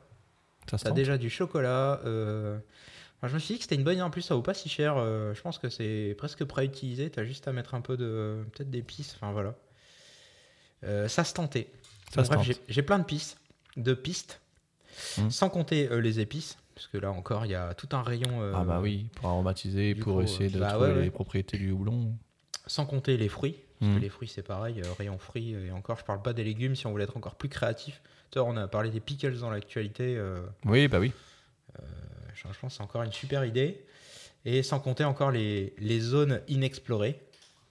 Ça 0.70 0.78
tente. 0.78 0.94
déjà 0.94 1.16
du 1.18 1.30
chocolat. 1.30 2.00
euh, 2.04 2.58
enfin, 3.18 3.28
je 3.28 3.34
me 3.34 3.38
suis 3.38 3.54
dit 3.54 3.58
que 3.58 3.64
c'était 3.64 3.76
une 3.76 3.84
bonne 3.84 3.94
idée. 3.94 4.02
En 4.02 4.10
plus, 4.10 4.22
ça 4.22 4.34
vaut 4.34 4.42
pas 4.42 4.54
si 4.54 4.68
cher. 4.68 4.96
euh, 4.96 5.32
je 5.34 5.40
pense 5.40 5.58
que 5.58 5.68
c'est 5.68 6.14
presque 6.18 6.44
prêt 6.44 6.62
à 6.62 6.64
utiliser. 6.64 7.08
T'as 7.10 7.24
juste 7.24 7.46
à 7.46 7.52
mettre 7.52 7.74
un 7.74 7.80
peu 7.80 7.96
de. 7.96 8.44
Peut-être 8.52 8.70
d'épices. 8.70 9.14
Enfin, 9.14 9.30
voilà. 9.32 9.54
Euh, 10.84 11.06
ça 11.08 11.22
se 11.24 11.32
tentait. 11.34 11.70
Ça 12.10 12.16
Donc, 12.22 12.26
se 12.26 12.30
bref, 12.36 12.48
tente. 12.48 12.60
j'ai- 12.68 12.82
plein 12.82 12.98
de 12.98 13.04
pistes. 13.04 13.38
De 13.76 13.94
pistes. 13.94 14.40
Mhm. 15.18 15.30
Sans 15.30 15.48
compter 15.50 15.88
les 16.00 16.20
épices. 16.20 16.56
Parce 16.74 16.88
que 16.88 16.98
là 16.98 17.10
encore, 17.10 17.46
il 17.46 17.52
y 17.52 17.54
a 17.54 17.72
tout 17.74 17.88
un 17.92 18.02
rayon. 18.02 18.52
Ah 18.54 18.62
bah 18.64 18.80
oui, 18.82 19.06
pour 19.14 19.28
aromatiser, 19.30 19.94
pour 19.94 20.14
coup, 20.16 20.20
essayer 20.22 20.50
de 20.50 20.58
bah 20.58 20.70
trouver 20.72 20.88
ouais, 20.90 20.94
ouais. 20.96 21.02
les 21.04 21.10
propriétés 21.10 21.56
du 21.56 21.70
houblon. 21.70 22.12
Sans 22.66 22.84
compter 22.84 23.16
les 23.16 23.28
fruits. 23.30 23.56
Parce 23.80 23.92
que 23.94 24.00
les 24.00 24.08
fruits, 24.08 24.28
c'est 24.28 24.42
pareil. 24.42 24.80
euh, 24.80 24.92
rayon 24.98 25.18
fruits. 25.18 25.52
Et 25.54 25.70
encore, 25.70 25.98
je 25.98 26.04
parle 26.04 26.22
pas 26.22 26.32
des 26.32 26.44
légumes 26.44 26.74
si 26.76 26.86
on 26.86 26.90
voulait 26.92 27.04
être 27.04 27.16
encore 27.16 27.34
plus 27.34 27.48
créatif. 27.48 28.00
Tu 28.30 28.38
vois, 28.38 28.48
on 28.48 28.56
a 28.56 28.66
parlé 28.68 28.90
des 28.90 29.00
pickles 29.00 29.38
dans 29.38 29.50
l'actualité. 29.50 30.16
euh, 30.16 30.40
Oui, 30.64 30.88
bah 30.88 30.98
oui. 30.98 31.12
Je 32.34 32.40
je 32.52 32.58
pense 32.60 32.72
que 32.72 32.76
c'est 32.76 32.82
encore 32.82 33.02
une 33.02 33.12
super 33.12 33.44
idée. 33.44 33.82
Et 34.44 34.62
sans 34.62 34.78
compter 34.80 35.04
encore 35.04 35.30
les, 35.30 35.74
les 35.78 36.00
zones 36.00 36.40
inexplorées. 36.48 37.18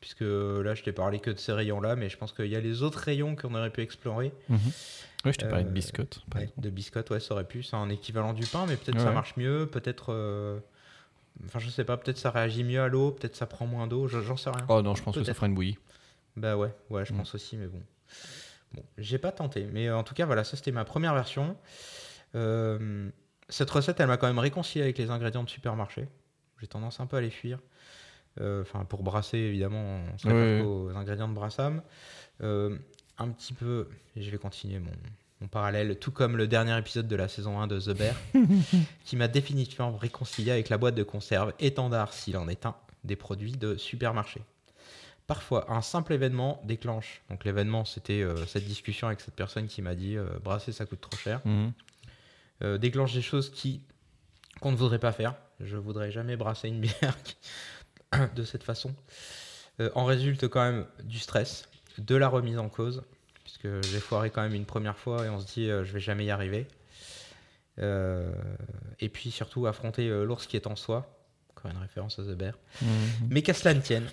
Puisque 0.01 0.21
là, 0.21 0.75
je 0.75 0.83
t'ai 0.83 0.91
parlé 0.91 1.19
que 1.19 1.31
de 1.31 1.37
ces 1.39 1.51
rayons-là, 1.53 1.95
mais 1.95 2.09
je 2.09 2.17
pense 2.17 2.31
qu'il 2.31 2.45
y 2.47 2.55
a 2.55 2.59
les 2.59 2.83
autres 2.83 2.99
rayons 2.99 3.35
qu'on 3.35 3.55
aurait 3.55 3.71
pu 3.71 3.81
explorer. 3.81 4.31
Mhm. 4.49 4.59
Oui, 5.25 5.33
je 5.33 5.37
t'ai 5.39 5.47
parlé 5.47 5.63
de 5.63 5.69
Euh, 5.69 5.73
biscottes. 5.73 6.21
Ouais, 6.35 6.49
de 6.57 6.69
biscottes, 6.69 7.09
ouais, 7.09 7.19
ça 7.19 7.33
aurait 7.33 7.47
pu. 7.47 7.63
C'est 7.63 7.75
un 7.75 7.89
équivalent 7.89 8.33
du 8.33 8.45
pain, 8.45 8.65
mais 8.67 8.75
peut-être 8.77 8.97
Ouais, 8.99 9.03
ça 9.03 9.11
marche 9.11 9.35
mieux. 9.37 9.65
Peut-être. 9.65 10.07
euh, 10.13 10.59
Enfin, 11.45 11.59
je 11.59 11.69
sais 11.69 11.83
pas, 11.83 11.97
peut-être 11.97 12.17
ça 12.17 12.31
réagit 12.31 12.63
mieux 12.63 12.79
à 12.79 12.87
l'eau, 12.87 13.11
peut-être 13.11 13.35
ça 13.35 13.45
prend 13.45 13.65
moins 13.65 13.87
d'eau, 13.87 14.07
je- 14.07 14.21
j'en 14.21 14.37
sais 14.37 14.49
rien. 14.51 14.65
Oh 14.69 14.81
non, 14.81 14.95
je 14.95 15.03
pense 15.03 15.15
que 15.15 15.23
ça 15.25 15.33
fera 15.33 15.47
une 15.47 15.53
bouillie. 15.53 15.77
Bah 16.37 16.57
ouais, 16.57 16.73
ouais, 16.89 17.05
je 17.05 17.13
Mm. 17.13 17.17
pense 17.17 17.35
aussi, 17.35 17.57
mais 17.57 17.67
bon. 17.67 17.81
Bon, 18.73 18.83
j'ai 18.97 19.17
pas 19.17 19.31
tenté. 19.31 19.67
Mais 19.71 19.89
en 19.89 20.03
tout 20.03 20.13
cas, 20.13 20.25
voilà, 20.25 20.43
ça 20.43 20.57
c'était 20.57 20.71
ma 20.71 20.83
première 20.85 21.13
version. 21.13 21.55
Euh, 22.35 23.09
cette 23.49 23.69
recette, 23.69 23.99
elle 23.99 24.07
m'a 24.07 24.17
quand 24.17 24.27
même 24.27 24.39
réconcilié 24.39 24.83
avec 24.83 24.97
les 24.97 25.09
ingrédients 25.11 25.43
de 25.43 25.49
supermarché. 25.49 26.07
J'ai 26.59 26.67
tendance 26.67 26.99
un 26.99 27.05
peu 27.05 27.17
à 27.17 27.21
les 27.21 27.29
fuir. 27.29 27.59
Euh, 28.41 28.61
Enfin, 28.63 28.83
pour 28.83 29.03
brasser, 29.03 29.37
évidemment, 29.37 30.01
on 30.13 30.17
se 30.17 30.27
réfère 30.27 30.57
oui. 30.57 30.63
qu'aux 30.63 30.89
ingrédients 30.97 31.29
de 31.29 31.33
brassam. 31.33 31.81
Euh, 32.41 32.77
un 33.17 33.29
petit 33.29 33.53
peu, 33.53 33.87
et 34.17 34.21
je 34.21 34.29
vais 34.29 34.37
continuer 34.37 34.79
mon, 34.79 34.91
mon 35.39 35.47
parallèle, 35.47 35.97
tout 35.99 36.11
comme 36.11 36.35
le 36.35 36.47
dernier 36.47 36.77
épisode 36.77 37.07
de 37.07 37.15
la 37.15 37.29
saison 37.29 37.59
1 37.61 37.67
de 37.67 37.79
The 37.79 37.97
Bear, 37.97 38.15
qui 39.05 39.15
m'a 39.15 39.29
définitivement 39.29 39.95
réconcilié 39.95 40.51
avec 40.51 40.67
la 40.67 40.77
boîte 40.77 40.95
de 40.95 41.03
conserve 41.03 41.53
étendard, 41.59 42.11
s'il 42.11 42.35
en 42.37 42.49
est 42.49 42.65
un, 42.65 42.75
des 43.05 43.15
produits 43.15 43.53
de 43.53 43.77
supermarché. 43.77 44.41
Parfois, 45.27 45.71
un 45.71 45.81
simple 45.81 46.13
événement 46.13 46.61
déclenche. 46.65 47.21
Donc 47.29 47.45
l'événement, 47.45 47.83
c'était 47.83 48.21
euh, 48.21 48.45
cette 48.45 48.65
discussion 48.65 49.07
avec 49.07 49.21
cette 49.21 49.33
personne 49.33 49.67
qui 49.67 49.81
m'a 49.81 49.95
dit 49.95 50.17
euh, 50.17 50.27
brasser, 50.43 50.71
ça 50.71 50.85
coûte 50.85 51.01
trop 51.01 51.17
cher. 51.17 51.41
Mhm. 51.45 51.71
Euh, 52.63 52.77
déclenche 52.77 53.13
des 53.13 53.23
choses 53.23 53.49
qui 53.49 53.81
qu'on 54.61 54.71
ne 54.71 54.77
voudrait 54.77 54.99
pas 54.99 55.11
faire. 55.11 55.35
Je 55.59 55.77
voudrais 55.77 56.11
jamais 56.11 56.35
brasser 56.37 56.67
une 56.67 56.79
bière 56.79 57.17
de 58.35 58.43
cette 58.43 58.63
façon. 58.63 58.93
En 59.93 60.05
résulte 60.05 60.47
quand 60.47 60.63
même 60.63 60.85
du 61.03 61.19
stress, 61.19 61.67
de 61.97 62.15
la 62.15 62.29
remise 62.29 62.57
en 62.57 62.69
cause, 62.69 63.03
puisque 63.43 63.67
j'ai 63.89 63.99
foiré 63.99 64.29
quand 64.29 64.41
même 64.41 64.53
une 64.53 64.65
première 64.65 64.97
fois 64.97 65.25
et 65.25 65.29
on 65.29 65.41
se 65.41 65.45
dit 65.47 65.67
je 65.67 65.91
vais 65.91 65.99
jamais 65.99 66.23
y 66.23 66.31
arriver. 66.31 66.65
Et 67.77 69.09
puis 69.09 69.31
surtout 69.31 69.67
affronter 69.67 70.07
l'ours 70.23 70.47
qui 70.47 70.55
est 70.55 70.67
en 70.67 70.77
soi. 70.77 71.13
Encore 71.49 71.71
une 71.71 71.77
référence 71.77 72.17
à 72.19 72.23
The 72.23 72.37
Bear. 72.37 72.53
Mhm. 72.81 72.89
Mais 73.29 73.41
qu'à 73.41 73.53
cela 73.53 73.73
ne 73.73 73.81
tienne, 73.81 74.09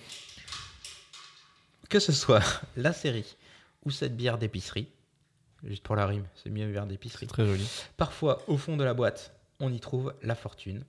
que 1.93 1.99
ce 1.99 2.11
soit 2.11 2.41
la 2.75 2.91
série 2.91 3.37
ou 3.85 3.91
cette 3.91 4.17
bière 4.17 4.39
d'épicerie, 4.39 4.87
juste 5.63 5.83
pour 5.83 5.95
la 5.95 6.07
rime, 6.07 6.25
c'est 6.33 6.49
mieux 6.49 6.63
une 6.63 6.71
bière 6.71 6.87
d'épicerie. 6.87 7.27
C'est 7.27 7.31
très 7.31 7.45
joli. 7.45 7.69
Parfois, 7.97 8.41
au 8.47 8.57
fond 8.57 8.77
de 8.77 8.83
la 8.83 8.95
boîte, 8.95 9.31
on 9.59 9.71
y 9.71 9.79
trouve 9.79 10.15
la 10.23 10.33
fortune. 10.33 10.85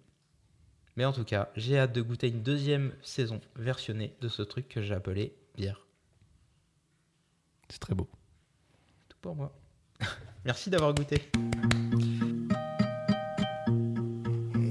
Mais 0.96 1.04
en 1.04 1.12
tout 1.12 1.24
cas, 1.24 1.50
j'ai 1.56 1.78
hâte 1.78 1.92
de 1.92 2.00
goûter 2.00 2.28
une 2.28 2.42
deuxième 2.42 2.94
saison 3.02 3.42
versionnée 3.56 4.14
de 4.22 4.28
ce 4.28 4.40
truc 4.40 4.66
que 4.66 4.80
j'ai 4.80 4.94
appelé 4.94 5.36
bière. 5.54 5.86
C'est 7.68 7.80
très 7.80 7.94
beau. 7.94 8.08
Tout 9.10 9.18
pour 9.20 9.36
moi. 9.36 9.54
Merci 10.46 10.70
d'avoir 10.70 10.94
goûté. 10.94 11.16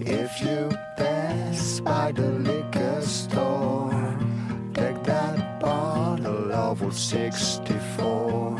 If 0.01 0.41
you 0.41 0.69
pass 0.97 1.80
by 1.81 2.11
the 2.11 2.52
64 6.93 8.57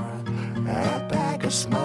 a 0.68 1.07
pack 1.07 1.43
of 1.43 1.53
smoke. 1.53 1.82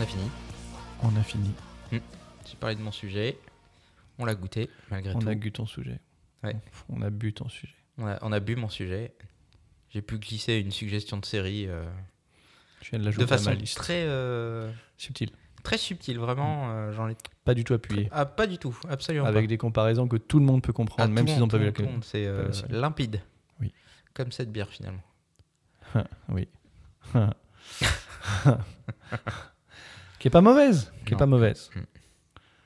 Qu'on 0.00 0.06
a 0.06 0.08
fini. 0.08 0.30
On 1.02 1.16
a 1.16 1.22
fini. 1.22 1.50
J'ai 1.92 2.56
parlé 2.58 2.74
de 2.74 2.80
mon 2.80 2.90
sujet. 2.90 3.36
On 4.18 4.24
l'a 4.24 4.34
goûté, 4.34 4.70
malgré 4.90 5.14
On 5.14 5.18
tout. 5.18 5.28
a 5.28 5.34
bu 5.34 5.52
ton 5.52 5.66
sujet. 5.66 6.00
Ouais. 6.42 6.56
On 6.88 7.02
a 7.02 7.10
bu 7.10 7.34
ton 7.34 7.50
sujet. 7.50 7.74
On 7.98 8.06
a, 8.06 8.18
on 8.22 8.32
a 8.32 8.40
bu 8.40 8.56
mon 8.56 8.70
sujet. 8.70 9.12
J'ai 9.90 10.00
pu 10.00 10.18
glisser 10.18 10.54
une 10.54 10.70
suggestion 10.70 11.18
de 11.18 11.26
série 11.26 11.66
euh, 11.68 11.84
Je 12.80 12.88
viens 12.90 12.98
de 12.98 13.04
la 13.04 13.12
façon 13.26 13.54
très, 13.76 14.04
euh, 14.06 14.72
Subtil. 14.96 15.32
très 15.62 15.76
subtile. 15.76 16.18
Vraiment, 16.18 16.70
euh, 16.70 16.92
j'en 16.92 17.06
ai. 17.10 17.16
Pas 17.44 17.52
du 17.52 17.64
tout 17.64 17.74
appuyé. 17.74 18.08
Ah, 18.10 18.24
pas 18.24 18.46
du 18.46 18.56
tout, 18.56 18.74
absolument 18.88 19.26
Avec 19.26 19.44
pas. 19.44 19.48
des 19.48 19.58
comparaisons 19.58 20.08
que 20.08 20.16
tout 20.16 20.38
le 20.38 20.46
monde 20.46 20.62
peut 20.62 20.72
Ah, 20.72 20.76
comprendre, 20.76 21.08
tout 21.10 21.14
même 21.14 21.28
s'ils 21.28 21.40
n'ont 21.40 21.48
pas 21.48 21.58
vu 21.58 21.70
la 21.70 21.84
monde, 21.84 22.04
C'est 22.04 22.24
euh, 22.24 22.50
limpide. 22.70 23.20
Oui. 23.60 23.74
Comme 24.14 24.32
cette 24.32 24.50
bière 24.50 24.70
finalement. 24.70 25.02
Oui. 26.30 26.48
qui 30.20 30.28
est 30.28 30.30
pas 30.30 30.40
mauvaise. 30.40 30.92
Qui 31.04 31.10
est 31.12 31.16
Non. 31.16 31.18
pas 31.18 31.26
mauvaise. 31.26 31.70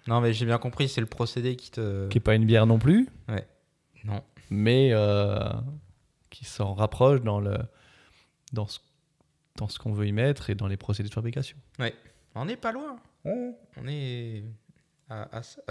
Non, 0.07 0.21
mais 0.21 0.35
j'ai 0.35 0.45
bien 0.45 0.59
compris, 0.59 0.89
c'est 0.91 1.01
le 1.01 1.07
procédé 1.07 1.57
qui 1.57 1.71
te. 1.71 2.09
Qui 2.09 2.19
est 2.19 2.21
pas 2.21 2.35
une 2.35 2.45
bière 2.45 2.67
non 2.67 2.79
plus, 2.79 3.09
Non. 4.05 4.23
mais 4.51 4.91
euh, 4.93 5.39
qui 6.29 6.45
s'en 6.45 6.75
rapproche 6.75 7.23
dans 7.23 7.41
le 7.41 7.57
dans 8.53 8.67
ce 8.67 8.81
dans 9.57 9.69
ce 9.69 9.79
qu'on 9.79 9.93
veut 9.93 10.07
y 10.07 10.13
mettre 10.13 10.51
et 10.51 10.55
dans 10.55 10.67
les 10.67 10.77
procédés 10.77 11.09
de 11.09 11.15
fabrication. 11.15 11.57
On 12.35 12.45
n'est 12.45 12.57
pas 12.57 12.73
loin. 12.73 12.97
On, 13.25 13.55
on 13.77 13.87
est 13.89 14.45
à, 15.09 15.37
à 15.39 15.43
ça. 15.45 15.63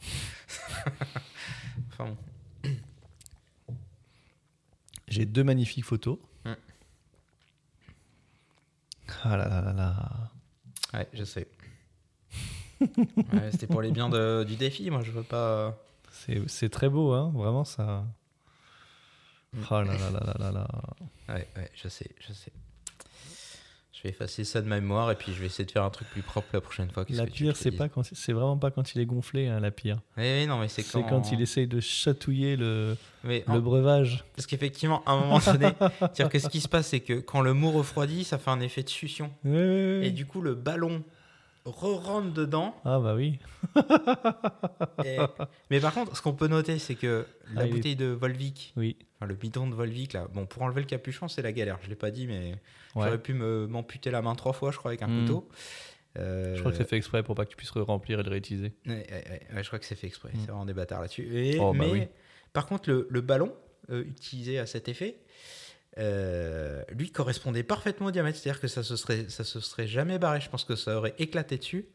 enfin 1.88 2.04
bon. 2.04 2.16
J'ai 5.08 5.24
deux 5.26 5.42
magnifiques 5.42 5.84
photos. 5.86 6.18
Mm. 6.44 6.52
Ah 9.24 9.36
là 9.36 9.48
là 9.48 9.60
là 9.62 9.72
là. 9.72 10.30
Ouais, 10.94 11.08
je 11.12 11.24
sais. 11.24 11.46
Ouais, 12.80 13.50
C'était 13.52 13.66
pour 13.66 13.82
les 13.82 13.90
biens 13.90 14.08
de- 14.08 14.44
du 14.44 14.56
défi, 14.56 14.90
moi 14.90 15.02
je 15.02 15.10
veux 15.10 15.22
pas. 15.22 15.76
C'est 16.12 16.48
c'est 16.48 16.68
très 16.70 16.88
beau, 16.88 17.12
hein 17.12 17.30
Vraiment, 17.34 17.64
ça. 17.64 18.04
Mm. 19.52 19.58
Ah 19.70 19.82
là 19.82 19.92
là 19.98 20.10
là 20.10 20.20
là 20.24 20.34
là 20.38 20.50
là. 20.52 21.34
Ouais, 21.34 21.46
ouais, 21.56 21.70
je 21.74 21.88
sais, 21.88 22.10
je 22.26 22.32
sais. 22.32 22.52
Je 24.00 24.04
vais 24.04 24.14
effacer 24.14 24.44
ça 24.44 24.62
de 24.62 24.66
ma 24.66 24.80
mémoire 24.80 25.10
et 25.10 25.14
puis 25.14 25.30
je 25.34 25.40
vais 25.40 25.46
essayer 25.46 25.66
de 25.66 25.70
faire 25.70 25.84
un 25.84 25.90
truc 25.90 26.08
plus 26.08 26.22
propre 26.22 26.48
la 26.54 26.62
prochaine 26.62 26.90
fois. 26.90 27.04
La 27.10 27.26
pire, 27.26 27.54
c'est 27.54 27.70
pas 27.70 27.90
quand 27.90 28.02
c'est 28.02 28.32
vraiment 28.32 28.56
pas 28.56 28.70
quand 28.70 28.94
il 28.94 29.00
est 29.02 29.04
gonflé, 29.04 29.46
hein, 29.48 29.60
la 29.60 29.70
pire. 29.70 29.98
Oui, 30.16 30.24
oui, 30.24 30.46
non, 30.46 30.58
mais 30.58 30.68
c'est 30.68 30.80
C'est 30.80 31.02
quand... 31.02 31.08
quand 31.08 31.32
il 31.32 31.42
essaye 31.42 31.66
de 31.66 31.80
chatouiller 31.80 32.56
le, 32.56 32.96
Mais 33.24 33.44
le 33.46 33.52
en- 33.54 33.58
breuvage. 33.60 34.24
Parce 34.34 34.46
qu'effectivement, 34.46 35.02
à 35.04 35.12
un 35.12 35.20
moment 35.20 35.38
donné, 35.44 35.68
c'est-à-dire 35.78 36.30
que 36.30 36.38
ce 36.38 36.48
qui 36.48 36.62
se 36.62 36.68
passe, 36.68 36.86
c'est 36.88 37.00
que 37.00 37.20
quand 37.20 37.42
le 37.42 37.52
mot 37.52 37.72
refroidit, 37.72 38.24
ça 38.24 38.38
fait 38.38 38.50
un 38.50 38.60
effet 38.60 38.82
de 38.82 38.88
succion. 38.88 39.30
Ouais. 39.44 40.00
Et 40.04 40.10
du 40.10 40.24
coup, 40.24 40.40
le 40.40 40.54
ballon 40.54 41.02
re-rentre 41.64 42.32
dedans. 42.32 42.74
Ah 42.84 42.98
bah 43.00 43.14
oui. 43.14 43.38
et- 45.04 45.18
Mais 45.70 45.80
par 45.80 45.92
contre, 45.94 46.16
ce 46.16 46.22
qu'on 46.22 46.32
peut 46.32 46.48
noter, 46.48 46.78
c'est 46.78 46.94
que 46.94 47.26
la 47.54 47.62
Ah, 47.62 47.66
est- 47.66 47.70
bouteille 47.70 47.96
de 47.96 48.06
Volvic, 48.06 48.72
Oui. 48.76 48.96
enfin, 49.16 49.26
le 49.26 49.34
bidon 49.34 49.66
de 49.68 49.74
Volvic, 49.74 50.12
là, 50.12 50.26
bon, 50.32 50.46
pour 50.46 50.62
enlever 50.62 50.80
le 50.80 50.86
capuchon, 50.86 51.28
c'est 51.28 51.42
la 51.42 51.52
galère. 51.52 51.78
Je 51.82 51.88
l'ai 51.88 51.96
pas 51.96 52.10
dit, 52.10 52.26
mais 52.26 52.52
Ouais. 52.94 53.04
j'aurais 53.04 53.18
pu 53.18 53.34
m'amputer 53.34 54.10
la 54.10 54.22
main 54.22 54.34
trois 54.34 54.52
fois, 54.52 54.70
je 54.70 54.78
crois, 54.78 54.90
avec 54.90 55.02
un 55.02 55.08
Hmm. 55.08 55.20
couteau. 55.26 55.48
Euh, 56.18 56.54
Je 56.56 56.60
crois 56.60 56.72
que 56.72 56.78
c'est 56.78 56.88
fait 56.88 56.96
exprès 56.96 57.22
pour 57.22 57.36
pas 57.36 57.44
que 57.44 57.50
tu 57.50 57.56
puisses 57.56 57.70
remplir 57.70 58.18
et 58.18 58.22
le 58.24 58.30
réutiliser. 58.30 58.72
Ouais, 58.86 59.06
ouais, 59.54 59.62
je 59.62 59.66
crois 59.68 59.78
que 59.78 59.84
c'est 59.84 59.94
fait 59.94 60.08
exprès. 60.08 60.30
Mm. 60.34 60.38
C'est 60.40 60.46
vraiment 60.50 60.64
des 60.66 60.74
bâtards 60.74 61.00
là-dessus. 61.02 61.56
Oh, 61.60 61.72
bah 61.72 61.78
mais 61.78 61.90
oui. 61.92 62.02
par 62.52 62.66
contre, 62.66 62.90
le, 62.90 63.06
le 63.10 63.20
ballon 63.20 63.54
euh, 63.90 64.02
utilisé 64.02 64.58
à 64.58 64.66
cet 64.66 64.88
effet, 64.88 65.18
euh, 65.98 66.82
lui 66.92 67.10
correspondait 67.10 67.62
parfaitement 67.62 68.06
au 68.06 68.10
diamètre. 68.10 68.38
C'est-à-dire 68.38 68.60
que 68.60 68.68
ça 68.68 68.82
se 68.82 68.96
serait, 68.96 69.28
ça 69.28 69.44
se 69.44 69.60
serait 69.60 69.86
jamais 69.86 70.18
barré. 70.18 70.40
Je 70.40 70.48
pense 70.48 70.64
que 70.64 70.76
ça 70.76 70.96
aurait 70.96 71.14
éclaté 71.18 71.58
dessus, 71.58 71.86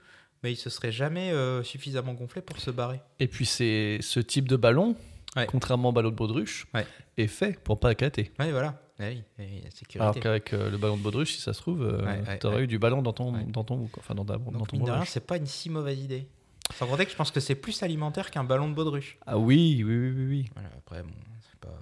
mais 0.44 0.52
il 0.52 0.58
se 0.58 0.70
serait 0.70 0.92
jamais 0.92 1.32
euh, 1.32 1.64
suffisamment 1.64 2.14
gonflé 2.14 2.42
pour 2.42 2.60
se 2.60 2.72
barrer. 2.72 3.00
Et 3.20 3.28
puis 3.28 3.46
c'est 3.46 4.00
ce 4.02 4.20
type 4.20 4.48
de 4.48 4.56
ballon, 4.56 4.96
Ouais. 5.36 5.48
contrairement 5.48 5.90
au 5.90 5.92
ballon 5.92 6.12
de 6.12 6.16
baudruche, 6.16 6.66
Ouais. 6.74 6.86
est 7.18 7.28
fait 7.28 7.60
pour 7.62 7.80
pas 7.80 7.92
éclater. 7.92 8.32
Voilà. 8.40 8.82
Ah 8.98 9.04
oui, 9.10 9.22
oui, 9.38 9.60
la 9.62 9.70
sécurité. 9.72 10.00
Alors 10.00 10.16
qu'avec 10.18 10.54
euh, 10.54 10.70
le 10.70 10.78
ballon 10.78 10.96
de 10.96 11.02
baudruche, 11.02 11.34
si 11.36 11.42
ça 11.42 11.52
se 11.52 11.60
trouve, 11.60 11.82
Ouais, 11.82 12.38
t'aurais 12.38 12.56
ouais. 12.58 12.64
eu 12.64 12.68
du 12.68 12.80
ballon 12.80 13.02
dans 13.02 13.12
ton, 13.12 13.34
dans 13.48 13.66
ton, 13.66 13.90
enfin 13.98 14.16
dans, 14.16 14.24
ta- 14.24 14.38
dans 14.38 14.66
ton 14.66 15.04
c'est 15.06 15.26
pas 15.28 15.36
une 15.36 15.46
si 15.46 15.70
mauvaise 15.70 16.00
idée. 16.00 16.28
Sans 16.74 16.88
compter 16.88 17.04
que 17.06 17.12
je 17.12 17.16
pense 17.18 17.32
que 17.32 17.42
c'est 17.42 17.56
plus 17.56 17.84
alimentaire 17.84 18.32
qu'un 18.32 18.46
ballon 18.46 18.70
de 18.70 18.74
baudruche. 18.74 19.18
Ah 19.28 19.38
oui, 19.38 19.84
oui, 19.86 19.96
oui, 19.98 20.12
oui, 20.16 20.26
oui. 20.28 20.46
Voilà, 20.54 20.70
après, 20.78 21.04
bon, 21.04 21.12
c'est 21.42 21.60
pas. 21.60 21.80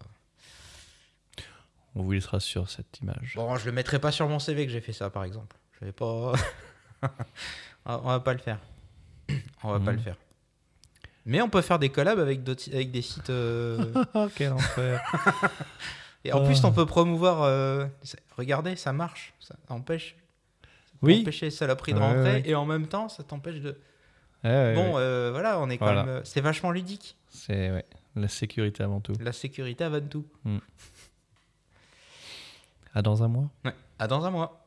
On 1.95 2.01
vous 2.03 2.11
laissera 2.11 2.39
sur 2.39 2.69
cette 2.69 2.99
image. 3.01 3.33
Bon, 3.35 3.55
je 3.57 3.65
le 3.65 3.71
mettrai 3.71 3.99
pas 3.99 4.11
sur 4.11 4.27
mon 4.27 4.39
CV 4.39 4.65
que 4.65 4.71
j'ai 4.71 4.81
fait 4.81 4.93
ça, 4.93 5.09
par 5.09 5.23
exemple. 5.23 5.55
Je 5.79 5.85
vais 5.85 5.91
pas. 5.91 6.33
on 7.85 7.97
va 7.97 8.19
pas 8.19 8.33
le 8.33 8.39
faire. 8.39 8.59
On 9.63 9.71
va 9.71 9.79
pas 9.79 9.91
le 9.91 9.99
faire. 9.99 10.15
Mais 11.25 11.41
on 11.41 11.49
peut 11.49 11.61
faire 11.61 11.79
des 11.79 11.89
collabs 11.89 12.19
avec, 12.19 12.43
des 12.43 13.01
sites. 13.01 13.29
euh, 13.29 13.93
Ah, 14.13 14.27
quel 14.35 14.53
enfer. 14.53 15.01
Et 16.25 16.31
en 16.33 16.43
plus, 16.45 16.63
on 16.63 16.71
peut 16.71 16.85
promouvoir. 16.85 17.43
euh, 17.43 17.85
ça- 18.03 18.17
Regardez, 18.37 18.75
ça 18.75 18.91
marche. 18.93 19.33
Ça 19.39 19.55
empêche. 19.69 20.15
ça 20.63 20.67
Oui. 21.01 21.21
empêche 21.21 21.41
les 21.41 21.51
saloperies 21.51 21.93
de 21.93 21.99
Ouais, 21.99 22.05
rentrer. 22.05 22.21
ouais. 22.23 22.43
Et 22.45 22.55
en 22.55 22.65
même 22.65 22.87
temps, 22.87 23.07
ça 23.09 23.23
t'empêche 23.23 23.59
de. 23.59 23.77
Ouais, 24.43 24.73
bon, 24.75 24.93
euh, 24.97 25.31
voilà, 25.31 25.59
on 25.59 25.69
est 25.69 25.77
quand 25.77 25.85
Voilà. 25.85 26.03
même. 26.05 26.15
euh, 26.15 26.21
C'est 26.25 26.41
vachement 26.41 26.71
ludique. 26.71 27.15
C'est 27.29 27.71
ouais, 27.71 27.85
la 28.15 28.27
sécurité 28.27 28.83
avant 28.83 28.99
tout. 28.99 29.13
La 29.21 29.31
sécurité 29.31 29.83
avant 29.85 30.01
tout. 30.01 30.25
À 32.93 33.01
dans 33.01 33.23
un 33.23 33.27
mois 33.27 33.49
Ouais. 33.65 33.73
À 33.99 34.07
dans 34.07 34.25
un 34.25 34.31
mois. 34.31 34.62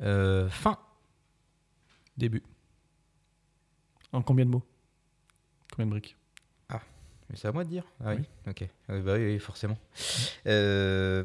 Euh, 0.00 0.48
fin. 0.48 0.78
Début. 2.16 2.42
En 4.12 4.22
combien 4.22 4.44
de 4.46 4.50
mots? 4.50 4.62
Combien 5.72 5.86
de 5.86 5.90
briques? 5.90 6.16
Mais 7.30 7.36
c'est 7.36 7.46
à 7.46 7.52
moi 7.52 7.62
de 7.64 7.68
dire 7.68 7.84
Ah 8.00 8.14
oui, 8.14 8.22
Oui. 8.46 8.50
ok. 8.50 8.62
Euh, 8.88 9.02
bah 9.02 9.16
oui, 9.16 9.24
oui, 9.34 9.38
forcément. 9.38 9.76
Euh, 10.46 11.24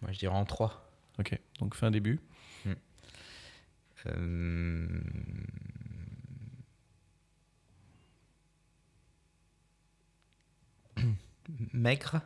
moi, 0.00 0.10
je 0.10 0.18
dirais 0.18 0.34
en 0.34 0.44
3. 0.44 0.90
Ok, 1.20 1.38
donc 1.60 1.76
fin 1.76 1.92
début. 1.92 2.18
Euh, 4.06 5.00
Maigre. 11.72 12.20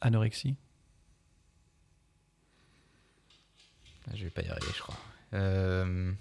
Anorexie. 0.00 0.56
Ah, 4.06 4.14
Je 4.14 4.24
vais 4.24 4.30
pas 4.30 4.42
y 4.42 4.48
arriver, 4.48 4.72
je 4.74 4.80
crois. 4.82 4.96
Euh, 5.34 6.12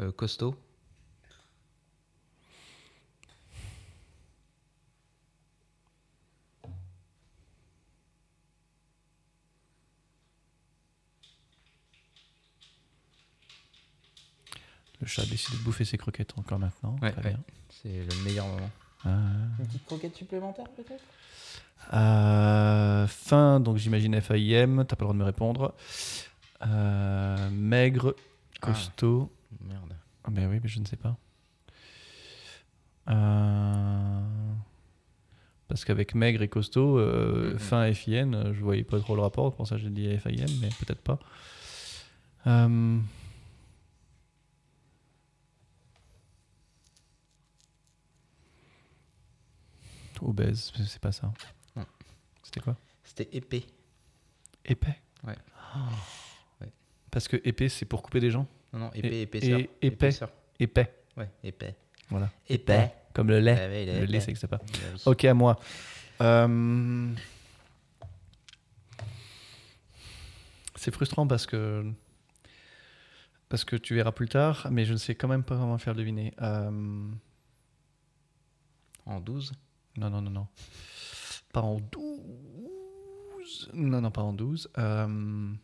euh, 0.00 0.12
costaud. 0.12 0.56
De 15.52 15.56
bouffer 15.64 15.84
ses 15.84 15.98
croquettes 15.98 16.32
encore 16.38 16.58
maintenant. 16.58 16.96
Ouais, 17.02 17.12
Très 17.12 17.22
ouais. 17.22 17.30
bien. 17.30 17.40
C'est 17.68 17.88
le 18.04 18.24
meilleur 18.24 18.46
moment. 18.46 18.70
Ah. 19.04 19.08
Une 19.58 19.66
petite 19.66 19.84
croquette 19.86 20.14
supplémentaire 20.16 20.68
peut-être? 20.76 21.02
Euh, 21.94 23.06
fin, 23.06 23.58
donc 23.60 23.78
j'imagine 23.78 24.20
FAIM, 24.20 24.84
t'as 24.84 24.96
pas 24.96 25.04
le 25.04 25.06
droit 25.06 25.12
de 25.14 25.18
me 25.18 25.24
répondre. 25.24 25.74
Euh, 26.66 27.50
maigre, 27.50 28.14
costaud. 28.60 29.30
Merde. 29.66 29.94
Ah 30.24 30.30
ben 30.30 30.48
oui, 30.50 30.60
mais 30.62 30.68
je 30.68 30.78
ne 30.80 30.84
sais 30.84 30.96
pas. 30.96 31.16
Euh, 33.08 34.20
Parce 35.68 35.84
qu'avec 35.84 36.14
maigre 36.14 36.42
et 36.42 36.48
costaud, 36.48 36.98
euh, 36.98 37.56
fin 37.58 37.92
FIN, 37.94 38.52
je 38.52 38.60
voyais 38.60 38.84
pas 38.84 38.98
trop 39.00 39.14
le 39.16 39.22
rapport, 39.22 39.54
pour 39.54 39.66
ça 39.66 39.78
j'ai 39.78 39.88
dit 39.88 40.16
FIM, 40.18 40.46
mais 40.60 40.68
peut-être 40.80 41.00
pas. 41.00 41.18
Euh, 42.46 42.98
Obèse, 50.22 50.72
c'est 50.86 50.98
pas 51.00 51.12
ça. 51.12 51.32
Non. 51.76 51.84
C'était 52.42 52.60
quoi? 52.60 52.76
C'était 53.04 53.28
épais. 53.36 53.64
Épais? 54.64 54.96
Ouais. 55.24 55.36
Oh. 55.76 55.78
Ouais. 56.60 56.72
Parce 57.10 57.26
que 57.28 57.36
épais, 57.44 57.68
c'est 57.68 57.84
pour 57.86 58.02
couper 58.02 58.20
des 58.20 58.30
gens? 58.30 58.46
Non, 58.72 58.78
non, 58.80 58.90
épais, 58.92 59.22
épaisseur. 59.22 59.58
épais. 59.82 60.10
Épais, 60.60 60.94
Ouais, 61.16 61.30
épais. 61.42 61.74
voilà. 62.10 62.30
Épais. 62.48 62.92
Comme 63.14 63.28
le 63.28 63.40
lait. 63.40 63.56
Ah 63.58 63.68
ouais, 63.68 63.86
le 63.86 63.92
lait, 64.04 64.04
épais. 64.04 64.20
ça 64.20 64.26
n'existe 64.26 64.46
pas. 64.46 64.60
Ah 64.62 64.76
oui. 64.94 65.00
Ok, 65.06 65.24
à 65.24 65.34
moi. 65.34 65.58
Euh, 66.20 67.12
C'est 70.76 70.92
frustrant 70.92 71.26
parce 71.26 71.46
que. 71.46 71.84
Parce 73.48 73.64
que 73.64 73.74
tu 73.76 73.94
verras 73.96 74.12
plus 74.12 74.28
tard, 74.28 74.68
mais 74.70 74.84
je 74.84 74.92
ne 74.92 74.98
sais 74.98 75.14
quand 75.16 75.26
même 75.28 75.42
pas 75.42 75.56
comment 75.56 75.76
faire 75.78 75.94
deviner. 75.94 76.32
Euh, 76.40 77.08
En 79.06 79.18
12 79.20 79.52
Non, 79.96 80.10
non, 80.10 80.22
non, 80.22 80.30
non. 80.30 80.48
Pas 81.52 81.62
en 81.62 81.80
12. 81.80 83.70
Non, 83.74 84.00
non, 84.00 84.10
pas 84.10 84.22
en 84.22 84.32
12. 84.32 84.70
Euh... 84.78 85.54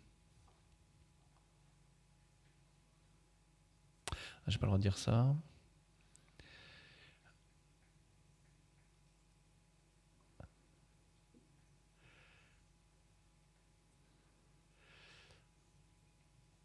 ah, 4.13 4.17
J'ai 4.49 4.59
pas 4.59 4.67
le 4.67 4.71
droit 4.71 4.79
de 4.79 4.83
dire 4.83 4.99
ça. 4.99 5.35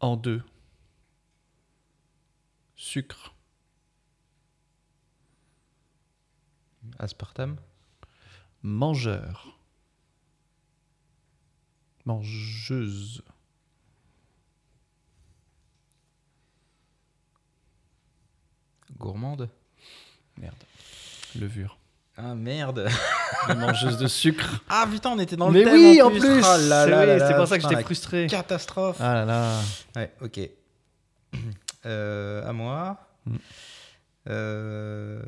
En 0.00 0.16
deux. 0.16 0.42
Sucre. 2.76 3.34
Aspartame 6.98 7.56
Mangeur. 8.62 9.58
Mangeuse. 12.04 13.22
Gourmande 18.98 19.48
Merde. 20.38 20.54
Levure. 21.38 21.78
Ah 22.16 22.34
merde 22.34 22.88
Les 23.48 23.54
mangeuses 23.54 23.96
de 23.96 24.06
sucre. 24.06 24.62
Ah 24.68 24.86
putain, 24.90 25.10
on 25.10 25.18
était 25.18 25.36
dans 25.36 25.48
le 25.48 25.54
Mais 25.54 25.64
thème 25.64 25.74
oui, 25.74 26.02
en 26.02 26.10
plus. 26.10 26.42
Ah 26.44 26.58
là 26.58 26.84
C'est 26.84 26.90
là 26.90 27.06
là 27.06 27.28
c'est 27.28 27.34
pour 27.34 27.48
ça 27.48 27.58
que 27.58 27.62
j'étais 27.68 27.82
frustré. 27.82 28.26
Catastrophe 28.26 28.98
Ah 29.00 29.14
là 29.14 29.24
là. 29.24 29.60
Ouais, 29.96 30.12
ok. 30.20 30.40
Euh, 31.84 32.48
à 32.48 32.52
moi. 32.52 32.96
Mm. 33.26 33.36
Euh, 34.28 35.20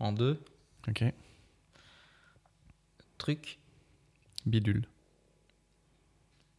En 0.00 0.12
deux. 0.12 0.42
Ok. 0.88 1.04
Truc. 3.18 3.58
Bidule. 4.46 4.86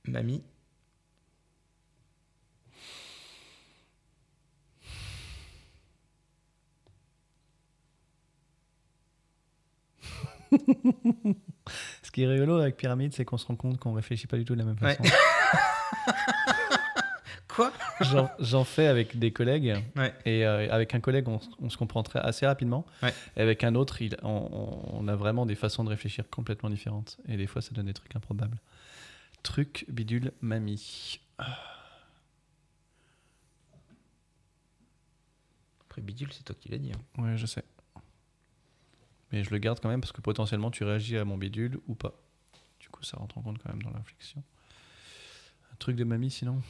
Mamie. 0.07 0.43
Ce 12.03 12.11
qui 12.11 12.23
est 12.23 12.27
rigolo 12.27 12.57
avec 12.57 12.77
Pyramide, 12.77 13.13
c'est 13.13 13.25
qu'on 13.25 13.37
se 13.37 13.45
rend 13.47 13.55
compte 13.55 13.79
qu'on 13.79 13.93
réfléchit 13.93 14.27
pas 14.27 14.37
du 14.37 14.45
tout 14.45 14.53
de 14.53 14.59
la 14.59 14.65
même 14.65 14.77
Ouais. 14.81 14.97
Quoi 17.55 17.71
J'en- 18.39 18.63
fais 18.63 18.87
avec 18.87 19.19
des 19.19 19.31
collègues. 19.31 19.75
Ouais. 19.95 20.13
Et 20.25 20.45
euh, 20.45 20.71
avec 20.71 20.95
un 20.95 20.99
collègue, 20.99 21.27
on, 21.27 21.69
se 21.69 21.77
comprend 21.77 22.03
très, 22.03 22.19
assez 22.19 22.45
rapidement. 22.45 22.85
Ouais. 23.03 23.13
Et 23.35 23.41
avec 23.41 23.63
un 23.63 23.75
autre, 23.75 24.01
il, 24.01 24.15
on, 24.23 25.07
a 25.07 25.15
vraiment 25.15 25.45
des 25.45 25.55
façons 25.55 25.83
de 25.83 25.89
réfléchir 25.89 26.29
complètement 26.29 26.69
différentes. 26.69 27.17
Et 27.27 27.37
des 27.37 27.47
fois, 27.47 27.61
ça 27.61 27.71
donne 27.73 27.87
des 27.87 27.93
trucs 27.93 28.15
improbables. 28.15 28.57
Truc, 29.43 29.85
bidule, 29.89 30.31
mamie. 30.41 31.19
Après 35.89 36.01
bidule, 36.01 36.31
c'est 36.31 36.43
toi 36.43 36.55
qui 36.57 36.69
l'as 36.69 36.77
dit. 36.77 36.91
hein. 36.93 37.21
Ouais, 37.21 37.37
je 37.37 37.45
sais. 37.45 37.63
Mais 39.31 39.43
je 39.43 39.49
le 39.49 39.57
garde 39.57 39.79
quand 39.79 39.89
même 39.89 40.01
parce 40.01 40.11
que 40.11 40.21
potentiellement, 40.21 40.71
tu 40.71 40.83
réagis 40.83 41.17
à 41.17 41.25
mon 41.25 41.37
bidule 41.37 41.79
ou 41.87 41.95
pas. 41.95 42.13
Du 42.79 42.89
coup, 42.89 43.03
ça 43.03 43.17
rentre 43.17 43.37
en 43.37 43.41
compte 43.41 43.59
quand 43.59 43.69
même 43.69 43.81
dans 43.81 43.91
la 43.91 43.99
réflexion. 43.99 44.43
Un 45.71 45.75
truc 45.77 45.95
de 45.95 46.03
mamie, 46.03 46.31
sinon? 46.31 46.61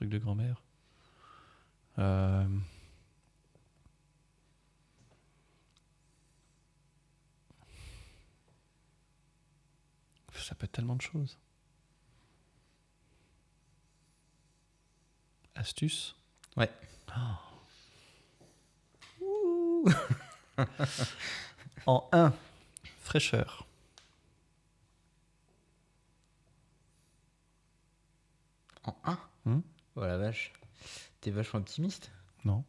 Truc 0.00 0.08
de 0.08 0.18
grand-mère. 0.18 0.62
Euh, 1.98 2.48
Ça 10.32 10.54
peut 10.54 10.64
être 10.64 10.72
tellement 10.72 10.96
de 10.96 11.02
choses. 11.02 11.36
Astuce 15.54 16.16
Ouais. 16.56 16.70
En 21.86 22.08
1, 22.12 22.32
fraîcheur. 23.02 23.66
En 28.84 28.94
1 29.04 29.18
Hmm? 29.44 29.60
Oh 30.00 30.06
la 30.06 30.16
vache. 30.16 30.54
T'es 31.20 31.30
vachement 31.30 31.60
optimiste 31.60 32.10
Non. 32.46 32.64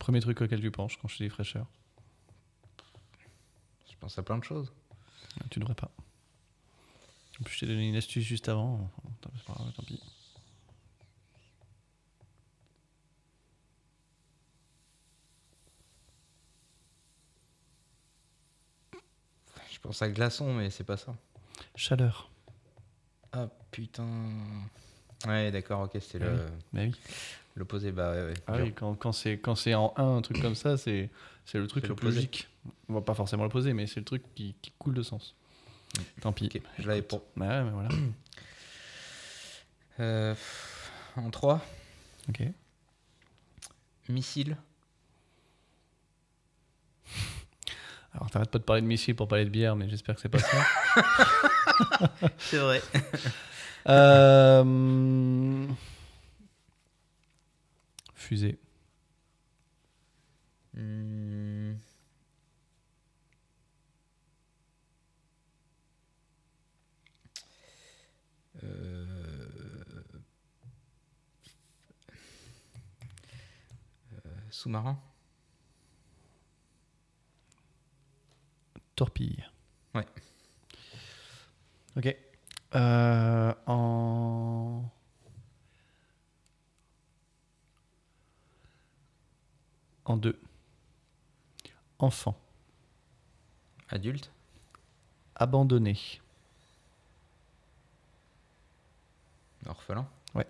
Premier 0.00 0.18
truc 0.20 0.40
auquel 0.40 0.60
tu 0.60 0.72
penses 0.72 0.96
quand 0.96 1.06
je 1.06 1.18
te 1.18 1.22
dis 1.22 1.28
fraîcheur. 1.28 1.68
Je 3.88 3.96
pense 4.00 4.18
à 4.18 4.24
plein 4.24 4.36
de 4.36 4.42
choses. 4.42 4.72
Tu 5.48 5.60
devrais 5.60 5.76
pas. 5.76 5.92
En 7.40 7.44
plus, 7.44 7.54
je 7.54 7.60
t'ai 7.60 7.66
donné 7.66 7.88
une 7.88 7.94
astuce 7.94 8.24
juste 8.24 8.48
avant. 8.48 8.90
C'est 9.36 9.44
pas 9.44 9.52
grave, 9.52 9.72
Tant 9.76 9.84
pis. 9.84 10.02
Je 19.70 19.78
pense 19.78 20.02
à 20.02 20.08
glaçon, 20.08 20.52
mais 20.52 20.68
c'est 20.70 20.82
pas 20.82 20.96
ça. 20.96 21.14
Chaleur. 21.76 22.31
Ah 23.32 23.48
putain. 23.70 24.06
Ouais, 25.26 25.50
d'accord, 25.50 25.82
ok, 25.82 25.96
c'est 26.00 26.18
le 26.18 26.46
Mais 26.72 26.86
oui. 26.86 26.94
l'opposé. 27.56 27.92
Bah 27.92 28.12
ouais, 28.12 28.22
ouais. 28.26 28.34
Ah 28.46 28.56
oui, 28.58 28.72
quand, 28.74 28.94
quand 28.94 29.12
c'est 29.12 29.38
quand 29.38 29.54
c'est 29.54 29.74
en 29.74 29.94
1, 29.96 30.16
un 30.18 30.22
truc 30.22 30.40
comme 30.40 30.54
ça, 30.54 30.76
c'est 30.76 31.10
c'est 31.44 31.58
le 31.58 31.66
truc 31.66 31.82
C'est 31.84 31.88
le 31.88 31.94
plus 31.94 32.06
l'opposé. 32.06 32.16
logique. 32.16 32.48
On 32.88 32.94
va 32.94 33.00
pas 33.00 33.14
forcément 33.14 33.44
l'opposer, 33.44 33.72
mais 33.72 33.86
c'est 33.86 34.00
le 34.00 34.04
truc 34.04 34.22
qui, 34.34 34.54
qui 34.60 34.72
coule 34.78 34.94
de 34.94 35.02
sens. 35.02 35.34
Tant 36.20 36.32
pis. 36.32 36.50
Je 36.78 36.88
l'avais 36.88 37.02
pour. 37.02 37.22
Bah 37.36 37.46
ouais, 37.48 37.64
mais 37.64 37.70
voilà. 37.70 37.88
Euh, 40.00 40.34
en 41.16 41.28
3, 41.30 41.60
ok. 42.30 42.42
missile. 44.08 44.56
Alors 48.14 48.30
t'arrêtes 48.30 48.50
pas 48.50 48.58
de 48.58 48.64
parler 48.64 48.80
de 48.80 48.86
missile 48.86 49.14
pour 49.14 49.28
parler 49.28 49.44
de 49.44 49.50
bière, 49.50 49.76
mais 49.76 49.88
j'espère 49.90 50.14
que 50.16 50.22
c'est 50.22 50.30
pas 50.30 50.38
ça. 50.38 50.56
C'est 52.38 52.58
vrai. 52.58 52.82
Euh, 53.88 55.66
Fusée. 58.14 58.58
Euh, 60.76 61.74
Sous-marin 74.50 74.98
Torpille. 78.94 79.44
Ouais. 79.94 80.06
Ok. 81.96 82.16
Euh, 82.74 83.54
en. 83.66 84.82
En 90.04 90.16
deux. 90.16 90.40
Enfant. 91.98 92.36
Adulte 93.88 94.30
Abandonné. 95.36 95.98
Orphelin 99.66 100.08
Ouais. 100.34 100.46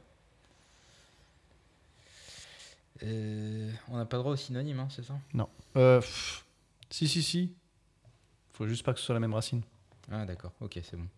Euh, 3.02 3.72
on 3.88 3.96
n'a 3.96 4.06
pas 4.06 4.16
droit 4.18 4.32
au 4.32 4.36
synonyme, 4.36 4.78
hein, 4.80 4.88
c'est 4.90 5.04
ça? 5.04 5.18
Non. 5.34 5.48
Euh, 5.76 6.00
pff, 6.00 6.46
si, 6.88 7.08
si, 7.08 7.22
si. 7.22 7.54
Faut 8.52 8.66
juste 8.66 8.84
pas 8.84 8.92
que 8.94 9.00
ce 9.00 9.06
soit 9.06 9.14
la 9.14 9.20
même 9.20 9.34
racine. 9.34 9.62
Ah 10.10 10.24
d'accord, 10.24 10.52
ok, 10.60 10.78
c'est 10.82 10.96
bon. 10.96 11.08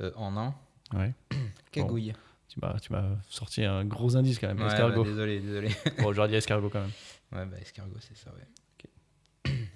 Euh, 0.00 0.12
en 0.16 0.36
un, 0.36 0.54
Ouais. 0.94 1.12
cagouille. 1.72 2.14
Tu 2.48 2.60
m'as, 2.60 2.78
tu 2.80 2.92
m'as 2.92 3.16
sorti 3.28 3.64
un 3.64 3.84
gros 3.84 4.16
indice 4.16 4.38
quand 4.38 4.46
même. 4.48 4.60
Ouais, 4.60 4.66
escargot. 4.66 5.04
bah, 5.04 5.10
désolé, 5.10 5.40
désolé. 5.40 5.68
bon, 5.98 6.12
j'aurais 6.12 6.28
dit 6.28 6.34
escargot 6.34 6.70
quand 6.70 6.80
même. 6.80 6.92
ouais, 7.32 7.44
bah 7.46 7.58
escargot, 7.60 7.98
c'est 8.00 8.16
ça, 8.16 8.32
ouais. 8.32 9.52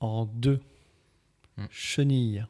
En 0.00 0.26
deux. 0.26 0.60
Hmm. 1.56 1.66
Chenille. 1.70 2.46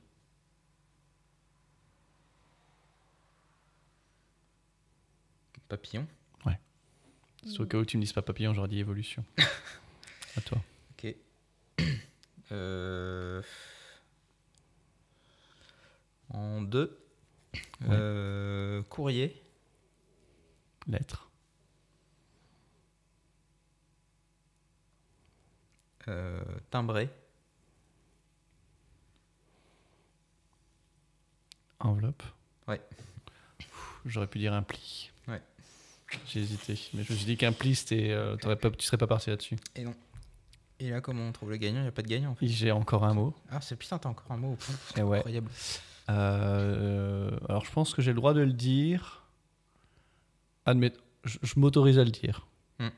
Papillon 5.69 6.07
C'est 7.47 7.61
au 7.61 7.67
cas 7.67 7.79
où 7.79 7.85
tu 7.85 7.97
me 7.97 8.03
dises 8.03 8.13
pas 8.13 8.23
papillon, 8.23 8.55
j'aurais 8.55 8.69
dit 8.69 8.79
évolution. 8.79 9.25
à 10.37 10.41
toi. 10.41 10.59
Euh, 12.55 13.43
En 16.31 16.63
deux. 16.63 16.99
Ouais. 17.83 17.89
Euh, 17.91 18.83
Courrier. 18.85 19.41
Lettre. 20.87 21.29
Euh, 26.09 26.43
timbré. 26.71 27.09
Enveloppe. 31.81 32.23
Ouais. 32.67 32.81
J'aurais 34.07 34.27
pu 34.27 34.39
dire 34.39 34.53
un 34.53 34.63
pli. 34.63 35.11
Ouais. 35.29 35.41
J'ai 36.27 36.41
hésité. 36.41 36.79
Mais 36.95 37.05
je 37.05 37.13
me 37.13 37.17
suis 37.17 37.27
dit 37.27 37.37
qu'un 37.37 37.53
pli, 37.53 37.75
c'était, 37.75 38.11
euh, 38.11 38.37
t'aurais 38.37 38.57
pas, 38.57 38.71
tu 38.71 38.85
serais 38.85 38.99
pas 38.99 39.07
parti 39.07 39.31
là-dessus. 39.31 39.57
Et 39.77 39.85
non. 39.85 39.95
Et 40.85 40.91
là, 40.91 41.01
comment 41.01 41.23
on 41.27 41.33
trouve 41.33 41.51
le 41.51 41.57
gagnant? 41.57 41.79
Il 41.81 41.83
n'y 41.85 41.89
a 41.89 41.93
pas 41.93 42.03
de 42.03 42.09
gagnant 42.09 42.33
en 42.33 42.35
fait. 42.35 42.47
J'ai 42.47 42.71
encore 42.71 43.05
un 43.05 43.15
mot. 43.15 43.35
Ah, 43.51 43.61
c'est 43.63 43.75
putain, 43.77 43.97
t'as 43.99 44.11
encore 44.11 44.31
un 44.31 44.37
mot. 44.37 44.57
Ouais. 44.99 45.19
Incroyable. 45.19 45.51
Euh, 46.11 47.31
alors 47.49 47.65
je 47.65 47.73
pense 47.73 47.95
que 47.95 48.03
j'ai 48.03 48.11
le 48.11 48.17
droit 48.17 48.35
de 48.35 48.41
le 48.41 48.53
dire. 48.53 49.23
Admet, 50.67 50.93
je, 51.25 51.39
je 51.43 51.59
m'autorise 51.59 51.99
à 51.99 52.05
le 52.05 52.11
dire. 52.11 52.47
Hmm. 52.79 52.89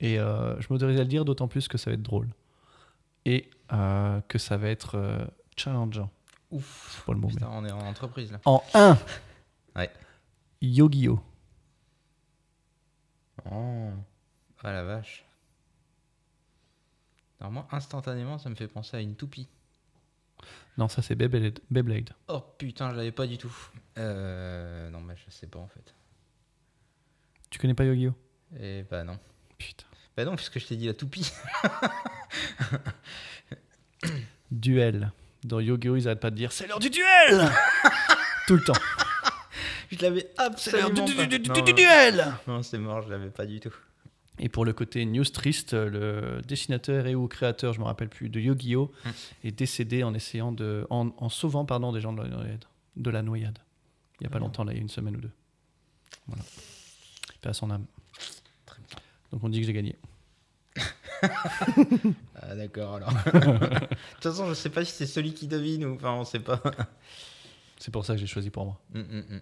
Et 0.00 0.18
euh, 0.18 0.58
je 0.60 0.66
m'autorise 0.70 0.96
à 0.98 1.02
le 1.02 1.08
dire 1.08 1.26
d'autant 1.26 1.48
plus 1.48 1.68
que 1.68 1.76
ça 1.76 1.90
va 1.90 1.94
être 1.94 2.02
drôle. 2.02 2.28
Et 3.26 3.50
euh, 3.72 4.20
que 4.28 4.38
ça 4.38 4.56
va 4.56 4.68
être 4.68 5.28
challengeant. 5.56 6.10
Ouf. 6.50 6.94
C'est 6.96 7.04
pas 7.04 7.12
le 7.12 7.18
mot. 7.18 7.28
Putain, 7.28 7.48
mais- 7.50 7.56
on 7.56 7.64
est 7.66 7.72
en 7.72 7.86
entreprise 7.86 8.32
là. 8.32 8.40
En 8.46 8.62
1 8.72 8.96
Ouais. 9.74 9.90
Yu-Gi-Oh! 10.62 11.20
Oh. 13.50 13.90
Ah 14.64 14.72
la 14.72 14.82
vache. 14.84 15.25
Moi, 17.40 17.66
instantanément, 17.70 18.38
ça 18.38 18.48
me 18.48 18.54
fait 18.54 18.68
penser 18.68 18.96
à 18.96 19.00
une 19.00 19.14
toupie. 19.14 19.48
Non, 20.78 20.88
ça 20.88 21.02
c'est 21.02 21.14
Beyblade. 21.14 21.60
Beyblade. 21.70 22.10
Oh 22.28 22.40
putain, 22.58 22.90
je 22.90 22.96
l'avais 22.96 23.12
pas 23.12 23.26
du 23.26 23.38
tout. 23.38 23.54
Euh... 23.98 24.90
Non, 24.90 25.00
mais 25.00 25.14
je 25.16 25.30
sais 25.30 25.46
pas 25.46 25.58
en 25.58 25.68
fait. 25.68 25.94
Tu 27.50 27.58
connais 27.58 27.74
pas 27.74 27.84
Yu-Gi-Oh? 27.84 28.14
Et 28.60 28.84
bah 28.90 29.04
non. 29.04 29.18
Putain. 29.58 29.84
Bah 30.16 30.24
non, 30.24 30.34
puisque 30.36 30.58
je 30.58 30.66
t'ai 30.66 30.76
dit 30.76 30.86
la 30.86 30.94
toupie. 30.94 31.30
Duel. 34.50 35.12
Dans 35.44 35.60
Yu-Gi-Oh! 35.60 35.96
ils 35.96 36.08
arrêtent 36.08 36.20
pas 36.20 36.30
de 36.30 36.36
dire 36.36 36.52
c'est 36.52 36.66
l'heure 36.66 36.80
du 36.80 36.90
duel! 36.90 37.50
Tout 38.46 38.54
le 38.56 38.64
temps. 38.64 38.72
je 39.90 39.98
l'avais 40.02 40.28
C'est 40.56 40.72
l'heure 40.72 40.86
absolument 40.86 41.04
du, 41.04 41.26
du- 41.38 41.48
du- 41.62 41.72
duel! 41.74 42.32
Non, 42.46 42.62
c'est 42.62 42.78
mort, 42.78 43.02
je 43.02 43.10
l'avais 43.10 43.30
pas 43.30 43.46
du 43.46 43.60
tout. 43.60 43.74
Et 44.38 44.48
pour 44.48 44.64
le 44.64 44.72
côté 44.72 45.04
news 45.06 45.24
triste, 45.24 45.72
le 45.72 46.42
dessinateur 46.46 47.06
et 47.06 47.14
ou 47.14 47.26
créateur, 47.26 47.72
je 47.72 47.80
me 47.80 47.84
rappelle 47.84 48.08
plus, 48.08 48.28
de 48.28 48.38
Yu-Gi-Oh! 48.40 48.92
Hmm. 49.04 49.10
est 49.44 49.52
décédé 49.52 50.02
en 50.02 50.12
essayant 50.14 50.52
de, 50.52 50.86
en, 50.90 51.10
en 51.16 51.28
sauvant 51.28 51.64
pardon 51.64 51.92
des 51.92 52.00
gens 52.00 52.12
de 52.12 52.22
la 52.22 52.28
noyade. 52.28 52.64
De 52.96 53.10
la 53.10 53.22
noyade. 53.22 53.58
Il 54.20 54.24
y 54.24 54.26
a 54.26 54.30
pas 54.30 54.38
longtemps, 54.38 54.64
là, 54.64 54.72
il 54.72 54.76
y 54.76 54.78
a 54.78 54.82
une 54.82 54.88
semaine 54.88 55.16
ou 55.16 55.20
deux. 55.20 55.32
Voilà. 56.26 56.42
Paix 57.40 57.50
à 57.50 57.52
son 57.52 57.70
âme. 57.70 57.86
Très 58.66 58.80
bien. 58.88 58.96
Donc 59.32 59.44
on 59.44 59.48
dit 59.48 59.60
que 59.60 59.66
j'ai 59.66 59.72
gagné. 59.72 59.96
Ah 62.42 62.54
d'accord 62.54 62.96
alors. 62.96 63.10
De 63.32 63.78
toute 63.88 64.22
façon, 64.22 64.46
je 64.48 64.52
sais 64.54 64.68
pas 64.68 64.84
si 64.84 64.92
c'est 64.92 65.06
celui 65.06 65.32
qui 65.32 65.46
devine 65.46 65.86
ou 65.86 65.94
enfin 65.94 66.12
on 66.12 66.24
sait 66.24 66.40
pas. 66.40 66.60
C'est 67.78 67.90
pour 67.90 68.04
ça 68.04 68.12
que 68.14 68.20
j'ai 68.20 68.26
choisi 68.26 68.50
pour 68.50 68.66
moi. 68.66 68.78
Hum. 68.94 69.40